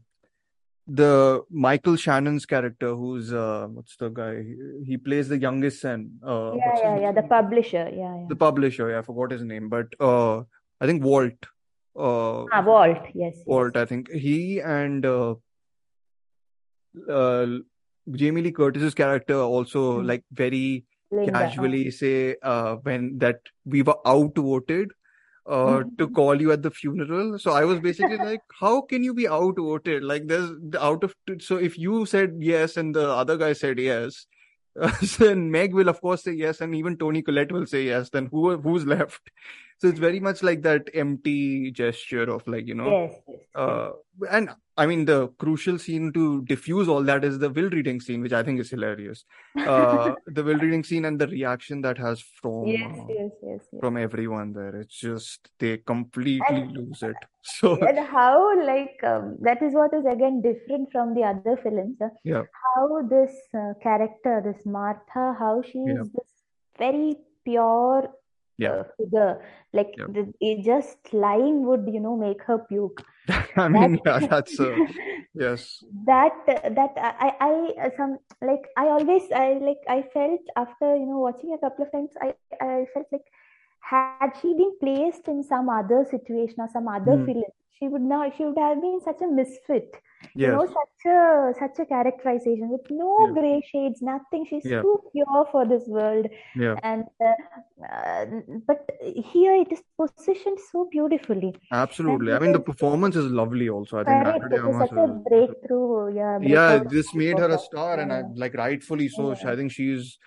the 0.85 1.41
Michael 1.49 1.95
Shannon's 1.95 2.45
character 2.45 2.93
who's 2.95 3.33
uh 3.33 3.67
what's 3.71 3.95
the 3.97 4.09
guy 4.09 4.43
he, 4.43 4.55
he 4.85 4.97
plays 4.97 5.29
the 5.29 5.37
youngest 5.37 5.81
son 5.81 6.19
uh 6.25 6.53
Yeah, 6.55 6.73
yeah, 6.83 6.99
yeah. 6.99 7.11
The 7.13 7.23
publisher. 7.23 7.89
Yeah, 7.91 8.15
yeah. 8.17 8.25
the 8.27 8.35
publisher 8.35 8.89
yeah 8.89 8.99
I 8.99 9.01
forgot 9.01 9.31
his 9.31 9.43
name 9.43 9.69
but 9.69 9.87
uh 9.99 10.39
I 10.81 10.85
think 10.87 11.03
Walt 11.03 11.45
uh 11.97 12.43
Ah, 12.51 12.61
Walt. 12.65 12.97
Yes, 13.13 13.35
yes. 13.37 13.43
Walt 13.45 13.77
I 13.77 13.85
think 13.85 14.11
he 14.11 14.59
and 14.59 15.05
uh 15.05 15.35
uh 17.09 17.45
Jamie 18.11 18.41
Lee 18.41 18.51
Curtis's 18.51 18.93
character 18.93 19.35
also 19.35 19.99
Hmm. 20.01 20.07
like 20.07 20.23
very 20.31 20.85
Linda. 21.11 21.31
casually 21.31 21.91
say 21.91 22.35
uh, 22.41 22.75
when 22.75 23.17
that 23.19 23.39
we 23.65 23.81
were 23.83 23.95
outvoted 24.05 24.91
uh, 25.45 25.83
to 25.97 26.09
call 26.09 26.39
you 26.39 26.51
at 26.51 26.61
the 26.61 26.71
funeral. 26.71 27.37
So 27.39 27.51
I 27.51 27.65
was 27.65 27.79
basically 27.79 28.17
like, 28.17 28.41
how 28.59 28.81
can 28.81 29.03
you 29.03 29.13
be 29.13 29.27
outvoted? 29.27 30.03
Like 30.03 30.27
there's 30.27 30.51
out 30.79 31.03
of 31.03 31.15
so 31.39 31.57
if 31.57 31.77
you 31.77 32.05
said 32.05 32.35
yes 32.39 32.77
and 32.77 32.95
the 32.95 33.09
other 33.09 33.37
guy 33.37 33.53
said 33.53 33.79
yes, 33.79 34.25
uh, 34.79 34.91
then 35.19 35.51
Meg 35.51 35.73
will 35.73 35.89
of 35.89 36.01
course 36.01 36.23
say 36.23 36.33
yes, 36.33 36.61
and 36.61 36.75
even 36.75 36.97
Toni 36.97 37.21
Collette 37.21 37.51
will 37.51 37.65
say 37.65 37.83
yes. 37.83 38.09
Then 38.09 38.27
who 38.27 38.57
who's 38.57 38.85
left? 38.85 39.31
So 39.83 39.89
it's 39.89 39.99
very 39.99 40.19
much 40.21 40.41
like 40.43 40.61
that 40.61 40.89
empty 40.93 41.69
gesture 41.69 42.23
of 42.33 42.47
like 42.47 42.67
you 42.67 42.75
know. 42.75 42.89
Yes, 42.89 43.15
yes. 43.27 43.39
Uh, 43.53 43.89
and 44.31 44.49
I 44.77 44.85
mean, 44.85 45.03
the 45.03 45.27
crucial 45.43 45.77
scene 45.77 46.13
to 46.13 46.41
diffuse 46.43 46.87
all 46.87 47.03
that 47.03 47.25
is 47.25 47.37
the 47.37 47.49
will 47.49 47.69
reading 47.69 47.99
scene, 47.99 48.21
which 48.21 48.31
I 48.31 48.43
think 48.43 48.61
is 48.61 48.69
hilarious. 48.69 49.25
Uh, 49.57 50.13
the 50.37 50.41
will 50.41 50.57
reading 50.57 50.85
scene 50.85 51.03
and 51.03 51.19
the 51.19 51.27
reaction 51.27 51.81
that 51.81 51.97
has 51.97 52.21
from 52.21 52.63
Yes, 52.67 52.97
uh, 52.97 53.05
yes, 53.09 53.31
yes, 53.49 53.59
yes. 53.73 53.81
from 53.81 53.97
everyone 53.97 54.53
there. 54.53 54.73
It's 54.77 54.97
just 55.01 55.51
they 55.59 55.75
completely 55.79 56.61
And- 56.61 56.71
lose 56.71 57.03
it. 57.03 57.17
So 57.41 57.75
And 57.91 57.99
how, 57.99 58.39
like, 58.65 59.03
um, 59.03 59.35
that 59.41 59.61
is 59.61 59.73
what 59.73 59.93
is 59.93 60.05
again 60.15 60.41
different 60.41 60.93
from 60.93 61.13
the 61.13 61.23
other 61.23 61.57
films. 61.61 61.97
uh, 62.01 62.07
yeah, 62.23 62.43
How 62.73 63.01
this 63.17 63.35
uh, 63.53 63.73
character, 63.83 64.41
this 64.49 64.65
Martha, 64.65 65.35
how 65.45 65.61
she 65.61 65.79
Yeah. 65.79 66.03
is 66.03 66.09
this 66.19 66.33
very 66.79 67.17
pure 67.43 68.09
Yeah. 68.57 68.83
figure. 68.97 69.41
Like, 69.73 69.93
Yeah. 69.97 70.07
the, 70.07 70.33
it 70.39 70.63
just 70.63 70.97
lying 71.13 71.65
would, 71.65 71.87
you 71.91 71.99
know, 71.99 72.15
make 72.15 72.43
her 72.43 72.59
puke. 72.59 73.03
I 73.55 73.67
mean, 73.69 73.99
yeah, 74.05 74.19
that's 74.19 74.59
uh, 74.59 74.79
yes, 75.33 75.83
that 76.05 76.33
that 76.47 76.91
I 76.97 77.33
I 77.39 77.89
some 77.97 78.17
like 78.41 78.67
I 78.77 78.85
always 78.87 79.23
I 79.31 79.59
like 79.61 79.81
I 79.87 80.01
felt 80.13 80.41
after 80.55 80.95
you 80.95 81.05
know 81.05 81.19
watching 81.19 81.53
a 81.53 81.57
couple 81.57 81.85
of 81.85 81.91
times 81.91 82.11
I 82.21 82.33
I 82.61 82.85
felt 82.93 83.07
like 83.11 83.25
had 83.81 84.31
she 84.41 84.53
been 84.53 84.77
placed 84.79 85.27
in 85.27 85.43
some 85.43 85.69
other 85.69 86.05
situation 86.09 86.55
or 86.59 86.69
some 86.71 86.87
other 86.87 87.17
Hmm. 87.17 87.25
film 87.25 87.43
she 87.77 87.87
would 87.87 88.01
not 88.01 88.35
she 88.37 88.45
would 88.45 88.57
have 88.57 88.81
been 88.81 88.99
such 89.03 89.21
a 89.21 89.27
misfit 89.27 89.93
you 90.35 90.47
know 90.47 90.65
such 90.65 91.05
a 91.11 91.53
such 91.59 91.79
a 91.79 91.85
characterization 91.85 92.69
with 92.69 92.89
no 92.89 93.27
Yeah. 93.27 93.33
gray 93.39 93.61
shades 93.71 94.01
nothing. 94.01 94.45
She's 94.49 94.65
Yeah. 94.65 94.81
too 94.81 94.99
pure 95.11 95.47
for 95.51 95.65
this 95.65 95.87
world. 95.87 96.27
Yeah, 96.55 96.75
and 96.83 97.05
uh, 97.21 97.33
uh, 97.91 98.25
but 98.67 98.91
here 99.35 99.55
it 99.55 99.71
is 99.71 99.81
positioned 99.97 100.59
so 100.71 100.87
beautifully. 100.91 101.55
Absolutely. 101.71 102.33
I 102.33 102.39
mean, 102.39 102.51
the 102.51 102.59
performance 102.59 103.15
is 103.15 103.25
lovely 103.25 103.69
also. 103.69 103.99
I 103.99 104.03
think 104.03 104.23
correct. 104.23 104.45
It 104.51 104.69
is 104.69 104.77
such 104.79 104.91
a 104.91 105.07
breakthrough. 105.29 106.15
Yeah 106.15 106.39
yeah 106.41 106.83
this 106.83 107.13
made 107.13 107.39
her 107.39 107.49
a 107.49 107.57
star 107.57 107.99
and 107.99 108.11
I 108.11 108.23
like 108.35 108.53
rightfully 108.53 109.09
so. 109.09 109.31
I 109.31 109.55
think 109.55 109.71
she's 109.71 110.17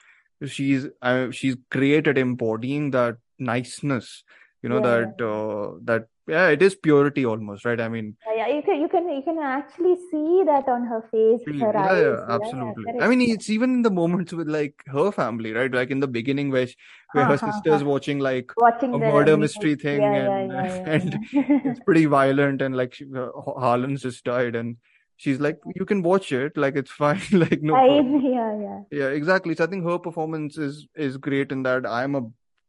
she's 0.47 0.87
uh, 1.03 1.31
she's 1.31 1.57
created 1.71 2.19
embodying 2.19 2.91
that 2.93 3.17
niceness 3.39 4.25
you 4.63 4.69
know 4.69 4.81
Yeah, 4.81 5.05
that 5.07 5.25
uh, 5.25 5.79
that 5.85 6.07
yeah 6.27 6.49
it 6.49 6.63
is 6.63 6.75
purity 6.75 7.25
almost 7.25 7.65
right 7.65 7.81
I 7.81 7.89
mean 7.89 8.17
Yeah, 8.27 8.35
yeah, 8.49 8.57
you 8.57 8.63
can 8.63 8.81
you 8.81 8.89
can 8.89 9.09
you 9.09 9.23
can 9.23 9.39
actually 9.39 9.95
see 10.11 10.43
that 10.47 10.69
on 10.69 10.85
her 10.87 11.01
face, 11.13 11.41
her 11.61 11.77
yeah 11.77 11.77
eyes. 11.77 12.01
yeah 12.01 12.25
Yeah, 12.29 12.35
absolutely 12.35 12.95
I 12.99 13.09
mean 13.09 13.21
it's 13.23 13.49
even 13.51 13.71
in 13.75 13.83
the 13.83 13.91
moments 13.91 14.33
with 14.33 14.49
like 14.49 14.83
her 14.89 15.13
family 15.13 15.53
right 15.53 15.73
like 15.73 15.91
in 15.91 16.01
the 16.01 16.09
beginning 16.09 16.51
where 16.51 16.67
she, 16.67 16.75
where 17.13 17.27
her 17.27 17.37
Uh-huh, 17.37 17.47
sister's 17.47 17.83
uh-huh. 17.83 17.91
watching 17.93 18.19
like 18.19 18.51
Watching 18.57 18.91
a 18.93 18.99
the 18.99 19.07
murder 19.07 19.37
mystery 19.37 19.77
thing 19.77 20.01
Yeah, 20.01 20.19
yeah, 20.25 20.43
and 20.43 20.53
yeah, 20.53 20.67
yeah, 20.77 20.87
and 20.87 21.21
yeah. 21.33 21.43
it's 21.65 21.81
pretty 21.81 22.07
violent 22.07 22.63
and 22.63 22.77
like 22.77 22.95
she, 22.95 23.05
uh, 23.17 23.29
Harlan's 23.59 24.03
just 24.03 24.25
died 24.25 24.57
and 24.57 24.77
she's 25.17 25.39
like 25.41 25.59
you 25.75 25.85
can 25.85 26.03
watch 26.03 26.33
it 26.33 26.57
like 26.57 26.75
it's 26.77 26.91
fine 27.05 27.21
like 27.33 27.63
no 27.63 27.77
I, 27.77 27.87
yeah, 28.23 28.61
yeah. 28.61 28.81
Yeah, 28.91 29.09
exactly. 29.09 29.55
So 29.55 29.65
I 29.65 29.67
think 29.67 29.85
her 29.85 29.99
performance 29.99 30.57
is 30.59 30.87
is 30.95 31.17
great 31.17 31.51
in 31.53 31.63
that. 31.65 31.87
I'm 31.87 32.15
a 32.15 32.23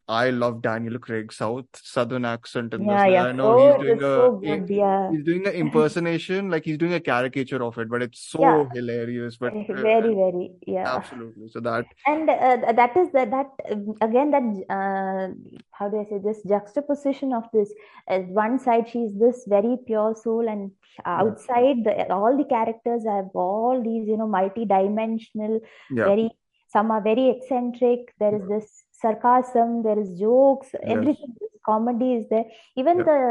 I 0.10 0.30
love 0.30 0.62
Daniel 0.62 0.98
Craig 1.00 1.34
South 1.34 1.66
Southern 1.76 2.24
accent 2.24 2.74
in. 2.74 2.86
Yeah, 2.86 3.04
and 3.04 3.12
yeah. 3.14 3.24
I 3.26 3.32
know 3.34 3.48
Oh, 3.60 3.78
he's 3.78 3.82
doing 3.86 3.96
is 3.98 4.02
so 4.02 4.38
a 4.38 4.58
good. 4.58 4.70
Yeah. 4.70 5.12
he's 5.12 5.24
doing 5.26 5.46
an 5.48 5.54
impersonation, 5.54 6.50
like 6.50 6.64
he's 6.64 6.78
doing 6.78 6.94
a 6.94 7.00
caricature 7.00 7.62
of 7.62 7.78
it, 7.78 7.90
but 7.90 8.02
it's 8.02 8.22
so 8.30 8.40
Yeah. 8.42 8.70
hilarious. 8.74 9.36
But 9.38 9.54
uh, 9.54 9.64
Very, 9.74 10.14
very, 10.16 10.52
yeah. 10.66 10.96
absolutely. 10.96 11.50
So 11.50 11.60
that 11.60 11.86
And 12.06 12.30
uh, 12.30 12.72
that 12.72 12.96
is 12.96 13.12
that 13.12 13.32
that 13.32 13.50
um, 13.70 13.96
again 14.00 14.32
that 14.32 14.46
uh, 14.78 15.34
how 15.72 15.90
do 15.90 16.00
I 16.00 16.06
say 16.06 16.20
this 16.24 16.42
juxtaposition 16.44 17.34
of 17.34 17.44
this 17.52 17.74
at 18.08 18.28
one 18.28 18.60
side 18.60 18.88
she's 18.90 19.14
this 19.20 19.44
very 19.48 19.78
pure 19.86 20.16
soul 20.16 20.48
and 20.48 20.72
outside 21.06 21.84
the 21.84 22.12
all 22.14 22.36
the 22.38 22.46
characters 22.46 23.04
have 23.06 23.30
all 23.36 23.84
these 23.84 24.08
you 24.08 24.18
know 24.18 24.28
multi-dimensional 24.28 25.60
very 25.92 26.30
some 26.70 26.92
are 26.92 27.02
very 27.02 27.30
eccentric 27.30 28.14
there 28.20 28.36
is 28.36 28.48
this 28.48 28.84
sarcasm 29.02 29.84
there 29.84 29.99
is 30.03 30.10
jokes 30.19 30.69
everything 30.95 31.34
this 31.41 31.53
comedy 31.65 32.10
is 32.19 32.26
there 32.32 32.45
even 32.76 32.98
Yeah. 32.99 33.07
the 33.11 33.22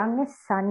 youngest 0.00 0.36
son 0.48 0.68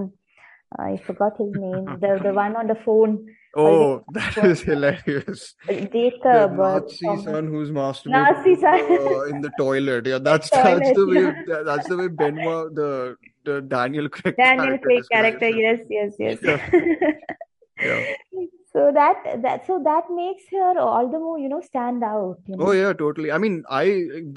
I 0.76 0.96
forgot 1.06 1.34
his 1.38 1.52
name 1.64 1.84
the 2.02 2.10
the 2.26 2.32
one 2.38 2.54
on 2.60 2.66
the 2.72 2.74
phone 2.86 3.12
oh, 3.56 4.02
the- 4.14 4.20
that 4.36 4.44
is 4.52 4.60
hilarious. 4.70 5.54
The 5.68 5.76
Jacob 5.94 6.58
or 6.58 6.80
Nazi 6.80 7.06
Thomas. 7.06 7.24
son 7.28 7.46
who's 7.52 7.70
masturbating 7.70 8.64
uh, 8.64 9.22
in 9.32 9.40
the 9.46 9.50
toilet. 9.58 10.06
Yeah, 10.12 10.18
that's 10.18 10.50
that's 10.50 10.90
Toilet, 10.90 10.94
the 10.98 11.06
way 11.12 11.22
yeah. 11.22 11.42
that- 11.50 11.64
that's 11.68 11.88
the 11.92 11.96
way 12.00 12.08
Benoit 12.08 12.74
the 12.80 12.90
the 13.48 13.54
Daniel 13.76 14.08
Craig 14.08 14.36
Daniel 14.36 14.66
character 14.66 14.86
Craig 14.88 15.04
character, 15.14 15.48
yes, 15.48 15.80
yes, 15.88 16.12
yes. 16.18 16.38
Yeah. 17.88 18.04
So 18.76 18.92
that 18.92 19.40
that 19.42 19.66
so 19.66 19.80
that 19.84 20.10
makes 20.10 20.42
her 20.52 20.78
all 20.78 21.08
the 21.10 21.18
more, 21.18 21.38
you 21.38 21.48
know, 21.48 21.60
stand 21.62 22.04
out, 22.04 22.40
you 22.46 22.56
Oh 22.60 22.72
yeah, 22.72 22.92
totally. 22.92 23.32
I 23.32 23.38
mean, 23.38 23.64
I 23.70 23.84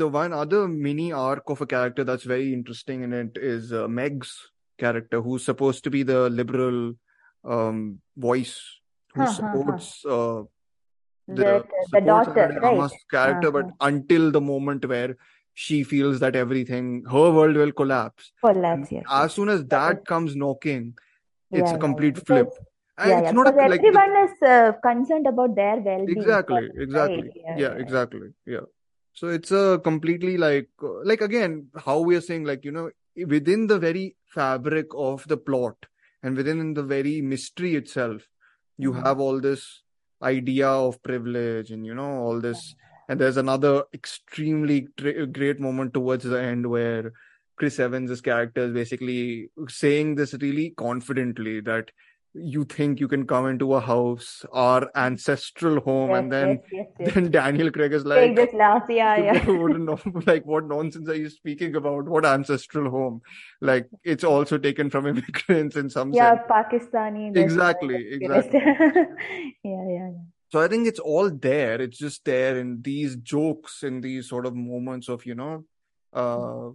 the 0.01 0.07
one 0.07 0.31
other 0.31 0.67
mini 0.67 1.11
arc 1.11 1.49
of 1.49 1.59
a 1.61 1.65
character 1.65 2.05
that's 2.05 2.23
very 2.23 2.53
interesting 2.53 3.03
in 3.03 3.11
it 3.11 3.37
is 3.37 3.73
uh, 3.73 3.87
Meg's 3.89 4.31
character, 4.77 5.21
who's 5.21 5.43
supposed 5.43 5.83
to 5.83 5.89
be 5.89 6.03
the 6.03 6.29
liberal 6.29 6.93
um 7.43 7.99
voice 8.17 8.55
who 9.13 9.25
Huh, 9.25 9.31
huh, 9.31 9.41
huh. 9.41 9.45
supports 9.51 10.05
uh 10.05 10.43
The 11.27 11.43
the 11.43 11.65
the 11.73 11.81
supports 11.89 12.27
daughter, 12.27 12.47
right? 12.63 12.91
Character, 13.11 13.51
but 13.51 13.65
until 13.91 14.31
the 14.31 14.41
moment 14.41 14.85
where 14.93 15.17
she 15.53 15.83
feels 15.83 16.19
that 16.21 16.35
everything, 16.35 17.03
her 17.11 17.27
world 17.39 17.55
will 17.63 17.73
collapse. 17.83 18.31
Collapse, 18.41 18.91
yes. 18.91 19.05
As 19.11 19.33
soon 19.33 19.49
as 19.49 19.65
That 19.65 20.05
comes 20.05 20.35
knocking, 20.35 20.97
it's 21.51 21.71
Yeah, 21.71 21.75
a 21.75 21.79
complete 21.87 22.17
yeah. 22.17 22.23
flip. 22.31 22.49
Yeah, 23.07 23.21
yeah, 23.21 23.31
because 23.31 23.55
like 23.55 23.81
the 23.81 23.87
everyone 23.87 24.15
is 24.25 24.31
uh, 24.41 24.71
concerned 24.83 25.27
about 25.27 25.55
their 25.55 25.77
well-being 25.77 26.17
Exactly, 26.17 26.69
exactly. 26.77 27.15
right? 27.23 27.31
Yeah, 27.35 27.57
Yeah, 27.57 27.73
yeah. 27.73 27.81
exactly. 27.81 28.29
Yeah. 28.45 28.67
So 29.13 29.27
it's 29.27 29.51
a 29.51 29.79
completely 29.83 30.37
like 30.37 30.69
uh, 30.83 31.03
like 31.03 31.21
again 31.21 31.67
how 31.85 31.99
we 31.99 32.15
are 32.15 32.21
saying 32.21 32.45
like 32.45 32.63
you 32.63 32.71
know 32.71 32.89
within 33.27 33.67
the 33.67 33.79
very 33.79 34.15
fabric 34.27 34.87
of 34.95 35.27
the 35.27 35.37
plot 35.37 35.75
and 36.23 36.37
within 36.37 36.73
the 36.73 36.83
very 36.83 37.21
mystery 37.21 37.75
itself 37.75 38.21
you 38.77 38.93
Mhm. 38.93 39.03
have 39.03 39.19
all 39.19 39.41
this 39.41 39.81
idea 40.21 40.67
of 40.67 41.01
privilege 41.03 41.71
and 41.71 41.85
you 41.85 41.93
know 41.93 42.11
all 42.25 42.39
this 42.39 42.75
and 43.09 43.19
there's 43.19 43.37
another 43.37 43.83
extremely 43.93 44.87
tr- 44.97 45.25
great 45.25 45.59
moment 45.59 45.93
towards 45.93 46.23
the 46.23 46.39
end 46.41 46.69
where 46.69 47.11
Chris 47.57 47.79
Evans' 47.79 48.21
character 48.21 48.65
is 48.65 48.73
basically 48.73 49.49
saying 49.67 50.15
this 50.15 50.33
really 50.35 50.69
confidently 50.77 51.59
that 51.61 51.91
you 52.33 52.63
think 52.63 52.99
you 52.99 53.07
can 53.07 53.25
come 53.25 53.47
into 53.47 53.73
a 53.73 53.79
house, 53.79 54.45
our 54.51 54.89
ancestral 54.95 55.79
home, 55.81 56.11
Yes, 56.11 56.19
and 56.19 56.31
then 56.31 56.61
yes, 56.71 56.87
yes, 56.99 57.13
then 57.13 57.31
Daniel 57.31 57.71
Craig 57.71 57.93
is 57.93 58.05
like, 58.05 58.35
just 58.35 58.53
laugh. 58.53 58.83
Yeah, 58.89 59.31
know, 59.47 59.99
like 60.25 60.45
what 60.45 60.65
nonsense 60.65 61.09
are 61.09 61.15
you 61.15 61.29
speaking 61.29 61.75
about? 61.75 62.05
What 62.05 62.25
ancestral 62.25 62.89
home? 62.89 63.21
Like 63.61 63.89
it's 64.03 64.23
also 64.23 64.57
taken 64.57 64.89
from 64.89 65.07
immigrants 65.13 65.75
in 65.75 65.89
some 65.89 66.13
Yeah, 66.13 66.35
sense. 66.35 66.41
Pakistani. 66.49 67.35
Exactly, 67.35 68.07
exactly. 68.11 68.61
Yeah, 69.63 69.85
yeah, 69.87 70.09
yeah. 70.11 70.23
So 70.51 70.59
I 70.59 70.67
think 70.67 70.87
it's 70.87 70.99
all 70.99 71.29
there. 71.29 71.79
It's 71.79 71.97
just 71.97 72.25
there 72.25 72.57
in 72.57 72.81
these 72.81 73.15
jokes, 73.17 73.83
in 73.83 74.01
these 74.01 74.27
sort 74.27 74.45
of 74.45 74.55
moments 74.55 75.07
of, 75.07 75.25
you 75.25 75.35
know, 75.35 75.63
uh, 76.11 76.71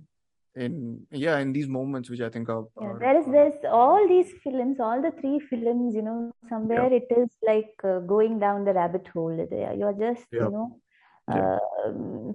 in 0.57 1.07
yeah, 1.11 1.39
in 1.39 1.53
these 1.53 1.69
moments 1.69 2.11
which 2.11 2.21
I 2.21 2.29
think 2.31 2.49
are, 2.49 2.65
Yeah, 2.81 2.95
there 3.01 3.19
is 3.19 3.27
are 3.27 3.33
there's 3.33 3.65
all 3.71 4.09
these 4.09 4.33
films, 4.43 4.81
all 4.81 5.01
the 5.03 5.13
three 5.21 5.39
films, 5.41 5.95
you 5.95 6.03
know, 6.03 6.33
somewhere 6.49 6.93
it 6.93 7.07
is 7.11 7.29
like 7.47 7.75
uh, 7.85 8.01
going 8.01 8.39
down 8.41 8.65
the 8.65 8.73
rabbit 8.75 9.07
hole. 9.09 9.39
It- 9.39 9.53
You're 9.79 9.93
just, 9.93 10.27
Yeah. 10.33 10.45
you 10.45 10.51
know, 10.51 10.81
uh, 11.29 11.59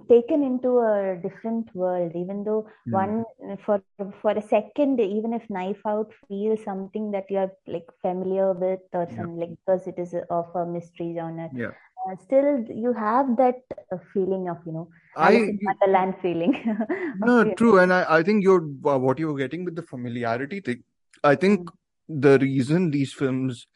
taken 0.08 0.42
into 0.42 0.78
a 0.80 1.16
different 1.22 1.74
world, 1.74 2.12
even 2.16 2.42
though 2.44 2.66
Hmm. 2.86 2.92
one 2.92 3.24
for 3.64 3.82
for 4.22 4.30
a 4.32 4.42
second, 4.42 5.00
even 5.00 5.32
if 5.34 5.48
Knife 5.50 5.82
Out 5.86 6.12
feels 6.28 6.64
something 6.64 7.10
that 7.12 7.30
you're 7.30 7.52
like 7.66 7.86
familiar 8.00 8.52
with 8.52 8.80
or 8.94 9.06
Yeah. 9.10 9.16
some 9.16 9.36
like 9.38 9.50
because 9.50 9.86
it 9.86 9.98
is 9.98 10.14
of 10.30 10.54
a 10.54 10.66
mystery 10.66 11.14
genre, 11.18 11.50
yeah. 11.52 11.72
Uh, 12.08 12.16
still 12.24 12.64
you 12.68 12.92
have 12.92 13.36
that 13.36 13.56
uh, 13.92 13.96
feeling 14.12 14.48
of, 14.48 14.58
you 14.66 14.72
know, 14.72 14.88
I 15.16 15.32
in 15.32 16.14
feeling. 16.22 16.54
No, 17.18 17.44
you 17.44 17.54
true. 17.54 17.78
And 17.78 17.92
I, 17.92 18.06
I 18.18 18.22
think 18.22 18.42
you're 18.42 18.64
uh, 18.86 18.98
what 18.98 19.18
you 19.18 19.28
were 19.28 19.38
getting 19.38 19.64
with 19.64 19.76
the 19.76 19.82
familiarity 19.82 20.60
thing. 20.60 20.82
I 21.22 21.34
think 21.34 21.68
the 22.08 22.38
reason 22.38 22.90
these 22.90 23.12
films 23.12 23.66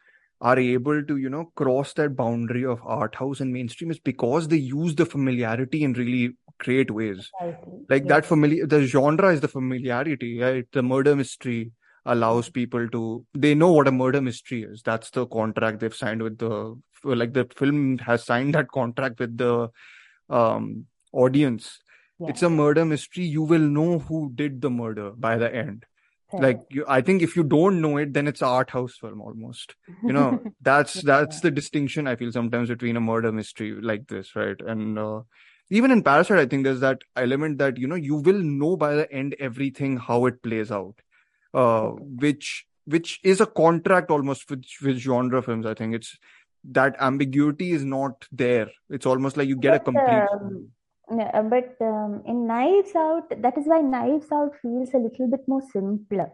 are 0.40 0.58
able 0.58 1.04
to, 1.04 1.16
you 1.16 1.28
know, 1.30 1.50
cross 1.54 1.92
that 1.94 2.16
boundary 2.16 2.64
of 2.64 2.80
art 2.84 3.14
house 3.14 3.40
and 3.40 3.52
mainstream 3.52 3.90
is 3.90 3.98
because 3.98 4.48
they 4.48 4.56
use 4.56 4.94
the 4.94 5.06
familiarity 5.06 5.84
in 5.84 5.92
really 5.92 6.36
great 6.58 6.90
ways. 6.90 7.30
Like 7.88 8.04
Yeah. 8.04 8.08
that 8.08 8.26
familiar, 8.26 8.66
the 8.66 8.82
genre 8.86 9.32
is 9.32 9.40
the 9.40 9.48
familiarity, 9.48 10.40
right? 10.40 10.66
The 10.72 10.82
murder 10.82 11.14
mystery 11.14 11.72
allows 12.06 12.48
people 12.50 12.88
to, 12.88 13.24
they 13.34 13.54
know 13.54 13.72
what 13.72 13.88
a 13.88 13.92
murder 13.92 14.20
mystery 14.20 14.62
is. 14.62 14.82
That's 14.82 15.10
the 15.10 15.26
contract 15.26 15.80
they've 15.80 15.94
signed 15.94 16.22
with 16.22 16.38
the, 16.38 16.80
like 17.04 17.32
the 17.32 17.46
film 17.56 17.98
has 17.98 18.24
signed 18.24 18.54
that 18.54 18.70
contract 18.70 19.18
with 19.18 19.36
the 19.36 19.70
um 20.30 20.86
audience. 21.12 21.80
Yeah. 22.18 22.28
it's 22.28 22.42
a 22.42 22.50
murder 22.50 22.84
mystery. 22.84 23.24
You 23.24 23.42
will 23.42 23.58
know 23.58 23.98
who 23.98 24.30
did 24.34 24.60
the 24.60 24.70
murder 24.70 25.10
by 25.10 25.36
the 25.36 25.54
end. 25.54 25.84
Like 26.32 26.62
you, 26.68 26.84
i 26.88 27.00
think 27.00 27.22
if 27.22 27.36
you 27.36 27.44
don't 27.44 27.80
know 27.80 27.96
it 27.96 28.12
then 28.12 28.26
it's 28.26 28.42
an 28.42 28.48
art 28.48 28.70
house 28.70 28.96
film 28.96 29.20
almost. 29.20 29.76
You 30.02 30.12
know 30.12 30.40
that's 30.60 30.94
that's 31.02 31.40
the 31.40 31.50
distinction 31.50 32.08
i 32.08 32.16
feel 32.16 32.32
sometimes 32.32 32.68
between 32.68 32.96
a 32.96 33.00
murder 33.00 33.30
mystery 33.30 33.72
like 33.80 34.08
this 34.08 34.34
right? 34.34 34.60
And 34.60 34.98
uh, 34.98 35.20
even 35.70 35.90
in 35.90 36.02
parasite 36.02 36.38
i 36.38 36.46
think 36.46 36.64
there's 36.64 36.80
that 36.80 37.02
element 37.16 37.58
that 37.58 37.78
you 37.78 37.86
know 37.86 37.94
you 37.94 38.16
will 38.16 38.38
know 38.38 38.76
by 38.76 38.94
the 38.94 39.10
end 39.12 39.36
everything 39.38 39.96
how 39.96 40.26
it 40.26 40.42
plays 40.42 40.70
out 40.70 40.94
uh 41.54 41.88
which 42.24 42.66
which 42.84 43.20
is 43.22 43.40
a 43.40 43.46
contract 43.46 44.10
almost 44.10 44.50
with 44.50 44.64
with 44.82 44.98
genre 44.98 45.42
films 45.42 45.66
i 45.66 45.74
think. 45.74 45.94
It's 45.94 46.18
that 46.72 46.96
ambiguity 47.00 47.72
is 47.72 47.84
not 47.84 48.26
there 48.32 48.68
it's 48.90 49.06
almost 49.06 49.36
like 49.36 49.48
you 49.48 49.56
get 49.56 49.74
a 49.74 49.78
complete 49.78 50.28
um, 50.32 50.68
Yeah, 51.18 51.42
but 51.42 51.76
um, 51.82 52.22
in 52.24 52.46
Knives 52.46 52.94
Out, 52.96 53.28
that 53.42 53.58
is 53.58 53.66
why 53.66 53.80
Knives 53.82 54.32
Out 54.32 54.52
feels 54.62 54.94
a 54.94 54.98
little 54.98 55.28
bit 55.28 55.46
more 55.46 55.60
simpler. 55.72 56.30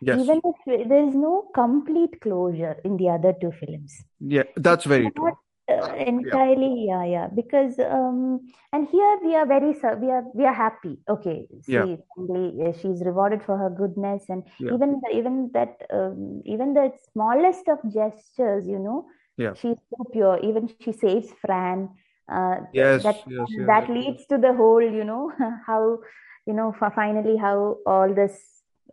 yes 0.00 0.18
Even 0.18 0.40
if 0.44 0.88
there 0.88 1.04
is 1.08 1.14
no 1.14 1.48
complete 1.54 2.20
closure 2.20 2.76
in 2.84 2.96
the 2.96 3.08
other 3.10 3.32
two 3.40 3.52
films. 3.52 3.94
yeah 4.20 4.42
that's 4.56 4.84
very 4.84 5.10
true 5.10 5.32
uh, 5.68 5.94
entirely, 5.96 6.86
yeah, 6.88 7.04
yeah. 7.04 7.26
Because 7.28 7.78
um, 7.78 8.40
and 8.72 8.88
here 8.88 9.18
we 9.22 9.34
are 9.36 9.46
very 9.46 9.72
we 10.00 10.10
are 10.10 10.24
we 10.34 10.44
are 10.46 10.54
happy. 10.54 10.98
Okay, 11.08 11.46
Yeah. 11.66 11.84
see, 11.84 11.98
uh, 12.66 12.72
she's 12.72 13.02
rewarded 13.04 13.42
for 13.42 13.56
her 13.58 13.70
goodness, 13.70 14.24
and 14.28 14.44
Yeah. 14.58 14.72
even 14.74 15.00
the, 15.02 15.16
even 15.16 15.50
that 15.52 15.82
um, 15.92 16.42
even 16.44 16.74
the 16.74 16.90
smallest 17.12 17.68
of 17.68 17.78
gestures, 17.92 18.66
you 18.66 18.78
know, 18.78 19.06
Yeah. 19.38 19.54
she's 19.54 19.76
so 19.90 20.04
pure. 20.12 20.38
Even 20.42 20.68
she 20.68 20.92
saves 20.92 21.32
Fran. 21.40 21.90
Uh, 22.30 22.56
Yes, 22.74 23.02
that 23.04 23.16
yes, 23.26 23.48
yes, 23.56 23.66
that 23.68 23.88
yes, 23.88 23.96
leads 23.96 24.26
to 24.26 24.36
the 24.38 24.52
whole, 24.52 24.82
you 24.82 25.04
know, 25.04 25.32
how 25.66 25.98
you 26.46 26.52
know 26.54 26.72
fi- 26.78 26.90
finally 26.94 27.36
how 27.36 27.78
all 27.86 28.12
this 28.14 28.34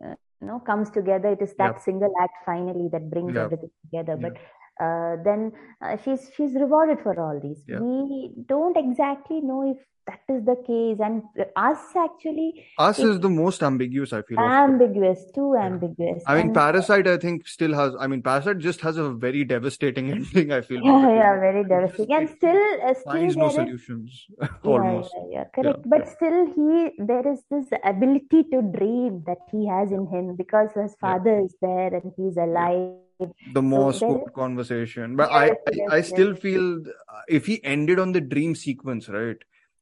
uh, 0.04 0.14
you 0.40 0.46
know 0.48 0.60
comes 0.60 0.90
together. 0.90 1.32
It 1.32 1.42
is 1.42 1.54
that 1.58 1.74
Yeah. 1.76 1.78
single 1.80 2.12
act 2.22 2.36
finally 2.46 2.88
that 2.92 3.10
brings 3.10 3.34
Yeah. 3.34 3.44
everything 3.44 3.70
together. 3.84 4.16
Yeah. 4.18 4.28
But 4.28 4.36
uh, 4.80 5.16
then 5.24 5.52
uh, 5.80 5.96
she's 6.04 6.30
she's 6.36 6.54
rewarded 6.54 7.00
for 7.02 7.18
all 7.18 7.40
these. 7.40 7.62
Yeah. 7.66 7.80
We 7.80 8.32
don't 8.46 8.76
exactly 8.76 9.40
know 9.40 9.70
if 9.70 9.78
that 10.06 10.20
is 10.32 10.44
the 10.44 10.54
case, 10.64 10.98
and 11.04 11.22
us 11.56 11.78
actually 11.96 12.64
Us 12.78 13.00
it 13.00 13.08
is 13.08 13.18
the 13.18 13.28
most 13.28 13.60
ambiguous, 13.68 14.12
I 14.12 14.22
feel. 14.22 14.38
ambiguous, 14.38 15.24
too 15.34 15.54
Yeah. 15.56 15.64
ambiguous. 15.66 16.22
I 16.28 16.36
mean, 16.36 16.46
And 16.46 16.54
Parasite, 16.54 17.08
I 17.08 17.16
think, 17.16 17.48
still 17.48 17.74
has. 17.74 17.96
I 17.98 18.06
mean, 18.06 18.22
Parasite 18.22 18.58
just 18.58 18.80
has 18.82 18.98
a 18.98 19.10
very 19.10 19.42
devastating 19.44 20.10
ending. 20.16 20.52
I 20.52 20.60
feel. 20.60 20.80
yeah, 20.84 21.08
yeah, 21.14 21.40
very 21.40 21.64
devastating. 21.64 22.14
And 22.14 22.28
still, 22.28 22.60
uh, 22.84 22.94
still 22.94 23.12
finds 23.12 23.36
no 23.36 23.48
there 23.48 23.62
is 23.62 23.66
solutions. 23.84 24.26
Almost. 24.64 25.12
yeah, 25.16 25.26
yeah, 25.38 25.44
correct. 25.56 25.88
But 25.96 26.08
still, 26.08 26.38
he 26.54 26.92
there 26.98 27.26
is 27.32 27.42
this 27.50 27.66
ability 27.82 28.44
to 28.52 28.62
dream 28.78 29.24
that 29.26 29.38
he 29.50 29.66
has 29.66 29.90
in 29.90 30.06
him 30.06 30.36
because 30.36 30.70
his 30.72 30.94
father 31.00 31.40
is 31.40 31.56
there 31.60 31.92
and 31.92 32.12
he's 32.16 32.36
alive. 32.36 32.92
The 33.18 33.62
So 33.62 33.92
code 33.98 34.22
is 34.28 34.32
conversation, 34.34 35.16
but 35.16 35.30
yes, 35.30 35.32
I, 35.32 35.46
I, 35.46 35.72
yes, 35.72 35.88
I 35.90 35.96
yes. 35.96 36.06
still 36.08 36.34
feel 36.34 36.80
uh, 36.86 37.20
if 37.28 37.46
he 37.46 37.62
ended 37.64 37.98
on 37.98 38.12
the 38.12 38.20
dream 38.20 38.54
sequence, 38.54 39.08
right? 39.08 39.36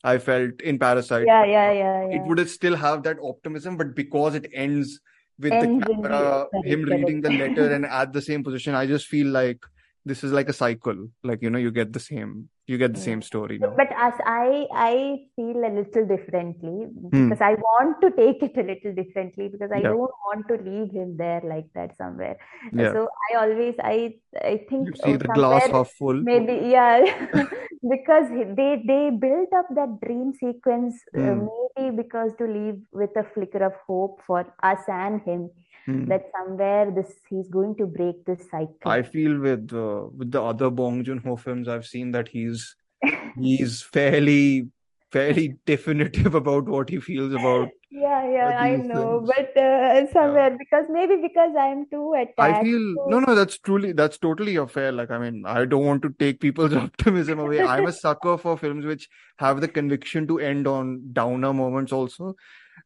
I 0.04 0.18
felt 0.18 0.60
in 0.60 0.78
Parasite, 0.78 1.26
Yeah, 1.26 1.44
yeah, 1.44 1.72
yeah, 1.72 2.02
it 2.10 2.22
yeah. 2.26 2.26
would 2.26 2.48
still 2.48 2.76
have 2.76 3.02
that 3.04 3.18
optimism, 3.22 3.76
but 3.76 3.94
because 3.94 4.34
it 4.34 4.50
ends 4.52 5.00
with 5.38 5.58
the 5.60 5.66
Ends 5.66 5.84
the 5.86 5.94
camera, 6.02 6.46
correct, 6.52 6.66
him 6.66 6.82
reading 6.84 7.22
the 7.22 7.30
letter 7.30 7.72
and 7.72 7.86
at 7.86 8.12
the 8.12 8.22
same 8.22 8.44
position, 8.44 8.74
I 8.74 8.86
just 8.86 9.06
feel 9.06 9.28
like 9.28 9.64
this 10.04 10.22
is 10.24 10.32
like 10.32 10.48
a 10.48 10.52
cycle. 10.52 11.08
Like, 11.22 11.42
you 11.42 11.50
know, 11.50 11.58
you 11.58 11.70
get 11.70 11.92
the 11.92 12.00
same, 12.00 12.48
you 12.66 12.76
get 12.78 12.94
the 12.94 13.00
same 13.00 13.22
story 13.22 13.58
But, 13.58 13.70
now. 13.70 13.76
but 13.76 13.88
as 13.96 14.14
I 14.26 14.66
I 14.72 14.92
feel 15.36 15.58
a 15.64 15.72
little 15.78 16.06
differently 16.06 16.86
Hmm. 17.10 17.28
because 17.28 17.40
I 17.40 17.54
want 17.54 18.00
to 18.02 18.10
take 18.10 18.42
it 18.42 18.56
a 18.56 18.62
little 18.70 18.94
differently 19.00 19.48
because 19.48 19.72
I 19.72 19.80
Yeah. 19.80 19.94
don't 19.94 20.14
want 20.28 20.48
to 20.48 20.56
leave 20.68 20.90
him 20.92 21.16
there 21.16 21.40
like 21.44 21.66
that 21.74 21.96
somewhere. 21.96 22.36
Yeah. 22.72 22.92
So 22.92 23.08
I 23.30 23.36
always 23.44 23.74
I 23.78 24.14
I 24.52 24.54
think 24.68 24.88
You 24.88 24.96
see 25.04 25.14
oh, 25.14 25.16
the 25.16 25.28
glass 25.40 25.66
half 25.76 25.90
full. 25.92 26.20
maybe 26.32 26.56
yeah 26.76 27.04
because 27.94 28.28
they 28.60 28.70
they 28.92 29.02
built 29.26 29.52
up 29.60 29.68
that 29.80 30.00
dream 30.04 30.32
sequence 30.44 31.00
uh, 31.16 31.20
Hmm. 31.20 31.48
maybe 31.50 31.96
because 32.02 32.32
to 32.38 32.46
leave 32.46 32.78
with 32.92 33.16
a 33.16 33.24
flicker 33.34 33.62
of 33.64 33.74
hope 33.86 34.20
for 34.26 34.40
us 34.62 34.80
and 34.88 35.20
him 35.22 35.50
Hmm. 35.86 36.06
that 36.06 36.30
somewhere 36.36 36.90
this 36.90 37.12
he's 37.28 37.48
going 37.48 37.74
to 37.76 37.86
break 37.86 38.24
this 38.24 38.48
cycle. 38.50 38.78
I 38.86 39.02
feel 39.02 39.38
with 39.38 39.72
uh, 39.72 40.08
with 40.16 40.30
the 40.30 40.42
other 40.42 40.70
Bong 40.70 41.04
Joon-ho 41.04 41.36
films, 41.36 41.68
I've 41.68 41.86
seen 41.86 42.12
that 42.12 42.28
he's 42.28 42.74
he's 43.40 43.82
fairly 43.82 44.68
fairly 45.12 45.56
definitive 45.64 46.34
about 46.34 46.64
what 46.68 46.88
he 46.90 46.98
feels 46.98 47.32
about 47.34 47.68
Yeah, 47.90 48.28
yeah, 48.28 48.46
uh, 48.48 48.60
I 48.60 48.76
know, 48.76 49.20
things. 49.20 49.32
but 49.36 49.62
uh, 49.62 50.06
somewhere 50.12 50.56
because 50.58 50.86
maybe 50.90 51.16
because 51.22 51.52
I'm 51.56 51.86
too 51.88 52.14
attached 52.14 52.38
I 52.58 52.62
feel 52.64 52.80
no, 53.06 53.20
no, 53.20 53.34
that's 53.36 53.58
truly 53.58 53.92
that's 53.92 54.18
totally 54.18 54.56
fair. 54.66 54.90
Like, 54.90 55.10
I 55.10 55.18
mean, 55.18 55.44
I 55.46 55.64
don't 55.64 55.86
want 55.86 56.02
to 56.02 56.10
take 56.18 56.40
people's 56.40 56.74
optimism 56.86 57.38
away. 57.38 57.60
I'm 57.60 57.86
a 57.86 57.92
sucker 57.92 58.36
for 58.38 58.56
films 58.58 58.84
which 58.84 59.08
have 59.38 59.60
the 59.60 59.68
conviction 59.68 60.26
to 60.28 60.40
end 60.40 60.66
on 60.66 61.10
downer 61.12 61.52
moments 61.52 61.92
also. 61.92 62.34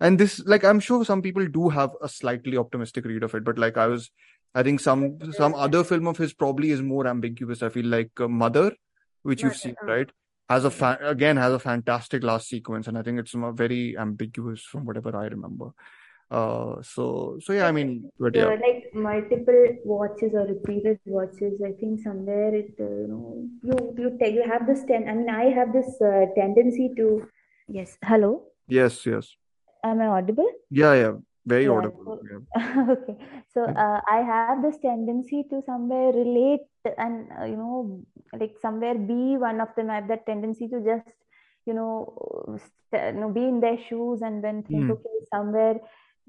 And 0.00 0.18
this, 0.18 0.40
like, 0.46 0.64
I'm 0.64 0.80
sure 0.80 1.04
some 1.04 1.22
people 1.22 1.46
do 1.46 1.68
have 1.68 1.90
a 2.02 2.08
slightly 2.08 2.56
optimistic 2.56 3.04
read 3.04 3.22
of 3.22 3.34
it, 3.34 3.44
but 3.44 3.58
like 3.58 3.76
I 3.76 3.86
was, 3.86 4.10
I 4.54 4.62
think 4.62 4.80
some 4.80 5.18
some 5.32 5.54
other 5.54 5.84
film 5.84 6.06
of 6.06 6.16
his 6.16 6.32
probably 6.32 6.70
is 6.70 6.82
more 6.82 7.06
ambiguous. 7.06 7.62
I 7.62 7.68
feel 7.68 7.86
like 7.86 8.10
uh, 8.20 8.28
Mother, 8.28 8.72
which 9.22 9.42
you've 9.42 9.56
seen, 9.56 9.74
uh, 9.82 9.86
right? 9.86 10.10
Has 10.48 10.64
a 10.64 10.70
fa 10.70 10.98
again 11.02 11.36
has 11.36 11.52
a 11.52 11.58
fantastic 11.58 12.22
last 12.22 12.48
sequence, 12.48 12.88
and 12.88 12.96
I 12.96 13.02
think 13.02 13.18
it's 13.18 13.34
very 13.52 13.98
ambiguous 13.98 14.62
from 14.62 14.86
whatever 14.86 15.14
I 15.14 15.26
remember. 15.26 15.70
Uh, 16.30 16.80
so 16.82 17.38
so 17.42 17.52
yeah, 17.52 17.66
I 17.66 17.72
mean, 17.72 18.10
but 18.18 18.36
uh, 18.36 18.38
yeah. 18.38 18.56
like 18.66 18.90
multiple 18.94 19.76
watches 19.84 20.32
or 20.34 20.46
repeated 20.46 20.98
watches. 21.06 21.60
I 21.64 21.72
think 21.72 22.00
somewhere 22.00 22.54
it 22.54 22.74
uh, 22.80 22.84
you 22.84 23.08
know 23.08 23.48
you 23.62 23.94
you 23.98 24.18
take 24.18 24.34
you 24.34 24.44
have 24.48 24.66
this 24.66 24.84
ten. 24.84 25.08
I 25.08 25.14
mean, 25.14 25.28
I 25.28 25.50
have 25.50 25.72
this 25.72 26.00
uh, 26.00 26.26
tendency 26.36 26.92
to 26.96 27.26
yes. 27.68 27.98
Hello, 28.02 28.48
Yes, 28.68 29.06
yes. 29.06 29.34
Am 29.84 30.00
I 30.00 30.06
audible? 30.06 30.48
Yeah, 30.70 30.94
yeah, 30.94 31.12
very 31.46 31.66
Yeah. 31.66 31.68
audible. 31.68 32.10
Yeah. 32.22 32.38
okay. 32.90 33.16
So 33.52 33.64
uh, 33.76 34.00
I 34.08 34.22
have 34.26 34.54
this 34.54 34.78
tendency 34.78 35.44
to 35.50 35.62
somewhere 35.62 36.12
relate 36.12 36.60
and 36.96 37.28
uh, 37.38 37.44
you 37.44 37.56
know 37.56 38.02
like 38.38 38.56
somewhere 38.60 38.94
be 38.94 39.36
one 39.36 39.60
of 39.60 39.68
them. 39.76 39.90
I 39.90 39.96
have 39.96 40.08
that 40.08 40.26
tendency 40.26 40.68
to 40.68 40.80
just 40.80 41.10
you 41.66 41.74
know 41.74 42.56
st- 42.58 43.14
you 43.14 43.20
know 43.20 43.30
be 43.30 43.44
in 43.44 43.60
their 43.60 43.78
shoes 43.78 44.22
and 44.22 44.42
then 44.44 44.62
think 44.70 44.88
Hmm. 44.88 44.90
okay 44.90 45.16
somewhere 45.32 45.80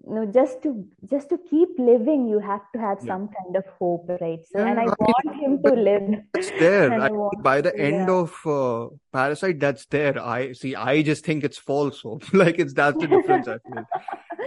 you 0.07 0.15
know 0.15 0.25
just 0.25 0.61
to 0.63 0.87
just 1.11 1.29
to 1.29 1.37
keep 1.49 1.69
living 1.77 2.27
you 2.27 2.39
have 2.39 2.61
to 2.73 2.79
have 2.79 2.99
some 3.01 3.27
kind 3.37 3.55
of 3.55 3.65
hope 3.79 4.09
right 4.21 4.45
so 4.51 4.59
Yeah, 4.59 4.69
and 4.71 4.79
i 4.79 4.83
I 4.83 4.85
mean, 4.85 4.97
want 5.09 5.35
him 5.43 5.63
to 5.63 5.73
live 5.73 6.23
It's 6.33 6.51
there. 6.51 6.91
I 7.05 7.07
I 7.07 7.09
by 7.41 7.61
the 7.61 7.73
end 7.77 8.07
yeah. 8.07 8.13
of 8.21 8.33
uh, 8.45 8.87
Parasite, 9.13 9.59
that's 9.59 9.85
there. 9.87 10.15
I 10.21 10.53
see. 10.53 10.75
I 10.75 11.01
just 11.01 11.25
think 11.25 11.43
it's 11.43 11.57
false 11.57 12.01
hope. 12.01 12.23
like 12.43 12.59
it's 12.59 12.73
that's 12.73 12.97
the 12.97 13.07
difference. 13.07 13.47
I 13.47 13.57
feel. 13.67 13.83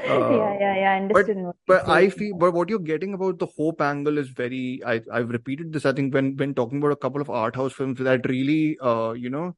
yeah 0.04 0.12
Uh, 0.14 0.52
yeah 0.60 0.74
yeah 0.82 0.92
i 0.92 1.00
but 1.12 1.28
understood 1.28 1.36
what 1.46 1.56
you 1.68 1.72
but 1.72 1.88
I 1.88 2.08
feel 2.08 2.36
but 2.36 2.52
what 2.54 2.68
you're 2.68 2.86
getting 2.92 3.14
about 3.14 3.38
the 3.38 3.46
hope 3.58 3.80
angle 3.80 4.18
is 4.18 4.30
very. 4.30 4.80
I 4.84 5.00
I've 5.12 5.30
repeated 5.30 5.72
this. 5.72 5.86
I 5.86 5.92
think 5.92 6.14
when 6.14 6.36
when 6.36 6.54
talking 6.54 6.78
about 6.78 6.92
a 6.92 6.96
couple 7.04 7.20
of 7.20 7.30
art 7.30 7.54
house 7.56 7.72
films 7.72 7.98
that 8.00 8.26
really 8.28 8.78
uh 8.80 9.12
you 9.12 9.30
know 9.30 9.54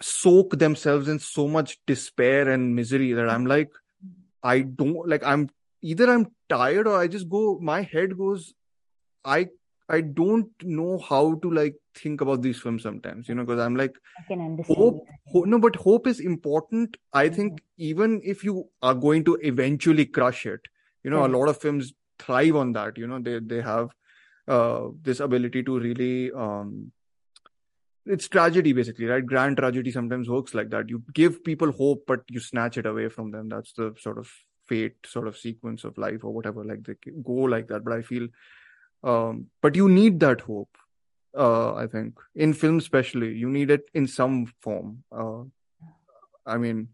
soak 0.00 0.58
themselves 0.58 1.08
in 1.08 1.18
so 1.18 1.46
much 1.46 1.78
despair 1.86 2.48
and 2.50 2.74
misery 2.74 3.12
that 3.12 3.28
I'm 3.28 3.46
like 3.46 3.70
I 4.42 4.60
don't 4.60 5.08
like 5.08 5.24
I'm 5.24 5.48
either 5.82 6.10
I'm 6.10 6.26
tired 6.48 6.86
or 6.86 6.98
I 6.98 7.06
just 7.08 7.28
go 7.28 7.58
my 7.60 7.82
head 7.82 8.16
goes 8.16 8.52
I 9.24 9.48
I 9.88 10.00
don't 10.00 10.50
know 10.62 10.98
how 10.98 11.34
to 11.42 11.50
like 11.50 11.74
think 11.94 12.20
about 12.20 12.42
these 12.42 12.60
films 12.60 12.82
sometimes 12.82 13.28
you 13.28 13.34
know 13.34 13.42
because 13.44 13.60
I'm 13.60 13.76
like 13.76 13.96
i 14.18 14.22
can 14.28 14.40
understand 14.40 14.78
hope, 14.78 15.06
ho- 15.32 15.44
no 15.44 15.58
but 15.58 15.76
hope 15.76 16.06
is 16.06 16.20
important. 16.20 16.96
I 17.12 17.28
think 17.28 17.60
even 17.76 18.20
if 18.24 18.44
you 18.44 18.68
are 18.82 18.94
going 18.94 19.24
to 19.24 19.34
eventually 19.42 20.06
crush 20.06 20.46
it 20.46 20.60
you 21.04 21.10
know 21.10 21.26
a 21.26 21.32
lot 21.36 21.48
of 21.48 21.60
films 21.60 21.92
thrive 22.18 22.56
on 22.56 22.72
that 22.72 22.96
you 22.96 23.06
know 23.06 23.18
they 23.18 23.38
they 23.40 23.60
have 23.60 23.90
uh 24.48 24.88
this 25.02 25.20
ability 25.20 25.62
to 25.64 25.78
really 25.78 26.32
um 26.32 26.92
it's 28.06 28.28
tragedy 28.28 28.72
basically 28.72 29.06
right? 29.06 29.24
Grand 29.24 29.56
tragedy 29.56 29.90
sometimes 29.90 30.28
works 30.28 30.54
like 30.54 30.70
that. 30.70 30.88
You 30.88 31.02
give 31.12 31.44
people 31.44 31.72
hope 31.72 32.04
but 32.06 32.22
you 32.28 32.40
snatch 32.40 32.78
it 32.78 32.86
away 32.86 33.08
from 33.08 33.30
them. 33.30 33.48
That's 33.48 33.72
the 33.72 33.94
sort 33.98 34.18
of 34.18 34.30
fate 34.66 34.96
sort 35.06 35.28
of 35.28 35.36
sequence 35.36 35.84
of 35.84 35.98
life 35.98 36.24
or 36.24 36.32
whatever 36.32 36.64
like 36.64 36.84
they 36.84 36.94
go 37.22 37.32
like 37.32 37.68
that. 37.68 37.84
But 37.84 37.94
i 37.94 38.02
feel 38.02 38.28
um 39.04 39.46
but 39.60 39.74
you 39.74 39.88
need 39.88 40.20
that 40.20 40.40
hope 40.40 40.76
uh 41.36 41.74
i 41.74 41.86
think. 41.86 42.14
In 42.34 42.52
film 42.52 42.78
especially 42.78 43.34
you 43.34 43.48
need 43.48 43.70
it 43.70 43.88
in 43.94 44.06
some 44.06 44.46
form 44.60 45.04
uh 45.12 45.42
i 46.46 46.56
mean 46.56 46.88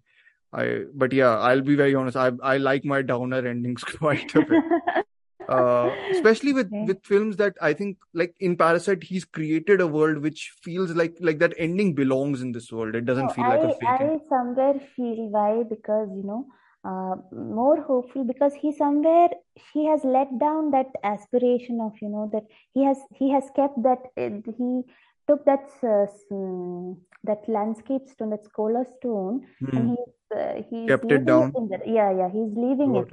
i 0.52 0.82
but 0.94 1.12
yeah 1.12 1.39
i'll 1.39 1.62
be 1.62 1.76
very 1.76 1.94
honest. 1.94 2.16
I 2.16 2.32
i 2.43 2.56
like 2.56 2.85
my 2.85 3.02
downer 3.02 3.47
endings 3.55 3.85
quite 3.85 4.35
a 4.35 4.44
bit 4.44 5.05
uh, 5.49 5.97
especially 6.11 6.53
with 6.53 6.73
Okay. 6.73 6.89
with 6.89 7.05
films 7.05 7.37
that 7.39 7.57
I 7.61 7.73
think 7.75 7.99
like 8.15 8.35
in 8.41 8.57
Parasite 8.57 9.05
he's 9.05 9.25
created 9.25 9.81
a 9.81 9.87
world 9.87 10.19
which 10.19 10.53
feels 10.62 10.93
like 10.93 11.16
like 11.20 11.39
that 11.41 11.55
ending 11.59 11.95
belongs 11.95 12.43
in 12.43 12.53
this 12.53 12.73
world. 12.73 12.95
It 12.95 13.07
doesn't 13.07 13.29
No, 13.29 13.33
feel 13.33 13.49
like 13.49 13.65
a 13.65 13.70
I, 13.70 13.83
fake 13.83 14.01
I 14.05 14.19
somewhere 14.29 14.75
feel 14.97 15.29
why 15.31 15.62
because 15.65 16.09
you 16.15 16.23
know 16.25 16.47
uh, 16.85 17.16
more 17.33 17.81
hopeful 17.83 18.25
because 18.25 18.55
he 18.55 18.73
somewhere 18.73 19.29
he 19.73 19.87
has 19.87 20.05
let 20.05 20.39
down 20.39 20.70
that 20.70 20.91
aspiration 21.03 21.81
of 21.81 21.93
you 22.01 22.09
know 22.09 22.29
that 22.33 22.45
he 22.75 22.85
has 22.85 22.99
he 23.15 23.31
has 23.31 23.51
kept 23.57 23.83
that 23.83 23.99
uh, 24.16 24.31
he 24.59 24.83
took 25.29 25.45
that 25.45 25.69
uh, 25.83 26.07
mm, 26.33 26.97
that 27.25 27.49
landscape 27.49 28.07
stone 28.09 28.31
that 28.31 28.45
scholar 28.45 28.85
stone 28.99 29.47
and 29.75 29.89
Hmm. 29.89 29.95
he's 29.97 30.39
uh, 30.39 30.62
he's 30.70 30.95
Kept 30.95 31.12
it 31.12 31.25
down. 31.27 31.59
yeah 31.87 32.11
yeah 32.20 32.29
he's 32.31 32.53
leaving 32.65 32.95
it 32.97 33.09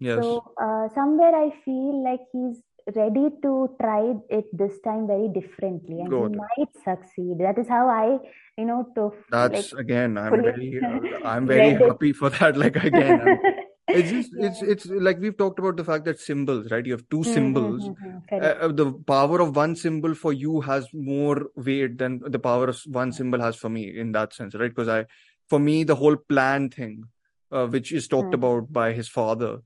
Yes. 0.00 0.40
so 0.40 0.42
uh, 0.60 0.88
somewhere 0.94 1.34
I 1.34 1.50
feel 1.64 2.02
like 2.04 2.20
he's 2.32 2.62
ready 2.96 3.28
to 3.42 3.76
try 3.80 4.14
it 4.30 4.46
this 4.56 4.80
time 4.80 5.06
very 5.06 5.28
differently, 5.28 6.00
and 6.00 6.14
he 6.16 6.28
might 6.28 6.72
succeed. 6.84 7.38
That 7.38 7.58
is 7.58 7.68
how 7.68 7.88
I, 7.88 8.18
you 8.58 8.64
know, 8.66 8.86
to 8.96 9.12
like 9.50 9.68
That's 9.68 9.72
again, 9.72 10.18
I'm 10.18 10.42
very 10.42 10.80
uh, 10.84 11.18
I'm 11.22 11.46
very 11.46 11.72
happy 11.74 12.12
for 12.12 12.30
that. 12.30 12.56
Like 12.56 12.76
again, 12.76 13.40
it's 13.92 14.10
just 14.10 14.32
Yeah. 14.32 14.48
it's 14.48 14.60
it's 14.62 14.86
like 14.86 15.18
we've 15.20 15.36
talked 15.36 15.58
about 15.60 15.76
the 15.76 15.84
fact 15.84 16.04
that 16.06 16.18
symbols, 16.18 16.70
right? 16.70 16.84
You 16.84 16.92
have 16.92 17.08
two 17.10 17.22
Hmm, 17.22 17.48
hmm, 17.54 17.70
symbols. 17.74 17.78
hmm, 17.78 17.92
hmm. 18.00 18.18
Uh, 18.38 18.68
the 18.68 18.92
power 19.06 19.40
of 19.40 19.54
one 19.54 19.76
symbol 19.76 20.14
for 20.14 20.32
you 20.32 20.62
has 20.62 20.88
more 20.92 21.46
weight 21.56 21.98
than 21.98 22.20
the 22.26 22.38
power 22.38 22.68
of 22.68 22.80
one 22.86 23.12
symbol 23.12 23.40
has 23.40 23.54
for 23.56 23.68
me 23.68 23.96
in 23.96 24.12
that 24.12 24.32
sense, 24.32 24.54
right? 24.54 24.70
Because 24.70 24.88
I, 24.88 25.06
for 25.48 25.58
me, 25.60 25.84
the 25.84 25.94
whole 25.96 26.16
plan 26.16 26.70
thing, 26.70 27.04
uh, 27.52 27.66
which 27.66 27.92
is 27.92 28.08
talked 28.08 28.32
Hmm. 28.32 28.34
about 28.34 28.72
by 28.72 28.92
his 28.94 29.08
father, 29.08 29.58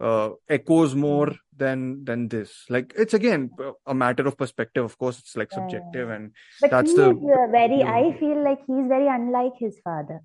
uh, 0.00 0.30
echoes 0.48 0.94
more 0.94 1.34
than 1.56 2.04
than 2.04 2.28
this. 2.28 2.64
Like 2.68 2.92
it's 2.96 3.14
again 3.14 3.50
a 3.86 3.94
matter 3.94 4.26
of 4.26 4.36
perspective. 4.36 4.84
Of 4.84 4.98
course, 4.98 5.18
it's 5.18 5.36
like 5.36 5.52
subjective, 5.52 6.08
yeah. 6.08 6.14
and 6.16 6.32
But 6.60 6.70
that's 6.70 6.92
he 6.92 6.96
the 6.96 7.10
uh, 7.10 7.50
very, 7.50 7.82
I 7.84 8.16
feel 8.18 8.42
like 8.42 8.60
he's 8.66 8.88
very 8.88 9.08
unlike 9.08 9.56
his 9.58 9.78
father. 9.84 10.22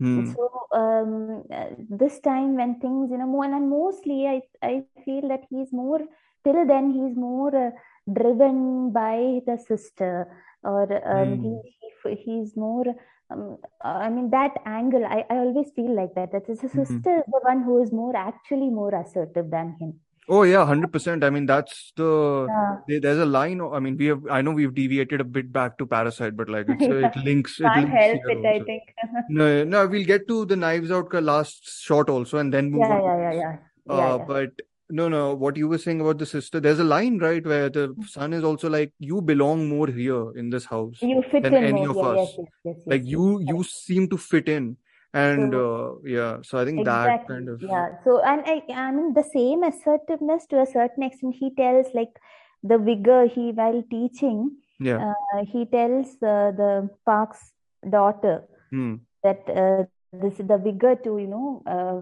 Hmm. 0.00 0.32
So 0.34 0.66
um, 0.72 1.44
uh, 1.50 1.66
this 1.88 2.20
time 2.20 2.56
when 2.56 2.78
things, 2.80 3.10
you 3.10 3.18
know, 3.18 3.26
more 3.26 3.44
and 3.44 3.70
mostly 3.70 4.26
I 4.26 4.42
I 4.62 4.84
feel 5.04 5.28
that 5.28 5.44
he's 5.50 5.72
more 5.72 6.00
till 6.44 6.66
then 6.66 6.90
he's 6.92 7.16
more 7.16 7.54
uh, 7.54 7.70
driven 8.12 8.92
by 8.92 9.40
the 9.46 9.58
sister 9.58 10.28
or 10.62 10.84
um, 11.08 11.38
he, 11.42 11.52
Hmm. 11.52 11.58
he 12.04 12.14
he's 12.24 12.56
more 12.56 12.86
um, 13.30 13.56
I 13.82 14.08
mean 14.08 14.30
that 14.30 14.52
angle 14.64 15.04
I, 15.04 15.24
I 15.30 15.36
always 15.36 15.70
feel 15.74 15.94
like 15.94 16.14
that 16.14 16.32
that 16.32 16.46
his 16.46 16.60
Hmm. 16.60 16.68
sister 16.68 17.18
is 17.18 17.24
the 17.26 17.40
one 17.42 17.62
who 17.62 17.82
is 17.82 17.92
more 17.92 18.14
actually 18.16 18.70
more 18.70 18.94
assertive 18.94 19.50
than 19.50 19.76
him. 19.80 20.00
Oh 20.28 20.42
yeah, 20.42 20.64
hundred 20.66 20.92
percent. 20.92 21.22
I 21.22 21.30
mean, 21.30 21.46
that's 21.46 21.92
the 21.96 22.48
Yeah. 22.48 22.76
there- 22.88 23.00
there's 23.00 23.18
a 23.18 23.26
line. 23.26 23.60
I 23.60 23.78
mean, 23.78 23.96
we 23.96 24.06
have. 24.06 24.24
I 24.28 24.40
know 24.42 24.50
we've 24.50 24.74
deviated 24.74 25.20
a 25.20 25.24
bit 25.36 25.52
back 25.52 25.78
to 25.78 25.86
Parasite, 25.86 26.36
but 26.36 26.48
like 26.48 26.66
it's 26.68 26.82
uh, 26.82 26.96
Yeah. 27.02 27.10
it 27.10 27.16
links. 27.28 27.60
It 27.60 27.64
Can't 27.64 27.76
links 27.92 27.92
help 28.06 28.32
it, 28.34 28.46
I 28.54 28.58
think. 28.70 28.82
No, 29.28 29.62
no, 29.74 29.86
we'll 29.86 30.04
get 30.04 30.26
to 30.32 30.44
the 30.44 30.56
Knives 30.56 30.90
Out 30.90 31.14
last 31.30 31.70
shot 31.90 32.10
also, 32.10 32.38
and 32.38 32.52
then 32.52 32.72
move 32.72 32.80
Yeah, 32.88 32.96
on 32.96 33.02
yeah, 33.04 33.18
yeah, 33.20 33.32
yeah. 33.42 33.56
Yeah, 33.86 33.94
Uh, 33.94 34.16
yeah. 34.18 34.24
but 34.32 34.65
no, 34.90 35.08
no, 35.08 35.34
what 35.34 35.56
you 35.56 35.68
were 35.68 35.78
saying 35.78 36.00
about 36.00 36.18
the 36.18 36.26
sister, 36.26 36.60
there's 36.60 36.78
a 36.78 36.84
line, 36.84 37.18
right, 37.18 37.44
where 37.44 37.68
the 37.68 37.94
son 38.06 38.32
is 38.32 38.44
also 38.44 38.68
like, 38.68 38.92
you 38.98 39.20
belong 39.20 39.68
more 39.68 39.86
here 39.88 40.36
in 40.36 40.50
this 40.50 40.64
house 40.64 40.98
You 41.00 41.22
fit 41.30 41.42
than 41.42 41.54
in 41.54 41.64
any 41.64 41.86
more. 41.86 41.90
of 41.90 41.96
Yeah, 41.96 42.22
us. 42.22 42.28
yes, 42.38 42.46
yes, 42.64 42.76
Like 42.86 43.02
yes, 43.02 43.04
yes. 43.04 43.10
you, 43.10 43.40
you 43.40 43.64
seem 43.64 44.08
to 44.10 44.16
fit 44.16 44.48
in, 44.48 44.76
and 45.14 45.52
So 45.54 45.60
uh, 46.04 46.08
yeah. 46.08 46.38
So 46.42 46.58
I 46.58 46.64
think 46.64 46.84
that 46.84 47.26
kind 47.26 47.48
of 47.48 47.62
yeah. 47.62 47.88
So 48.04 48.22
and 48.22 48.42
I, 48.46 48.62
I 48.72 48.90
mean 48.92 49.14
the 49.14 49.22
same 49.24 49.62
assertiveness 49.62 50.46
to 50.50 50.60
a 50.60 50.66
certain 50.66 51.02
extent. 51.02 51.36
He 51.38 51.54
tells 51.54 51.86
like 51.94 52.14
the 52.62 52.78
vigor 52.78 53.26
he 53.26 53.52
while 53.52 53.82
teaching, 53.90 54.56
yeah. 54.78 55.12
uh, 55.12 55.44
he 55.46 55.64
tells 55.66 56.06
uh, 56.22 56.52
the 56.62 56.90
Park's 57.04 57.52
daughter 57.88 58.44
Hmm. 58.70 58.96
that 59.22 59.42
uh, 59.48 59.84
this 60.12 60.38
the 60.38 60.58
vigor 60.58 60.96
to 61.04 61.18
you 61.18 61.26
know 61.26 61.62
uh, 61.66 62.00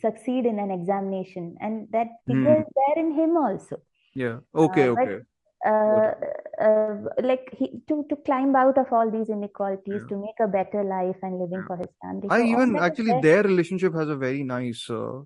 succeed 0.00 0.46
in 0.46 0.58
an 0.58 0.70
examination, 0.70 1.56
and 1.60 1.88
that 1.92 2.08
Hmm. 2.26 2.44
is 2.44 2.66
there 2.80 3.04
in 3.04 3.12
him 3.12 3.36
also. 3.36 3.76
Yeah. 4.14 4.38
Okay. 4.54 4.88
Uh, 4.88 4.96
Okay. 4.96 5.20
uh, 5.66 6.12
uh, 6.60 6.96
like 7.22 7.48
he 7.52 7.80
to 7.88 8.04
to 8.08 8.16
climb 8.16 8.54
out 8.56 8.78
of 8.78 8.92
all 8.92 9.10
these 9.10 9.28
inequalities 9.28 10.02
Yeah. 10.02 10.08
to 10.08 10.16
make 10.16 10.38
a 10.40 10.48
better 10.48 10.82
life 10.84 11.16
and 11.22 11.38
living 11.38 11.62
Yeah. 11.62 11.66
for 11.66 11.76
his 11.76 11.88
family. 12.02 12.28
I 12.28 12.40
So 12.40 12.44
even 12.44 12.78
actually 12.78 13.12
their 13.20 13.42
relationship 13.42 13.94
has 13.94 14.08
a 14.08 14.16
very 14.16 14.42
nice 14.42 14.88
uh, 14.90 15.20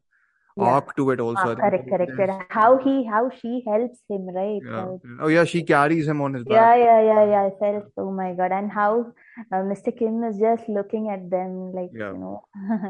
Yeah. 0.58 0.64
arc 0.74 0.96
to 0.96 1.10
it 1.10 1.20
also. 1.20 1.42
Ah, 1.52 1.54
correct, 1.54 1.88
correct, 1.88 2.12
correct. 2.16 2.52
How 2.52 2.78
he, 2.78 3.04
how 3.04 3.28
she 3.30 3.62
helps 3.66 3.98
him, 4.08 4.26
right? 4.34 4.62
yeah. 4.64 4.96
Oh 5.20 5.28
yeah, 5.28 5.44
she 5.44 5.62
carries 5.62 6.08
him 6.08 6.22
on 6.22 6.32
his 6.32 6.44
back. 6.44 6.54
yeah, 6.56 6.76
yeah, 6.84 7.00
yeah. 7.02 7.24
yeah. 7.32 7.42
I 7.48 7.50
felt, 7.60 7.84
oh 7.98 8.10
my 8.10 8.32
God. 8.32 8.52
And 8.52 8.70
how 8.72 9.12
uh, 9.52 9.56
Mr. 9.56 9.96
Kim 9.96 10.24
is 10.24 10.38
just 10.38 10.66
looking 10.68 11.10
at 11.10 11.28
them 11.30 11.72
like, 11.74 11.90
Yeah. 11.92 12.12
you 12.12 12.18
know, 12.18 12.42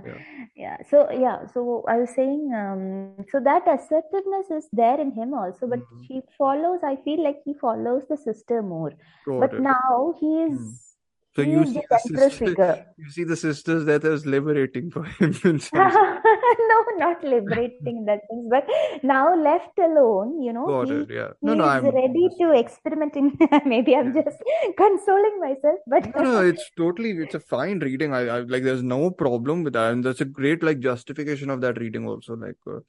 Yeah. 0.06 0.18
yeah. 0.56 0.76
So, 0.90 1.10
yeah. 1.10 1.47
So 1.55 1.84
I 1.88 1.97
was 1.97 2.10
saying, 2.14 2.52
um, 2.55 3.24
so 3.32 3.40
that 3.40 3.66
assertiveness 3.66 4.48
is 4.52 4.68
there 4.72 5.01
in 5.01 5.10
him 5.10 5.34
also, 5.34 5.66
but 5.66 5.80
Mhm. 5.80 6.05
he 6.06 6.22
follows, 6.38 6.80
I 6.84 6.97
feel 7.02 7.24
like 7.24 7.40
he 7.44 7.55
follows 7.55 8.05
the 8.09 8.16
sister 8.16 8.62
more. 8.62 8.93
Got 9.26 9.40
But 9.40 9.55
it. 9.55 9.60
now 9.60 10.14
he 10.20 10.43
is, 10.44 10.85
So 11.36 11.42
he 11.44 11.50
you 11.50 11.66
see 11.66 11.82
the 11.90 11.98
sister, 11.98 12.30
figure. 12.30 12.86
you 12.96 13.10
see 13.10 13.24
the 13.24 13.36
sisters 13.36 13.84
that 13.84 14.04
is 14.04 14.24
liberating 14.24 14.90
for 14.90 15.04
him 15.04 15.34
in 15.44 15.58
some 15.58 15.58
sense. 15.58 15.72
No, 15.72 16.78
not 16.96 17.22
liberating 17.22 17.98
in 17.98 18.04
that 18.06 18.20
sense, 18.30 18.46
but 18.48 18.66
now 19.02 19.36
left 19.36 19.78
alone, 19.78 20.42
you 20.42 20.54
know, 20.54 20.66
Got 20.66 20.88
he 20.88 20.94
it. 20.94 21.10
Yeah. 21.10 21.28
No, 21.42 21.52
he 21.52 21.58
no, 21.58 21.64
is 21.64 21.70
I'm 21.70 21.84
ready 21.90 22.28
to 22.40 22.52
experiment 22.58 23.16
in 23.16 23.36
maybe 23.66 23.94
I'm 23.94 24.16
yeah. 24.16 24.22
just 24.22 24.38
consoling 24.78 25.38
myself, 25.40 25.78
but 25.86 26.16
No, 26.16 26.22
no, 26.22 26.42
it's 26.46 26.70
totally 26.74 27.10
it's 27.10 27.34
a 27.34 27.40
fine 27.40 27.80
reading. 27.80 28.14
I, 28.14 28.20
I 28.28 28.40
like 28.40 28.62
there's 28.62 28.82
no 28.82 29.10
problem 29.10 29.62
with 29.62 29.74
that, 29.74 29.92
and 29.92 30.02
that's 30.02 30.22
a 30.22 30.24
great 30.24 30.62
like 30.62 30.80
justification 30.80 31.50
of 31.50 31.60
that 31.60 31.78
reading 31.78 32.08
also. 32.08 32.34
Like 32.34 32.56
uh, 32.66 32.80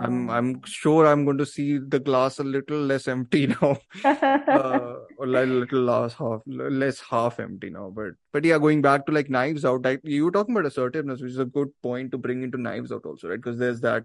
I'm. 0.00 0.30
I'm 0.36 0.62
sure 0.64 1.06
I'm 1.06 1.24
going 1.24 1.38
to 1.38 1.46
see 1.46 1.78
the 1.78 1.98
glass 1.98 2.38
a 2.38 2.44
little 2.44 2.78
less 2.78 3.08
empty 3.08 3.46
now. 3.48 3.78
uh 4.04 4.94
or 5.18 5.26
like 5.26 5.48
a 5.48 5.50
little 5.50 5.82
less 5.82 6.14
half 6.14 6.42
less 6.46 7.00
half 7.00 7.40
empty 7.40 7.70
now 7.70 7.90
but 7.98 8.12
but 8.36 8.44
yeah 8.50 8.58
going 8.66 8.82
back 8.86 9.06
to 9.06 9.12
like 9.16 9.30
knives 9.36 9.64
out 9.70 9.82
like 9.88 10.00
you 10.16 10.24
were 10.26 10.34
talking 10.36 10.54
about 10.56 10.66
assertiveness 10.70 11.20
which 11.22 11.32
is 11.36 11.44
a 11.46 11.52
good 11.58 11.68
point 11.88 12.10
to 12.12 12.18
bring 12.26 12.42
into 12.48 12.58
knives 12.66 12.92
out 12.98 13.04
also 13.12 13.28
right 13.32 13.42
because 13.42 13.58
there's 13.64 13.80
that 13.88 14.04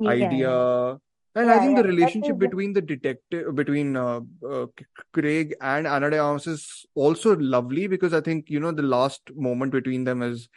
Yeah, 0.00 0.10
idea 0.12 0.50
yeah. 0.50 0.96
and 1.40 1.50
I 1.54 1.58
think 1.60 1.76
the 1.76 1.82
yeah. 1.82 1.82
That 1.82 1.94
relationship 1.94 2.38
between 2.44 2.72
the 2.76 2.82
detective 2.92 3.54
between 3.58 3.96
uh, 3.96 4.20
uh, 4.54 4.66
Craig 5.18 5.54
and 5.72 5.86
Ana 5.96 6.10
de 6.14 6.18
Armas 6.18 6.46
is 6.52 6.64
also 6.94 7.36
lovely 7.36 7.86
because 7.94 8.16
I 8.20 8.22
think 8.28 8.50
you 8.56 8.60
know 8.66 8.72
the 8.72 8.88
last 8.94 9.34
moment 9.48 9.72
between 9.72 10.04
them 10.10 10.22
is 10.28 10.48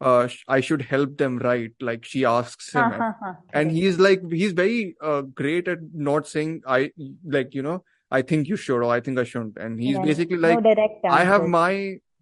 uh, 0.00 0.26
sh- 0.28 0.44
I 0.56 0.60
should 0.60 0.82
help 0.82 1.16
them 1.18 1.38
right? 1.38 1.72
Like 1.80 2.04
she 2.04 2.24
asks 2.24 2.72
him, 2.74 2.84
Uh-huh, 2.84 3.04
uh-huh. 3.04 3.32
and 3.52 3.72
he's 3.78 3.98
like, 3.98 4.20
he's 4.30 4.52
very 4.52 4.96
uh, 5.12 5.22
great 5.22 5.66
at 5.76 5.78
not 6.10 6.28
saying 6.34 6.62
I 6.66 6.90
like, 7.24 7.54
you 7.54 7.62
know, 7.62 7.78
I 8.10 8.22
think 8.22 8.46
you 8.48 8.56
should 8.56 8.76
or 8.82 8.84
I 8.98 9.00
think 9.00 9.18
I 9.18 9.24
shouldn't, 9.24 9.56
and 9.56 9.80
he's 9.80 9.96
Yeah. 9.98 10.04
basically 10.10 10.36
No 10.36 10.48
like, 10.48 10.62
direct 10.62 11.04
I 11.04 11.24
have 11.24 11.48
my 11.56 11.72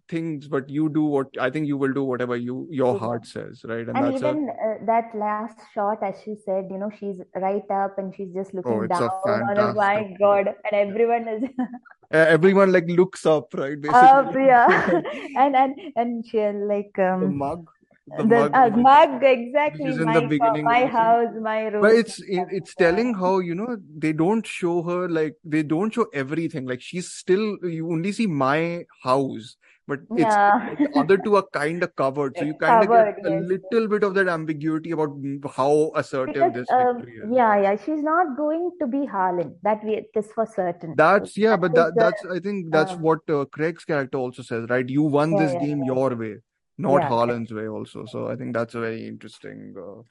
things, 0.09 0.47
but 0.47 0.69
you 0.69 0.89
do 0.89 1.03
what 1.03 1.27
I 1.39 1.49
think 1.49 1.67
you 1.67 1.77
will 1.77 1.93
do 1.93 2.03
whatever 2.03 2.35
you 2.35 2.67
your 2.71 2.93
Yeah. 2.93 2.99
heart 2.99 3.25
says, 3.25 3.61
right? 3.65 3.87
And 3.87 3.95
And 3.95 4.01
that's 4.01 4.21
a 4.21 4.35
even 4.35 4.49
uh, 4.49 4.85
that 4.85 5.15
last 5.15 5.57
shot, 5.73 6.03
as 6.03 6.15
she 6.23 6.35
said, 6.45 6.67
you 6.69 6.77
know, 6.77 6.91
she's 6.99 7.19
right 7.35 7.69
up 7.71 7.97
and 7.97 8.13
she's 8.15 8.33
just 8.33 8.53
looking 8.53 8.77
Oh, 8.77 8.81
it's 8.83 8.99
a 8.99 9.09
down 9.09 9.09
her. 9.25 9.73
My 9.73 10.15
God, 10.19 10.47
and 10.47 10.73
everyone 10.73 11.27
is 11.27 11.43
everyone 12.11 12.71
like 12.71 12.85
looks 12.87 13.25
up, 13.25 13.53
right? 13.53 13.79
up, 13.93 14.31
Basically, 14.31 14.45
yeah. 14.45 14.67
And 15.35 15.55
and 15.55 15.75
and 15.95 16.25
she 16.27 16.39
like 16.39 16.97
the 16.97 17.03
um 17.25 17.37
mug, 17.37 17.67
the 18.07 18.23
the 18.23 18.23
mug, 18.23 18.53
uh, 18.53 18.69
mug 18.69 19.23
exactly 19.23 19.93
my 19.93 20.13
the 20.13 20.21
beginning 20.21 20.65
my 20.65 20.85
house, 20.85 21.33
my 21.41 21.61
room. 21.67 21.81
But 21.81 21.95
it's 21.95 22.19
it, 22.19 22.47
it's 22.51 22.75
telling 22.75 23.13
how 23.15 23.39
you 23.39 23.55
know 23.55 23.77
they 23.97 24.13
don't 24.13 24.45
show 24.45 24.81
her 24.83 25.09
like 25.09 25.35
they 25.43 25.63
don't 25.63 25.93
show 25.93 26.07
everything. 26.13 26.65
Like 26.67 26.81
she's 26.81 27.09
still 27.11 27.57
you 27.63 27.91
only 27.91 28.11
see 28.11 28.27
my 28.27 28.85
house, 29.03 29.57
but 29.87 29.99
it's 30.15 30.37
yeah, 30.37 30.69
like 30.69 30.77
the 30.81 30.89
other 30.95 31.17
two 31.17 31.35
are 31.35 31.45
kind 31.53 31.83
of 31.83 31.95
covered, 31.95 32.37
so 32.37 32.45
you 32.45 32.55
kind 32.55 32.83
of 32.83 32.91
get 32.91 33.07
a 33.23 33.29
Yes. 33.29 33.43
little 33.53 33.87
bit 33.87 34.03
of 34.03 34.13
that 34.15 34.27
ambiguity 34.27 34.91
about 34.91 35.11
how 35.55 35.91
assertive 35.95 36.33
Because 36.33 36.53
this 36.53 36.71
um, 36.71 36.97
victory 36.97 37.17
is. 37.17 37.31
yeah, 37.31 37.61
yeah, 37.61 37.75
she's 37.77 38.01
not 38.03 38.35
going 38.37 38.71
to 38.79 38.87
be 38.87 39.05
Harlan. 39.05 39.55
That 39.63 39.83
we 39.83 39.95
it 39.95 40.09
is 40.15 40.31
for 40.33 40.45
certain. 40.45 40.95
That's 40.95 41.37
yeah, 41.37 41.55
That 41.55 41.61
but 41.61 41.75
that 41.75 41.93
the 41.95 41.99
that's 41.99 42.25
I 42.25 42.39
think 42.39 42.71
that's 42.71 42.91
um, 42.91 43.01
what 43.01 43.19
uh, 43.29 43.45
Craig's 43.45 43.85
character 43.85 44.17
also 44.17 44.41
says, 44.41 44.65
right? 44.69 44.87
You 44.87 45.03
won 45.03 45.29
yeah, 45.31 45.37
this 45.37 45.53
yeah, 45.53 45.59
game 45.61 45.83
your 45.83 46.15
way, 46.15 46.37
not 46.77 47.01
yeah. 47.01 47.09
Harlan's 47.09 47.53
way, 47.53 47.67
also. 47.67 48.05
So 48.05 48.27
I 48.29 48.35
think 48.35 48.53
that's 48.53 48.75
a 48.75 48.79
very 48.81 49.07
interesting 49.07 49.75
uh, 49.77 50.01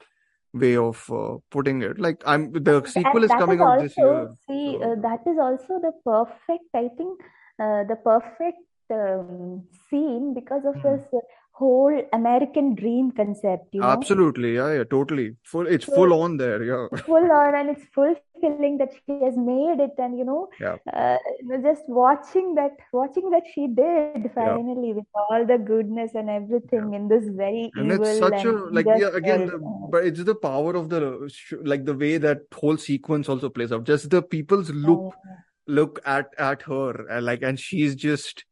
way 0.53 0.77
of 0.77 1.03
uh, 1.11 1.37
putting 1.51 1.81
it. 1.81 1.99
Like 1.99 2.21
I'm 2.25 2.51
the 2.51 2.83
sequel 2.85 3.23
and 3.23 3.23
is 3.23 3.33
coming 3.35 3.59
is 3.59 3.61
out 3.61 3.77
this 3.79 3.97
year, 3.97 4.29
see, 4.47 4.65
so 4.65 4.81
uh, 4.81 4.95
that 5.01 5.21
is 5.27 5.37
also 5.39 5.79
the 5.81 5.91
perfect, 6.05 6.65
I 6.73 6.89
think, 6.97 7.19
uh, 7.59 7.83
the 7.85 7.97
perfect 8.03 8.57
um, 8.91 9.67
scene 9.89 10.33
because 10.33 10.63
of 10.65 10.75
Mhm. 10.75 10.83
this 10.83 11.07
uh, 11.13 11.19
whole 11.51 12.01
American 12.13 12.75
dream 12.75 13.11
concept, 13.11 13.73
you 13.73 13.83
know. 13.83 13.91
absolutely, 13.91 14.55
yeah, 14.55 14.73
yeah, 14.73 14.83
totally. 14.83 15.35
Full, 15.43 15.67
it's 15.67 15.85
So 15.85 15.93
full 15.93 16.13
on 16.13 16.37
there, 16.37 16.63
yeah, 16.63 16.87
full 17.05 17.31
on 17.31 17.55
and 17.55 17.69
it's 17.71 17.85
fulfilling 17.93 18.77
that 18.79 18.91
she 18.93 19.13
has 19.25 19.37
made 19.37 19.79
it 19.79 19.93
and 19.97 20.17
you 20.17 20.25
know 20.25 20.49
yeah, 20.59 20.77
uh, 20.93 21.17
just 21.63 21.83
watching 21.87 22.55
that 22.55 22.71
watching 22.93 23.29
that 23.31 23.43
she 23.53 23.67
did 23.67 24.31
yeah, 24.39 24.57
finally 24.57 24.93
with 24.93 25.05
all 25.15 25.45
the 25.45 25.57
goodness 25.57 26.11
and 26.15 26.29
yeah. 26.71 26.81
everything 26.81 26.93
in 26.93 27.07
this 27.07 27.25
very 27.29 27.71
And 27.75 27.91
it's 27.91 28.09
evil 28.09 28.17
such 28.17 28.45
a 28.45 28.51
like 28.51 28.87
yeah 28.93 29.09
again 29.15 29.45
the 29.45 29.59
Uh, 29.63 29.87
but 29.89 30.05
it's 30.05 30.23
the 30.23 30.35
power 30.35 30.75
of 30.75 30.89
the 30.89 31.01
like 31.63 31.85
the 31.85 31.95
way 31.95 32.17
that 32.17 32.39
whole 32.53 32.77
sequence 32.77 33.29
also 33.29 33.49
plays 33.49 33.71
out. 33.71 33.85
Just 33.85 34.09
the 34.09 34.21
people's 34.21 34.69
yeah, 34.83 34.89
look 34.89 35.15
look 35.67 35.99
at 36.05 36.27
at 36.37 36.63
her 36.63 37.07
and 37.09 37.25
like 37.25 37.41
and 37.43 37.59
she's 37.59 37.95
just 37.95 38.45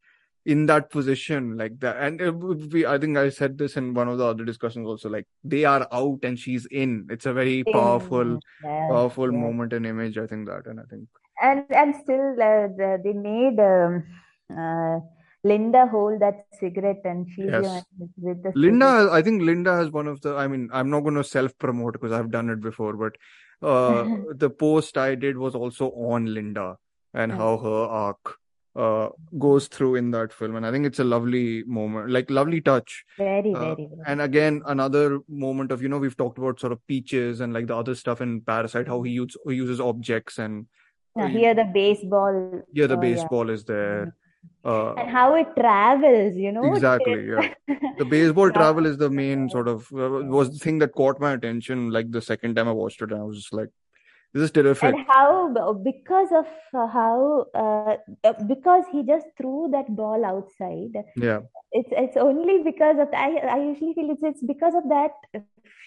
in 0.46 0.66
that 0.66 0.90
position 0.90 1.56
like 1.58 1.78
that. 1.80 1.96
And 1.96 2.20
it 2.20 2.34
would 2.34 2.70
be 2.70 2.86
i 2.86 2.96
think 2.98 3.18
i 3.18 3.28
said 3.28 3.58
this 3.58 3.76
in 3.76 3.92
one 3.94 4.08
of 4.08 4.18
the 4.18 4.24
other 4.24 4.44
discussions 4.44 4.86
also 4.86 5.08
like 5.08 5.26
they 5.42 5.64
are 5.64 5.86
out 5.92 6.20
and 6.22 6.38
she's 6.38 6.66
in. 6.66 7.06
It's 7.10 7.26
a 7.26 7.32
very 7.32 7.64
powerful 7.64 8.38
powerful 8.62 9.32
moment 9.32 9.72
and 9.72 9.84
image 9.86 10.18
i 10.18 10.26
think 10.26 10.48
that 10.48 10.66
and 10.66 10.80
i 10.80 10.84
think 10.90 11.08
And 11.42 11.64
and 11.70 11.94
still 11.96 12.30
uh, 12.48 12.68
the, 12.78 13.00
they 13.04 13.12
made 13.12 13.58
um, 13.60 14.04
uh, 14.58 15.00
Linda 15.44 15.86
hold 15.86 16.20
that 16.20 16.46
cigarette 16.60 17.02
and 17.04 17.26
she's 17.32 17.50
yes. 17.56 17.84
with 17.98 18.42
the 18.42 18.52
cigarette. 18.52 18.56
linda 18.56 19.08
i 19.18 19.20
think 19.26 19.42
linda 19.42 19.74
has 19.80 19.90
one 19.90 20.08
of 20.12 20.20
the 20.22 20.34
i 20.44 20.46
mean 20.52 20.68
i'm 20.72 20.90
not 20.94 21.00
going 21.00 21.14
to 21.14 21.24
self 21.32 21.56
promote 21.58 21.92
because 21.92 22.12
i've 22.12 22.30
done 22.30 22.50
it 22.54 22.60
before 22.60 22.94
but 23.02 23.20
uh 23.74 24.04
the 24.44 24.50
post 24.64 24.98
i 25.04 25.14
did 25.26 25.38
was 25.44 25.54
also 25.54 25.90
on 26.14 26.26
linda 26.38 26.66
and 27.14 27.32
how 27.32 27.52
her 27.68 27.84
arc 28.00 28.34
uh 28.84 29.08
goes 29.38 29.66
through 29.74 29.94
in 30.00 30.10
that 30.10 30.32
film 30.38 30.56
and 30.56 30.66
i 30.66 30.70
think 30.72 30.84
it's 30.88 30.98
a 30.98 31.04
lovely 31.04 31.62
moment 31.64 32.10
like 32.16 32.30
lovely 32.38 32.60
touch 32.60 33.04
Very, 33.18 33.52
Uh, 33.54 33.60
very, 33.74 33.86
very. 33.90 34.02
and 34.06 34.20
again, 34.20 34.62
another 34.66 35.04
moment 35.28 35.72
of, 35.72 35.82
you 35.82 35.88
know, 35.88 35.98
we've 35.98 36.16
talked 36.16 36.38
about 36.38 36.60
sort 36.60 36.72
of 36.74 36.80
peaches 36.86 37.40
and 37.40 37.52
like 37.56 37.66
the 37.70 37.76
other 37.76 37.94
stuff 37.94 38.20
in 38.20 38.40
Parasite, 38.50 38.86
how 38.92 39.00
he, 39.06 39.12
use, 39.12 39.36
he 39.48 39.54
uses 39.54 39.80
objects 39.80 40.38
and 40.38 40.66
uh, 41.18 41.22
Yeah, 41.22 41.28
here 41.38 41.54
the 41.54 41.64
baseball, 41.64 42.34
yeah, 42.72 42.86
the 42.86 42.98
uh, 42.98 43.02
yeah. 43.02 43.06
baseball 43.08 43.48
is 43.56 43.64
there. 43.64 44.14
Uh, 44.64 44.92
And 44.94 45.10
how 45.10 45.34
it 45.36 45.48
travels, 45.58 46.36
you 46.36 46.52
know, 46.52 46.66
exactly, 46.72 47.26
yeah. 47.32 47.76
The 47.98 48.04
baseball 48.04 48.50
travel 48.50 48.84
is 48.90 48.96
the 48.98 49.10
main 49.10 49.48
sort 49.56 49.68
of 49.68 49.88
uh, 49.92 50.10
was 50.36 50.50
the 50.52 50.58
thing 50.64 50.78
that 50.84 50.92
caught 51.00 51.20
my 51.26 51.32
attention 51.38 51.90
like 51.96 52.10
the 52.10 52.20
second 52.30 52.54
time 52.56 52.68
I 52.68 52.72
watched 52.82 53.00
it, 53.02 53.10
and 53.12 53.20
I 53.20 53.24
was 53.24 53.38
just 53.42 53.52
like, 53.60 53.70
this 54.36 54.44
is 54.44 54.50
terrific. 54.50 54.94
And 54.94 55.06
how, 55.08 55.72
because 55.82 56.28
of 56.32 56.46
uh, 56.74 56.86
how, 56.86 57.46
uh, 57.54 57.96
uh, 58.22 58.32
because 58.46 58.84
he 58.92 59.02
just 59.02 59.26
threw 59.38 59.68
that 59.72 59.88
ball 59.96 60.24
outside. 60.24 60.92
Yeah, 61.16 61.40
It's 61.72 61.88
it's 61.92 62.16
only 62.16 62.62
because 62.62 62.98
of 62.98 63.08
I 63.12 63.28
I 63.56 63.58
usually 63.64 63.94
feel 63.94 64.10
it's 64.10 64.22
it's 64.22 64.42
because 64.42 64.74
of 64.74 64.84
that 64.88 65.12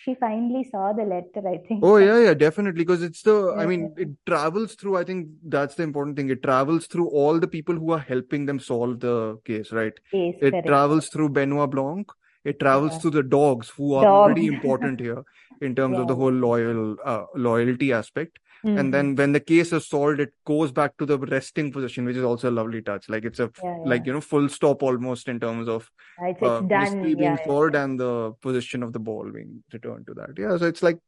she 0.03 0.15
finally 0.15 0.63
saw 0.71 0.93
the 0.93 1.03
letter, 1.03 1.47
I 1.47 1.57
think. 1.67 1.83
Oh 1.83 1.97
yeah, 1.97 2.19
yeah, 2.19 2.33
definitely. 2.33 2.83
Because 2.83 3.03
it's 3.03 3.21
the, 3.21 3.53
I 3.57 3.65
mean, 3.65 3.93
it 3.97 4.09
travels 4.25 4.75
through. 4.75 4.97
I 4.97 5.03
think 5.03 5.27
that's 5.43 5.75
the 5.75 5.83
important 5.83 6.17
thing. 6.17 6.29
It 6.29 6.41
travels 6.43 6.87
through 6.87 7.09
all 7.09 7.39
the 7.39 7.47
people 7.47 7.75
who 7.75 7.91
are 7.91 7.99
helping 7.99 8.45
them 8.45 8.59
solve 8.59 8.99
the 8.99 9.37
case, 9.45 9.71
right? 9.71 9.93
Yes, 10.11 10.35
It 10.41 10.51
correct. 10.51 10.67
travels 10.67 11.09
through 11.09 11.29
Benoit 11.29 11.69
Blanc. 11.69 12.11
It 12.45 12.59
travels 12.59 12.93
Yeah. 12.93 12.99
through 12.99 13.11
the 13.11 13.23
dogs, 13.23 13.69
who 13.69 13.93
are 13.95 14.05
Dogs. 14.05 14.23
already 14.23 14.47
important 14.47 14.99
here 14.99 15.23
in 15.61 15.75
terms 15.75 15.97
of 15.99 16.07
the 16.07 16.15
whole 16.15 16.31
loyal 16.31 16.95
uh, 17.03 17.25
loyalty 17.35 17.91
aspect. 17.91 18.39
Mhm. 18.65 18.79
And 18.79 18.93
then 18.93 19.15
when 19.15 19.31
the 19.33 19.39
case 19.39 19.73
is 19.73 19.87
solved, 19.87 20.19
it 20.19 20.33
goes 20.45 20.71
back 20.71 20.95
to 20.97 21.05
the 21.05 21.17
resting 21.17 21.71
position, 21.71 22.05
which 22.05 22.15
is 22.15 22.23
also 22.23 22.49
a 22.49 22.51
lovely 22.59 22.81
touch. 22.81 23.09
Like 23.09 23.25
it's 23.25 23.39
a 23.39 23.51
Yeah, 23.63 23.77
like 23.85 24.05
you 24.05 24.13
know 24.13 24.21
full 24.21 24.47
stop 24.49 24.83
almost 24.83 25.27
in 25.27 25.39
terms 25.39 25.67
of 25.67 25.89
It's, 26.27 26.41
uh, 26.41 26.61
done. 26.61 27.01
being 27.01 27.17
Yeah, 27.19 27.31
yeah. 27.31 27.45
solved 27.45 27.75
and 27.75 27.99
the 27.99 28.33
position 28.41 28.83
of 28.83 28.93
the 28.93 28.99
ball 28.99 29.29
being 29.31 29.63
returned 29.73 30.07
to 30.07 30.13
that. 30.15 30.37
Yeah, 30.37 30.55
so 30.57 30.65
it's 30.65 30.81
like 30.83 30.99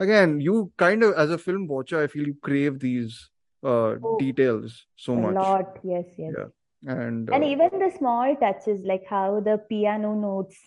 again, 0.00 0.40
you 0.40 0.70
kind 0.76 1.02
of 1.02 1.14
as 1.14 1.30
a 1.30 1.38
film 1.38 1.66
watcher, 1.66 2.02
I 2.02 2.06
feel 2.08 2.26
you 2.26 2.36
crave 2.42 2.78
these 2.78 3.30
uh 3.62 3.96
Oh, 4.04 4.16
details 4.18 4.86
so 4.96 5.14
much. 5.16 5.24
A 5.24 5.34
much. 5.36 5.42
lot, 5.42 5.78
yes, 5.82 6.04
yes. 6.18 6.34
Yeah, 6.36 6.92
and 6.92 7.30
And 7.30 7.42
uh, 7.42 7.46
even 7.46 7.70
the 7.78 7.90
small 7.96 8.36
touches, 8.36 8.84
like 8.84 9.06
how 9.06 9.40
the 9.40 9.58
piano 9.68 10.14
notes 10.14 10.58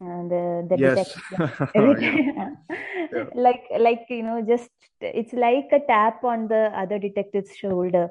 and 0.00 0.30
the 0.30 0.66
the 0.68 0.76
yes, 0.78 1.14
detective, 1.30 1.70
yeah, 1.74 2.50
yeah. 3.12 3.24
like 3.34 3.64
like 3.78 4.06
you 4.08 4.22
know, 4.22 4.42
just 4.46 4.70
it's 5.00 5.32
like 5.32 5.68
a 5.72 5.80
tap 5.86 6.24
on 6.24 6.48
the 6.48 6.72
other 6.74 6.98
detective's 6.98 7.56
shoulder. 7.56 8.08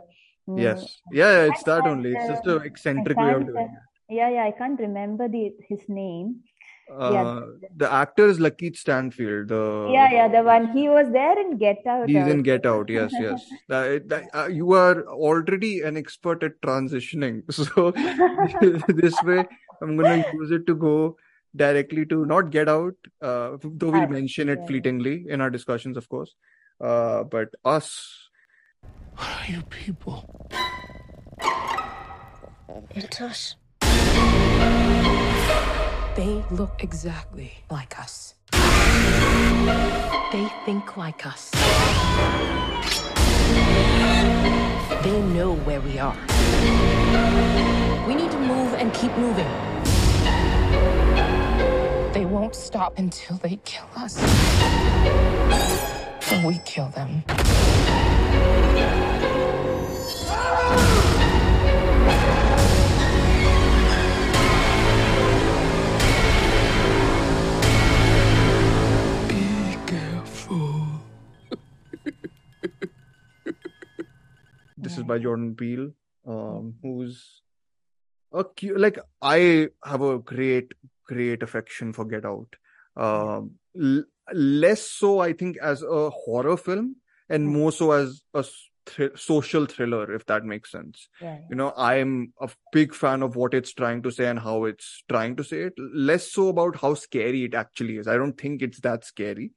Mm, 0.49 0.61
Yes. 0.61 1.01
Yeah, 1.11 1.31
yeah, 1.31 1.51
it's 1.51 1.64
that 1.64 1.85
only. 1.85 2.14
It's 2.14 2.27
just 2.27 2.47
uh, 2.47 2.60
an 2.60 2.65
eccentric 2.65 3.18
way 3.18 3.34
of 3.34 3.45
doing 3.45 3.57
uh, 3.57 3.61
it. 3.61 3.69
yeah, 4.10 4.30
yeah, 4.30 4.43
I 4.45 4.51
can't 4.51 4.80
remember 4.80 5.27
the 5.27 5.53
his 5.68 5.88
name. 5.88 6.41
Yeah, 6.89 7.23
Uh, 7.23 7.41
the 7.77 7.91
actor 7.91 8.27
is 8.27 8.39
Lakeith 8.39 8.76
Stanfield. 8.76 9.47
The 9.47 9.89
yeah, 9.91 10.11
yeah, 10.11 10.27
the 10.27 10.43
one 10.43 10.68
he 10.73 10.89
was 10.89 11.10
there 11.11 11.39
in 11.39 11.57
Get 11.57 11.88
Out 11.88 12.10
he's 12.10 12.18
in 12.18 12.23
also. 12.23 12.41
Get 12.41 12.65
Out. 12.65 12.89
Yes, 12.89 13.11
yes. 13.19 13.41
That, 13.69 14.10
that, 14.10 14.23
uh, 14.34 14.47
you 14.47 14.73
are 14.73 15.03
already 15.07 15.81
an 15.81 15.95
expert 15.95 16.43
at 16.43 16.60
transitioning. 16.61 17.41
So 17.53 17.91
this 18.88 19.15
way, 19.23 19.45
I'm 19.81 19.95
gonna 19.95 20.26
use 20.34 20.51
it 20.51 20.68
to 20.68 20.76
go 20.76 21.15
directly 21.56 22.06
to 22.08 22.26
not 22.26 22.50
Get 22.50 22.68
Out, 22.70 22.96
uh, 23.22 23.58
though 23.64 23.92
we'll 23.92 24.08
mention 24.08 24.50
it 24.50 24.60
fleetingly 24.68 25.26
in 25.30 25.42
our 25.42 25.50
discussions, 25.50 25.98
of 25.98 26.10
course. 26.10 26.36
Uh, 26.82 27.24
but 27.24 27.50
Us. 27.64 28.30
What 29.16 29.30
are 29.30 29.52
you 29.52 29.62
people? 29.64 30.50
It's 32.96 33.22
us. 33.22 33.56
They 36.16 36.44
look 36.52 36.84
exactly 36.84 37.52
like 37.72 38.00
us. 38.00 38.36
They 40.32 40.48
think 40.66 40.98
like 40.98 41.26
us. 41.26 41.52
They 45.04 45.22
know 45.34 45.56
where 45.66 45.82
we 45.82 46.00
are. 46.00 46.18
We 48.08 48.16
need 48.16 48.32
to 48.32 48.40
move 48.40 48.74
and 48.74 48.94
keep 48.94 49.16
moving. 49.18 49.73
They 52.34 52.39
won't 52.39 52.55
stop 52.55 52.97
until 52.97 53.38
they 53.38 53.57
kill 53.57 53.85
us. 53.95 54.18
Or 56.34 56.47
we 56.47 56.57
kill 56.65 56.89
them. 56.89 57.22
Be 69.27 69.77
careful. 69.85 70.88
This 74.76 74.97
is 74.97 75.03
by 75.03 75.19
Jordan 75.19 75.53
Peele, 75.53 75.91
um, 76.26 76.73
who's 76.81 77.43
a 78.31 78.43
cute, 78.43 78.80
like 78.80 78.97
I 79.22 79.69
have 79.85 80.01
a 80.01 80.18
great 80.18 80.73
great 81.06 81.44
affection 81.44 81.94
for 81.94 82.06
Get 82.06 82.26
Out. 82.26 82.56
Um, 82.96 83.52
l- 83.80 84.06
less 84.34 84.82
so, 84.82 85.20
I 85.20 85.34
think, 85.34 85.58
as 85.58 85.82
a 85.84 86.10
horror 86.10 86.58
film, 86.58 86.98
and 87.30 87.48
more 87.48 87.72
so 87.72 87.92
as 87.92 88.22
a 88.34 88.46
thr- 88.86 89.16
social 89.16 89.66
thriller, 89.66 90.14
if 90.14 90.26
that 90.28 90.46
makes 90.46 90.72
sense. 90.72 91.10
Yeah. 91.22 91.40
You 91.50 91.56
know, 91.56 91.74
I'm 91.78 92.34
a 92.40 92.50
big 92.72 92.94
fan 92.94 93.24
of 93.24 93.36
what 93.36 93.54
it's 93.54 93.74
trying 93.74 94.04
to 94.04 94.12
say 94.12 94.28
and 94.28 94.40
how 94.40 94.66
it's 94.66 95.04
trying 95.10 95.36
to 95.38 95.44
say 95.44 95.62
it. 95.62 95.74
Less 95.78 96.32
so 96.32 96.50
about 96.50 96.78
how 96.78 96.94
scary 96.94 97.46
it 97.46 97.54
actually 97.54 97.98
is. 97.98 98.08
I 98.08 98.18
don't 98.18 98.40
think 98.40 98.62
it's 98.62 98.80
that 98.82 99.06
scary. 99.06 99.52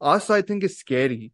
Us, 0.00 0.30
I 0.30 0.42
think, 0.42 0.64
is 0.64 0.78
scary 0.78 1.32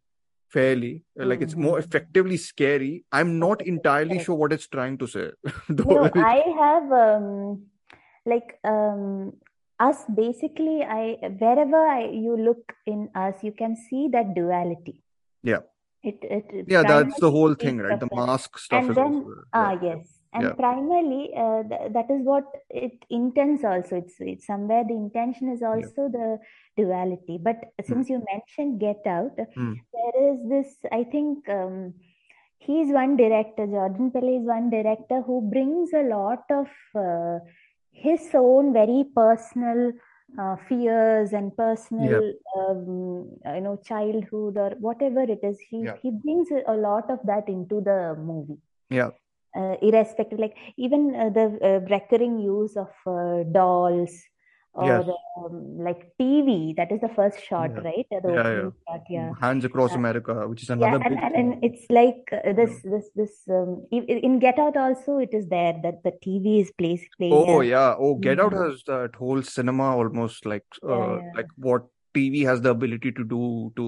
fairly 0.49 1.03
like 1.17 1.41
it's 1.41 1.55
more 1.55 1.77
effectively 1.77 2.37
scary 2.37 3.03
i'm 3.11 3.37
not 3.37 3.61
entirely 3.61 4.11
Correct. 4.11 4.25
sure 4.25 4.35
what 4.35 4.53
it's 4.53 4.67
trying 4.67 4.97
to 4.97 5.05
say 5.05 5.29
know, 5.67 6.09
I 6.15 6.43
have 6.57 6.91
um, 6.91 7.63
like 8.25 8.57
um, 8.63 9.33
us 9.79 10.03
basically. 10.15 10.83
I 10.83 11.17
wherever 11.39 11.81
I 11.87 12.09
you 12.09 12.37
look 12.37 12.73
in 12.85 13.09
us, 13.15 13.35
you 13.43 13.51
can 13.51 13.75
see 13.75 14.07
that 14.11 14.33
duality. 14.35 15.03
Yeah. 15.43 15.59
It 16.03 16.19
it 16.21 16.65
yeah 16.67 16.83
that's 16.83 17.19
the 17.19 17.31
whole 17.31 17.53
thing 17.55 17.79
right 17.79 17.99
the 17.99 18.07
mask 18.15 18.57
stuff 18.59 18.81
and 18.81 18.91
is 18.91 18.95
then 18.95 19.13
also 19.15 19.33
ah 19.53 19.71
yeah. 19.71 19.81
yes 19.87 20.13
and 20.33 20.43
Yeah. 20.43 20.53
primarily 20.59 21.23
uh, 21.43 21.63
th- 21.71 21.91
that 21.95 22.09
is 22.15 22.21
what 22.23 22.45
it 22.69 23.03
intends 23.09 23.63
also 23.63 23.97
it's 24.01 24.15
it's 24.19 24.45
somewhere 24.45 24.83
the 24.87 24.93
intention 24.93 25.49
is 25.55 25.63
also 25.69 26.07
the 26.17 26.27
duality 26.77 27.37
but 27.47 27.57
since 27.89 28.09
you 28.13 28.19
mentioned 28.31 28.79
get 28.79 29.01
out 29.15 29.35
Hmm. 29.55 29.73
there 29.97 30.15
is 30.29 30.39
this 30.53 30.75
i 30.91 31.03
think 31.15 31.49
um, 31.57 31.93
he's 32.67 32.93
one 33.01 33.17
director 33.23 33.65
jordan 33.75 34.11
peele 34.15 34.31
is 34.39 34.45
one 34.55 34.69
director 34.69 35.21
who 35.27 35.41
brings 35.55 35.93
a 35.93 36.05
lot 36.15 36.43
of 36.61 36.67
uh, 37.05 37.39
his 38.03 38.29
own 38.33 38.73
very 38.73 39.03
personal 39.15 39.91
uh, 40.39 40.55
fears 40.67 41.33
and 41.33 41.55
personal 41.57 42.15
um, 42.57 43.29
you 43.55 43.61
know 43.61 43.77
childhood 43.83 44.57
or 44.57 44.71
whatever 44.79 45.21
it 45.21 45.39
is 45.43 45.59
he 45.69 45.79
Yeah. 45.81 45.97
he 46.01 46.11
brings 46.11 46.49
a 46.51 46.63
a 46.73 46.75
lot 46.87 47.09
of 47.09 47.19
that 47.25 47.47
into 47.49 47.81
the 47.81 47.99
movie. 48.31 48.59
Yeah. 48.89 49.11
Uh, 49.55 49.75
irrespective 49.81 50.39
like 50.39 50.55
even 50.77 51.15
uh, 51.15 51.29
the 51.29 51.45
uh, 51.69 51.79
recurring 51.89 52.37
use 52.39 52.77
of 52.77 52.89
uh, 53.07 53.43
dolls 53.51 54.13
or 54.77 54.87
Yes. 54.87 55.05
um, 55.37 55.55
like 55.87 56.01
tv 56.21 56.75
that 56.77 56.91
is 56.95 57.01
the 57.01 57.09
first 57.17 57.39
shot 57.49 57.71
Yeah. 57.75 57.83
right 57.89 58.07
the 58.11 58.33
Yeah, 58.37 58.49
yeah. 58.57 58.69
shot 58.87 59.03
yeah 59.15 59.31
hands 59.41 59.65
across 59.69 59.91
Uh, 59.93 59.99
america 60.01 60.35
which 60.51 60.63
is 60.63 60.69
yeah 60.69 60.75
another 60.77 60.99
and, 61.05 61.15
big 61.15 61.23
and, 61.27 61.35
and 61.41 61.65
it's 61.69 61.85
like 61.99 62.33
uh, 62.39 62.53
this 62.59 62.79
this 62.93 63.09
this 63.21 63.35
um, 63.59 63.73
in 63.91 64.39
get 64.45 64.59
out 64.67 64.77
also 64.85 65.17
it 65.27 65.33
is 65.41 65.47
there 65.55 65.73
that 65.87 66.01
the 66.07 66.13
tv 66.25 66.61
is 66.61 66.71
place, 66.81 67.05
playing 67.17 67.33
oh 67.51 67.61
a- 67.61 67.65
yeah 67.73 67.95
oh 68.07 68.15
get 68.29 68.39
out 68.39 68.53
Mhm. 68.53 68.63
has 68.65 68.83
that 68.93 69.15
whole 69.23 69.41
cinema 69.41 69.89
almost 70.01 70.45
like 70.45 70.65
uh, 70.83 70.97
Yeah, 70.97 71.15
yeah. 71.21 71.31
like 71.41 71.53
what 71.69 71.87
tv 72.15 72.45
has 72.49 72.61
the 72.61 72.71
ability 72.71 73.11
to 73.21 73.23
do 73.35 73.41
to 73.75 73.87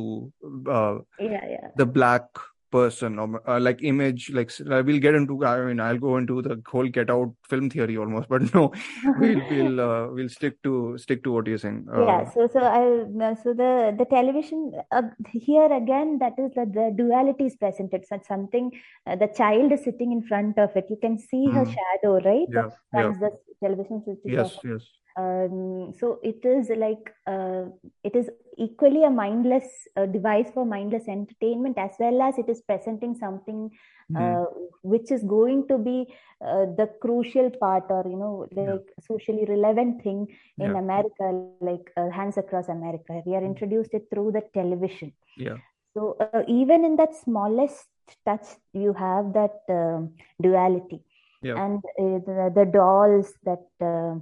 uh, 0.78 0.96
yeah 1.20 1.46
yeah 1.56 1.68
the 1.78 1.86
black 1.86 2.26
person 2.72 3.18
or 3.20 3.42
uh, 3.50 3.60
like 3.60 3.82
image 3.84 4.30
like 4.32 4.52
uh, 4.72 4.82
we'll 4.86 5.00
get 5.00 5.16
into 5.16 5.44
i 5.46 5.60
mean 5.66 5.80
i'll 5.80 5.98
go 5.98 6.18
into 6.18 6.42
the 6.42 6.62
whole 6.68 6.88
get 6.88 7.10
out 7.10 7.34
film 7.50 7.70
theory 7.70 7.98
almost 7.98 8.30
but 8.30 8.42
no 8.54 8.72
we'll 9.18 9.42
we'll 9.50 9.80
uh, 9.90 10.08
we'll 10.12 10.30
stick 10.30 10.62
to 10.64 10.98
stick 10.98 11.24
to 11.24 11.32
what 11.32 11.48
you're 11.48 11.58
saying 11.66 11.86
uh, 11.94 12.00
yeah 12.06 12.24
so 12.34 12.48
so 12.54 12.60
i 12.60 12.82
uh, 13.28 13.36
so 13.44 13.54
the 13.62 13.72
the 14.00 14.06
television 14.14 14.60
uh, 14.92 15.02
here 15.48 15.70
again 15.82 16.18
that 16.24 16.34
is 16.44 16.52
that 16.56 16.74
the 16.74 16.86
duality 16.96 17.46
is 17.46 17.56
presented. 17.56 18.06
So 18.08 18.16
it's 18.16 18.28
something 18.28 18.72
uh, 19.08 19.16
the 19.16 19.28
child 19.28 19.72
is 19.72 19.84
sitting 19.84 20.12
in 20.12 20.22
front 20.24 20.58
of 20.58 20.76
it. 20.76 20.86
You 20.90 20.98
can 21.02 21.18
see 21.18 21.44
her 21.52 21.66
Mhm. 21.66 21.76
shadow 21.78 22.14
right? 22.30 22.48
Yeah 22.60 22.70
yeah. 22.94 23.12
The 23.24 23.32
television 23.64 24.04
yes 24.26 24.58
yes 24.64 24.84
um, 25.18 25.94
so 26.00 26.20
it 26.24 26.44
is 26.46 26.70
like 26.78 27.14
uh, 27.28 27.66
it 28.04 28.16
is 28.16 28.30
equally 28.58 29.04
a 29.04 29.10
mindless 29.10 29.64
uh, 29.96 30.06
device 30.06 30.50
for 30.54 30.66
mindless 30.66 31.08
entertainment 31.08 31.78
as 31.78 31.92
well 32.00 32.22
as 32.22 32.38
it 32.38 32.50
is 32.50 32.62
presenting 32.62 33.16
something 33.16 33.70
Mhm. 34.12 34.20
uh, 34.20 34.46
which 34.82 35.12
is 35.12 35.24
going 35.24 35.68
to 35.68 35.78
be 35.78 36.08
uh, 36.46 36.66
the 36.80 36.90
crucial 37.02 37.50
part 37.50 37.86
or 37.90 38.04
you 38.08 38.18
know 38.18 38.48
Yeah. 38.52 38.74
like 38.74 38.94
socially 39.08 39.46
relevant 39.48 40.02
thing 40.04 40.28
in 40.60 40.72
Yeah. 40.72 40.80
America 40.80 41.32
like 41.62 41.92
uh, 41.98 42.10
Hands 42.10 42.38
Across 42.38 42.70
America 42.70 43.22
we 43.26 43.36
are 43.36 43.44
introduced 43.44 43.94
it 43.94 44.08
through 44.12 44.32
the 44.32 44.44
television 44.54 45.14
yeah 45.38 45.58
so 45.94 46.16
uh, 46.22 46.44
even 46.48 46.86
in 46.86 46.96
that 46.98 47.16
smallest 47.16 47.88
touch 48.26 48.48
you 48.74 48.94
have 48.94 49.34
that 49.34 49.62
um, 49.70 50.14
duality 50.42 51.02
Yeah. 51.42 51.56
and 51.62 51.82
the, 51.98 52.52
the 52.56 52.66
dolls 52.66 53.34
that 53.44 53.66
uh, 53.82 54.16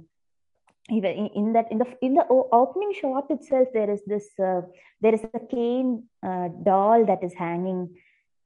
even 0.90 1.28
in, 1.34 1.52
that 1.52 1.70
in 1.70 1.78
the 1.78 1.86
in 2.02 2.14
the 2.14 2.26
opening 2.52 2.92
shot 3.00 3.30
itself 3.30 3.68
there 3.74 3.90
is 3.90 4.02
this 4.06 4.28
uh, 4.40 4.62
there 5.00 5.14
is 5.14 5.22
a 5.24 5.32
cane 5.38 6.04
uh, 6.14 6.48
doll 6.64 7.04
that 7.06 7.22
is 7.22 7.34
hanging 7.34 7.88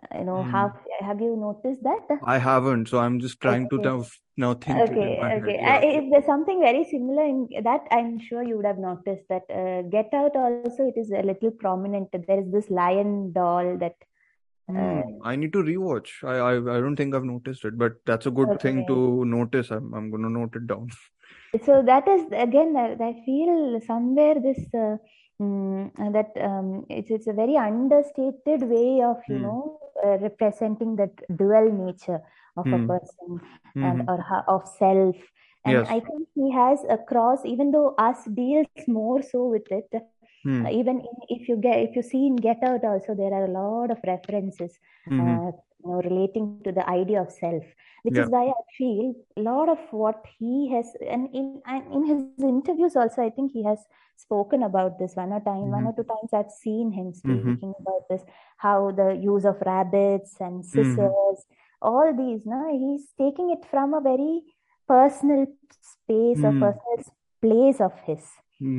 uh, 0.05 0.19
you 0.19 0.25
know 0.25 0.43
Hmm. 0.43 0.51
have 0.51 0.73
have 1.01 1.21
you 1.21 1.37
noticed 1.37 1.83
that 1.83 2.07
i 2.25 2.39
haven't 2.39 2.89
so 2.89 2.99
i'm 2.99 3.19
just 3.21 3.41
trying 3.41 3.69
to 3.69 3.77
Okay. 3.77 3.83
now 3.89 4.05
now 4.37 4.55
think 4.55 4.91
okay 4.91 5.11
in 5.13 5.17
my 5.21 5.31
head 5.31 5.43
okay 5.43 5.59
yeah 5.61 5.79
I, 5.83 5.87
if 5.99 6.05
there's 6.11 6.27
something 6.27 6.61
very 6.61 6.85
similar 6.85 7.25
in 7.25 7.49
that 7.65 7.83
i'm 7.91 8.19
sure 8.19 8.43
you 8.43 8.57
would 8.57 8.67
have 8.67 8.79
noticed 8.79 9.27
that 9.29 9.45
uh, 9.51 9.83
get 9.97 10.13
out 10.15 10.37
also 10.37 10.77
it 10.79 10.89
is 10.89 11.11
a 11.11 11.23
little 11.23 11.51
prominent 11.51 12.01
there 12.13 12.41
is 12.41 12.51
this 12.51 12.71
lion 12.71 13.33
doll 13.33 13.77
that 13.79 13.97
Hmm, 14.69 15.03
I 15.23 15.37
need 15.37 15.53
to 15.53 15.59
rewatch. 15.63 16.25
I, 16.25 16.37
I 16.39 16.53
I 16.77 16.81
don't 16.81 16.97
think 16.97 17.15
I've 17.15 17.25
noticed 17.25 17.65
it, 17.65 17.77
but 17.79 17.93
that's 18.07 18.27
a 18.27 18.31
good 18.31 18.59
thing 18.61 18.85
to 18.87 19.25
notice. 19.25 19.71
I'm 19.71 19.93
I'm 19.95 20.11
gonna 20.11 20.31
note 20.31 20.57
it 20.57 20.67
down. 20.67 20.91
so 21.65 21.83
that 21.83 22.07
is 22.09 22.23
again 22.33 22.75
I, 22.77 22.93
I 23.09 23.13
feel 23.25 23.81
somewhere 23.87 24.35
this 24.41 24.59
uh, 24.75 24.97
mm, 25.41 25.91
that 26.13 26.31
um, 26.43 26.87
it's 26.89 27.11
it's 27.11 27.27
a 27.27 27.33
very 27.33 27.57
understated 27.57 28.63
way 28.75 29.03
of 29.03 29.19
you 29.29 29.39
Hmm. 29.39 29.47
know 29.47 29.79
uh, 30.05 30.19
representing 30.19 30.97
that 30.97 31.13
dual 31.37 31.71
nature 31.73 32.21
of 32.57 32.67
a 32.73 32.79
Hmm. 32.79 32.93
person 32.93 33.41
and 33.83 34.03
Mhm. 34.03 34.09
or 34.09 34.21
ho- 34.21 34.45
of 34.49 34.69
self 34.79 35.17
and 35.65 35.81
Yes. 35.81 35.89
I 35.89 36.01
think 36.01 36.29
he 36.35 36.51
has 36.53 36.81
across 36.89 37.45
even 37.45 37.71
though 37.71 37.95
us 37.99 38.25
deals 38.25 38.67
more 38.89 39.23
so 39.23 39.45
with 39.49 39.71
it 39.71 39.89
Hmm. 40.45 40.65
uh, 40.65 40.71
even 40.71 41.01
in, 41.01 41.17
if 41.29 41.49
you 41.49 41.57
get 41.57 41.79
if 41.79 41.97
you 41.97 42.03
see 42.03 42.27
in 42.27 42.37
Get 42.37 42.63
Out 42.63 42.85
also 42.85 43.15
there 43.15 43.33
are 43.33 43.45
a 43.47 43.51
lot 43.51 43.91
of 43.91 43.99
references 44.07 44.79
Mhm. 45.07 45.19
uh, 45.19 45.51
you 45.79 45.85
know 45.91 46.01
relating 46.11 46.61
to 46.65 46.73
the 46.73 46.89
idea 46.89 47.21
of 47.23 47.31
self 47.31 47.65
which 48.05 48.19
Yeah. 48.19 48.23
is 48.23 48.29
why 48.29 48.45
I 48.49 48.61
feel 48.79 49.15
a 49.37 49.41
lot 49.43 49.69
of 49.69 49.79
what 49.91 50.25
he 50.39 50.71
has 50.75 50.87
and 51.15 51.29
in 51.35 51.61
and 51.67 51.93
in 51.93 52.05
his 52.11 52.23
interviews 52.43 52.97
also 52.97 53.23
I 53.23 53.31
think 53.31 53.53
he 53.53 53.65
has 53.65 53.81
spoken 54.17 54.63
about 54.63 54.99
this 54.99 55.15
one 55.17 55.33
or 55.33 55.41
time 55.41 55.71
one 55.71 55.85
Mhm. 55.85 55.89
or 55.91 55.95
two 55.97 56.05
times 56.05 56.33
I've 56.33 56.51
seen 56.51 56.93
him 56.93 57.13
Mhm. 57.25 57.55
speaking 57.55 57.75
about 57.81 58.09
this 58.11 58.23
how 58.59 58.91
the 58.93 59.09
use 59.17 59.45
of 59.45 59.61
rabbits 59.67 60.37
and 60.41 60.65
Mhm. 60.75 60.75
scissors 60.75 61.47
all 61.81 62.13
these 62.17 62.43
no 62.47 62.61
he's 62.83 63.07
taking 63.19 63.51
it 63.51 63.65
from 63.71 63.95
a 63.95 64.01
very 64.01 64.43
personal 64.89 65.47
space 65.81 66.45
or 66.45 66.53
Hmm. 66.53 66.63
personal 66.65 66.99
place 67.43 67.81
of 67.81 67.93
his 68.07 68.25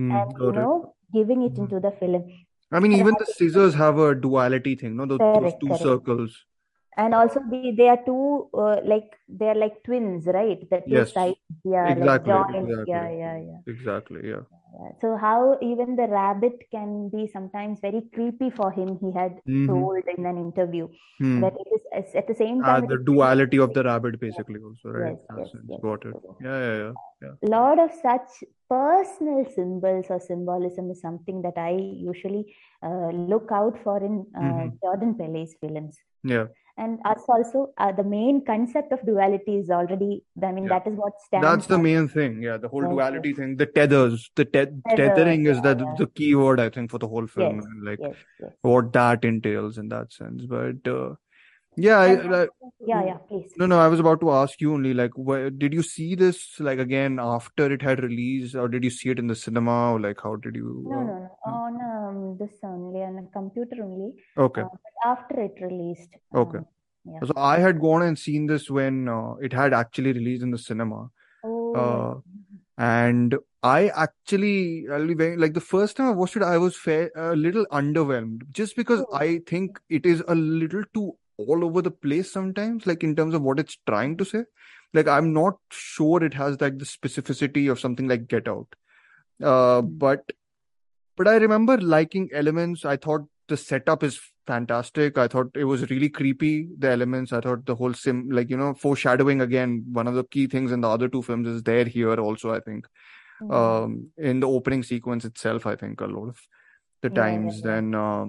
and 0.10 0.32
you 0.46 0.52
know 0.54 0.94
giving 1.14 1.44
it 1.44 1.54
Mhm. 1.54 1.64
into 1.64 1.80
the 1.80 1.92
film 2.00 2.24
I 2.72 2.80
mean, 2.80 2.94
and 2.94 3.02
even 3.02 3.16
I 3.16 3.20
the 3.20 3.26
scissors 3.26 3.76
have 3.76 3.98
a 4.00 4.16
duality 4.16 4.76
thing, 4.76 4.96
no? 4.98 5.06
Those, 5.06 5.20
those 5.20 5.54
two 5.60 5.68
correct 5.68 5.84
circles. 5.84 6.46
And 6.98 7.14
also 7.16 7.40
the, 7.50 7.72
they 7.78 7.88
are 7.90 8.00
two 8.06 8.50
uh, 8.54 8.78
like 8.86 9.10
they 9.28 9.50
are 9.50 9.56
like 9.56 9.84
twins 9.84 10.26
right 10.28 10.60
the 10.70 10.82
two 10.82 10.88
Yes, 10.90 11.14
sides 11.14 11.38
yeah 11.64 11.94
like 11.94 11.98
exactly, 11.98 12.34
joined 12.34 12.68
yeah 12.86 13.10
exactly, 13.10 13.20
yeah 13.20 13.38
yeah 13.38 13.60
exactly. 13.68 14.30
Yeah. 14.30 14.44
Yeah. 14.80 14.92
So 15.02 15.18
how 15.18 15.58
even 15.62 15.96
the 15.96 16.08
rabbit 16.08 16.64
can 16.72 17.10
be 17.10 17.28
sometimes 17.28 17.80
very 17.80 18.02
creepy 18.14 18.50
for 18.50 18.72
him, 18.72 18.98
he 19.02 19.12
had 19.12 19.40
Mhm. 19.48 19.68
told 19.68 20.04
in 20.18 20.26
an 20.26 20.38
interview 20.38 20.88
Hmm. 21.20 21.42
that 21.42 21.54
it 21.64 21.82
is 22.00 22.16
at 22.16 22.28
the 22.28 22.36
same 22.36 22.62
Uh, 22.64 22.66
time 22.74 22.84
it 22.86 22.90
the 22.90 22.98
duality 23.10 23.58
of 23.60 23.74
the 23.74 23.84
rabbit, 23.84 24.20
basically, 24.20 24.60
also, 24.62 24.90
right? 24.90 25.18
yes, 25.38 25.50
yes, 25.54 25.64
yes. 25.70 25.82
Got 25.82 26.06
it. 26.06 26.16
Yeah, 26.42 26.60
yeah, 26.66 26.78
yeah, 26.84 26.92
yeah. 27.22 27.34
lot 27.56 27.80
of 27.80 27.92
such 28.02 28.44
personal 28.70 29.46
symbols 29.56 30.06
or 30.10 30.20
symbolism 30.20 30.90
is 30.92 31.02
something 31.02 31.42
that 31.44 31.58
I 31.58 31.72
usually 32.12 32.56
uh, 32.82 33.10
look 33.34 33.50
out 33.52 33.78
for 33.84 33.98
in 34.04 34.26
uh, 34.36 34.42
Mhm. 34.42 34.80
Jordan 34.84 35.16
Peele's 35.16 35.56
films. 35.62 35.98
Yeah. 36.24 36.48
And 36.76 37.00
us 37.06 37.22
also, 37.30 37.72
uh, 37.78 37.92
the 37.92 38.04
main 38.04 38.44
concept 38.44 38.92
of 38.92 39.06
duality 39.06 39.58
is 39.58 39.70
already, 39.70 40.24
I 40.42 40.52
mean, 40.52 40.64
Yeah. 40.64 40.80
that 40.80 40.88
is 40.92 40.98
what 40.98 41.14
stands 41.22 41.46
That's 41.48 41.68
the 41.68 41.78
main 41.78 42.08
thing. 42.08 42.42
Yeah, 42.42 42.58
the 42.58 42.68
whole 42.68 42.82
duality 42.82 43.30
yes. 43.30 43.38
thing, 43.38 43.58
the 43.58 43.68
tethers, 43.68 44.32
the 44.36 44.46
te 44.46 44.66
Tether, 44.66 44.96
tethering 44.96 45.46
is 45.46 45.58
yeah, 45.58 45.74
the 45.74 45.86
yeah. 45.86 45.94
the 46.00 46.08
key 46.08 46.34
word, 46.34 46.60
I 46.60 46.70
think, 46.70 46.90
for 46.90 46.98
the 46.98 47.08
whole 47.08 47.28
film, 47.28 47.58
Yes, 47.58 47.66
like 47.84 48.00
yes. 48.00 48.16
what 48.62 48.92
that 48.94 49.24
entails 49.24 49.78
in 49.78 49.90
that 49.90 50.12
sense. 50.12 50.48
But 50.48 50.88
uh, 50.88 51.14
yeah, 51.78 52.00
I, 52.00 52.48
yeah, 52.86 53.06
yeah, 53.06 53.18
please. 53.30 53.52
no, 53.58 53.66
no, 53.66 53.80
I 53.80 53.88
was 53.88 54.00
about 54.00 54.20
to 54.22 54.32
ask 54.32 54.60
you 54.62 54.74
only, 54.74 54.94
like, 54.94 55.12
where, 55.16 55.50
did 55.50 55.74
you 55.74 55.84
see 55.84 56.16
this 56.16 56.60
like 56.60 56.80
again 56.80 57.20
after 57.20 57.72
it 57.72 57.82
had 57.82 58.04
released, 58.04 58.56
or 58.56 58.68
did 58.68 58.84
you 58.84 58.90
see 58.90 59.10
it 59.10 59.20
in 59.20 59.28
the 59.28 59.36
cinema, 59.36 59.94
or 59.94 60.00
like 60.00 60.20
how 60.22 60.36
did 60.36 60.56
you? 60.56 60.86
No, 60.88 61.00
Uh, 61.00 61.04
no, 61.04 61.30
no. 61.48 61.54
On 61.54 61.82
um, 61.82 62.38
this 62.38 62.52
only, 62.64 63.02
on 63.02 63.18
a 63.18 63.24
computer 63.32 63.84
only. 63.84 64.14
okay, 64.38 64.62
Uh, 64.62 64.68
after 65.06 65.42
it 65.42 65.56
released. 65.62 66.10
okay. 66.36 66.60
Um, 66.60 66.66
yeah. 67.06 67.20
So 67.26 67.34
I 67.36 67.60
had 67.60 67.80
gone 67.82 68.02
and 68.02 68.18
seen 68.18 68.48
this 68.48 68.70
when 68.70 69.08
uh, 69.08 69.34
it 69.36 69.52
had 69.54 69.74
actually 69.74 70.14
released 70.14 70.44
in 70.44 70.52
the 70.52 70.58
cinema. 70.58 71.10
Oh, 71.44 71.74
Uh, 71.76 72.20
and 72.78 73.36
I 73.62 73.90
actually, 73.90 74.86
I'll 74.92 75.08
be 75.08 75.14
very, 75.14 75.38
like 75.38 75.54
the 75.54 75.62
first 75.62 75.98
time 75.98 76.08
I 76.08 76.12
watched 76.12 76.36
it, 76.36 76.44
I 76.44 76.58
was 76.58 76.76
fair, 76.78 77.12
a 77.16 77.36
little 77.36 77.66
underwhelmed 77.72 78.50
just 78.52 78.76
because 78.76 79.02
Oh. 79.02 79.14
I 79.14 79.40
think 79.48 79.80
it 79.90 80.06
is 80.06 80.24
a 80.28 80.36
little 80.36 80.84
too 80.94 81.16
all 81.48 81.64
over 81.66 81.82
the 81.82 81.92
place 81.92 82.32
sometimes, 82.32 82.86
like 82.88 83.04
in 83.04 83.16
terms 83.16 83.34
of 83.34 83.42
what 83.42 83.60
it's 83.60 83.78
trying 83.88 84.18
to 84.18 84.26
say. 84.26 84.44
Like 84.94 85.08
I'm 85.08 85.34
not 85.34 85.58
sure 85.72 86.24
it 86.24 86.34
has 86.36 86.60
like 86.62 86.78
the 86.78 86.86
specificity 86.86 87.72
of 87.72 87.80
something 87.80 88.08
like 88.08 88.28
Get 88.28 88.48
Out. 88.48 88.68
Uh, 89.42 89.82
but 89.82 90.32
but 91.18 91.28
I 91.28 91.36
remember 91.38 91.78
liking 91.78 92.30
elements. 92.34 92.86
I 92.86 92.98
thought 92.98 93.22
the 93.48 93.58
setup 93.58 94.04
is 94.04 94.20
fantastic. 94.48 95.18
I 95.18 95.28
thought 95.28 95.48
it 95.56 95.64
was 95.66 95.90
really 95.90 96.10
creepy. 96.10 96.68
The 96.78 96.92
elements. 96.92 97.34
I 97.34 97.42
thought 97.42 97.66
the 97.66 97.76
whole 97.76 97.94
sim, 97.94 98.30
like 98.30 98.50
you 98.50 98.58
know, 98.58 98.74
foreshadowing 98.74 99.42
again. 99.42 99.84
One 99.92 100.08
of 100.08 100.16
the 100.16 100.24
key 100.24 100.48
things 100.48 100.72
in 100.72 100.82
the 100.82 100.90
other 100.90 101.08
two 101.08 101.22
films 101.22 101.48
is 101.48 101.64
there 101.64 101.86
here 101.86 102.16
also. 102.20 102.54
I 102.54 102.60
think 102.60 102.88
Mm. 103.42 103.54
um, 103.54 104.08
in 104.18 104.40
the 104.40 104.48
opening 104.48 104.84
sequence 104.84 105.26
itself, 105.26 105.66
I 105.66 105.76
think 105.76 106.00
a 106.02 106.06
lot 106.06 106.30
of 106.30 106.40
the 107.02 107.10
Yeah, 107.10 107.16
yeah, 107.16 107.22
times. 107.22 107.56
yeah. 107.58 107.62
Then 107.64 107.96
uh, 107.96 108.26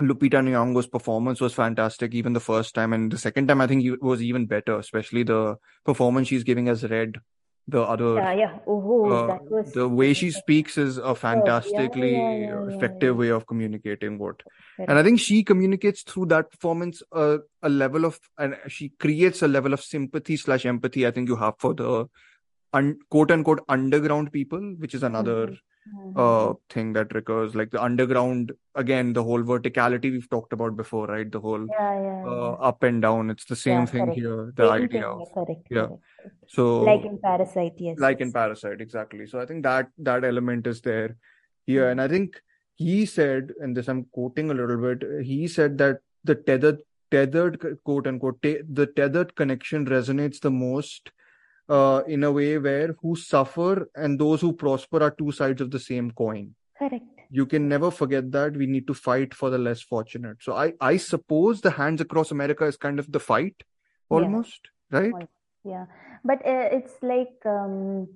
Lupita 0.00 0.42
Nyong'o's 0.42 0.86
performance 0.86 1.40
was 1.40 1.54
fantastic, 1.54 2.14
even 2.14 2.32
the 2.34 2.40
first 2.40 2.74
time, 2.74 2.92
and 2.92 3.10
the 3.10 3.18
second 3.18 3.48
time 3.48 3.60
I 3.60 3.66
think 3.66 3.84
it 3.84 4.02
was 4.02 4.22
even 4.22 4.46
better, 4.46 4.78
especially 4.78 5.22
the 5.22 5.56
performance 5.84 6.28
she's 6.28 6.44
giving 6.44 6.68
as 6.68 6.84
Red, 6.84 7.16
the 7.66 7.80
other. 7.80 8.16
Yeah, 8.16 8.32
yeah. 8.32 8.58
Oh, 8.66 8.82
Uh, 9.06 9.26
that 9.28 9.50
was 9.50 9.72
the 9.72 9.88
way 9.88 10.12
she 10.12 10.30
speaks 10.32 10.76
is 10.76 10.98
a 10.98 11.14
fantastically 11.14 12.16
yeah, 12.16 12.30
yeah, 12.30 12.54
yeah, 12.60 12.74
effective 12.74 13.16
way 13.16 13.28
of 13.28 13.46
communicating 13.46 14.18
what 14.18 14.42
Correct. 14.42 14.90
and 14.90 14.98
i 14.98 15.02
think 15.04 15.20
she 15.20 15.44
communicates 15.50 16.02
through 16.02 16.26
that 16.26 16.50
performance 16.50 17.02
a, 17.12 17.38
a 17.62 17.68
level 17.68 18.04
of 18.04 18.18
and 18.36 18.56
she 18.66 18.88
creates 19.04 19.42
a 19.42 19.48
level 19.48 19.72
of 19.72 19.80
sympathy 19.80 20.36
slash 20.36 20.66
empathy 20.66 21.06
i 21.06 21.12
think 21.12 21.28
you 21.28 21.36
have 21.36 21.54
for 21.58 21.72
the 21.82 22.06
un, 22.72 22.98
quote 23.10 23.30
unquote 23.30 23.62
underground 23.68 24.32
people 24.32 24.74
which 24.78 24.94
is 25.00 25.04
another 25.04 25.38
Mhm. 25.46 25.58
Uh 26.16 26.52
thing 26.70 26.92
that 26.92 27.14
recurs 27.14 27.54
like 27.54 27.70
the 27.70 27.82
underground 27.82 28.52
again 28.74 29.12
the 29.12 29.22
whole 29.22 29.42
verticality 29.42 30.10
we've 30.12 30.28
talked 30.30 30.52
about 30.52 30.76
before 30.76 31.06
right 31.06 31.30
the 31.30 31.40
whole 31.40 31.66
Yeah, 31.70 32.00
yeah, 32.06 32.22
uh, 32.26 32.50
yeah. 32.52 32.68
up 32.70 32.82
and 32.82 33.02
down 33.02 33.30
it's 33.30 33.44
the 33.44 33.56
same 33.56 33.86
thing 33.86 34.04
correct. 34.06 34.18
here 34.18 34.52
the 34.56 34.64
Same 34.68 34.72
idea 34.84 34.88
thing, 34.88 35.04
of 35.04 35.20
yeah, 35.20 35.34
correct, 35.34 35.66
yeah 35.70 35.86
correct, 35.86 36.02
so 36.46 36.80
Like 36.82 37.04
in 37.04 37.18
Parasite, 37.18 37.74
yes, 37.78 37.98
like 37.98 38.20
in 38.20 38.28
yes. 38.28 38.32
Parasite, 38.34 38.80
exactly. 38.80 39.26
So 39.26 39.40
I 39.40 39.46
think 39.46 39.62
that 39.64 39.88
that 39.98 40.24
element 40.24 40.66
is 40.66 40.80
there 40.80 41.16
here, 41.66 41.84
Mm. 41.86 41.90
and 41.92 42.00
I 42.00 42.08
think 42.08 42.40
he 42.74 43.06
said, 43.06 43.52
and 43.60 43.76
this 43.76 43.88
I'm 43.88 44.04
quoting 44.16 44.50
a 44.50 44.54
little 44.54 44.76
bit. 44.86 45.04
He 45.24 45.46
said 45.48 45.78
that 45.78 46.00
the 46.24 46.34
tethered, 46.34 46.80
tethered 47.10 47.60
quote 47.84 48.06
unquote, 48.06 48.40
te- 48.42 48.62
the 48.80 48.86
tethered 48.86 49.34
connection 49.36 49.86
resonates 49.86 50.40
the 50.40 50.50
most, 50.50 51.10
uh, 51.68 52.02
in 52.06 52.24
a 52.24 52.32
way 52.32 52.58
where 52.58 52.94
who 53.02 53.16
suffer 53.16 53.88
and 53.94 54.18
those 54.18 54.40
who 54.40 54.52
prosper 54.52 55.02
are 55.02 55.10
two 55.10 55.32
sides 55.32 55.60
of 55.60 55.70
the 55.70 55.80
same 55.80 56.10
coin. 56.10 56.54
Correct. 56.78 57.04
You 57.30 57.46
can 57.46 57.68
never 57.68 57.90
forget 57.90 58.30
that. 58.32 58.56
We 58.56 58.66
need 58.66 58.86
to 58.86 58.94
fight 58.94 59.34
for 59.34 59.50
the 59.50 59.58
less 59.58 59.82
fortunate. 59.82 60.36
So 60.40 60.54
I 60.54 60.74
I 60.80 60.96
suppose 60.96 61.60
the 61.60 61.72
Hands 61.72 62.00
Across 62.00 62.30
America 62.30 62.64
is 62.64 62.76
kind 62.76 62.98
of 62.98 63.10
the 63.10 63.18
fight, 63.18 63.56
Yeah. 64.10 64.16
almost, 64.18 64.70
right? 64.90 65.26
Yeah, 65.64 65.86
but 66.24 66.46
uh, 66.46 66.68
it's 66.70 66.94
like 67.02 67.34
um, 67.44 68.06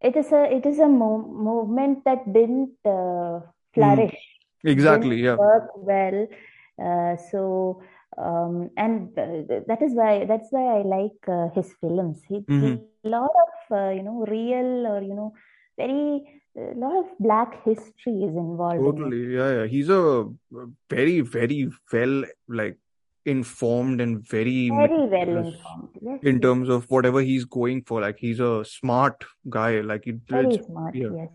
it 0.00 0.16
is 0.16 0.32
a 0.32 0.42
it 0.56 0.66
is 0.66 0.80
a 0.80 0.88
mo 0.88 1.18
movement 1.22 2.04
that 2.04 2.26
didn't 2.32 2.74
uh, 2.84 3.40
flourish, 3.74 4.18
Exactly. 4.64 5.16
didn't 5.16 5.24
Yeah. 5.24 5.36
work 5.36 5.70
well. 5.76 6.26
Uh, 6.82 7.16
so 7.30 7.82
um, 8.18 8.70
and 8.76 9.08
uh, 9.18 9.60
that 9.68 9.82
is 9.82 9.94
why 9.94 10.24
that's 10.24 10.48
why 10.50 10.78
I 10.78 10.82
like 10.82 11.28
uh, 11.28 11.48
his 11.54 11.72
films. 11.80 12.20
He 12.28 12.44
hmm 12.48 12.76
a 13.04 13.08
lot 13.08 13.30
of 13.46 13.78
uh, 13.78 13.90
you 13.90 14.02
know 14.02 14.24
real 14.28 14.86
or 14.86 15.02
you 15.02 15.14
know 15.14 15.32
very 15.78 16.40
a 16.56 16.74
lot 16.74 16.96
of 16.98 17.06
black 17.18 17.64
history 17.64 18.22
is 18.28 18.34
involved 18.36 18.76
in. 18.76 18.84
Totally, 18.84 19.34
yeah, 19.34 19.52
yeah. 19.60 19.66
He's 19.66 19.88
a 19.88 20.26
very, 20.88 21.20
very 21.20 21.70
well, 21.92 22.24
like, 22.48 22.76
informed 23.24 24.00
and 24.00 24.26
very 24.26 24.68
Very 24.68 25.06
well 25.06 25.44
informed. 25.46 25.90
Yes, 26.02 26.18
in 26.22 26.34
yes, 26.34 26.42
terms 26.42 26.68
of 26.68 26.90
whatever 26.90 27.20
he's 27.20 27.44
going 27.44 27.82
for. 27.84 28.00
Like, 28.00 28.18
he's 28.18 28.40
a 28.40 28.64
smart 28.64 29.24
guy. 29.48 29.80
Like, 29.80 30.04
he, 30.04 30.12
very 30.12 30.58
smart. 30.66 30.94
yeah, 30.94 31.10
Yes. 31.14 31.28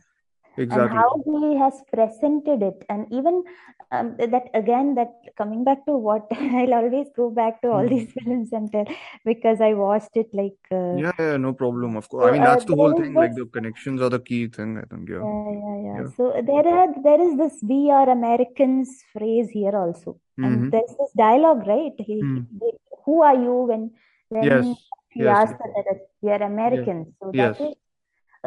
and 0.57 0.64
exactly. 0.64 0.97
how 0.97 1.23
he 1.26 1.57
has 1.57 1.81
presented 1.91 2.61
it 2.61 2.85
and 2.89 3.07
even 3.11 3.43
um, 3.91 4.15
that 4.17 4.49
again 4.53 4.95
that 4.95 5.13
coming 5.37 5.63
back 5.63 5.85
to 5.85 5.93
what 5.93 6.27
I'll 6.31 6.73
always 6.73 7.07
go 7.15 7.29
back 7.29 7.61
to 7.61 7.69
all 7.69 7.87
Hmm. 7.87 7.87
these 7.87 8.11
films 8.23 8.51
and 8.53 8.71
tell 8.71 8.85
because 9.25 9.61
I 9.61 9.73
watched 9.73 10.15
it 10.15 10.27
like 10.33 10.57
uh, 10.71 11.01
Yeah, 11.01 11.11
yeah, 11.19 11.37
no 11.37 11.53
problem. 11.53 11.95
Of 11.95 12.09
course. 12.09 12.25
I 12.27 12.31
so 12.31 12.31
mean, 12.31 12.41
uh, 12.41 12.43
that's 12.43 12.65
the 12.65 12.75
whole 12.75 12.93
thing. 12.93 13.15
Like, 13.15 13.35
the 13.35 13.45
connections 13.45 14.01
are 14.01 14.09
the 14.09 14.19
key 14.19 14.47
thing, 14.47 14.77
I 14.77 14.83
think. 14.83 15.09
Yeah, 15.09 15.25
yeah 15.25 15.51
yeah 15.61 15.77
yeah 15.87 16.01
yeah. 16.01 16.09
so 16.15 16.23
there 16.49 16.67
are 16.77 16.87
there 17.07 17.21
is 17.25 17.33
this 17.41 17.55
we 17.71 17.79
are 17.97 18.09
Americans 18.09 18.89
phrase 19.13 19.49
here 19.49 19.75
also 19.81 20.19
Mm-hmm. 20.39 20.45
and 20.47 20.71
there's 20.71 20.93
this 20.99 21.11
dialogue 21.17 21.65
right 21.67 21.93
he, 22.09 22.17
Hmm. 22.19 22.39
he 22.59 22.71
who 23.05 23.21
are 23.23 23.35
you 23.35 23.55
when 23.71 23.91
Yes, 24.39 24.67
when 24.67 24.75
he 25.13 25.27
yes, 25.27 25.37
asked 25.37 25.57
yes, 25.59 25.59
that 25.59 25.85
that 25.89 26.01
we 26.21 26.29
are 26.31 26.43
yes, 26.69 26.89
Americans 26.91 27.07
so 27.21 27.31
yes. 27.31 27.57
that 27.57 27.59
is 27.67 27.73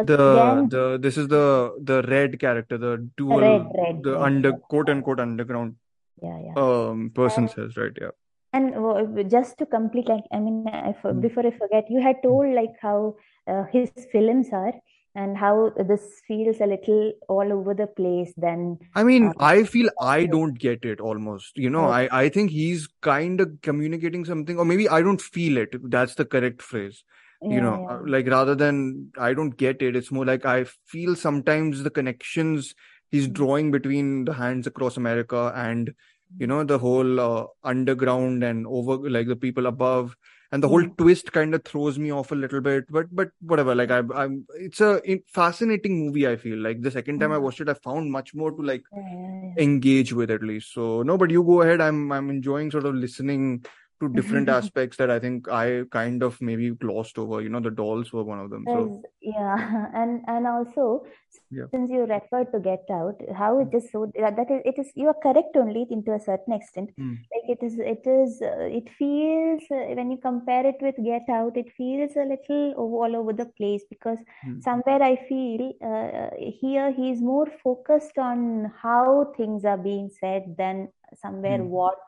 The 0.04 0.14
again 0.14 0.68
the 0.68 0.98
this 0.98 1.16
is 1.16 1.28
the 1.28 1.74
the 1.82 2.02
red 2.02 2.38
character, 2.38 2.78
the 2.78 3.08
dual, 3.16 3.40
red 3.40 3.66
red 3.76 4.02
the 4.02 4.12
red 4.12 4.22
under 4.22 4.52
quote 4.52 4.88
unquote 4.88 5.20
underground 5.20 5.76
yeah 6.22 6.38
yeah 6.46 6.54
um 6.56 7.10
person 7.14 7.44
and 7.44 7.50
says, 7.50 7.76
right? 7.76 7.92
Yeah. 8.00 8.10
And 8.52 8.72
w- 8.72 9.24
just 9.24 9.58
to 9.58 9.66
complete, 9.66 10.08
like, 10.08 10.24
I 10.32 10.38
mean, 10.38 10.66
I, 10.68 10.94
for- 11.02 11.12
Hmm. 11.12 11.20
before 11.20 11.46
I 11.46 11.50
forget, 11.50 11.90
you 11.90 12.00
had 12.00 12.22
told 12.22 12.54
like 12.54 12.76
how 12.80 13.16
uh, 13.46 13.64
his 13.72 13.90
films 14.12 14.48
are 14.52 14.72
and 15.14 15.36
how 15.36 15.70
this 15.88 16.22
feels 16.26 16.60
a 16.60 16.66
little 16.66 17.12
all 17.28 17.52
over 17.52 17.74
the 17.74 17.86
place. 17.86 18.32
Then, 18.36 18.78
I 18.94 19.04
mean, 19.04 19.24
um, 19.24 19.34
I 19.38 19.64
feel 19.64 19.90
I 20.00 20.24
don't 20.26 20.58
get 20.58 20.84
it 20.84 21.00
almost. 21.00 21.58
You 21.58 21.70
know, 21.70 21.84
okay, 21.86 22.08
I, 22.10 22.22
I 22.22 22.28
think 22.28 22.50
he's 22.50 22.88
kind 23.02 23.40
of 23.40 23.60
communicating 23.62 24.24
something, 24.24 24.58
or 24.58 24.64
maybe 24.64 24.88
I 24.88 25.02
don't 25.02 25.20
feel 25.20 25.56
it. 25.58 25.76
That's 25.90 26.14
the 26.14 26.24
correct 26.24 26.62
phrase. 26.62 27.04
You 27.46 27.60
know, 27.62 27.80
yeah, 27.80 27.98
like 28.06 28.26
rather 28.28 28.54
than 28.54 29.10
I 29.18 29.32
don't 29.32 29.56
get 29.56 29.80
it, 29.82 29.96
it's 29.96 30.10
more 30.12 30.26
like 30.26 30.44
I 30.44 30.64
feel 30.86 31.16
sometimes 31.16 31.82
the 31.82 31.90
connections 31.90 32.74
he's 33.10 33.26
Hmm. 33.26 33.32
drawing 33.32 33.70
between 33.70 34.24
the 34.26 34.34
hands 34.34 34.66
across 34.66 34.98
America 34.98 35.50
and, 35.56 35.94
you 36.38 36.46
know, 36.46 36.62
the 36.62 36.78
whole 36.78 37.18
uh, 37.20 37.46
underground 37.64 38.44
and 38.44 38.66
over 38.66 39.08
like 39.08 39.28
the 39.28 39.36
people 39.36 39.66
above. 39.66 40.14
And 40.52 40.62
the 40.62 40.68
whole 40.68 40.84
Hmm. 40.84 40.92
twist 40.98 41.32
kind 41.32 41.54
of 41.54 41.64
throws 41.64 41.98
me 41.98 42.10
off 42.10 42.32
a 42.32 42.34
little 42.34 42.60
bit, 42.60 42.84
but 42.90 43.06
but 43.14 43.30
whatever. 43.40 43.74
Like 43.74 43.90
I, 43.90 44.02
I'm, 44.14 44.46
it's 44.54 44.80
a 44.80 45.00
fascinating 45.32 45.98
movie. 46.06 46.26
I 46.28 46.36
feel 46.36 46.58
like 46.58 46.82
the 46.82 46.90
second 46.90 47.20
time 47.20 47.32
I 47.32 47.38
Hmm. 47.38 47.38
watched 47.38 47.60
it, 47.60 47.68
I 47.68 47.74
found 47.74 48.10
much 48.12 48.34
more 48.34 48.50
to 48.52 48.62
like 48.62 48.82
yeah, 48.92 49.00
yeah, 49.02 49.40
yeah. 49.42 49.54
engage 49.58 50.12
with 50.12 50.30
at 50.30 50.42
least. 50.42 50.72
So 50.72 51.02
no, 51.02 51.16
but 51.18 51.30
you 51.30 51.42
go 51.42 51.62
ahead. 51.62 51.80
I'm 51.80 52.12
I'm 52.12 52.30
enjoying 52.30 52.70
sort 52.70 52.86
of 52.86 52.94
listening 52.94 53.64
to 54.00 54.08
different 54.08 54.48
aspects 54.58 54.96
that 54.98 55.10
I 55.10 55.18
think 55.18 55.48
I 55.48 55.84
kind 55.90 56.22
of 56.22 56.40
maybe 56.40 56.70
glossed 56.70 57.18
over. 57.18 57.40
You 57.40 57.48
know, 57.48 57.60
the 57.60 57.70
dolls 57.70 58.12
were 58.12 58.24
one 58.24 58.38
of 58.40 58.50
them. 58.50 58.66
So 58.70 59.02
yeah, 59.20 59.86
and 59.94 60.22
and 60.26 60.46
also 60.46 61.04
yeah. 61.50 61.64
since 61.70 61.90
you 61.90 62.04
referred 62.04 62.52
to 62.52 62.60
Get 62.60 62.84
Out, 62.90 63.20
how 63.36 63.60
it 63.60 63.74
is 63.74 63.90
so 63.92 64.10
that 64.18 64.50
is 64.50 64.62
it 64.64 64.78
is 64.78 64.92
you 64.94 65.08
are 65.08 65.16
correct 65.22 65.56
only 65.56 65.86
into 65.90 66.12
a 66.12 66.20
certain 66.20 66.52
extent. 66.52 66.90
Mm. 66.98 67.18
Like 67.34 67.58
it 67.58 67.64
is 67.64 67.78
it 67.78 68.06
is 68.06 68.40
uh, 68.42 68.68
it 68.80 68.88
feels 68.98 69.62
uh, 69.70 69.94
when 69.94 70.10
you 70.10 70.18
compare 70.18 70.66
it 70.66 70.76
with 70.80 70.94
Get 71.04 71.28
Out, 71.28 71.56
it 71.56 71.72
feels 71.76 72.16
a 72.16 72.24
little 72.24 72.72
all 72.76 73.16
over 73.16 73.32
the 73.32 73.46
place 73.46 73.82
because 73.90 74.18
Mm. 74.46 74.62
somewhere 74.62 75.02
I 75.02 75.16
feel 75.28 75.72
uh, 75.82 76.30
here 76.38 76.92
he's 76.92 77.20
more 77.20 77.46
focused 77.62 78.18
on 78.18 78.72
how 78.82 79.32
things 79.36 79.64
are 79.64 79.76
being 79.78 80.10
said 80.20 80.54
than 80.56 80.88
somewhere 81.14 81.58
Mm. 81.58 81.68
what 81.68 81.98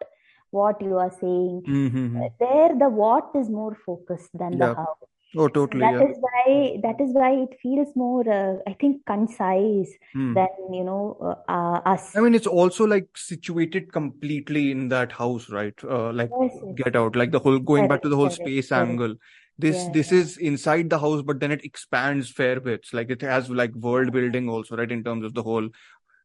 what 0.51 0.81
you 0.83 0.97
are 0.97 1.11
saying. 1.21 1.63
Mm-hmm. 1.67 2.23
Uh, 2.23 2.29
There 2.39 2.71
the 2.79 2.89
what 2.89 3.31
is 3.35 3.49
more 3.49 3.77
focused 3.87 4.31
than 4.35 4.59
the 4.59 4.67
Yeah. 4.67 4.75
how. 4.75 4.95
Oh, 5.37 5.47
totally. 5.49 5.85
that 5.85 5.95
Yeah. 5.95 6.09
is 6.09 6.17
why 6.21 6.81
that 6.83 7.01
is 7.01 7.13
why 7.13 7.31
it 7.43 7.57
feels 7.63 7.95
more 7.95 8.29
uh, 8.29 8.57
I 8.67 8.75
think 8.81 9.07
concise 9.07 9.93
Mm. 10.15 10.35
than 10.35 10.75
you 10.75 10.83
know 10.85 11.17
uh, 11.23 11.53
uh, 11.53 11.81
us. 11.87 12.17
I 12.17 12.21
mean, 12.21 12.35
it's 12.35 12.47
also 12.47 12.85
like 12.87 13.07
situated 13.17 13.93
completely 13.93 14.71
in 14.73 14.89
that 14.89 15.13
house, 15.13 15.49
right? 15.51 15.75
Uh, 15.85 16.13
like 16.13 16.31
Yes. 16.41 16.57
Get 16.75 16.97
Out, 16.97 17.15
like 17.17 17.31
the 17.31 17.39
whole 17.39 17.59
going 17.59 17.87
back 17.89 18.03
to 18.03 18.09
the 18.09 18.17
whole 18.17 18.31
space 18.31 18.73
angle. 18.73 19.15
This 19.59 19.85
Yeah, 19.85 19.93
this 19.93 20.11
yeah. 20.11 20.19
is 20.19 20.37
inside 20.39 20.91
the 20.91 20.99
house, 20.99 21.23
but 21.23 21.39
then 21.39 21.53
it 21.53 21.65
expands 21.65 22.31
fair 22.31 22.59
bits. 22.61 22.93
Like 22.93 23.11
it 23.11 23.23
has 23.23 23.51
like 23.51 23.75
world 23.75 24.13
building 24.13 24.49
also, 24.49 24.77
right? 24.77 24.91
In 24.91 25.05
terms 25.05 25.25
of 25.25 25.35
the 25.35 25.43
whole, 25.43 25.69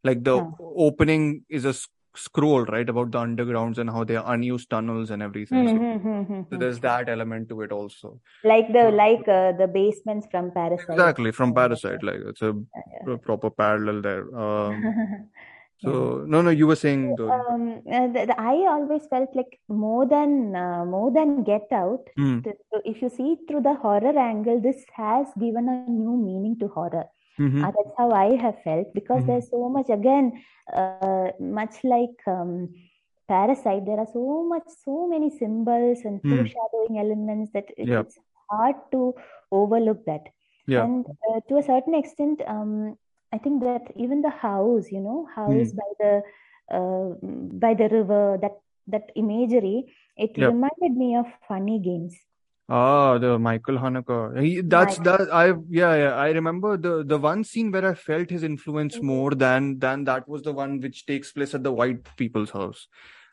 like 0.03 0.23
the 0.23 0.37
Huh. 0.39 0.51
opening 0.75 1.43
is 1.49 1.65
a 1.65 1.73
scroll, 2.15 2.65
right, 2.65 2.87
about 2.89 3.11
the 3.11 3.19
undergrounds 3.19 3.77
and 3.77 3.89
how 3.89 4.03
they 4.03 4.15
are 4.15 4.33
unused 4.33 4.69
tunnels 4.69 5.09
and 5.11 5.21
everything. 5.21 5.67
So, 5.67 5.77
Hmm, 5.77 5.97
hmm, 5.97 6.21
hmm, 6.23 6.41
so 6.49 6.57
there's 6.57 6.79
that 6.81 7.09
element 7.09 7.49
to 7.49 7.61
it 7.61 7.71
also. 7.71 8.19
Like 8.43 8.67
the 8.73 8.81
So 8.81 8.89
like 8.91 9.27
uh, 9.27 9.51
the 9.53 9.67
basements 9.67 10.27
from 10.31 10.51
Parasite. 10.51 10.89
exactly 10.89 11.31
from 11.31 11.53
Parasite, 11.53 12.03
like 12.03 12.19
it's 12.27 12.41
a 12.41 12.53
yeah, 12.75 13.03
pro- 13.03 13.17
proper 13.17 13.49
parallel 13.49 14.01
there. 14.01 14.35
Um, 14.37 14.95
so 15.77 16.23
no, 16.27 16.41
no, 16.41 16.49
you 16.51 16.67
were 16.67 16.75
saying 16.75 17.15
So, 17.17 17.29
um, 17.31 17.81
uh, 17.91 18.07
the, 18.07 18.25
the, 18.27 18.35
I 18.39 18.55
always 18.75 19.05
felt 19.07 19.29
like 19.35 19.59
more 19.67 20.05
than 20.07 20.55
uh, 20.55 20.85
more 20.85 21.11
than 21.11 21.43
Get 21.43 21.67
Out. 21.71 22.07
To- 22.43 22.53
to- 22.73 22.81
if 22.85 23.01
you 23.01 23.09
see 23.09 23.33
it 23.33 23.39
through 23.47 23.61
the 23.63 23.75
horror 23.75 24.17
angle, 24.17 24.59
this 24.61 24.85
has 24.95 25.27
given 25.39 25.67
a 25.69 25.75
new 25.77 26.15
meaning 26.17 26.57
to 26.59 26.67
horror. 26.69 27.05
Mhm. 27.39 27.63
Uh, 27.63 27.71
that's 27.75 27.93
how 27.97 28.11
I 28.11 28.35
have 28.37 28.61
felt 28.63 28.93
because 28.93 29.23
Mhm. 29.23 29.27
there's 29.27 29.49
so 29.49 29.69
much 29.69 29.89
again, 29.89 30.41
uh, 30.73 31.31
much 31.39 31.83
like 31.83 32.17
um, 32.27 32.69
Parasite. 33.27 33.85
There 33.85 33.99
are 33.99 34.07
so 34.13 34.43
much, 34.43 34.63
so 34.83 35.07
many 35.07 35.29
symbols 35.29 35.99
and 36.05 36.21
Hmm. 36.23 36.29
foreshadowing 36.29 36.99
elements 36.99 37.51
that 37.53 37.65
it, 37.77 37.89
Yeah. 37.89 37.99
it's 38.01 38.17
hard 38.49 38.75
to 38.91 39.13
overlook 39.51 40.05
that. 40.05 40.29
Yeah. 40.67 40.83
And 40.83 41.05
uh, 41.29 41.39
to 41.49 41.57
a 41.57 41.63
certain 41.63 41.95
extent, 41.95 42.41
um, 42.47 42.97
I 43.33 43.37
think 43.37 43.61
that 43.63 43.91
even 43.95 44.21
the 44.21 44.29
house, 44.29 44.91
you 44.91 45.01
know, 45.01 45.27
house 45.35 45.71
Hmm. 45.71 45.77
by 45.81 45.89
the 45.99 46.21
uh, 46.71 47.09
by 47.59 47.73
the 47.73 47.89
river, 47.89 48.37
that 48.41 48.57
that 48.87 49.11
imagery, 49.15 49.91
it 50.17 50.37
Yeah. 50.37 50.47
reminded 50.47 50.95
me 50.97 51.15
of 51.15 51.25
funny 51.47 51.79
games. 51.79 52.15
Ah, 52.67 53.17
the 53.19 53.37
Michael 53.37 53.77
Haneke. 53.77 54.41
He, 54.43 54.61
that's 54.61 54.97
Michael. 54.97 54.99
that. 54.99 55.31
I 55.31 55.49
yeah 55.69 55.95
yeah. 55.95 56.15
I 56.15 56.29
remember 56.31 56.77
the 56.77 57.03
the 57.03 57.17
one 57.17 57.43
scene 57.43 57.71
where 57.71 57.85
I 57.87 57.93
felt 57.93 58.29
his 58.31 58.41
influence 58.43 59.01
Mm-hmm. 59.01 59.03
more 59.03 59.31
than 59.35 59.77
than 59.77 60.03
that 60.05 60.27
was 60.27 60.41
the 60.41 60.51
one 60.53 60.79
which 60.79 61.05
takes 61.05 61.31
place 61.31 61.53
at 61.53 61.63
the 61.63 61.71
white 61.71 62.03
people's 62.17 62.49
house. 62.49 62.87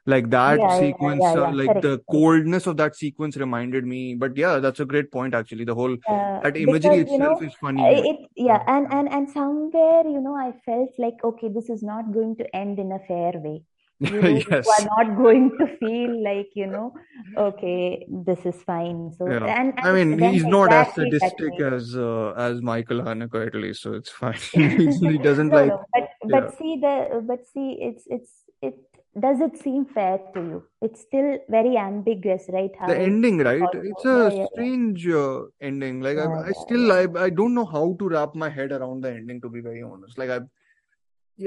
Like 0.04 0.28
that 0.30 0.70
Yeah, 0.70 0.76
yeah, 0.76 0.92
sequence, 0.94 1.20
yeah, 1.20 1.34
uh, 1.34 1.46
like 1.52 1.80
Correct, 1.80 1.80
the 1.80 2.00
coldness 2.10 2.66
of 2.66 2.76
that 2.78 2.94
sequence 2.96 3.36
reminded 3.38 3.84
me. 3.86 4.14
But 4.16 4.36
yeah, 4.36 4.58
that's 4.58 4.80
a 4.80 4.84
great 4.84 5.10
point 5.10 5.34
actually. 5.34 5.64
The 5.64 5.74
whole 5.76 5.96
Uh, 6.08 6.40
that 6.42 6.56
imagery 6.56 6.98
because 6.98 7.10
you 7.10 7.18
know, 7.18 7.36
itself 7.36 7.40
is 7.40 7.54
funny. 7.54 8.04
it 8.08 8.28
yeah, 8.36 8.58
Yeah. 8.58 8.64
and 8.66 8.86
and 8.92 9.08
and 9.08 9.30
somewhere 9.30 10.02
you 10.06 10.20
know, 10.20 10.34
I 10.36 10.52
felt 10.66 10.90
like 10.98 11.22
okay, 11.24 11.48
this 11.48 11.70
is 11.70 11.82
not 11.82 12.12
going 12.12 12.36
to 12.36 12.56
end 12.56 12.78
in 12.78 12.92
a 12.92 12.98
fair 13.00 13.32
way. 13.36 13.62
You 14.12 14.44
Yes. 14.50 14.68
are 14.68 14.88
not 14.96 15.16
going 15.16 15.56
to 15.58 15.66
feel 15.78 16.22
like 16.24 16.50
you 16.54 16.66
know, 16.66 16.92
okay, 17.36 18.06
this 18.08 18.44
is 18.44 18.56
fine. 18.62 19.12
So 19.16 19.26
Yeah. 19.30 19.46
and 19.46 19.74
I 19.82 19.92
mean, 19.92 20.18
he's 20.18 20.44
not 20.44 20.72
as 20.72 20.88
exactly 20.88 21.04
that 21.20 21.32
sadistic 21.32 21.60
as 21.60 21.96
uh, 21.96 22.32
as 22.36 22.62
Michael 22.62 23.02
Haneke 23.02 23.46
at 23.46 23.54
least, 23.54 23.82
so 23.82 23.92
it's 23.94 24.10
fine. 24.10 24.38
He 24.54 25.18
doesn't 25.18 25.50
No, 25.50 25.58
like 25.60 25.68
no, 25.68 25.78
but 25.94 26.08
yeah. 26.28 26.40
but 26.40 26.58
see 26.58 26.78
the 26.80 27.22
but 27.26 27.46
see 27.46 27.78
it's 27.80 28.04
it's 28.06 28.32
it 28.60 28.74
does 29.18 29.40
it 29.40 29.58
seem 29.58 29.84
fair 29.84 30.18
to 30.34 30.40
you? 30.40 30.64
It's 30.80 31.00
still 31.02 31.38
very 31.48 31.76
ambiguous, 31.76 32.48
right? 32.48 32.70
how 32.78 32.88
The 32.88 32.98
ending, 32.98 33.38
right? 33.38 33.60
also 33.60 33.78
It's 33.90 34.04
a 34.04 34.30
yeah 34.36 34.46
strange 34.52 35.06
uh, 35.08 35.42
ending. 35.60 36.00
Like 36.00 36.18
I, 36.18 36.26
I 36.48 36.52
still. 36.52 36.92
I 36.92 37.06
I 37.26 37.30
don't 37.30 37.54
know 37.54 37.64
how 37.66 37.94
to 37.98 38.08
wrap 38.08 38.34
my 38.34 38.48
head 38.48 38.72
around 38.72 39.02
the 39.02 39.12
ending, 39.12 39.40
to 39.42 39.48
be 39.48 39.60
very 39.60 39.82
honest. 39.82 40.18
Like 40.18 40.30
I 40.30 40.40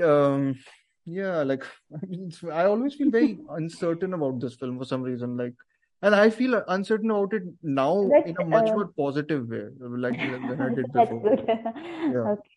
um 0.03 0.55
yeah, 1.05 1.43
like 1.43 1.63
it's, 2.09 2.43
I 2.43 2.65
always 2.65 2.95
feel 2.95 3.11
very 3.11 3.39
uncertain 3.49 4.13
about 4.13 4.39
this 4.39 4.55
film 4.55 4.77
for 4.79 4.85
some 4.85 5.01
reason. 5.03 5.37
Like, 5.37 5.53
and 6.01 6.15
I 6.15 6.29
feel 6.29 6.61
uncertain 6.67 7.11
about 7.11 7.33
it 7.33 7.43
now 7.63 8.15
in 8.23 8.35
a 8.39 8.43
much 8.43 8.73
uh, 8.73 8.75
more 8.75 8.87
positive 8.97 9.47
way, 9.49 9.65
like 9.79 10.19
than 10.19 10.61
I 10.61 10.69
did 10.69 10.91
That's 10.93 11.11
before. 11.11 11.21
good. 11.21 11.41
Yeah. 12.07 12.27
Okay. 12.27 12.49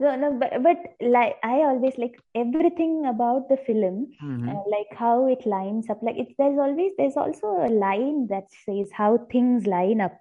No, 0.00 0.14
no, 0.16 0.32
but 0.38 0.62
but 0.62 0.78
like 1.00 1.36
I 1.42 1.62
always 1.68 1.98
like 1.98 2.20
everything 2.34 3.04
about 3.06 3.48
the 3.48 3.56
film, 3.56 4.12
hmm 4.20 4.48
uh, 4.48 4.62
like 4.70 4.86
how 4.96 5.26
it 5.26 5.44
lines 5.46 5.90
up. 5.90 5.98
Like 6.02 6.16
it's 6.18 6.32
there's 6.38 6.58
always 6.58 6.92
there's 6.98 7.16
also 7.16 7.48
a 7.66 7.68
line 7.70 8.28
that 8.28 8.44
says 8.64 8.90
how 8.92 9.18
things 9.30 9.66
line 9.66 10.00
up. 10.00 10.18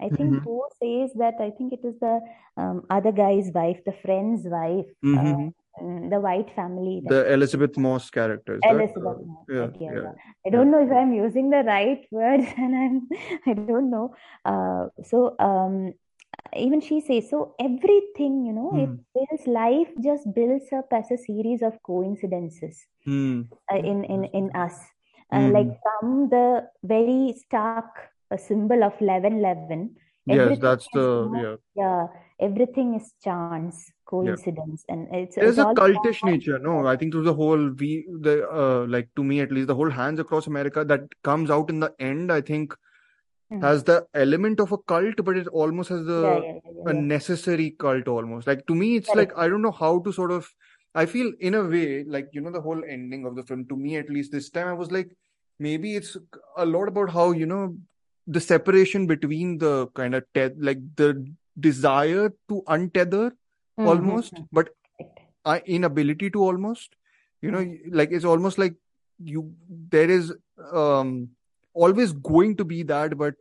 I 0.00 0.08
think 0.10 0.36
hmm 0.36 0.44
who 0.44 0.64
says 0.82 1.12
that? 1.18 1.34
I 1.40 1.50
think 1.50 1.72
it 1.72 1.84
is 1.84 1.98
the 2.00 2.20
um, 2.56 2.84
other 2.90 3.12
guy's 3.12 3.50
wife, 3.52 3.80
the 3.86 3.92
friend's 4.02 4.42
wife, 4.44 4.86
uh, 5.14 5.20
hmm 5.20 5.34
mm, 5.34 5.52
the 5.80 6.20
white 6.20 6.50
family 6.54 7.00
that 7.04 7.10
The 7.10 7.32
Elisabeth 7.32 7.76
Moss 7.78 8.10
character, 8.10 8.60
that? 8.62 8.70
Elisabeth 8.70 9.04
Uh, 9.04 9.24
Moss, 9.26 9.46
yeah? 9.48 9.70
Yeah, 9.80 9.94
yeah. 10.02 10.12
I 10.46 10.50
don't 10.50 10.70
know 10.70 10.82
if 10.84 10.90
I'm 10.92 11.12
using 11.12 11.50
the 11.50 11.62
right 11.64 12.04
words, 12.10 12.46
and 12.56 12.74
I'm 12.76 13.08
I 13.46 13.54
don't 13.54 13.80
know. 13.80 14.04
Uh, 14.34 14.78
so 14.94 15.26
um, 15.32 15.94
even 16.54 16.80
she 16.80 17.00
says 17.00 17.28
so. 17.30 17.54
Everything 17.58 18.44
you 18.46 18.52
know, 18.52 18.72
it 18.76 18.90
Hmm. 18.90 19.02
builds 19.14 19.46
life 19.46 19.88
just 20.02 20.32
builds 20.34 20.72
up 20.72 20.88
as 20.92 21.10
a 21.10 21.18
series 21.18 21.62
of 21.62 21.82
coincidences 21.82 22.86
Hmm. 23.04 23.42
uh, 23.72 23.76
in 23.78 24.04
in 24.04 24.24
in 24.32 24.50
us. 24.54 24.76
Uh, 25.32 25.48
like 25.50 25.68
Hmm. 25.68 25.80
from 25.82 26.28
the 26.30 26.68
very 26.84 27.32
stark 27.36 28.10
uh, 28.30 28.36
symbol 28.36 28.84
of 28.84 28.92
1111, 29.00 29.96
Yes, 30.26 30.58
that's 30.58 30.88
the 30.88 31.30
know, 31.30 31.34
yeah. 31.34 31.56
yeah, 31.74 32.06
everything 32.40 32.94
is 32.94 33.12
chance, 33.22 33.90
Yeah. 34.20 34.36
coincidence, 34.36 34.84
and 34.88 35.08
it's 35.14 35.36
There's 35.38 35.58
it's 35.58 35.58
a 35.58 35.66
cultish 35.66 36.22
nature. 36.24 36.58
No, 36.58 36.86
I 36.86 36.96
think 36.96 37.12
through 37.12 37.24
the 37.24 37.34
whole 37.34 37.70
we 37.70 38.06
the 38.20 38.48
uh 38.48 38.86
like 38.88 39.08
to 39.16 39.24
me 39.24 39.40
at 39.40 39.50
least 39.50 39.66
the 39.68 39.74
whole 39.74 39.90
Hands 39.90 40.18
Across 40.20 40.46
America 40.46 40.84
that 40.84 41.02
comes 41.24 41.50
out 41.50 41.70
in 41.70 41.80
the 41.80 41.92
end, 41.98 42.30
I 42.32 42.40
think 42.40 42.74
Hmm. 43.50 43.62
has 43.62 43.84
the 43.84 44.06
element 44.14 44.60
of 44.60 44.72
a 44.72 44.78
cult, 44.78 45.16
but 45.24 45.36
it 45.36 45.48
almost 45.48 45.90
has 45.90 46.04
Yeah, 46.16 46.36
the 46.36 46.44
yeah, 46.44 46.54
yeah, 46.64 46.70
yeah, 46.74 46.84
a 46.86 46.92
necessary 46.92 47.72
cult 47.78 48.08
almost. 48.08 48.46
Like 48.46 48.66
to 48.68 48.74
me, 48.74 48.96
it's 48.96 49.14
like 49.14 49.32
I 49.36 49.48
don't 49.48 49.62
know 49.62 49.72
how 49.72 50.00
to 50.00 50.12
sort 50.12 50.32
of 50.32 50.48
I 50.94 51.06
feel 51.06 51.32
in 51.40 51.54
a 51.54 51.64
way 51.64 52.04
like 52.04 52.28
you 52.32 52.40
know 52.42 52.52
the 52.52 52.60
whole 52.62 52.82
ending 52.88 53.26
of 53.26 53.36
the 53.36 53.42
film 53.44 53.66
to 53.68 53.76
me 53.76 53.96
at 53.96 54.10
least 54.10 54.32
this 54.32 54.50
time 54.50 54.68
I 54.68 54.74
was 54.74 54.92
like 54.92 55.10
maybe 55.58 55.96
it's 55.96 56.16
a 56.56 56.66
lot 56.66 56.88
about 56.88 57.10
how 57.10 57.32
you 57.32 57.46
know 57.46 57.76
the 58.26 58.40
separation 58.40 59.06
between 59.06 59.58
the 59.58 59.86
kind 59.94 60.14
of 60.14 60.24
te 60.34 60.48
like 60.58 60.78
the 60.96 61.26
desire 61.58 62.30
to 62.48 62.62
untether 62.68 63.32
Hmm, 63.76 63.84
hmm, 63.84 63.88
almost, 63.88 64.32
but 64.52 64.68
uh, 65.44 65.58
inability 65.66 66.30
to 66.30 66.42
almost 66.42 66.94
you 67.40 67.50
know 67.50 67.64
like 67.90 68.10
it's 68.12 68.24
almost 68.24 68.58
like 68.58 68.74
you 69.18 69.52
there 69.96 70.10
is 70.10 70.32
um 70.72 71.28
always 71.74 72.12
going 72.12 72.56
to 72.56 72.64
be 72.64 72.82
that 72.82 73.16
but 73.16 73.34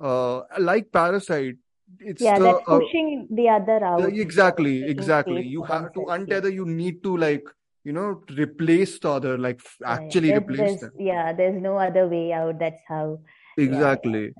uh 0.00 0.42
like 0.58 0.90
parasite 0.92 1.56
it's 2.00 2.22
Yeah, 2.22 2.38
the 2.38 2.44
that 2.44 2.56
uh, 2.66 2.78
pushing 2.78 3.26
the 3.30 3.48
other 3.48 3.84
out, 3.84 4.00
uh, 4.02 4.06
exactly 4.06 4.88
exactly 4.88 5.42
you 5.42 5.62
have 5.62 5.92
to 5.94 6.00
untether 6.16 6.52
you 6.52 6.66
need 6.66 7.02
to 7.02 7.16
like 7.16 7.44
you 7.84 7.92
know 7.92 8.22
replace 8.36 8.98
the 8.98 9.10
other 9.10 9.38
like 9.38 9.60
f- 9.64 9.76
Yeah, 9.80 9.86
yeah. 9.88 9.94
actually 9.94 10.32
replace 10.32 10.80
them 10.80 10.92
yeah, 10.98 11.32
there's 11.32 11.60
no 11.60 11.78
other 11.78 12.06
way 12.08 12.32
out. 12.32 12.58
That's 12.58 12.82
how. 12.88 13.18
Exactly 13.58 14.32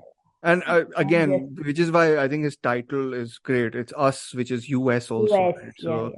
and 0.45 0.63
uh, 0.67 0.85
again 0.95 1.57
which 1.65 1.81
is 1.81 1.91
why 1.91 2.17
I 2.17 2.29
think 2.29 2.45
his 2.45 2.57
title 2.57 3.13
is 3.13 3.39
great 3.39 3.75
it's 3.75 3.93
us 3.97 4.33
which 4.35 4.53
is 4.53 4.69
US 4.69 5.11
also 5.11 5.35
US. 5.35 5.55
right 5.57 5.73
Yeah, 5.83 6.09
so. 6.09 6.13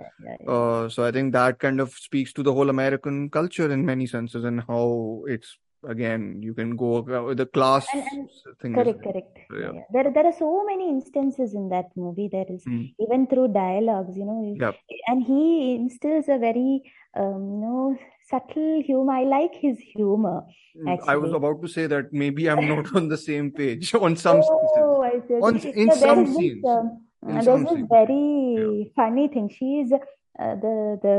Uh, 0.46 0.88
so 0.88 1.04
I 1.04 1.10
think 1.10 1.32
that 1.32 1.58
kind 1.58 1.80
of 1.80 1.90
speaks 1.92 2.32
to 2.34 2.42
the 2.42 2.52
whole 2.52 2.68
American 2.70 3.30
culture 3.30 3.70
in 3.70 3.86
many 3.86 4.06
senses 4.06 4.44
and 4.44 4.62
how 4.68 5.22
it's 5.26 5.56
again 5.88 6.42
you 6.42 6.52
can 6.52 6.76
go 6.76 7.00
with 7.00 7.38
the 7.38 7.46
class 7.46 7.86
And 7.94 8.02
and 8.12 8.28
thing 8.60 8.74
correct, 8.74 9.02
correct. 9.02 9.38
So, 9.50 9.56
Yeah, 9.56 9.72
yeah. 9.72 9.84
There 9.92 10.12
there 10.12 10.26
are 10.26 10.32
so 10.32 10.64
many 10.66 10.88
instances 10.90 11.54
in 11.54 11.68
that 11.70 11.86
movie. 11.96 12.28
There 12.30 12.46
is 12.48 12.64
Mm. 12.66 12.94
even 12.98 13.26
through 13.26 13.48
dialogues, 13.54 14.16
you 14.18 14.24
know, 14.24 14.40
Yeah. 14.64 14.72
and 15.06 15.22
he 15.22 15.76
instills 15.76 16.28
a 16.28 16.38
very 16.38 16.82
um, 17.16 17.42
you 17.54 17.60
know, 17.64 17.98
subtle 18.30 18.82
humor. 18.82 19.12
I 19.12 19.24
like 19.24 19.54
his 19.54 19.78
humor 19.78 20.42
Mm, 20.78 20.98
I 21.12 21.16
was 21.16 21.32
about 21.32 21.60
to 21.62 21.68
say 21.68 21.84
that 21.88 22.12
maybe 22.12 22.48
I'm 22.48 22.60
not 22.68 22.94
on 22.94 23.08
the 23.08 23.16
same 23.16 23.50
page 23.50 23.92
on 24.06 24.14
some. 24.16 24.40
Oh, 24.40 25.02
I 25.02 25.14
see. 25.26 25.34
On 25.46 25.56
in 25.56 25.90
So 25.90 25.96
some 26.02 26.24
this 26.26 26.36
scenes. 26.36 26.64
um, 26.64 26.90
In 27.28 27.36
uh, 27.38 27.42
some 27.42 27.64
there's 27.64 27.64
this 27.64 27.72
scenes. 27.78 27.88
Yeah. 27.90 27.98
very 28.04 28.92
funny 28.94 29.26
thing. 29.34 29.48
She 29.56 29.70
is 29.80 29.92
uh, 29.92 30.54
the 30.64 30.74
the 31.06 31.16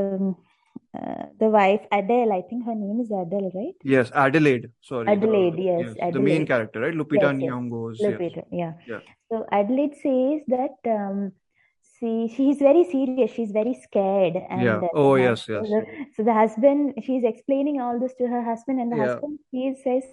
uh, 0.98 1.26
the 1.42 1.50
wife 1.58 1.82
Adele. 1.92 2.32
I 2.38 2.42
think 2.50 2.66
her 2.66 2.76
name 2.76 3.02
is 3.02 3.12
Adele, 3.12 3.52
right? 3.60 3.76
Yes, 3.84 4.10
Adelaide. 4.16 4.70
Sorry. 4.82 5.06
the- 5.06 5.12
Adelaide, 5.12 5.60
yes, 5.60 5.96
yes, 6.00 6.14
the 6.14 6.20
main 6.30 6.46
character, 6.54 6.80
right? 6.86 6.94
Lupita 6.94 7.28
Yes, 7.34 7.42
yes. 7.42 7.52
Nyong'o's. 7.52 8.00
Yes. 8.02 8.12
Lupita, 8.14 8.44
yeah. 8.64 8.74
Yeah. 8.88 9.00
So 9.30 9.46
Adelaide 9.52 9.96
says 9.96 10.42
that 10.48 10.76
um, 10.98 11.32
she 12.02 12.28
she's 12.36 12.58
very 12.58 12.84
serious. 12.86 13.32
She's 13.32 13.52
very 13.52 13.74
scared, 13.84 14.36
and 14.50 14.64
Yeah. 14.64 14.82
uh, 14.84 14.88
Oh, 14.96 15.16
yes, 15.16 15.48
yes. 15.48 15.68
so 16.16 16.24
the 16.24 16.34
husband, 16.34 16.94
she's 17.04 17.24
explaining 17.24 17.80
all 17.80 18.00
this 18.00 18.14
to 18.16 18.28
her 18.28 18.42
husband, 18.44 18.80
and 18.80 18.92
the 18.92 18.98
Yeah. 18.98 19.04
husband 19.08 19.40
he 19.52 19.74
says, 19.84 20.04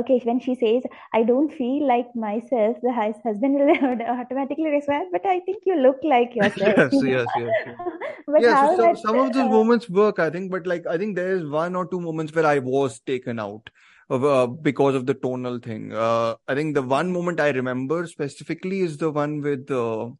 okay, 0.00 0.20
when 0.24 0.40
she 0.40 0.54
says, 0.56 0.82
"I 1.14 1.22
don't 1.22 1.52
feel 1.52 1.86
like 1.86 2.14
myself," 2.16 2.76
the 2.82 2.92
husband 2.92 3.54
will 3.54 3.70
automatically 4.18 4.70
respond, 4.76 5.08
"But 5.12 5.24
I 5.26 5.40
think 5.40 5.62
you 5.66 5.76
look 5.76 5.98
like 6.02 6.34
yourself." 6.42 6.76
Yes, 6.76 7.02
yes, 7.02 7.32
yes, 7.36 7.54
yes. 7.66 7.78
But 8.26 8.44
so 8.44 8.76
some, 8.76 8.96
some 8.96 9.18
of 9.18 9.32
those 9.32 9.46
uh, 9.46 9.48
moments 9.48 9.88
work, 9.88 10.18
I 10.18 10.30
think, 10.30 10.50
but 10.50 10.66
like 10.66 10.86
I 10.86 10.98
think 10.98 11.16
there 11.16 11.36
is 11.36 11.46
one 11.46 11.76
or 11.76 11.86
two 11.86 12.00
moments 12.00 12.34
where 12.34 12.46
I 12.46 12.58
was 12.58 13.00
taken 13.00 13.38
out 13.38 13.68
of 14.08 14.24
uh, 14.24 14.46
because 14.46 14.94
of 14.94 15.06
the 15.06 15.14
tonal 15.14 15.58
thing. 15.58 15.92
Uh, 15.92 16.34
I 16.48 16.54
think 16.54 16.74
the 16.74 16.82
one 16.82 17.12
moment 17.12 17.40
I 17.40 17.50
remember 17.50 18.06
specifically 18.06 18.80
is 18.80 18.96
the 18.98 19.10
one 19.10 19.40
with 19.40 19.70
uh, 19.70 20.10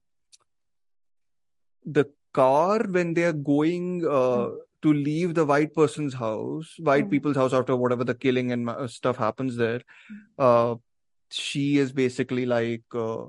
the 1.85 2.07
car 2.33 2.81
when 2.89 3.15
they 3.15 3.25
are 3.25 3.33
going 3.33 4.05
uh, 4.07 4.49
Mm, 4.49 4.57
to 4.83 4.93
leave 4.93 5.35
the 5.35 5.45
white 5.45 5.75
person's 5.75 6.15
house, 6.15 6.75
white 6.79 7.05
mm, 7.05 7.11
people's 7.11 7.37
house 7.37 7.53
after 7.53 7.77
whatever 7.77 8.05
the 8.05 8.15
killing 8.15 8.53
and 8.53 8.69
uh, 8.71 8.87
stuff 8.87 9.17
happens 9.17 9.57
there. 9.57 9.81
mm. 10.11 10.17
Uh, 10.39 10.77
she 11.31 11.79
is 11.79 11.93
basically 11.93 12.47
like 12.47 12.83
uh, 12.95 13.25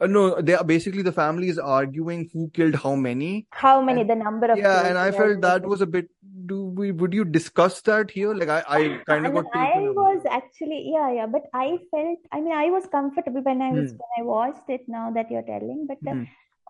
uh, 0.00 0.06
no, 0.06 0.40
they 0.40 0.54
are 0.54 0.64
basically 0.64 1.02
the 1.02 1.12
family 1.12 1.48
is 1.48 1.58
arguing 1.58 2.28
who 2.32 2.50
killed 2.50 2.74
how 2.76 2.94
many. 2.94 3.46
how 3.50 3.80
many 3.80 4.00
And 4.00 4.10
the 4.10 4.16
number 4.16 4.50
of 4.50 4.58
yeah, 4.58 4.86
and 4.86 4.98
I 4.98 5.10
felt 5.12 5.40
that 5.42 5.66
was 5.66 5.80
a 5.80 5.86
bit. 5.86 6.08
Do 6.46 6.64
we? 6.64 6.90
Would 6.92 7.14
you 7.14 7.24
discuss 7.24 7.80
that 7.82 8.10
here? 8.10 8.34
Like 8.34 8.48
I, 8.48 8.62
I 8.68 8.98
kind 9.06 9.26
of 9.26 9.34
got 9.34 9.44
I 9.54 9.92
was 9.96 10.22
actually, 10.28 10.90
yeah, 10.92 11.12
yeah, 11.12 11.26
but 11.26 11.42
I 11.54 11.78
felt, 11.90 12.18
I 12.32 12.40
mean, 12.40 12.52
I 12.52 12.70
was 12.70 12.86
comfortable 12.86 13.42
when 13.42 13.62
I 13.62 13.72
was 13.72 13.90
Hmm. 13.90 13.96
when 14.02 14.10
I 14.18 14.22
watched 14.22 14.68
it 14.68 14.88
now 14.88 15.10
that 15.12 15.30
you're 15.30 15.42
telling, 15.42 15.86
but 15.86 15.98
uh, 16.10 16.14
Hmm. 16.14 16.24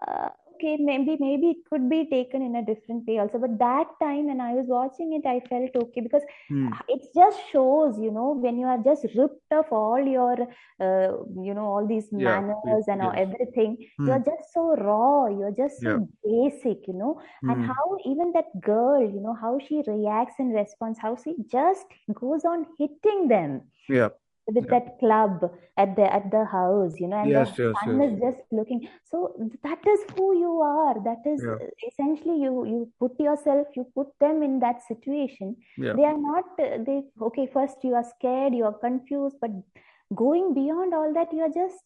uh, 0.07 0.29
okay, 0.63 0.77
maybe 0.81 1.17
maybe 1.21 1.51
it 1.51 1.59
could 1.71 1.89
be 1.91 2.09
taken 2.11 2.43
in 2.43 2.57
a 2.57 2.65
different 2.65 3.07
way 3.07 3.19
also. 3.19 3.39
But 3.39 3.59
that 3.59 3.89
time 4.03 4.27
when 4.27 4.41
I 4.41 4.55
was 4.55 4.67
watching 4.69 5.13
it, 5.15 5.27
I 5.29 5.41
felt 5.49 5.77
okay 5.85 6.01
because 6.03 6.23
Hmm. 6.49 6.75
it 6.89 7.03
just 7.15 7.39
shows, 7.51 7.99
you 8.01 8.11
know, 8.13 8.33
when 8.41 8.59
you 8.59 8.67
are 8.67 8.79
just 8.79 9.07
ripped 9.17 9.53
of 9.53 9.67
all 9.73 9.99
your, 10.05 10.35
uh, 10.81 11.13
you 11.43 11.55
know, 11.55 11.67
all 11.67 11.87
these 11.87 12.13
Yeah, 12.15 12.41
manners 12.41 12.87
and 12.89 13.01
yes. 13.01 13.17
everything. 13.17 13.77
Hmm. 13.99 14.07
You're 14.07 14.19
just 14.19 14.53
so 14.53 14.75
raw. 14.77 15.27
You're 15.27 15.53
just 15.57 15.83
so 15.83 15.99
Yeah. 15.99 16.01
basic, 16.25 16.87
you 16.87 16.95
know. 16.95 17.21
And 17.49 17.61
Hmm. 17.61 17.73
how 17.73 17.97
even 18.07 18.33
that 18.33 18.61
girl, 18.61 19.03
you 19.03 19.21
know, 19.21 19.35
how 19.41 19.59
she 19.59 19.83
reacts 19.87 20.35
and 20.39 20.55
response 20.55 20.99
how 21.01 21.17
she 21.17 21.35
just 21.51 21.87
goes 22.15 22.45
on 22.45 22.67
hitting 22.79 23.29
them 23.29 23.63
Yeah. 23.89 24.11
With 24.55 24.67
Yeah. 24.67 24.79
that 24.79 24.99
club 24.99 25.51
at 25.77 25.97
the 25.97 26.07
at 26.19 26.31
the 26.31 26.45
house, 26.45 26.99
you 27.01 27.09
know, 27.09 27.19
and 27.23 27.31
Yes, 27.31 27.51
the 27.57 27.65
yes, 27.65 27.77
son 27.85 28.01
yes. 28.01 28.13
is 28.13 28.21
just 28.21 28.53
looking. 28.53 28.89
So 29.05 29.35
that 29.63 29.87
is 29.95 30.01
who 30.17 30.27
you 30.39 30.61
are. 30.61 30.95
That 31.09 31.23
is 31.35 31.45
Yeah. 31.45 31.59
essentially 31.89 32.37
you 32.43 32.65
you 32.73 32.81
put 33.01 33.19
yourself, 33.21 33.69
you 33.77 33.85
put 33.95 34.09
them 34.21 34.43
in 34.43 34.61
that 34.61 34.83
situation. 34.83 35.57
Yeah. 35.77 35.95
They 35.95 36.05
are 36.05 36.19
not 36.19 36.45
they 36.59 37.03
okay, 37.31 37.47
first 37.59 37.83
you 37.83 37.95
are 37.95 38.05
scared, 38.17 38.55
you 38.55 38.65
are 38.65 38.79
confused, 38.87 39.37
but 39.41 39.51
going 40.15 40.55
beyond 40.55 40.95
all 40.95 41.13
that, 41.15 41.33
you 41.33 41.43
are 41.43 41.55
just 41.63 41.83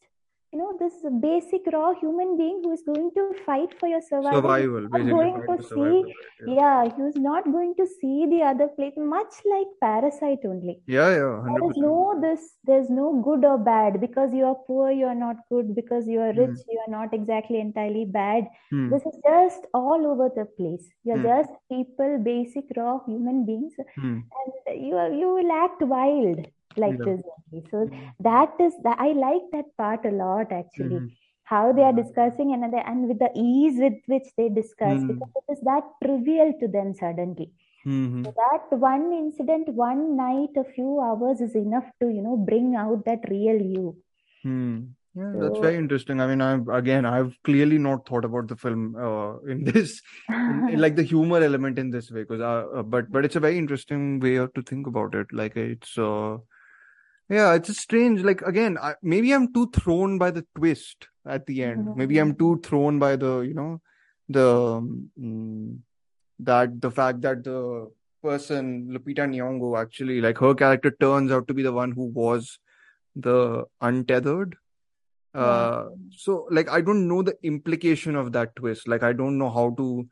you 0.52 0.59
know 0.59 0.73
this 0.78 0.94
basic 1.20 1.62
raw 1.73 1.93
human 2.01 2.36
being 2.39 2.60
who 2.62 2.73
is 2.73 2.82
going 2.86 3.10
to 3.16 3.27
fight 3.39 3.64
for 3.73 3.81
your 3.82 3.94
survival. 3.94 4.43
Survival, 4.43 4.89
going 5.10 5.43
to 5.48 5.56
for 5.56 5.59
see? 5.59 6.05
Yeah. 6.40 6.47
yeah, 6.47 6.85
he 6.94 7.02
was 7.02 7.16
not 7.16 7.44
going 7.52 7.74
to 7.77 7.86
see 7.86 8.27
the 8.31 8.43
other 8.43 8.68
place, 8.68 8.94
much 8.97 9.35
like 9.52 9.66
Parasite 9.81 10.44
only. 10.44 10.81
Yeah, 10.86 11.10
yeah, 11.10 11.40
There 11.44 11.56
hundred 11.56 11.66
is 11.68 11.77
percent. 11.77 11.77
no 11.77 12.18
this, 12.20 12.56
there's 12.64 12.90
no 12.90 13.23
good 13.24 13.44
or 13.44 13.59
bad 13.59 14.01
because 14.01 14.32
you 14.35 14.44
are 14.44 14.55
poor, 14.66 14.90
you 14.90 15.06
are 15.06 15.14
not 15.14 15.36
good, 15.51 15.74
because 15.74 16.06
you 16.09 16.20
are 16.20 16.32
Hmm. 16.32 16.35
rich, 16.35 16.59
you 16.68 16.81
are 16.86 16.90
not 16.90 17.12
exactly 17.14 17.60
entirely 17.60 18.05
bad. 18.05 18.48
Hmm. 18.70 18.90
This 18.90 19.05
is 19.06 19.18
just 19.27 19.66
all 19.74 20.06
over 20.06 20.28
the 20.35 20.44
place. 20.47 20.89
You're 21.05 21.18
Hmm. 21.18 21.27
just 21.31 21.52
people, 21.70 22.18
basic, 22.24 22.64
raw 22.77 23.01
human 23.06 23.44
beings, 23.47 23.74
Hmm. 23.97 24.18
and 24.66 24.81
you 24.86 24.97
are, 24.97 25.10
you 25.12 25.35
will 25.35 25.52
act 25.52 25.82
wild 25.82 26.47
like 26.78 26.98
Yeah. 26.98 27.05
this 27.05 27.20
only. 27.53 27.65
So 27.70 27.90
that 28.20 28.55
is 28.61 28.74
that 28.85 28.98
I 28.98 29.12
like 29.12 29.43
that 29.53 29.77
part 29.77 30.05
a 30.05 30.11
lot 30.11 30.53
actually. 30.53 31.01
Mhm. 31.01 31.11
How 31.44 31.73
they 31.73 31.82
are 31.82 31.93
discussing 31.93 32.53
another 32.53 32.78
and 32.78 33.07
with 33.09 33.20
the 33.20 33.31
ease 33.35 33.78
with 33.78 33.98
which 34.07 34.28
they 34.36 34.48
discuss 34.48 34.98
Hmm. 35.01 35.07
because 35.12 35.31
it 35.36 35.53
is 35.53 35.61
that 35.61 35.85
trivial 36.03 36.53
to 36.61 36.69
them 36.69 36.93
suddenly. 36.94 37.53
Mhm. 37.86 38.24
So 38.24 38.35
that 38.36 38.78
one 38.78 39.12
incident, 39.12 39.69
one 39.69 40.16
night, 40.16 40.51
a 40.57 40.65
few 40.65 41.01
hours 41.01 41.40
is 41.40 41.55
enough 41.55 41.89
to, 42.01 42.09
you 42.09 42.23
know, 42.23 42.36
bring 42.36 42.74
out 42.74 43.05
that 43.05 43.28
real 43.31 43.61
you. 43.62 43.97
Hmm. 44.43 44.78
Yeah, 45.15 45.32
that's 45.35 45.61
very 45.61 45.77
interesting. 45.77 46.20
I 46.20 46.27
mean, 46.27 46.40
I've 46.43 46.69
again, 46.69 47.07
I've 47.07 47.39
clearly 47.43 47.78
not 47.78 48.07
thought 48.07 48.24
about 48.24 48.48
the 48.48 48.57
film 48.57 48.97
uh, 48.97 49.39
in 49.53 49.65
this, 49.70 50.03
in, 50.28 50.69
in 50.74 50.81
like 50.81 50.97
the 50.97 51.03
humor 51.03 51.39
element 51.43 51.78
in 51.78 51.90
this 51.90 52.11
way, 52.11 52.23
because 52.24 52.40
uh, 52.40 52.81
uh, 52.81 52.82
but 52.82 53.11
but 53.11 53.24
it's 53.24 53.36
a 53.36 53.40
very 53.40 53.57
interesting 53.57 54.20
way 54.20 54.35
to 54.36 54.62
think 54.62 54.86
about 54.86 55.15
it. 55.15 55.32
Like 55.32 55.57
it's 55.57 55.97
uh, 55.97 56.36
yeah, 57.28 57.55
it's 57.55 57.77
strange. 57.78 58.23
Like 58.23 58.43
again, 58.43 58.78
I, 58.81 58.94
maybe 59.03 59.32
I'm 59.32 59.53
too 59.53 59.70
thrown 59.74 60.19
by 60.19 60.31
the 60.31 60.44
twist 60.57 61.09
at 61.27 61.47
the 61.47 61.65
end. 61.65 61.97
Maybe 61.97 62.19
I'm 62.19 62.35
too 62.35 62.61
thrown 62.62 62.98
by 62.98 63.16
the 63.16 63.40
you 63.40 63.55
know 63.55 63.81
the 64.28 64.77
um, 64.77 65.82
that 66.40 66.81
the 66.81 66.90
fact 66.90 67.23
that 67.23 67.44
the 67.44 67.90
person 68.23 68.89
Lupita 68.90 69.27
Nyong'o 69.28 69.81
actually 69.81 70.20
like 70.20 70.39
her 70.39 70.55
character 70.55 70.90
turns 71.01 71.31
out 71.32 71.48
to 71.48 71.55
be 71.55 71.62
the 71.62 71.73
one 71.73 71.93
who 71.93 72.07
was 72.07 72.59
the 73.15 73.65
untethered. 73.81 74.57
Uh, 75.35 75.89
so 76.11 76.48
like 76.51 76.70
I 76.70 76.81
don't 76.81 77.07
know 77.09 77.23
the 77.23 77.36
implication 77.43 78.16
of 78.16 78.32
that 78.32 78.57
twist. 78.57 78.89
Like 78.89 79.03
I 79.03 79.12
don't 79.12 79.36
know 79.36 79.51
how 79.51 79.70
to 79.77 80.09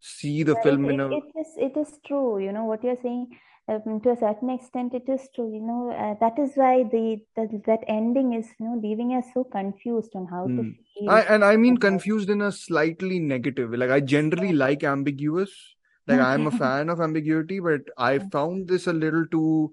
see 0.00 0.42
the 0.42 0.54
Well, 0.54 0.62
film 0.62 0.84
it, 0.86 0.94
in 0.94 1.00
a 1.00 1.08
it 1.10 1.24
is 1.36 1.46
it 1.56 1.76
is 1.76 1.98
true, 2.06 2.38
you 2.38 2.52
know, 2.52 2.64
what 2.64 2.82
you're 2.82 2.98
saying, 3.02 3.28
um, 3.68 4.00
to 4.02 4.10
a 4.10 4.16
certain 4.16 4.50
extent, 4.50 4.94
it 4.94 5.08
is 5.08 5.28
true, 5.34 5.52
you 5.52 5.60
know, 5.60 5.90
uh, 5.90 6.14
that 6.20 6.38
is 6.38 6.52
why 6.54 6.84
the 6.84 7.20
that, 7.36 7.50
that 7.66 7.84
ending 7.88 8.32
is, 8.32 8.48
you 8.58 8.66
know, 8.66 8.80
leaving 8.82 9.12
us 9.14 9.26
so 9.34 9.44
confused 9.44 10.14
on 10.14 10.26
how 10.26 10.48
to 10.56 10.64
Hmm. 10.64 10.70
feel. 10.94 11.12
I 11.14 11.20
and 11.22 11.44
I 11.44 11.56
mean 11.56 11.76
confused 11.76 12.30
in 12.30 12.40
a 12.40 12.52
slightly 12.52 13.18
negative. 13.18 13.72
Like 13.72 13.90
I 13.90 14.00
generally 14.00 14.52
like 14.52 14.84
ambiguous. 14.84 15.50
Like 16.06 16.20
I'm 16.20 16.46
a 16.46 16.50
fan 16.50 16.88
of 16.88 17.00
ambiguity, 17.00 17.58
but 17.60 17.80
I 17.98 18.18
found 18.18 18.68
this 18.68 18.86
a 18.86 18.92
little 18.92 19.26
too 19.26 19.72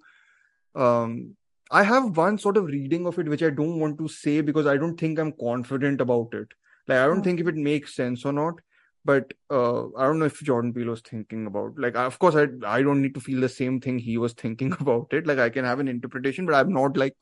um 0.76 1.36
I 1.72 1.84
have 1.84 2.18
one 2.18 2.38
sort 2.38 2.58
of 2.58 2.66
reading 2.66 3.08
of 3.08 3.20
it 3.20 3.28
which 3.30 3.44
I 3.44 3.50
don't 3.50 3.80
want 3.80 3.98
to 4.00 4.08
say 4.08 4.42
because 4.42 4.68
I 4.68 4.78
don't 4.78 4.98
think 5.00 5.20
I'm 5.20 5.34
confident 5.34 6.02
about 6.02 6.34
it. 6.34 6.48
Like 6.88 7.00
I 7.00 7.08
don't 7.08 7.24
think 7.24 7.40
if 7.40 7.48
it 7.48 7.56
makes 7.56 7.96
sense 7.96 8.26
or 8.26 8.34
not. 8.34 8.56
But 9.06 9.34
uh, 9.50 9.88
I 9.98 10.06
don't 10.06 10.20
know 10.20 10.26
if 10.26 10.40
Jordan 10.40 10.74
Peele 10.74 10.90
was 10.90 11.02
thinking 11.02 11.46
about 11.46 11.78
like 11.78 11.96
of 11.96 12.18
course 12.20 12.36
I 12.36 12.48
I 12.66 12.82
don't 12.82 13.02
need 13.02 13.14
to 13.16 13.20
feel 13.20 13.42
the 13.42 13.50
same 13.50 13.82
thing 13.82 14.00
he 14.00 14.18
was 14.18 14.34
thinking 14.34 14.74
about 14.80 15.08
it. 15.12 15.28
Like 15.28 15.40
I 15.40 15.50
can 15.50 15.66
have 15.66 15.80
an 15.80 15.88
interpretation, 15.88 16.46
but 16.46 16.56
I'm 16.56 16.74
not 16.74 16.96
like 16.96 17.16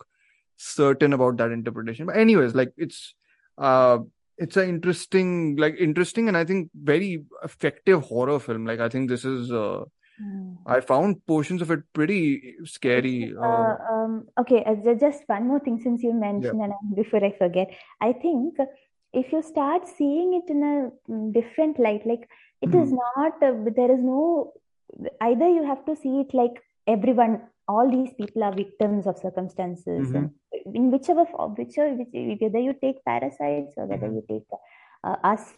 certain 0.58 1.14
about 1.14 1.38
that 1.38 1.52
interpretation. 1.52 2.06
But 2.06 2.18
anyways, 2.18 2.54
like 2.54 2.72
it's 2.78 3.16
uh 3.58 4.00
it's 4.38 4.58
an 4.58 4.70
interesting 4.70 5.56
like 5.58 5.76
interesting 5.80 6.28
and 6.28 6.38
I 6.38 6.46
think 6.46 6.70
very 6.74 7.24
effective 7.44 8.04
horror 8.04 8.40
film. 8.40 8.66
Like 8.66 8.80
I 8.80 8.90
think 8.90 9.10
this 9.10 9.26
is 9.26 9.52
uh 9.52 9.86
Hmm. 10.22 10.54
I 10.66 10.80
found 10.82 11.26
portions 11.26 11.62
of 11.62 11.72
it 11.72 11.82
pretty 11.94 12.56
scary. 12.66 13.34
Uh, 13.36 13.44
Uh, 13.44 13.78
um, 13.92 14.28
okay, 14.40 14.64
uh, 14.64 14.76
just 14.94 15.24
one 15.26 15.48
more 15.48 15.60
thing 15.60 15.80
since 15.82 16.04
you 16.04 16.14
mentioned, 16.14 16.62
and 16.62 16.96
before 16.96 17.24
I 17.24 17.32
forget, 17.38 17.72
I 18.00 18.14
think 18.14 18.58
if 19.14 19.32
you 19.32 19.42
start 19.42 19.88
seeing 19.88 20.34
it 20.34 20.50
in 20.50 20.64
a 20.64 21.12
mm, 21.12 21.34
different 21.34 21.80
light, 21.80 22.06
like 22.06 22.30
it 22.62 22.74
is 22.74 22.92
not, 22.92 23.34
uh, 23.44 23.54
there 23.76 23.92
is 23.92 24.00
no, 24.00 24.54
either 25.22 25.48
you 25.48 25.66
have 25.66 25.86
to 25.86 25.96
see 25.96 26.22
it 26.22 26.34
like 26.34 26.62
everyone, 26.88 27.42
all 27.68 27.90
these 27.90 28.14
people 28.14 28.44
are 28.44 28.54
victims 28.54 29.08
of 29.08 29.18
circumstances, 29.18 30.12
and 30.12 30.32
in 30.74 30.92
whichever, 30.92 31.24
whichever, 31.58 31.94
which, 31.96 32.42
whether 32.42 32.60
you 32.60 32.74
take 32.82 33.04
parasites 33.06 33.74
or 33.78 33.86
whether 33.86 34.08
you 34.08 34.24
take 34.30 34.44
uh, 35.04 35.16
us. 35.24 35.54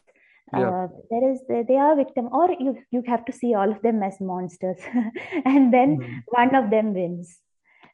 Yeah. 0.52 0.70
Uh, 0.70 0.88
there 1.10 1.32
is 1.32 1.40
they, 1.48 1.78
are 1.78 1.96
victim 1.96 2.28
or 2.32 2.50
you 2.60 2.78
you 2.92 3.02
have 3.08 3.24
to 3.26 3.32
see 3.32 3.56
all 3.56 3.72
of 3.72 3.82
them 3.82 4.04
as 4.04 4.20
monsters 4.20 4.78
and 5.46 5.74
then 5.74 5.98
Mhm. 5.98 6.24
one 6.26 6.54
of 6.54 6.70
them 6.70 6.94
wins 6.94 7.40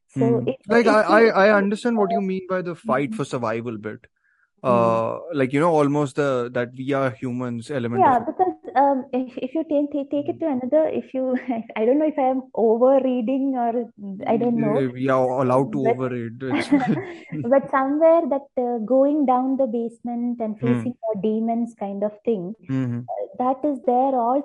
so 0.09 0.25
Mm. 0.25 0.47
if, 0.47 0.55
Like 0.67 0.87
I, 0.87 1.01
I, 1.01 1.21
I 1.45 1.57
understand 1.57 1.97
what 1.97 2.11
you 2.11 2.21
mean 2.21 2.47
by 2.49 2.61
the 2.63 2.75
fight 2.75 3.11
Mhm. 3.11 3.15
for 3.15 3.23
survival 3.23 3.77
bit. 3.77 4.07
Mm. 4.65 5.01
Uh, 5.01 5.19
like 5.33 5.53
you 5.53 5.59
know, 5.59 5.71
almost 5.71 6.15
the 6.15 6.49
that 6.53 6.71
we 6.77 6.91
are 6.93 7.09
humans 7.11 7.69
element 7.71 8.07
yeah 8.07 8.19
because 8.19 8.53
um 8.75 9.05
if, 9.13 9.37
if 9.37 9.53
you 9.55 9.63
take, 9.69 10.09
take 10.11 10.29
it 10.29 10.39
to 10.39 10.47
another 10.47 10.87
if 10.87 11.13
you 11.13 11.37
I 11.75 11.85
don't 11.85 11.99
know 11.99 12.07
if 12.07 12.17
I 12.17 12.29
am 12.35 12.43
over 12.53 12.99
reading 13.03 13.55
or 13.55 13.91
I 14.27 14.37
don't 14.37 14.59
know 14.59 14.81
Uh, 14.81 14.89
We 14.93 15.09
are 15.09 15.41
allowed 15.41 15.71
to 15.73 15.81
but 15.83 15.91
overrate. 15.91 16.39
But 17.43 17.69
somewhere 17.71 18.21
that 18.29 18.47
uh, 18.57 18.77
going 18.85 19.25
down 19.25 19.57
the 19.57 19.67
basement 19.67 20.39
and 20.41 20.59
Hmm. 20.61 20.83
facing 20.83 20.95
your 21.05 21.21
demons 21.21 21.75
kind 21.79 22.03
of 22.03 22.11
thing 22.25 22.55
Mhm. 22.69 23.07
that 23.39 23.63
is 23.63 23.79
there 23.85 24.15
all 24.25 24.41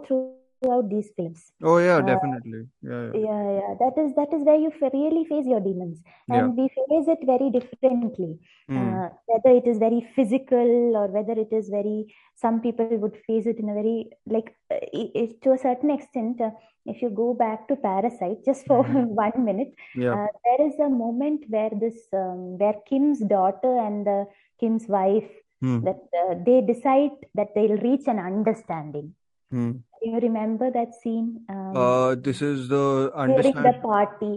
throughout 0.65 0.91
these 0.97 1.13
films 1.21 1.53
Oh 1.73 1.79
yeah, 1.79 2.01
Uh, 2.01 2.07
definitely. 2.13 2.63
Yeah, 2.83 3.13
yeah. 3.13 3.23
Yeah, 3.25 3.45
yeah, 3.61 3.75
that 3.81 3.99
is 4.03 4.15
that 4.17 4.33
is 4.37 4.45
where 4.49 4.61
you 4.63 4.71
really 4.93 5.25
face 5.33 5.47
your 5.53 5.61
demons, 5.67 6.03
and 6.31 6.57
we 6.61 6.69
face 6.77 7.09
it 7.15 7.25
very 7.31 7.51
differently. 7.57 8.39
Mm. 8.71 9.11
Whether 9.33 9.53
it 9.61 9.67
is 9.73 9.79
very 9.79 10.01
physical 10.17 10.97
or 11.01 11.07
whether 11.17 11.37
it 11.45 11.53
is 11.53 11.69
very, 11.69 12.13
some 12.35 12.61
people 12.61 12.89
would 12.97 13.17
face 13.27 13.47
it 13.47 13.59
in 13.59 13.69
a 13.71 13.75
very 13.75 14.11
like 14.27 14.55
uh, 14.71 14.81
i- 15.01 15.13
i- 15.23 15.33
to 15.43 15.53
a 15.53 15.59
certain 15.59 15.91
extent. 15.91 16.41
If 16.87 17.03
you 17.03 17.11
go 17.11 17.35
back 17.35 17.69
to 17.69 17.77
Parasite 17.77 18.45
just 18.45 18.67
for 18.67 18.83
one 19.25 19.45
minute, 19.45 19.75
Yeah. 19.95 20.15
uh, 20.15 20.27
there 20.45 20.67
is 20.67 20.79
a 20.81 20.89
moment 20.89 21.45
where 21.49 21.71
this 21.85 22.09
um, 22.13 22.59
where 22.59 22.77
Kim's 22.89 23.21
daughter 23.21 23.77
and 23.89 24.07
uh, 24.09 24.25
Kim's 24.61 24.89
wife 24.89 25.31
Hmm. 25.61 25.79
that 25.85 26.01
uh, 26.23 26.35
they 26.47 26.61
decide 26.61 27.13
that 27.35 27.55
they'll 27.55 27.79
reach 27.79 28.07
an 28.09 28.19
understanding. 28.19 29.15
Hmm. 29.55 29.73
You 30.03 30.19
remember 30.21 30.71
that 30.71 30.95
scene? 31.01 31.29
Um, 31.49 31.77
Uh, 31.77 32.15
this 32.17 32.43
is 32.43 32.69
the 32.69 33.11
during 33.15 33.55
the 33.67 33.75
party 33.83 34.33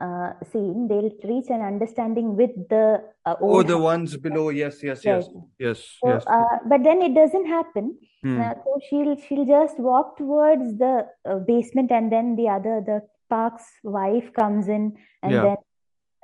uh, 0.00 0.32
scene, 0.50 0.86
they'll 0.88 1.10
reach 1.30 1.50
an 1.50 1.60
understanding 1.60 2.36
with 2.36 2.52
the 2.68 3.02
uh, 3.26 3.34
Oh, 3.40 3.62
the 3.62 3.74
house. 3.74 3.82
ones 3.82 4.16
below. 4.16 4.48
Yes, 4.50 4.82
yes, 4.82 5.04
yes, 5.04 5.26
Right. 5.26 5.42
yes, 5.58 5.82
So, 6.02 6.08
yes. 6.12 6.24
uh, 6.26 6.56
but 6.66 6.84
then 6.84 7.02
it 7.02 7.14
doesn't 7.14 7.46
happen. 7.46 7.98
Hmm. 8.22 8.40
Uh, 8.40 8.54
so 8.64 8.78
she'll 8.88 9.16
she'll 9.24 9.44
just 9.44 9.78
walk 9.80 10.16
towards 10.16 10.78
the 10.78 10.94
uh, 11.28 11.38
basement, 11.50 11.90
and 11.90 12.10
then 12.16 12.36
the 12.36 12.48
other 12.48 12.80
the 12.86 13.00
Park's 13.28 13.68
wife 13.82 14.32
comes 14.40 14.68
in, 14.68 14.96
and 15.22 15.32
Yeah. 15.32 15.42
then 15.42 15.56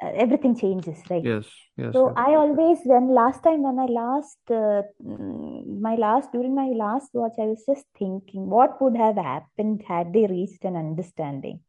everything 0.03 0.57
changes, 0.57 0.99
right? 1.11 1.25
Yes, 1.25 1.47
yes, 1.77 1.95
So. 1.95 2.13
I 2.17 2.35
always, 2.35 2.79
when 2.85 3.09
last 3.15 3.43
time 3.43 3.63
when 3.63 3.79
I 3.79 3.87
last, 3.87 4.39
uh, 4.51 4.83
mm, 5.05 5.81
my 5.81 5.95
last, 5.97 6.33
during 6.33 6.55
my 6.55 6.69
last 6.69 7.11
watch, 7.15 7.35
I 7.39 7.47
was 7.47 7.65
just 7.67 7.87
thinking 7.99 8.49
what 8.51 8.81
would 8.83 8.97
have 8.97 9.17
happened 9.17 9.83
had 9.89 10.13
they 10.13 10.27
reached 10.27 10.65
an 10.65 10.77
understanding. 10.77 11.61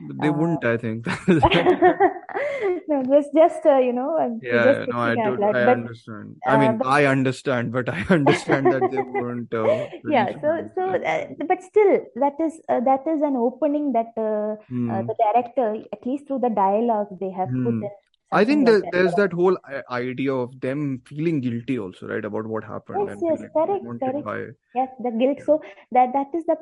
They 0.00 0.30
wouldn't, 0.30 0.64
I 0.64 0.76
think. 0.76 1.06
no, 1.42 3.00
it 3.00 3.06
was 3.06 3.26
just 3.34 3.64
uh, 3.66 3.78
you 3.78 3.92
know, 3.92 4.16
uh, 4.18 4.30
Yeah, 4.40 4.84
just 4.84 4.88
no, 4.88 4.98
I 4.98 5.16
do. 5.16 5.38
I 5.52 5.62
But 5.64 5.78
understand. 5.78 6.36
I 6.46 6.56
mean, 6.56 6.72
uh, 6.72 6.78
but 6.78 6.86
I 6.86 7.06
understand, 7.06 7.72
but 7.72 7.88
I 7.88 8.02
understand 8.10 8.70
that 8.70 8.88
they 8.88 9.00
weren't 9.00 9.52
uh, 9.52 9.86
yeah, 10.06 10.32
so 10.40 10.68
so 10.74 10.94
uh, 10.94 11.26
but 11.46 11.62
still, 11.62 12.00
that 12.16 12.34
is 12.40 12.60
uh, 12.68 12.80
that 12.80 13.06
is 13.06 13.22
an 13.22 13.36
opening 13.36 13.92
that 13.92 14.12
uh, 14.16 14.56
uh, 14.90 15.02
Hmm. 15.02 15.08
the 15.08 15.14
director, 15.18 15.76
at 15.92 16.06
least 16.06 16.26
through 16.26 16.40
the 16.40 16.50
dialogue, 16.50 17.08
they 17.20 17.30
have 17.30 17.50
put 17.62 17.74
Hmm. 17.74 17.82
in 17.82 17.90
I 18.30 18.44
think 18.44 18.66
that 18.66 18.90
there's 18.92 19.14
that 19.16 19.32
whole 19.32 19.58
idea 19.90 20.32
of 20.34 20.60
them 20.60 21.02
feeling 21.06 21.40
guilty 21.40 21.78
also, 21.78 22.06
right, 22.06 22.24
about 22.24 22.46
what 22.46 22.64
happened 22.64 23.08
Yes, 23.08 23.10
and 23.10 23.22
yes, 23.22 23.44
correct, 23.54 23.86
correct. 24.00 24.28
by. 24.28 24.46
Yes, 24.74 24.88
the 25.00 25.10
guilt. 25.10 25.40
So 25.40 25.60
that 25.92 26.12
that 26.12 26.28
is 26.34 26.44
the 26.46 26.56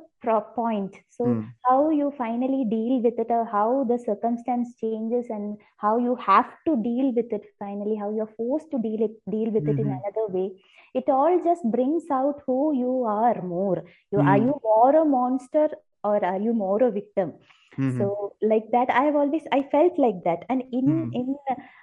point. 0.54 0.96
So 1.10 1.24
Hmm. 1.24 1.52
how 1.64 1.90
you 1.90 2.12
finally 2.16 2.64
deal 2.64 3.00
with 3.02 3.18
it, 3.18 3.26
or 3.30 3.44
how 3.44 3.84
the 3.84 3.98
circumstance 3.98 4.74
changes, 4.80 5.26
and 5.30 5.56
how 5.78 5.98
you 5.98 6.14
have 6.16 6.50
to 6.66 6.76
deal 6.82 7.12
with 7.14 7.32
it 7.32 7.44
finally, 7.58 7.96
how 7.96 8.10
you're 8.10 8.32
forced 8.36 8.70
to 8.72 8.78
deal 8.78 9.02
it 9.08 9.16
deal 9.30 9.50
with 9.50 9.68
it 9.68 9.78
in 9.78 9.86
hmm 9.86 9.98
another 9.98 10.26
way. 10.38 10.50
It 10.94 11.08
all 11.08 11.40
just 11.44 11.64
brings 11.70 12.04
out 12.10 12.42
who 12.46 12.74
you 12.76 13.04
are 13.04 13.42
more. 13.42 13.84
You 14.12 14.20
are 14.20 14.38
Hmm. 14.38 14.48
you 14.48 14.60
more 14.64 14.96
a 15.02 15.04
monster 15.04 15.68
or 16.10 16.24
are 16.24 16.40
you 16.48 16.54
more 16.64 16.82
a 16.82 16.90
victim? 16.90 17.34
hmm 17.76 17.90
So 17.98 18.34
like 18.42 18.68
that, 18.72 18.90
I've 18.90 19.16
always 19.22 19.42
I 19.52 19.62
felt 19.74 19.98
like 20.04 20.20
that, 20.24 20.44
and 20.48 20.62
in 20.78 20.86
hmm 20.90 21.10
in 21.20 21.34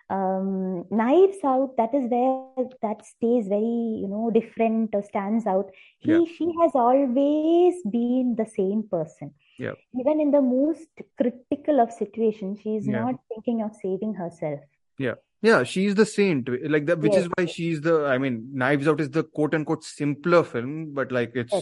um, 0.09 0.85
Knives 0.91 1.37
Out, 1.51 1.75
that 1.77 1.93
is 1.99 2.09
where 2.13 2.67
that 2.81 3.05
stays 3.05 3.47
very 3.47 3.77
you 4.03 4.09
know 4.13 4.31
different 4.39 4.95
or 4.99 5.03
stands 5.03 5.45
out. 5.53 5.69
Yeah. 6.01 6.19
He 6.19 6.25
she 6.37 6.47
has 6.61 6.71
always 6.75 7.81
been 7.97 8.35
the 8.41 8.47
same 8.55 8.83
person. 8.95 9.33
Yeah. 9.59 9.73
Even 9.99 10.19
in 10.19 10.31
the 10.31 10.41
most 10.41 10.89
critical 11.21 11.79
of 11.79 11.91
situations, 11.91 12.59
she 12.63 12.75
is 12.81 12.87
Yeah. 12.87 13.03
not 13.03 13.15
thinking 13.29 13.61
of 13.61 13.75
saving 13.81 14.15
herself. 14.15 14.59
Yeah. 14.97 15.15
Yeah. 15.41 15.63
She's 15.63 15.95
the 15.95 16.05
saint, 16.05 16.49
like 16.69 16.85
that, 16.87 16.99
which 16.99 17.13
Yes, 17.13 17.23
is 17.23 17.29
why 17.35 17.45
she's 17.45 17.81
the. 17.81 18.05
I 18.05 18.17
mean, 18.17 18.49
Knives 18.53 18.87
Out 18.87 19.01
is 19.01 19.09
the 19.09 19.23
quote 19.23 19.53
unquote 19.53 19.83
simpler 19.83 20.43
film, 20.43 20.93
but 20.93 21.11
like 21.11 21.31
it's. 21.35 21.53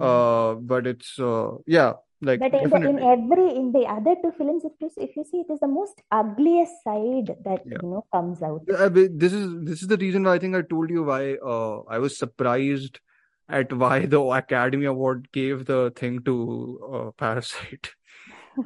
Uh, 0.00 0.54
but 0.54 0.86
it's 0.86 1.18
uh, 1.18 1.52
yeah, 1.66 1.94
like 2.20 2.38
But 2.40 2.54
in 2.54 2.70
the 2.70 2.76
in 2.88 2.98
every 3.02 3.54
in 3.56 3.72
the 3.72 3.84
other 3.86 4.14
two 4.22 4.32
films, 4.38 4.64
if 4.64 4.72
you 4.80 4.90
if 4.96 5.16
you 5.16 5.24
see, 5.24 5.38
it 5.38 5.52
is 5.52 5.60
the 5.60 5.66
most 5.68 6.02
ugliest 6.10 6.72
side 6.84 7.32
that 7.44 7.62
Yeah. 7.66 7.78
you 7.82 7.88
know 7.88 8.04
comes 8.12 8.42
out. 8.42 8.62
Uh, 8.72 8.88
but 8.88 9.18
this 9.18 9.32
is 9.32 9.64
this 9.64 9.82
is 9.82 9.88
the 9.88 9.96
reason 9.96 10.22
why 10.22 10.34
I 10.34 10.38
think 10.38 10.54
I 10.54 10.62
told 10.62 10.90
you 10.90 11.02
why 11.02 11.34
uh, 11.54 11.80
I 11.88 11.98
was 11.98 12.16
surprised 12.16 13.00
at 13.48 13.72
why 13.72 14.06
the 14.06 14.20
Academy 14.20 14.86
Award 14.86 15.28
gave 15.32 15.66
the 15.66 15.92
thing 15.96 16.22
to 16.30 16.36
uh, 16.92 17.10
Parasite. 17.12 17.90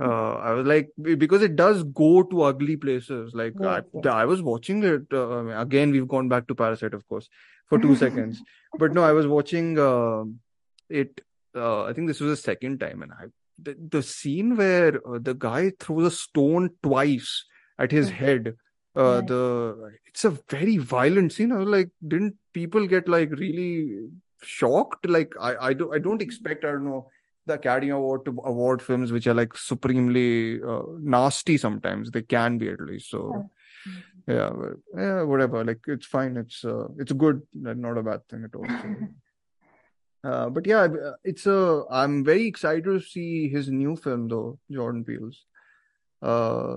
Uh, 0.01 0.33
I 0.35 0.51
was 0.51 0.67
like 0.67 0.89
because 1.01 1.43
it 1.43 1.55
does 1.55 1.85
go 1.85 2.25
to 2.25 2.43
ugly 2.43 2.77
places. 2.77 3.35
Like 3.35 3.55
I, 3.63 3.83
Yes. 3.95 4.07
I 4.07 4.25
was 4.25 4.43
watching 4.43 4.83
it 4.83 5.03
uh, 5.13 5.47
again. 5.61 5.93
We've 5.93 6.09
gone 6.09 6.29
back 6.29 6.49
to 6.49 6.57
Parasite, 6.57 6.93
of 6.93 7.07
course, 7.09 7.29
for 7.69 7.79
two 7.79 7.95
seconds. 8.05 8.43
But 8.81 8.93
no, 8.95 9.05
I 9.05 9.13
was 9.13 9.29
watching 9.29 9.79
uh, 9.79 10.25
it. 10.89 11.21
Uh, 11.55 11.85
I 11.85 11.93
think 11.93 12.07
this 12.09 12.21
was 12.21 12.31
the 12.39 12.43
second 12.43 12.81
time, 12.81 13.03
and 13.03 13.13
I 13.13 13.27
the, 13.59 13.75
the 13.91 14.03
scene 14.03 14.57
where 14.57 15.01
uh, 15.09 15.19
the 15.21 15.35
guy 15.35 15.73
throws 15.81 16.07
a 16.07 16.11
stone 16.17 16.71
twice 16.83 17.45
at 17.79 17.91
his 17.91 18.11
Mm. 18.11 18.15
head 18.15 18.55
uh 18.95 19.03
Right. 19.03 19.27
the 19.29 19.91
it's 20.07 20.25
a 20.25 20.31
very 20.51 20.77
violent 20.79 21.33
scene 21.33 21.53
i 21.53 21.57
was 21.59 21.69
like 21.69 21.91
didn't 22.13 22.35
people 22.55 22.87
get 22.87 23.09
like 23.15 23.31
really 23.33 23.99
shocked 24.43 25.09
like 25.17 25.35
i 25.41 25.51
i 25.69 25.73
don't 25.75 25.95
i 25.95 25.99
don't 25.99 26.23
expect 26.23 26.65
i 26.65 26.71
don't 26.71 26.85
know 26.87 27.03
the 27.47 27.55
academy 27.55 27.91
award 27.91 28.25
to 28.25 28.33
award 28.53 28.81
films 28.81 29.13
which 29.13 29.27
are 29.27 29.35
like 29.35 29.55
supremely 29.57 30.63
uh, 30.63 30.81
nasty 31.17 31.57
sometimes 31.59 32.11
they 32.11 32.23
can 32.23 32.57
be 32.57 32.69
at 32.71 32.81
least 32.81 33.11
so 33.11 33.23
Yeah. 33.35 34.35
yeah 34.37 34.51
but, 34.61 34.73
yeah 35.03 35.23
whatever 35.23 35.63
like 35.65 35.81
it's 35.87 36.07
fine 36.07 36.37
it's 36.39 36.65
uh, 36.65 36.89
it's 36.99 37.13
good 37.13 37.43
not 37.55 37.99
a 37.99 38.03
bad 38.03 38.27
thing 38.29 38.45
at 38.45 38.55
all 38.55 38.67
so 38.83 38.89
uh, 40.29 40.47
but 40.57 40.67
yeah 40.73 40.85
uh, 41.09 41.15
it's 41.33 41.47
a 41.47 41.59
i'm 42.01 42.15
very 42.31 42.47
excited 42.53 42.85
to 42.85 43.01
see 43.01 43.49
his 43.57 43.69
new 43.81 43.95
film 44.07 44.29
though 44.33 44.59
jordan 44.79 45.05
peele's 45.09 45.39
uh 46.33 46.77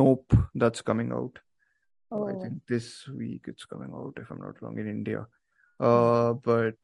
nope 0.00 0.38
that's 0.64 0.82
coming 0.92 1.12
out 1.12 1.38
uh, 2.12 2.24
I 2.24 2.32
Oh. 2.32 2.36
think 2.42 2.54
this 2.66 3.06
week 3.08 3.42
it's 3.52 3.64
coming 3.70 3.90
out, 3.94 4.14
if 4.20 4.30
I'm 4.30 4.38
not 4.44 4.60
wrong, 4.62 4.78
in 4.82 4.88
India. 4.88 5.26
Uh, 5.88 6.32
but 6.32 6.76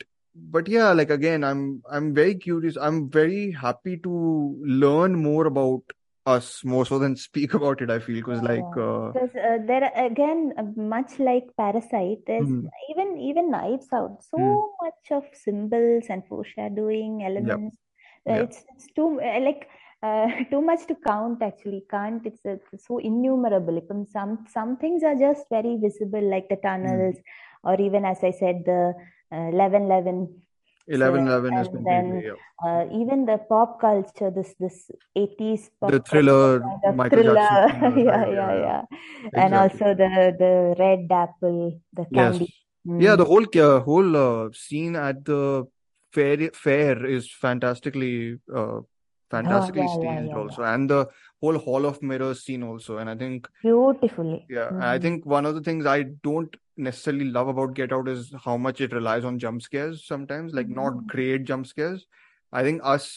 but 0.55 0.69
yeah, 0.69 0.91
like 0.99 1.11
again, 1.17 1.43
I'm 1.51 1.63
I'm 1.91 2.09
very 2.19 2.35
curious. 2.35 2.77
I'm 2.89 2.99
very 3.09 3.51
happy 3.63 3.97
to 4.09 4.13
learn 4.83 5.15
more 5.15 5.47
about 5.47 5.83
us 6.27 6.65
more 6.65 6.87
so 6.87 6.99
than 6.99 7.17
speak 7.29 7.55
about 7.55 7.81
it 7.81 7.91
i 7.91 7.99
feel 7.99 8.17
because 8.17 8.41
yeah. 8.43 8.49
like. 8.49 8.77
Uh, 8.77 9.13
Cause, 9.13 9.37
uh, 9.37 9.59
there 9.67 9.91
again 9.95 10.53
uh, 10.59 10.63
much 10.77 11.19
like 11.19 11.45
parasite 11.57 12.19
there's 12.27 12.47
mm-hmm. 12.47 12.69
even 12.91 13.19
even 13.19 13.51
knives 13.51 13.89
out 13.93 14.23
so 14.23 14.39
mm-hmm. 14.39 14.87
much 14.87 15.07
of 15.11 15.25
symbols 15.33 16.05
and 16.09 16.27
foreshadowing 16.27 17.23
elements 17.25 17.77
uh, 18.29 18.33
yep. 18.33 18.41
uh, 18.41 18.45
it's, 18.45 18.65
it's 18.75 18.87
too 18.95 19.21
like 19.21 19.69
too 20.51 20.61
much 20.61 20.87
to 20.87 20.95
count 21.07 21.43
actually 21.43 21.83
can't 21.91 22.27
it's, 22.27 22.41
it's 22.45 22.87
so 22.87 22.99
innumerable 22.99 23.83
um, 23.91 24.05
some 24.07 24.45
some 24.53 24.77
things 24.77 25.03
are 25.03 25.15
just 25.15 25.45
very 25.49 25.79
visible 25.81 26.23
like 26.31 26.47
the 26.51 26.57
hmm. 26.57 26.67
tunnels 26.67 27.17
mm-hmm. 27.17 27.71
or 27.71 27.81
even 27.81 28.05
as 28.05 28.19
i 28.23 28.31
said 28.31 28.63
the 28.67 28.93
11 29.33 29.85
11 29.85 30.44
11 30.87 31.27
11 31.27 31.53
has 31.53 31.69
been 31.69 31.85
then, 31.85 32.23
yeah. 32.23 32.33
uh, 32.65 32.85
even 32.93 33.25
the 33.25 33.39
pop 33.49 33.81
culture 33.81 34.31
this 34.31 34.55
this 34.61 34.91
80s 35.17 35.71
pop 35.81 35.91
the 35.91 36.01
thriller 36.01 36.61
culture, 36.61 37.09
thriller 37.09 37.35
Jackson, 37.35 37.99
yeah, 38.05 38.05
yeah, 38.05 38.33
yeah 38.33 38.55
yeah 38.55 38.83
exactly. 39.25 39.41
and 39.43 39.55
also 39.55 39.95
the 39.95 40.37
the 40.39 40.75
red 40.79 41.07
apple 41.11 41.81
the 41.95 42.05
candy 42.15 42.39
yes. 42.39 42.51
Mm. 42.87 43.03
yeah 43.03 43.17
the 43.17 43.25
whole 43.25 43.47
uh, 43.57 43.81
whole 43.81 44.17
uh, 44.17 44.49
scene 44.53 44.95
at 44.95 45.25
the 45.25 45.65
fair 46.13 46.51
fair 46.53 47.07
is 47.07 47.31
fantastically 47.33 48.39
uh, 48.55 48.59
oh, 48.59 48.87
fantastically 49.31 49.87
oh, 49.89 50.01
staged 50.01 50.35
also 50.35 50.63
and 50.63 50.91
the 50.91 51.07
whole 51.45 51.59
Hall 51.59 51.87
of 51.93 52.03
Mirrors 52.11 52.43
scene 52.45 52.63
also. 52.63 52.99
And 52.99 53.11
I 53.11 53.15
think 53.23 53.49
Beautifully. 53.63 54.45
yeah, 54.49 54.69
and 54.69 54.83
I 54.91 54.99
Mm. 54.99 55.03
think 55.07 55.27
one 55.27 55.47
of 55.51 55.55
the 55.55 55.63
things 55.71 55.87
I 55.95 56.03
don't 56.29 56.57
necessarily 56.89 57.27
love 57.37 57.49
about 57.53 57.75
Get 57.79 57.93
Out 57.97 58.09
is 58.09 58.33
how 58.45 58.57
much 58.67 58.81
it 58.89 58.93
relies 58.99 59.25
on 59.31 59.39
jump 59.39 59.63
scares 59.69 60.05
sometimes, 60.13 60.55
like 60.61 60.69
not 60.83 60.95
Mm. 61.01 61.07
great 61.15 61.45
jump 61.53 61.67
scares. 61.73 62.07
I 62.61 62.63
think 62.69 62.83
us 62.95 63.09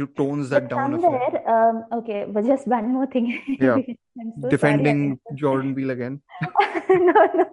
to 0.00 0.06
tones 0.20 0.50
But 0.50 0.62
that 0.62 0.70
down 0.72 0.94
a 0.94 0.98
fair. 0.98 1.20
somewhere, 1.20 1.50
um, 1.56 1.84
okay, 1.98 2.24
but 2.38 2.44
just 2.52 2.66
one 2.76 2.88
more 2.96 3.06
thing. 3.14 3.28
Yeah, 3.60 3.78
so 4.40 4.50
defending 4.56 5.04
again. 5.12 5.38
Jordan 5.44 5.74
Peele 5.80 5.90
again. 5.98 6.20
No, 7.06 7.22
no. 7.38 7.46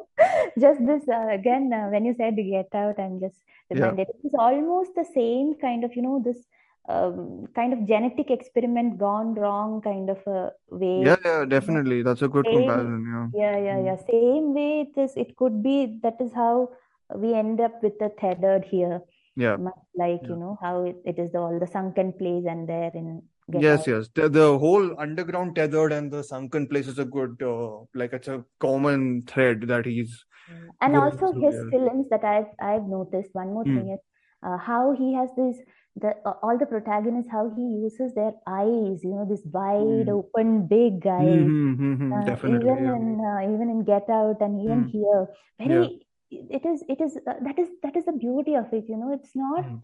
Just 0.63 0.85
this 0.87 1.07
uh, 1.09 1.27
again, 1.35 1.71
uh, 1.73 1.87
when 1.93 2.05
you 2.05 2.13
said 2.17 2.35
Get 2.35 2.75
Out, 2.81 2.99
I'm 3.05 3.19
just 3.19 3.39
Yeah. 3.83 3.93
It's 3.97 4.35
almost 4.47 4.93
the 4.95 5.05
same 5.13 5.55
kind 5.61 5.83
of, 5.87 5.95
you 5.95 6.03
know, 6.03 6.21
this 6.27 6.43
um, 6.89 7.47
kind 7.55 7.73
of 7.73 7.87
genetic 7.87 8.29
experiment 8.29 8.97
gone 8.97 9.35
wrong 9.35 9.81
kind 9.81 10.09
of 10.09 10.17
a 10.27 10.51
way. 10.69 11.01
Yeah, 11.05 11.15
yeah, 11.23 11.45
definitely. 11.45 12.03
That's 12.03 12.21
a 12.21 12.27
good 12.27 12.45
same, 12.45 12.59
comparison. 12.67 13.31
Yeah. 13.33 13.41
yeah, 13.41 13.57
yeah, 13.57 13.77
Mm. 13.77 13.85
yeah. 13.85 13.95
Same 14.11 14.53
way 14.53 14.81
it 14.81 14.99
is. 14.99 15.13
It 15.15 15.35
could 15.37 15.63
be 15.63 15.99
that 16.03 16.17
is 16.19 16.33
how 16.33 16.69
we 17.15 17.33
end 17.33 17.61
up 17.61 17.81
with 17.81 17.97
the 17.99 18.09
tethered 18.19 18.65
here. 18.65 19.01
Yeah. 19.35 19.55
Much 19.55 19.73
like, 19.95 20.21
Yeah. 20.23 20.29
you 20.29 20.35
know, 20.35 20.57
how 20.61 20.83
it, 20.83 20.97
it 21.05 21.17
is 21.19 21.31
the, 21.31 21.39
all 21.39 21.57
the 21.59 21.67
sunken 21.67 22.13
place 22.13 22.45
and 22.47 22.67
there 22.67 22.91
in 22.93 23.21
Get 23.51 23.61
Yes, 23.61 23.79
Out. 23.81 23.87
yes. 23.87 24.09
The, 24.15 24.29
the 24.29 24.57
whole 24.57 24.97
underground 24.99 25.55
tethered 25.55 25.91
and 25.91 26.09
the 26.11 26.23
sunken 26.23 26.65
place 26.67 26.87
is 26.87 26.97
a 26.97 27.03
good, 27.03 27.41
uh, 27.43 27.79
like 27.93 28.13
it's 28.13 28.29
a 28.29 28.45
common 28.59 29.23
thread 29.23 29.61
that 29.67 29.85
he's 29.85 30.23
Mm. 30.51 30.67
And 30.81 30.95
also 30.97 31.31
his 31.39 31.55
films 31.71 32.09
that 32.09 32.25
I've 32.25 32.47
I've 32.59 32.85
noticed. 32.85 33.29
One 33.33 33.53
more 33.53 33.63
Mm. 33.63 33.75
thing 33.77 33.89
is 33.93 33.99
uh, 34.45 34.57
how 34.57 34.91
he 34.91 35.13
has 35.13 35.29
these 35.37 35.61
the 35.95 36.15
uh, 36.25 36.33
all 36.41 36.57
the 36.57 36.65
protagonists 36.65 37.31
how 37.31 37.49
he 37.55 37.61
uses 37.61 38.13
their 38.13 38.33
eyes. 38.47 39.03
You 39.03 39.15
know, 39.15 39.25
this 39.29 39.43
wide 39.45 40.09
Mm. 40.09 40.09
open 40.09 40.67
big 40.67 41.05
eyes. 41.07 41.53
Mm-hmm, 41.77 42.11
Uh, 42.13 42.31
definitely. 42.31 42.69
even 42.69 42.79
Yeah. 42.83 42.95
in 42.97 43.19
uh, 43.25 43.41
even 43.53 43.69
in 43.69 43.83
Get 43.83 44.09
Out 44.09 44.41
and 44.41 44.61
even 44.61 44.83
Mm. 44.83 44.91
here, 44.91 45.27
Yeah. 45.63 45.87
very 45.87 46.07
it 46.31 46.65
is 46.65 46.83
it 46.89 47.01
is 47.01 47.17
uh, 47.27 47.33
that 47.43 47.57
is 47.59 47.69
that 47.83 47.95
is 47.95 48.05
the 48.05 48.13
beauty 48.13 48.55
of 48.55 48.73
it. 48.73 48.85
You 48.89 48.97
know, 48.97 49.13
it's 49.13 49.35
not 49.35 49.65
Mm. 49.65 49.79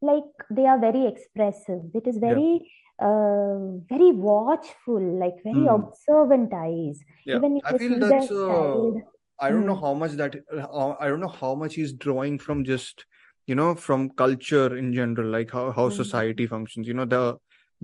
like 0.00 0.24
they 0.50 0.66
are 0.66 0.78
very 0.78 1.06
expressive. 1.06 1.82
It 1.94 2.06
is 2.06 2.18
Yeah. 2.24 2.38
very 2.38 2.70
uh, 2.98 3.58
very 3.88 4.12
watchful, 4.12 5.00
like 5.18 5.42
very 5.44 5.66
Mm. 5.66 5.76
observant 5.76 6.52
eyes. 6.54 7.00
Yeah. 7.24 7.38
Even 7.38 7.56
if 7.56 7.64
I 7.64 7.72
feel 7.78 7.98
that's 7.98 8.30
uh, 8.30 8.46
child. 8.46 9.02
I 9.40 9.50
don't 9.50 9.66
know 9.66 9.74
Mm. 9.74 9.80
how 9.80 9.94
much 9.94 10.12
that 10.12 10.36
uh, 10.52 10.94
I 11.00 11.08
don't 11.08 11.20
know 11.20 11.28
how 11.28 11.54
much 11.54 11.74
he's 11.74 11.92
drawing 11.92 12.38
from 12.38 12.64
just 12.64 13.06
you 13.52 13.56
know 13.60 13.74
from 13.86 14.10
culture 14.24 14.76
in 14.82 14.92
general, 15.00 15.30
like 15.38 15.50
how 15.58 15.70
how 15.80 15.88
Mm. 15.88 15.96
society 15.96 16.46
functions. 16.54 16.88
You 16.92 16.94
know 17.00 17.08
the 17.16 17.24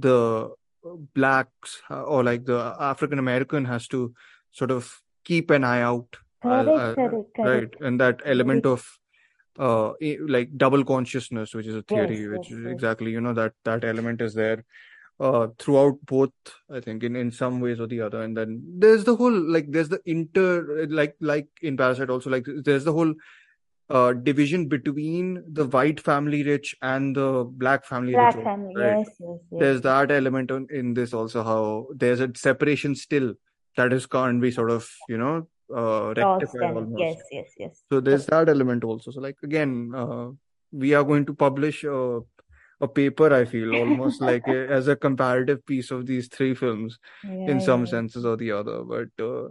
the 0.08 0.16
blacks 1.14 1.82
uh, 1.90 2.02
or 2.02 2.22
like 2.24 2.44
the 2.44 2.60
African 2.80 3.18
American 3.18 3.64
has 3.64 3.88
to 3.88 4.14
sort 4.52 4.70
of 4.70 4.90
keep 5.24 5.50
an 5.50 5.64
eye 5.64 5.82
out, 5.82 6.16
uh, 6.44 6.64
Correct, 6.64 6.68
uh, 6.68 6.94
correct, 6.94 7.38
right? 7.52 7.74
And 7.80 8.00
that 8.00 8.22
element 8.24 8.66
of 8.66 8.86
uh 9.58 9.92
like 10.36 10.56
double 10.56 10.84
consciousness, 10.84 11.54
which 11.54 11.66
is 11.66 11.74
a 11.74 11.84
yes, 11.90 12.08
theory, 12.08 12.28
which 12.28 12.50
yes, 12.50 12.58
is 12.58 12.64
yes. 12.64 12.72
exactly 12.72 13.10
you 13.10 13.20
know 13.20 13.34
that 13.34 13.52
that 13.64 13.84
element 13.84 14.20
is 14.30 14.34
there. 14.34 14.64
uh, 15.28 15.46
throughout 15.62 15.96
both 16.10 16.50
i 16.78 16.80
think 16.82 17.02
in 17.06 17.16
in 17.22 17.30
some 17.38 17.56
ways 17.62 17.80
or 17.84 17.86
the 17.92 18.00
other 18.06 18.20
and 18.26 18.36
then 18.40 18.52
there's 18.84 19.04
the 19.08 19.14
whole 19.22 19.38
like 19.54 19.70
there's 19.76 19.88
the 19.94 19.98
inter 20.12 20.50
like 20.98 21.16
like 21.30 21.48
in 21.70 21.76
parasite 21.80 22.12
also 22.16 22.30
like 22.34 22.46
there's 22.68 22.84
the 22.88 22.94
whole 22.98 23.10
uh, 23.90 24.12
division 24.12 24.68
between 24.68 25.42
the 25.52 25.66
white 25.66 26.00
family 26.00 26.42
rich 26.42 26.74
and 26.82 27.16
the 27.16 27.44
black 27.50 27.84
family 27.84 28.12
black 28.12 28.34
rich 28.34 28.44
family 28.44 28.74
right? 28.76 28.98
yes, 28.98 29.06
yes 29.18 29.38
yes 29.50 29.60
there's 29.60 29.80
that 29.80 30.10
element 30.10 30.50
on, 30.50 30.66
in 30.70 30.94
this 30.94 31.14
also 31.14 31.42
how 31.42 31.86
there's 31.94 32.20
a 32.20 32.30
separation 32.36 32.94
still 32.94 33.34
that 33.76 33.92
is 33.92 34.06
can't 34.06 34.40
be 34.40 34.50
sort 34.50 34.70
of 34.70 34.88
you 35.08 35.16
know 35.16 35.46
uh, 35.74 36.12
rectified 36.16 36.76
almost 36.76 37.00
yes 37.00 37.22
yes 37.30 37.54
yes 37.58 37.82
so 37.90 38.00
there's 38.00 38.26
that 38.26 38.48
element 38.48 38.84
also 38.84 39.10
so 39.10 39.20
like 39.20 39.36
again 39.42 39.92
uh, 39.94 40.28
we 40.72 40.92
are 40.94 41.04
going 41.04 41.24
to 41.24 41.34
publish 41.34 41.84
a, 41.84 42.20
a 42.80 42.88
paper 42.88 43.32
i 43.32 43.44
feel 43.44 43.74
almost 43.74 44.20
like 44.30 44.46
a, 44.48 44.68
as 44.68 44.88
a 44.88 44.96
comparative 44.96 45.64
piece 45.64 45.90
of 45.90 46.04
these 46.06 46.28
three 46.28 46.54
films 46.54 46.98
yeah, 47.24 47.52
in 47.52 47.60
some 47.60 47.86
yeah. 47.86 47.90
senses 47.90 48.24
or 48.24 48.36
the 48.36 48.50
other 48.50 48.82
but 48.82 49.24
uh, 49.24 49.48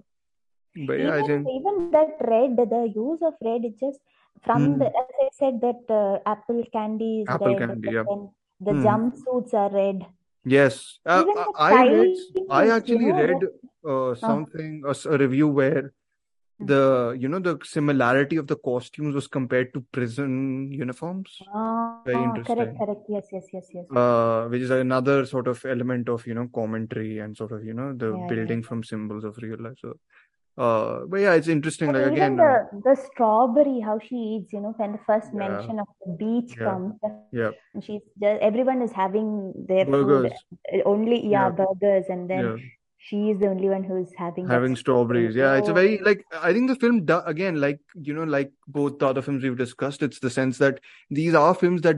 but 0.85 0.99
yeah 0.99 1.17
even, 1.17 1.23
i 1.23 1.27
think 1.27 1.47
even 1.59 1.91
that 1.91 2.15
red 2.21 2.55
the 2.57 2.91
use 2.95 3.19
of 3.21 3.33
red 3.41 3.65
it 3.65 3.79
just 3.79 3.99
from 4.45 4.61
Hmm. 4.63 4.79
the 4.79 4.85
as 4.85 5.15
I 5.25 5.29
said 5.33 5.61
that 5.61 5.81
uh, 5.89 6.19
apple 6.25 6.63
candy 6.73 7.21
is 7.21 7.27
apple 7.29 7.53
red 7.55 7.67
candy 7.67 7.89
yeah 7.91 8.03
the 8.59 8.71
Hmm. 8.71 8.83
jumpsuits 8.85 9.53
are 9.53 9.69
red. 9.71 10.05
Yes. 10.45 10.99
Uh, 11.05 11.23
even 11.23 11.45
I 11.59 11.87
read 11.87 12.15
i 12.49 12.63
is 12.63 12.69
you 12.69 12.73
actually 12.75 13.11
know 13.11 13.17
read 13.21 13.43
uh, 13.85 14.11
uh, 14.11 14.15
something 14.15 14.83
a 14.85 15.17
review 15.17 15.47
where 15.47 15.93
the 16.59 17.15
you 17.19 17.27
know 17.27 17.39
the 17.39 17.59
similarity 17.63 18.37
of 18.37 18.47
the 18.47 18.55
costumes 18.55 19.13
was 19.13 19.27
compared 19.27 19.73
to 19.73 19.85
prison 19.91 20.71
uniforms? 20.71 21.37
Very 22.05 22.17
ah, 22.17 22.31
correct 22.33 22.39
interesting. 22.39 22.77
correct. 22.77 23.03
Yes 23.09 23.27
yes 23.31 23.47
yes 23.53 23.67
yes. 23.73 23.85
Uh 23.91 24.47
which 24.47 24.61
is 24.61 24.71
another 24.71 25.25
sort 25.25 25.47
of 25.47 25.63
element 25.65 26.09
of 26.09 26.25
you 26.25 26.33
know 26.33 26.47
commentary 26.53 27.19
and 27.19 27.37
sort 27.37 27.51
of 27.51 27.63
you 27.63 27.73
know 27.73 27.93
the 27.93 28.07
yeah 28.07 28.21
yeah. 28.21 28.27
building 28.29 28.63
from 28.63 28.83
symbols 28.83 29.23
of 29.23 29.37
real 29.37 29.59
life. 29.59 29.77
So 29.81 29.93
uh 30.57 31.01
but 31.07 31.19
yeah 31.19 31.33
it's 31.33 31.47
interesting 31.47 31.89
And 31.89 31.97
like 31.97 32.11
again 32.11 32.39
uh, 32.39 32.63
the 32.71 32.81
the 32.83 32.95
strawberry, 32.95 33.79
how 33.79 33.99
she 33.99 34.15
eats, 34.15 34.53
you 34.53 34.59
know, 34.59 34.73
when 34.77 34.93
the 34.93 35.03
first 35.05 35.29
yeah. 35.31 35.47
mention 35.47 35.79
of 35.79 35.87
the 36.05 36.13
beach 36.13 36.55
yeah. 36.57 36.65
comes, 36.65 36.95
yeah. 37.31 37.51
and 37.73 37.83
she's 37.83 38.01
just 38.21 38.41
everyone 38.41 38.81
is 38.81 38.91
having 38.91 39.53
their 39.67 39.85
burgers. 39.85 40.31
uh, 40.73 40.77
only 40.85 41.21
yeah, 41.27 41.49
yeah. 41.49 41.49
burgers, 41.49 42.05
and 42.09 42.29
then 42.29 42.71
she 42.97 43.29
is 43.29 43.39
the 43.39 43.47
only 43.47 43.69
one 43.69 43.83
who's 43.83 44.11
having 44.17 44.47
having 44.47 44.75
strawberries. 44.75 45.35
yeah 45.35 45.55
it's 45.55 45.69
a 45.69 45.73
very 45.73 45.99
like 45.99 46.25
i 46.41 46.51
think 46.51 46.67
the 46.67 46.75
film 46.75 47.05
do, 47.05 47.19
again 47.25 47.61
like 47.61 47.79
you 48.01 48.13
know 48.13 48.23
like 48.23 48.51
both 48.67 48.97
the 48.99 49.07
other 49.07 49.21
films 49.21 49.43
we've 49.43 49.57
discussed 49.57 50.01
it's 50.01 50.19
the 50.19 50.29
sense 50.29 50.57
that 50.57 50.79
these 51.09 51.33
are 51.33 51.53
films 51.53 51.81
that 51.81 51.97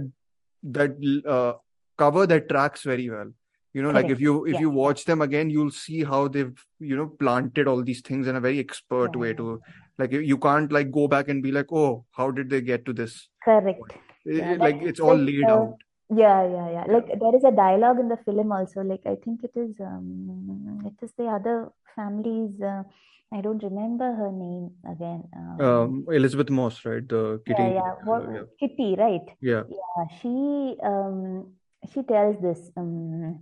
that 0.64 0.91
uh, 1.26 1.53
cover 1.98 2.27
their 2.27 2.41
tracks 2.41 2.84
very 2.84 3.10
well 3.10 3.31
you 3.73 3.81
know 3.81 3.91
like 3.91 4.09
if 4.09 4.19
you 4.19 4.45
if 4.45 4.53
Yeah, 4.53 4.59
you 4.59 4.69
watch 4.69 5.05
them 5.05 5.21
again 5.21 5.49
you'll 5.49 5.71
see 5.71 6.03
how 6.03 6.27
they've 6.27 6.65
you 6.79 6.95
know 6.95 7.07
planted 7.07 7.67
all 7.67 7.83
these 7.83 8.01
things 8.01 8.27
in 8.27 8.35
a 8.35 8.39
very 8.41 8.59
expert 8.59 9.15
yeah, 9.15 9.21
way 9.21 9.33
to 9.33 9.61
like 9.97 10.11
you 10.11 10.37
can't 10.37 10.71
like 10.71 10.91
go 10.91 11.07
back 11.07 11.27
and 11.29 11.43
be 11.43 11.51
like 11.51 11.71
oh 11.71 12.05
how 12.11 12.31
did 12.31 12.49
they 12.49 12.61
get 12.61 12.85
to 12.85 12.93
this 12.93 13.29
Correct. 13.43 13.93
Yeah, 14.25 14.53
It- 14.53 14.59
like 14.61 14.81
it's 14.81 14.99
all 14.99 15.15
like 15.15 15.25
laid 15.29 15.49
uh, 15.49 15.53
out 15.57 15.75
yeah, 16.09 16.43
yeah, 16.43 16.69
yeah. 16.71 16.85
yeah 16.87 16.93
Like 16.93 17.07
there 17.19 17.35
is 17.35 17.43
a 17.43 17.51
dialogue 17.51 17.99
in 17.99 18.09
the 18.09 18.17
film 18.25 18.51
also. 18.51 18.81
Like 18.81 19.01
I 19.05 19.15
think 19.15 19.43
it 19.43 19.51
is 19.55 19.75
um 19.79 20.83
it 20.85 21.03
is 21.05 21.11
the 21.17 21.25
other 21.27 21.69
family's 21.95 22.59
uh, 22.61 22.83
I 23.31 23.41
don't 23.41 23.61
remember 23.63 24.11
her 24.21 24.31
name 24.31 24.71
again. 24.91 25.23
Um 25.35 25.59
um 25.59 26.05
Elisabeth 26.11 26.49
Moss 26.49 26.83
right 26.85 27.07
the 27.07 27.41
kitty 27.45 27.63
yeah. 27.75 27.91
What 28.03 28.23
uh, 28.23 28.31
yeah 28.33 28.43
Kitty, 28.59 28.95
right? 28.97 29.25
yeah 29.41 29.63
Yeah, 29.67 30.05
she 30.21 30.75
um 30.83 31.53
she 31.93 32.03
tells 32.03 32.39
this 32.41 32.71
um 32.77 33.39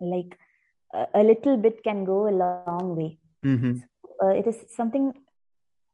like 0.00 0.38
a, 0.94 1.06
a 1.14 1.22
little 1.22 1.56
bit 1.56 1.82
can 1.84 2.04
go 2.04 2.28
a 2.28 2.34
long 2.34 2.96
way. 2.96 3.18
hmm 3.42 3.72
So, 3.80 4.26
uh, 4.26 4.34
it 4.34 4.46
is 4.46 4.64
something 4.76 5.12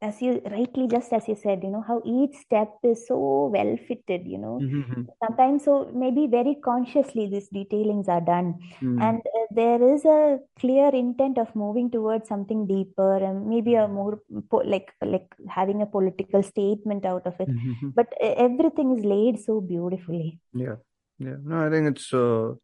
as 0.03 0.21
you 0.21 0.43
rightly 0.51 0.87
just 0.89 1.13
as 1.13 1.27
you 1.27 1.35
said, 1.35 1.63
you 1.63 1.71
know, 1.71 1.83
how 1.87 2.03
each 2.05 2.35
step 2.37 2.71
is 2.83 3.07
so 3.09 3.51
well 3.53 3.77
fitted, 3.89 4.27
you 4.27 4.39
know. 4.39 4.59
hmm 4.61 5.03
Sometimes 5.25 5.65
so 5.65 5.91
maybe 5.95 6.27
very 6.27 6.57
consciously 6.63 7.27
these 7.31 7.49
detailings 7.49 8.09
are 8.09 8.21
done. 8.21 8.61
hmm 8.81 9.01
And 9.01 9.21
uh, 9.21 9.47
there 9.51 9.83
is 9.95 10.05
a 10.05 10.39
clear 10.61 10.89
intent 10.89 11.39
of 11.39 11.55
moving 11.57 11.91
towards 11.91 12.29
something 12.29 12.67
deeper 12.67 13.17
and 13.17 13.47
maybe 13.49 13.75
a 13.75 13.89
more 13.89 14.21
po 14.51 14.59
like 14.59 14.93
like 15.03 15.35
having 15.49 15.81
a 15.81 15.87
political 15.87 16.43
statement 16.43 17.07
out 17.07 17.27
of 17.27 17.41
it. 17.41 17.49
hmm 17.49 17.89
But 17.95 18.13
uh, 18.23 18.35
everything 18.37 18.99
is 18.99 19.05
laid 19.05 19.41
so 19.41 19.61
beautifully. 19.61 20.39
Yeah, 20.53 20.77
yeah. 21.19 21.37
No, 21.43 21.67
I 21.67 21.71
think 21.71 21.89
it's 21.97 22.13
uh, 22.13 22.55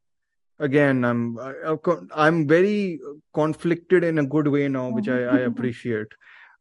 again, 0.62 1.04
I'm 1.04 1.36
co- 1.82 2.06
I'm 2.14 2.46
very 2.48 3.00
conflicted 3.34 4.04
in 4.04 4.18
a 4.18 4.26
good 4.26 4.48
way 4.48 4.68
now, 4.68 4.90
which 4.90 5.08
I 5.08 5.20
I 5.24 5.38
appreciate 5.50 6.08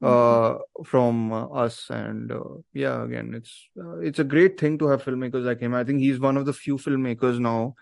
uh 0.03 0.55
from 0.83 1.31
uh, 1.31 1.45
us 1.63 1.75
and 1.91 2.31
uh, 2.31 2.43
yeah, 2.73 3.03
again, 3.03 3.33
it's 3.35 3.53
uh, 3.79 3.97
it's 3.99 4.19
a 4.19 4.23
great 4.35 4.59
thing 4.59 4.77
to 4.79 4.87
have 4.87 5.03
filmmakers 5.03 5.45
like 5.45 5.59
him. 5.59 5.75
I 5.75 5.83
think 5.83 5.99
he's 6.01 6.19
one 6.19 6.37
of 6.37 6.45
the 6.45 6.53
few 6.53 6.77
filmmakers 6.77 7.39
now 7.39 7.75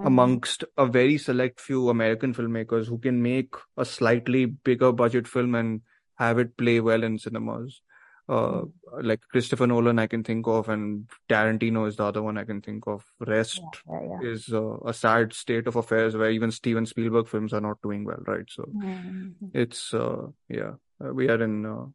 Mhm. 0.00 0.06
amongst 0.06 0.64
a 0.76 0.86
very 0.86 1.18
select 1.18 1.60
few 1.60 1.88
American 1.90 2.34
filmmakers 2.34 2.86
who 2.86 2.98
can 2.98 3.22
make 3.22 3.54
a 3.76 3.84
slightly 3.84 4.46
bigger 4.46 4.92
budget 4.92 5.28
film 5.28 5.54
and 5.54 5.82
have 6.16 6.38
it 6.38 6.56
play 6.56 6.80
well 6.80 7.02
in 7.04 7.18
cinemas. 7.18 7.82
Uh, 8.28 8.62
like 9.00 9.20
Christopher 9.30 9.66
Nolan, 9.66 9.98
I 9.98 10.06
can 10.06 10.22
think 10.22 10.46
of, 10.46 10.68
and 10.68 11.08
Tarantino 11.30 11.88
is 11.88 11.96
the 11.96 12.04
other 12.04 12.22
one 12.22 12.36
I 12.36 12.44
can 12.44 12.60
think 12.60 12.86
of. 12.86 13.02
Rest 13.20 13.62
Yeah, 13.88 14.00
yeah, 14.02 14.08
yeah. 14.10 14.30
is 14.32 14.52
uh, 14.52 14.76
a 14.84 14.92
sad 14.92 15.32
state 15.32 15.66
of 15.66 15.76
affairs 15.76 16.14
where 16.14 16.30
even 16.30 16.50
Steven 16.50 16.84
Spielberg 16.84 17.26
films 17.26 17.52
are 17.54 17.60
not 17.62 17.80
doing 17.82 18.04
well, 18.04 18.22
right? 18.26 18.44
So 18.48 18.64
Mhm. 18.64 19.50
it's 19.54 19.94
uh, 19.94 20.26
yeah, 20.48 20.72
uh, 21.02 21.12
we 21.14 21.28
are 21.30 21.42
in 21.42 21.64
uh, 21.64 21.86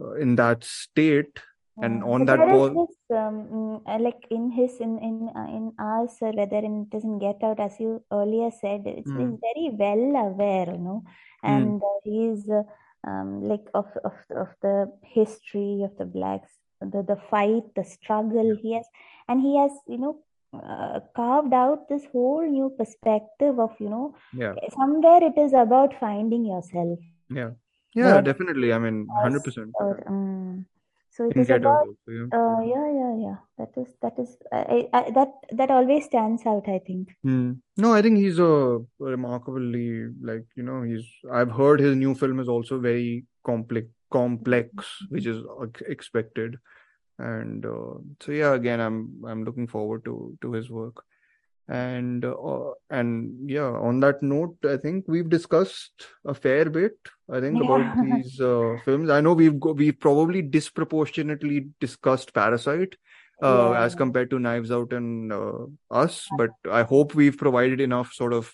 uh, 0.00 0.12
in 0.14 0.36
that 0.36 0.62
state, 0.64 1.40
and 1.82 2.02
on 2.04 2.24
But 2.24 2.36
that 2.36 2.50
ball, 2.50 2.68
this 2.70 2.96
um 3.18 3.82
mm, 3.84 4.00
like 4.00 4.26
in 4.30 4.50
his 4.50 4.78
in 4.80 4.98
in 4.98 5.28
uh, 5.34 5.48
in 5.48 5.72
ours 5.78 6.16
uh, 6.22 6.30
whether 6.32 6.58
in 6.58 6.82
it 6.82 6.90
doesn't 6.90 7.18
get 7.18 7.42
out 7.42 7.60
as 7.60 7.80
you 7.80 8.02
earlier 8.12 8.50
said 8.50 8.86
it's 8.86 9.10
he's 9.10 9.34
very 9.48 9.70
well 9.82 10.16
aware 10.26 10.66
you 10.70 10.78
know 10.78 11.02
Hmm. 11.42 11.48
and 11.54 11.82
uh, 11.82 11.98
he's 12.04 12.48
uh, 12.48 12.62
um 13.06 13.42
like 13.42 13.66
of 13.74 13.86
of 14.04 14.14
of 14.36 14.48
the 14.62 14.90
history 15.02 15.82
of 15.82 15.96
the 15.98 16.04
blacks 16.04 16.52
the 16.90 17.02
the 17.02 17.16
fight 17.30 17.62
the 17.74 17.84
struggle 17.84 18.58
he 18.62 18.74
has. 18.74 18.86
And 19.28 19.40
he 19.40 19.56
has 19.58 19.72
you 19.86 19.98
know 19.98 20.18
uh, 20.52 21.00
carved 21.16 21.54
out 21.54 21.88
this 21.88 22.04
whole 22.12 22.42
new 22.42 22.70
perspective 22.76 23.58
of 23.58 23.70
you 23.78 23.88
know 23.88 24.14
yeah, 24.34 24.54
somewhere 24.74 25.22
it 25.22 25.38
is 25.38 25.52
about 25.52 25.98
finding 25.98 26.44
yourself. 26.44 26.98
Yeah, 27.30 27.50
yeah, 27.94 28.12
where 28.12 28.22
definitely. 28.22 28.72
I 28.72 28.78
mean, 28.78 29.06
100% 29.06 29.70
or 29.74 30.02
um, 30.06 30.66
so 31.12 31.28
it 31.28 31.36
is 31.36 31.50
about 31.50 31.88
uh, 32.08 32.60
yeah, 32.64 32.88
yeah, 32.98 33.14
yeah. 33.24 33.36
That 33.58 33.72
is 33.76 33.88
that 34.00 34.18
is 34.18 34.36
I, 34.50 34.88
I, 34.94 35.10
that 35.10 35.32
that 35.50 35.70
always 35.70 36.06
stands 36.06 36.46
out, 36.46 36.66
I 36.68 36.78
think. 36.78 37.10
Hmm. 37.22 37.52
No, 37.76 37.92
I 37.92 38.00
think 38.00 38.16
he's 38.16 38.38
a 38.38 38.80
remarkably 38.98 40.06
like 40.22 40.46
you 40.56 40.62
know 40.62 40.82
he's 40.82 41.04
I've 41.30 41.50
heard 41.50 41.80
his 41.80 41.96
new 41.96 42.14
film 42.14 42.40
is 42.40 42.48
also 42.48 42.78
very 42.78 43.26
complex 43.44 43.88
complex 44.10 45.02
which 45.08 45.26
is 45.26 45.42
expected 45.88 46.56
and 47.18 47.64
uh, 47.64 47.94
so 48.20 48.32
yeah 48.32 48.54
again 48.54 48.80
I'm 48.80 49.22
I'm 49.26 49.44
looking 49.44 49.66
forward 49.66 50.04
to 50.06 50.36
to 50.40 50.52
his 50.52 50.70
work 50.70 51.04
and 51.68 52.24
uh, 52.24 52.70
and 52.90 53.48
yeah 53.48 53.70
on 53.88 54.00
that 54.00 54.22
note 54.22 54.56
I 54.68 54.76
think 54.76 55.04
we've 55.06 55.28
discussed 55.28 56.06
a 56.24 56.34
fair 56.34 56.68
bit 56.68 56.92
I 57.32 57.40
think 57.40 57.62
about 57.62 58.04
these 58.04 58.40
uh, 58.40 58.76
films. 58.84 59.08
I 59.08 59.20
know 59.20 59.32
we've 59.32 59.58
go, 59.58 59.72
we've 59.72 59.98
probably 59.98 60.42
disproportionately 60.42 61.68
discussed 61.80 62.34
Parasite 62.34 62.96
uh, 63.42 63.70
Yeah. 63.72 63.84
as 63.84 63.94
compared 63.94 64.28
to 64.30 64.38
Knives 64.38 64.70
Out 64.70 64.92
and 64.92 65.32
uh, 65.32 65.66
Us, 65.90 66.26
but 66.36 66.50
I 66.70 66.82
hope 66.82 67.14
we've 67.14 67.38
provided 67.38 67.80
enough 67.80 68.12
sort 68.12 68.32
of 68.34 68.52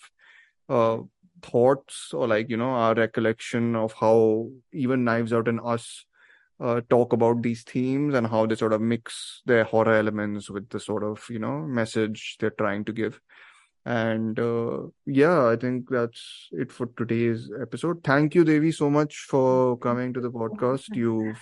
uh, 0.69 0.99
thoughts 1.41 2.13
or 2.13 2.27
like 2.27 2.49
you 2.49 2.57
know 2.57 2.69
our 2.69 2.93
recollection 2.93 3.75
of 3.75 3.93
how 3.93 4.49
even 4.71 5.03
Knives 5.03 5.33
Out 5.33 5.47
and 5.47 5.59
Us 5.63 6.05
uh, 6.59 6.81
talk 6.89 7.13
about 7.13 7.41
these 7.41 7.63
themes 7.63 8.13
and 8.13 8.27
how 8.27 8.45
they 8.45 8.55
sort 8.55 8.73
of 8.73 8.81
mix 8.81 9.41
their 9.45 9.63
horror 9.63 9.93
elements 9.93 10.49
with 10.49 10.69
the 10.69 10.79
sort 10.79 11.03
of 11.03 11.25
you 11.29 11.39
know 11.39 11.59
message 11.59 12.37
they're 12.39 12.49
trying 12.51 12.85
to 12.85 12.91
give. 12.91 13.19
And 13.85 14.39
uh, 14.39 14.81
yeah, 15.05 15.47
I 15.47 15.55
think 15.55 15.89
that's 15.89 16.49
it 16.51 16.71
for 16.71 16.87
today's 16.97 17.49
episode. 17.61 18.03
Thank 18.03 18.35
you, 18.35 18.43
Devi, 18.43 18.71
so 18.71 18.89
much 18.89 19.25
for 19.29 19.77
coming 19.77 20.13
to 20.13 20.21
the 20.21 20.31
podcast. 20.31 20.95
You've 20.95 21.39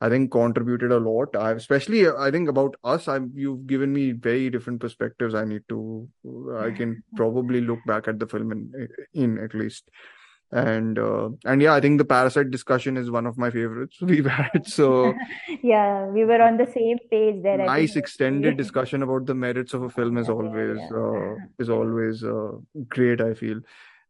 I 0.00 0.08
think 0.08 0.30
contributed 0.30 0.92
a 0.92 0.98
lot. 0.98 1.34
I've 1.34 1.56
especially 1.56 2.08
I 2.08 2.30
think 2.30 2.48
about 2.48 2.76
us. 2.84 3.08
I'm 3.08 3.32
you've 3.34 3.66
given 3.66 3.92
me 3.92 4.12
very 4.12 4.50
different 4.50 4.80
perspectives. 4.80 5.34
I 5.34 5.44
need 5.44 5.62
to 5.70 6.08
I 6.56 6.70
can 6.70 7.02
probably 7.16 7.60
look 7.60 7.80
back 7.86 8.06
at 8.06 8.18
the 8.18 8.26
film 8.26 8.52
in 8.52 8.88
in 9.14 9.38
at 9.38 9.54
least. 9.54 9.90
And 10.50 10.98
uh, 10.98 11.28
and 11.44 11.60
yeah 11.60 11.74
i 11.74 11.80
think 11.80 11.98
the 11.98 12.04
parasite 12.04 12.50
discussion 12.50 12.96
is 12.96 13.10
one 13.10 13.26
of 13.26 13.36
my 13.36 13.50
favorites 13.50 13.98
we've 14.00 14.26
had 14.26 14.66
so 14.66 15.14
yeah 15.62 16.06
we 16.06 16.24
were 16.24 16.40
on 16.40 16.56
the 16.56 16.66
same 16.72 16.98
page 17.10 17.42
there 17.42 17.58
nice 17.58 17.96
extended 17.96 18.56
discussion 18.56 19.02
about 19.02 19.26
the 19.26 19.34
merits 19.34 19.74
of 19.74 19.82
a 19.82 19.90
film 19.90 20.16
is 20.16 20.28
always 20.28 20.78
yeah, 20.78 20.88
yeah. 20.90 21.32
Uh, 21.32 21.34
is 21.58 21.68
always 21.68 22.24
uh, 22.24 22.52
great 22.88 23.20
i 23.20 23.34
feel 23.34 23.60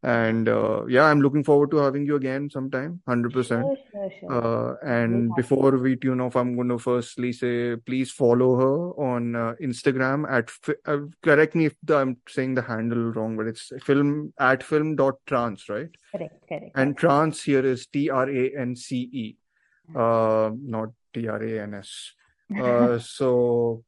and 0.03 0.49
uh, 0.49 0.85
yeah 0.87 1.05
i'm 1.05 1.21
looking 1.21 1.43
forward 1.43 1.71
to 1.71 1.77
having 1.77 2.07
you 2.07 2.15
again 2.15 2.49
sometime 2.49 3.01
100% 3.09 3.33
sure, 3.33 3.77
sure, 3.91 4.11
sure. 4.21 4.33
Uh, 4.33 4.75
and 4.87 5.35
before 5.35 5.77
we 5.77 5.97
tune 5.97 6.21
off 6.21 6.37
i'm 6.37 6.55
going 6.55 6.69
to 6.69 6.79
firstly 6.79 7.33
say 7.33 7.75
please 7.75 8.11
follow 8.11 8.57
her 8.57 8.91
on 9.03 9.35
uh, 9.35 9.55
instagram 9.61 10.31
at 10.31 10.51
uh, 10.87 10.99
correct 11.23 11.57
me 11.57 11.67
if 11.67 11.75
the, 11.83 11.97
i'm 11.97 12.17
saying 12.29 12.55
the 12.55 12.63
handle 12.63 13.13
wrong 13.13 13.37
but 13.37 13.49
it's 13.49 13.73
film 13.83 14.33
at 14.39 14.63
film 14.63 14.95
dot 14.95 15.15
trance 15.27 15.69
right? 15.69 15.91
Correct 16.13 16.49
correct 16.49 16.71
and 16.77 16.97
trance 16.97 17.43
here 17.43 17.67
is 17.67 17.87
t-r-a-n-c-e 17.87 19.37
uh 19.97 20.51
not 20.63 20.91
t-r-a-n-s 21.13 22.13
uh 22.63 22.99
so 22.99 23.83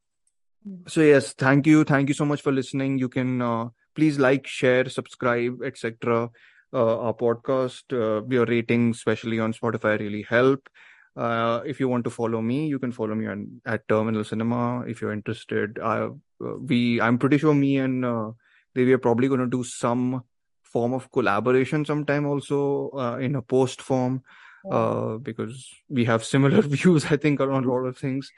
so 0.87 1.01
yes 1.01 1.33
thank 1.33 1.65
you 1.65 1.83
thank 1.83 2.07
you 2.07 2.13
so 2.13 2.25
much 2.25 2.41
for 2.41 2.51
listening. 2.51 2.99
You 2.99 3.09
can 3.09 3.41
uh, 3.41 3.69
please 3.95 4.19
like 4.19 4.47
share 4.47 4.87
subscribe 4.89 5.61
etc 5.63 6.29
uh, 6.73 6.99
our 6.99 7.13
podcast 7.13 7.83
uh, 7.93 8.25
your 8.29 8.45
ratings 8.45 8.97
especially 8.97 9.39
on 9.39 9.53
spotify 9.53 9.99
really 9.99 10.25
help. 10.27 10.69
Uh, 11.17 11.59
if 11.65 11.77
you 11.77 11.89
want 11.89 12.05
to 12.05 12.09
follow 12.09 12.41
me 12.41 12.67
you 12.67 12.79
can 12.79 12.91
follow 12.91 13.13
me 13.13 13.27
on 13.27 13.61
at 13.65 13.85
terminal 13.89 14.23
cinema. 14.23 14.81
If 14.87 15.01
you're 15.01 15.11
interested 15.11 15.77
uh, 15.79 16.09
we 16.39 17.01
i'm 17.01 17.17
pretty 17.17 17.37
sure 17.37 17.53
me 17.53 17.77
and 17.77 18.05
uh, 18.05 18.31
they 18.73 18.83
are 18.83 18.97
probably 18.97 19.27
going 19.27 19.41
to 19.41 19.47
do 19.47 19.63
some 19.63 20.23
form 20.61 20.93
of 20.93 21.11
collaboration 21.11 21.83
sometime 21.83 22.25
also 22.25 22.89
uh, 22.91 23.17
in 23.17 23.35
a 23.35 23.41
post 23.41 23.81
form 23.81 24.23
uh, 24.69 25.17
because 25.17 25.69
we 25.89 26.05
have 26.05 26.23
similar 26.23 26.61
views, 26.77 27.05
I 27.05 27.17
think, 27.17 27.39
around 27.39 27.65
a 27.65 27.71
lot 27.71 27.85
of 27.85 27.97
things. 27.97 28.31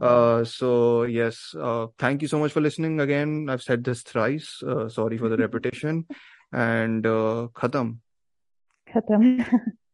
Uh, 0.00 0.44
so 0.44 1.02
yes, 1.04 1.54
uh, 1.60 1.88
thank 1.98 2.22
you 2.22 2.28
so 2.28 2.38
much 2.38 2.52
for 2.52 2.60
listening 2.60 3.00
again. 3.00 3.48
I've 3.48 3.62
said 3.62 3.84
this 3.84 4.02
thrice. 4.02 4.62
Uh, 4.62 4.88
sorry 4.88 5.18
for 5.18 5.28
the 5.28 5.36
repetition. 5.46 6.06
And 6.52 7.04
uh, 7.06 7.48
khatam. 7.54 7.98
Khatam. 8.88 9.44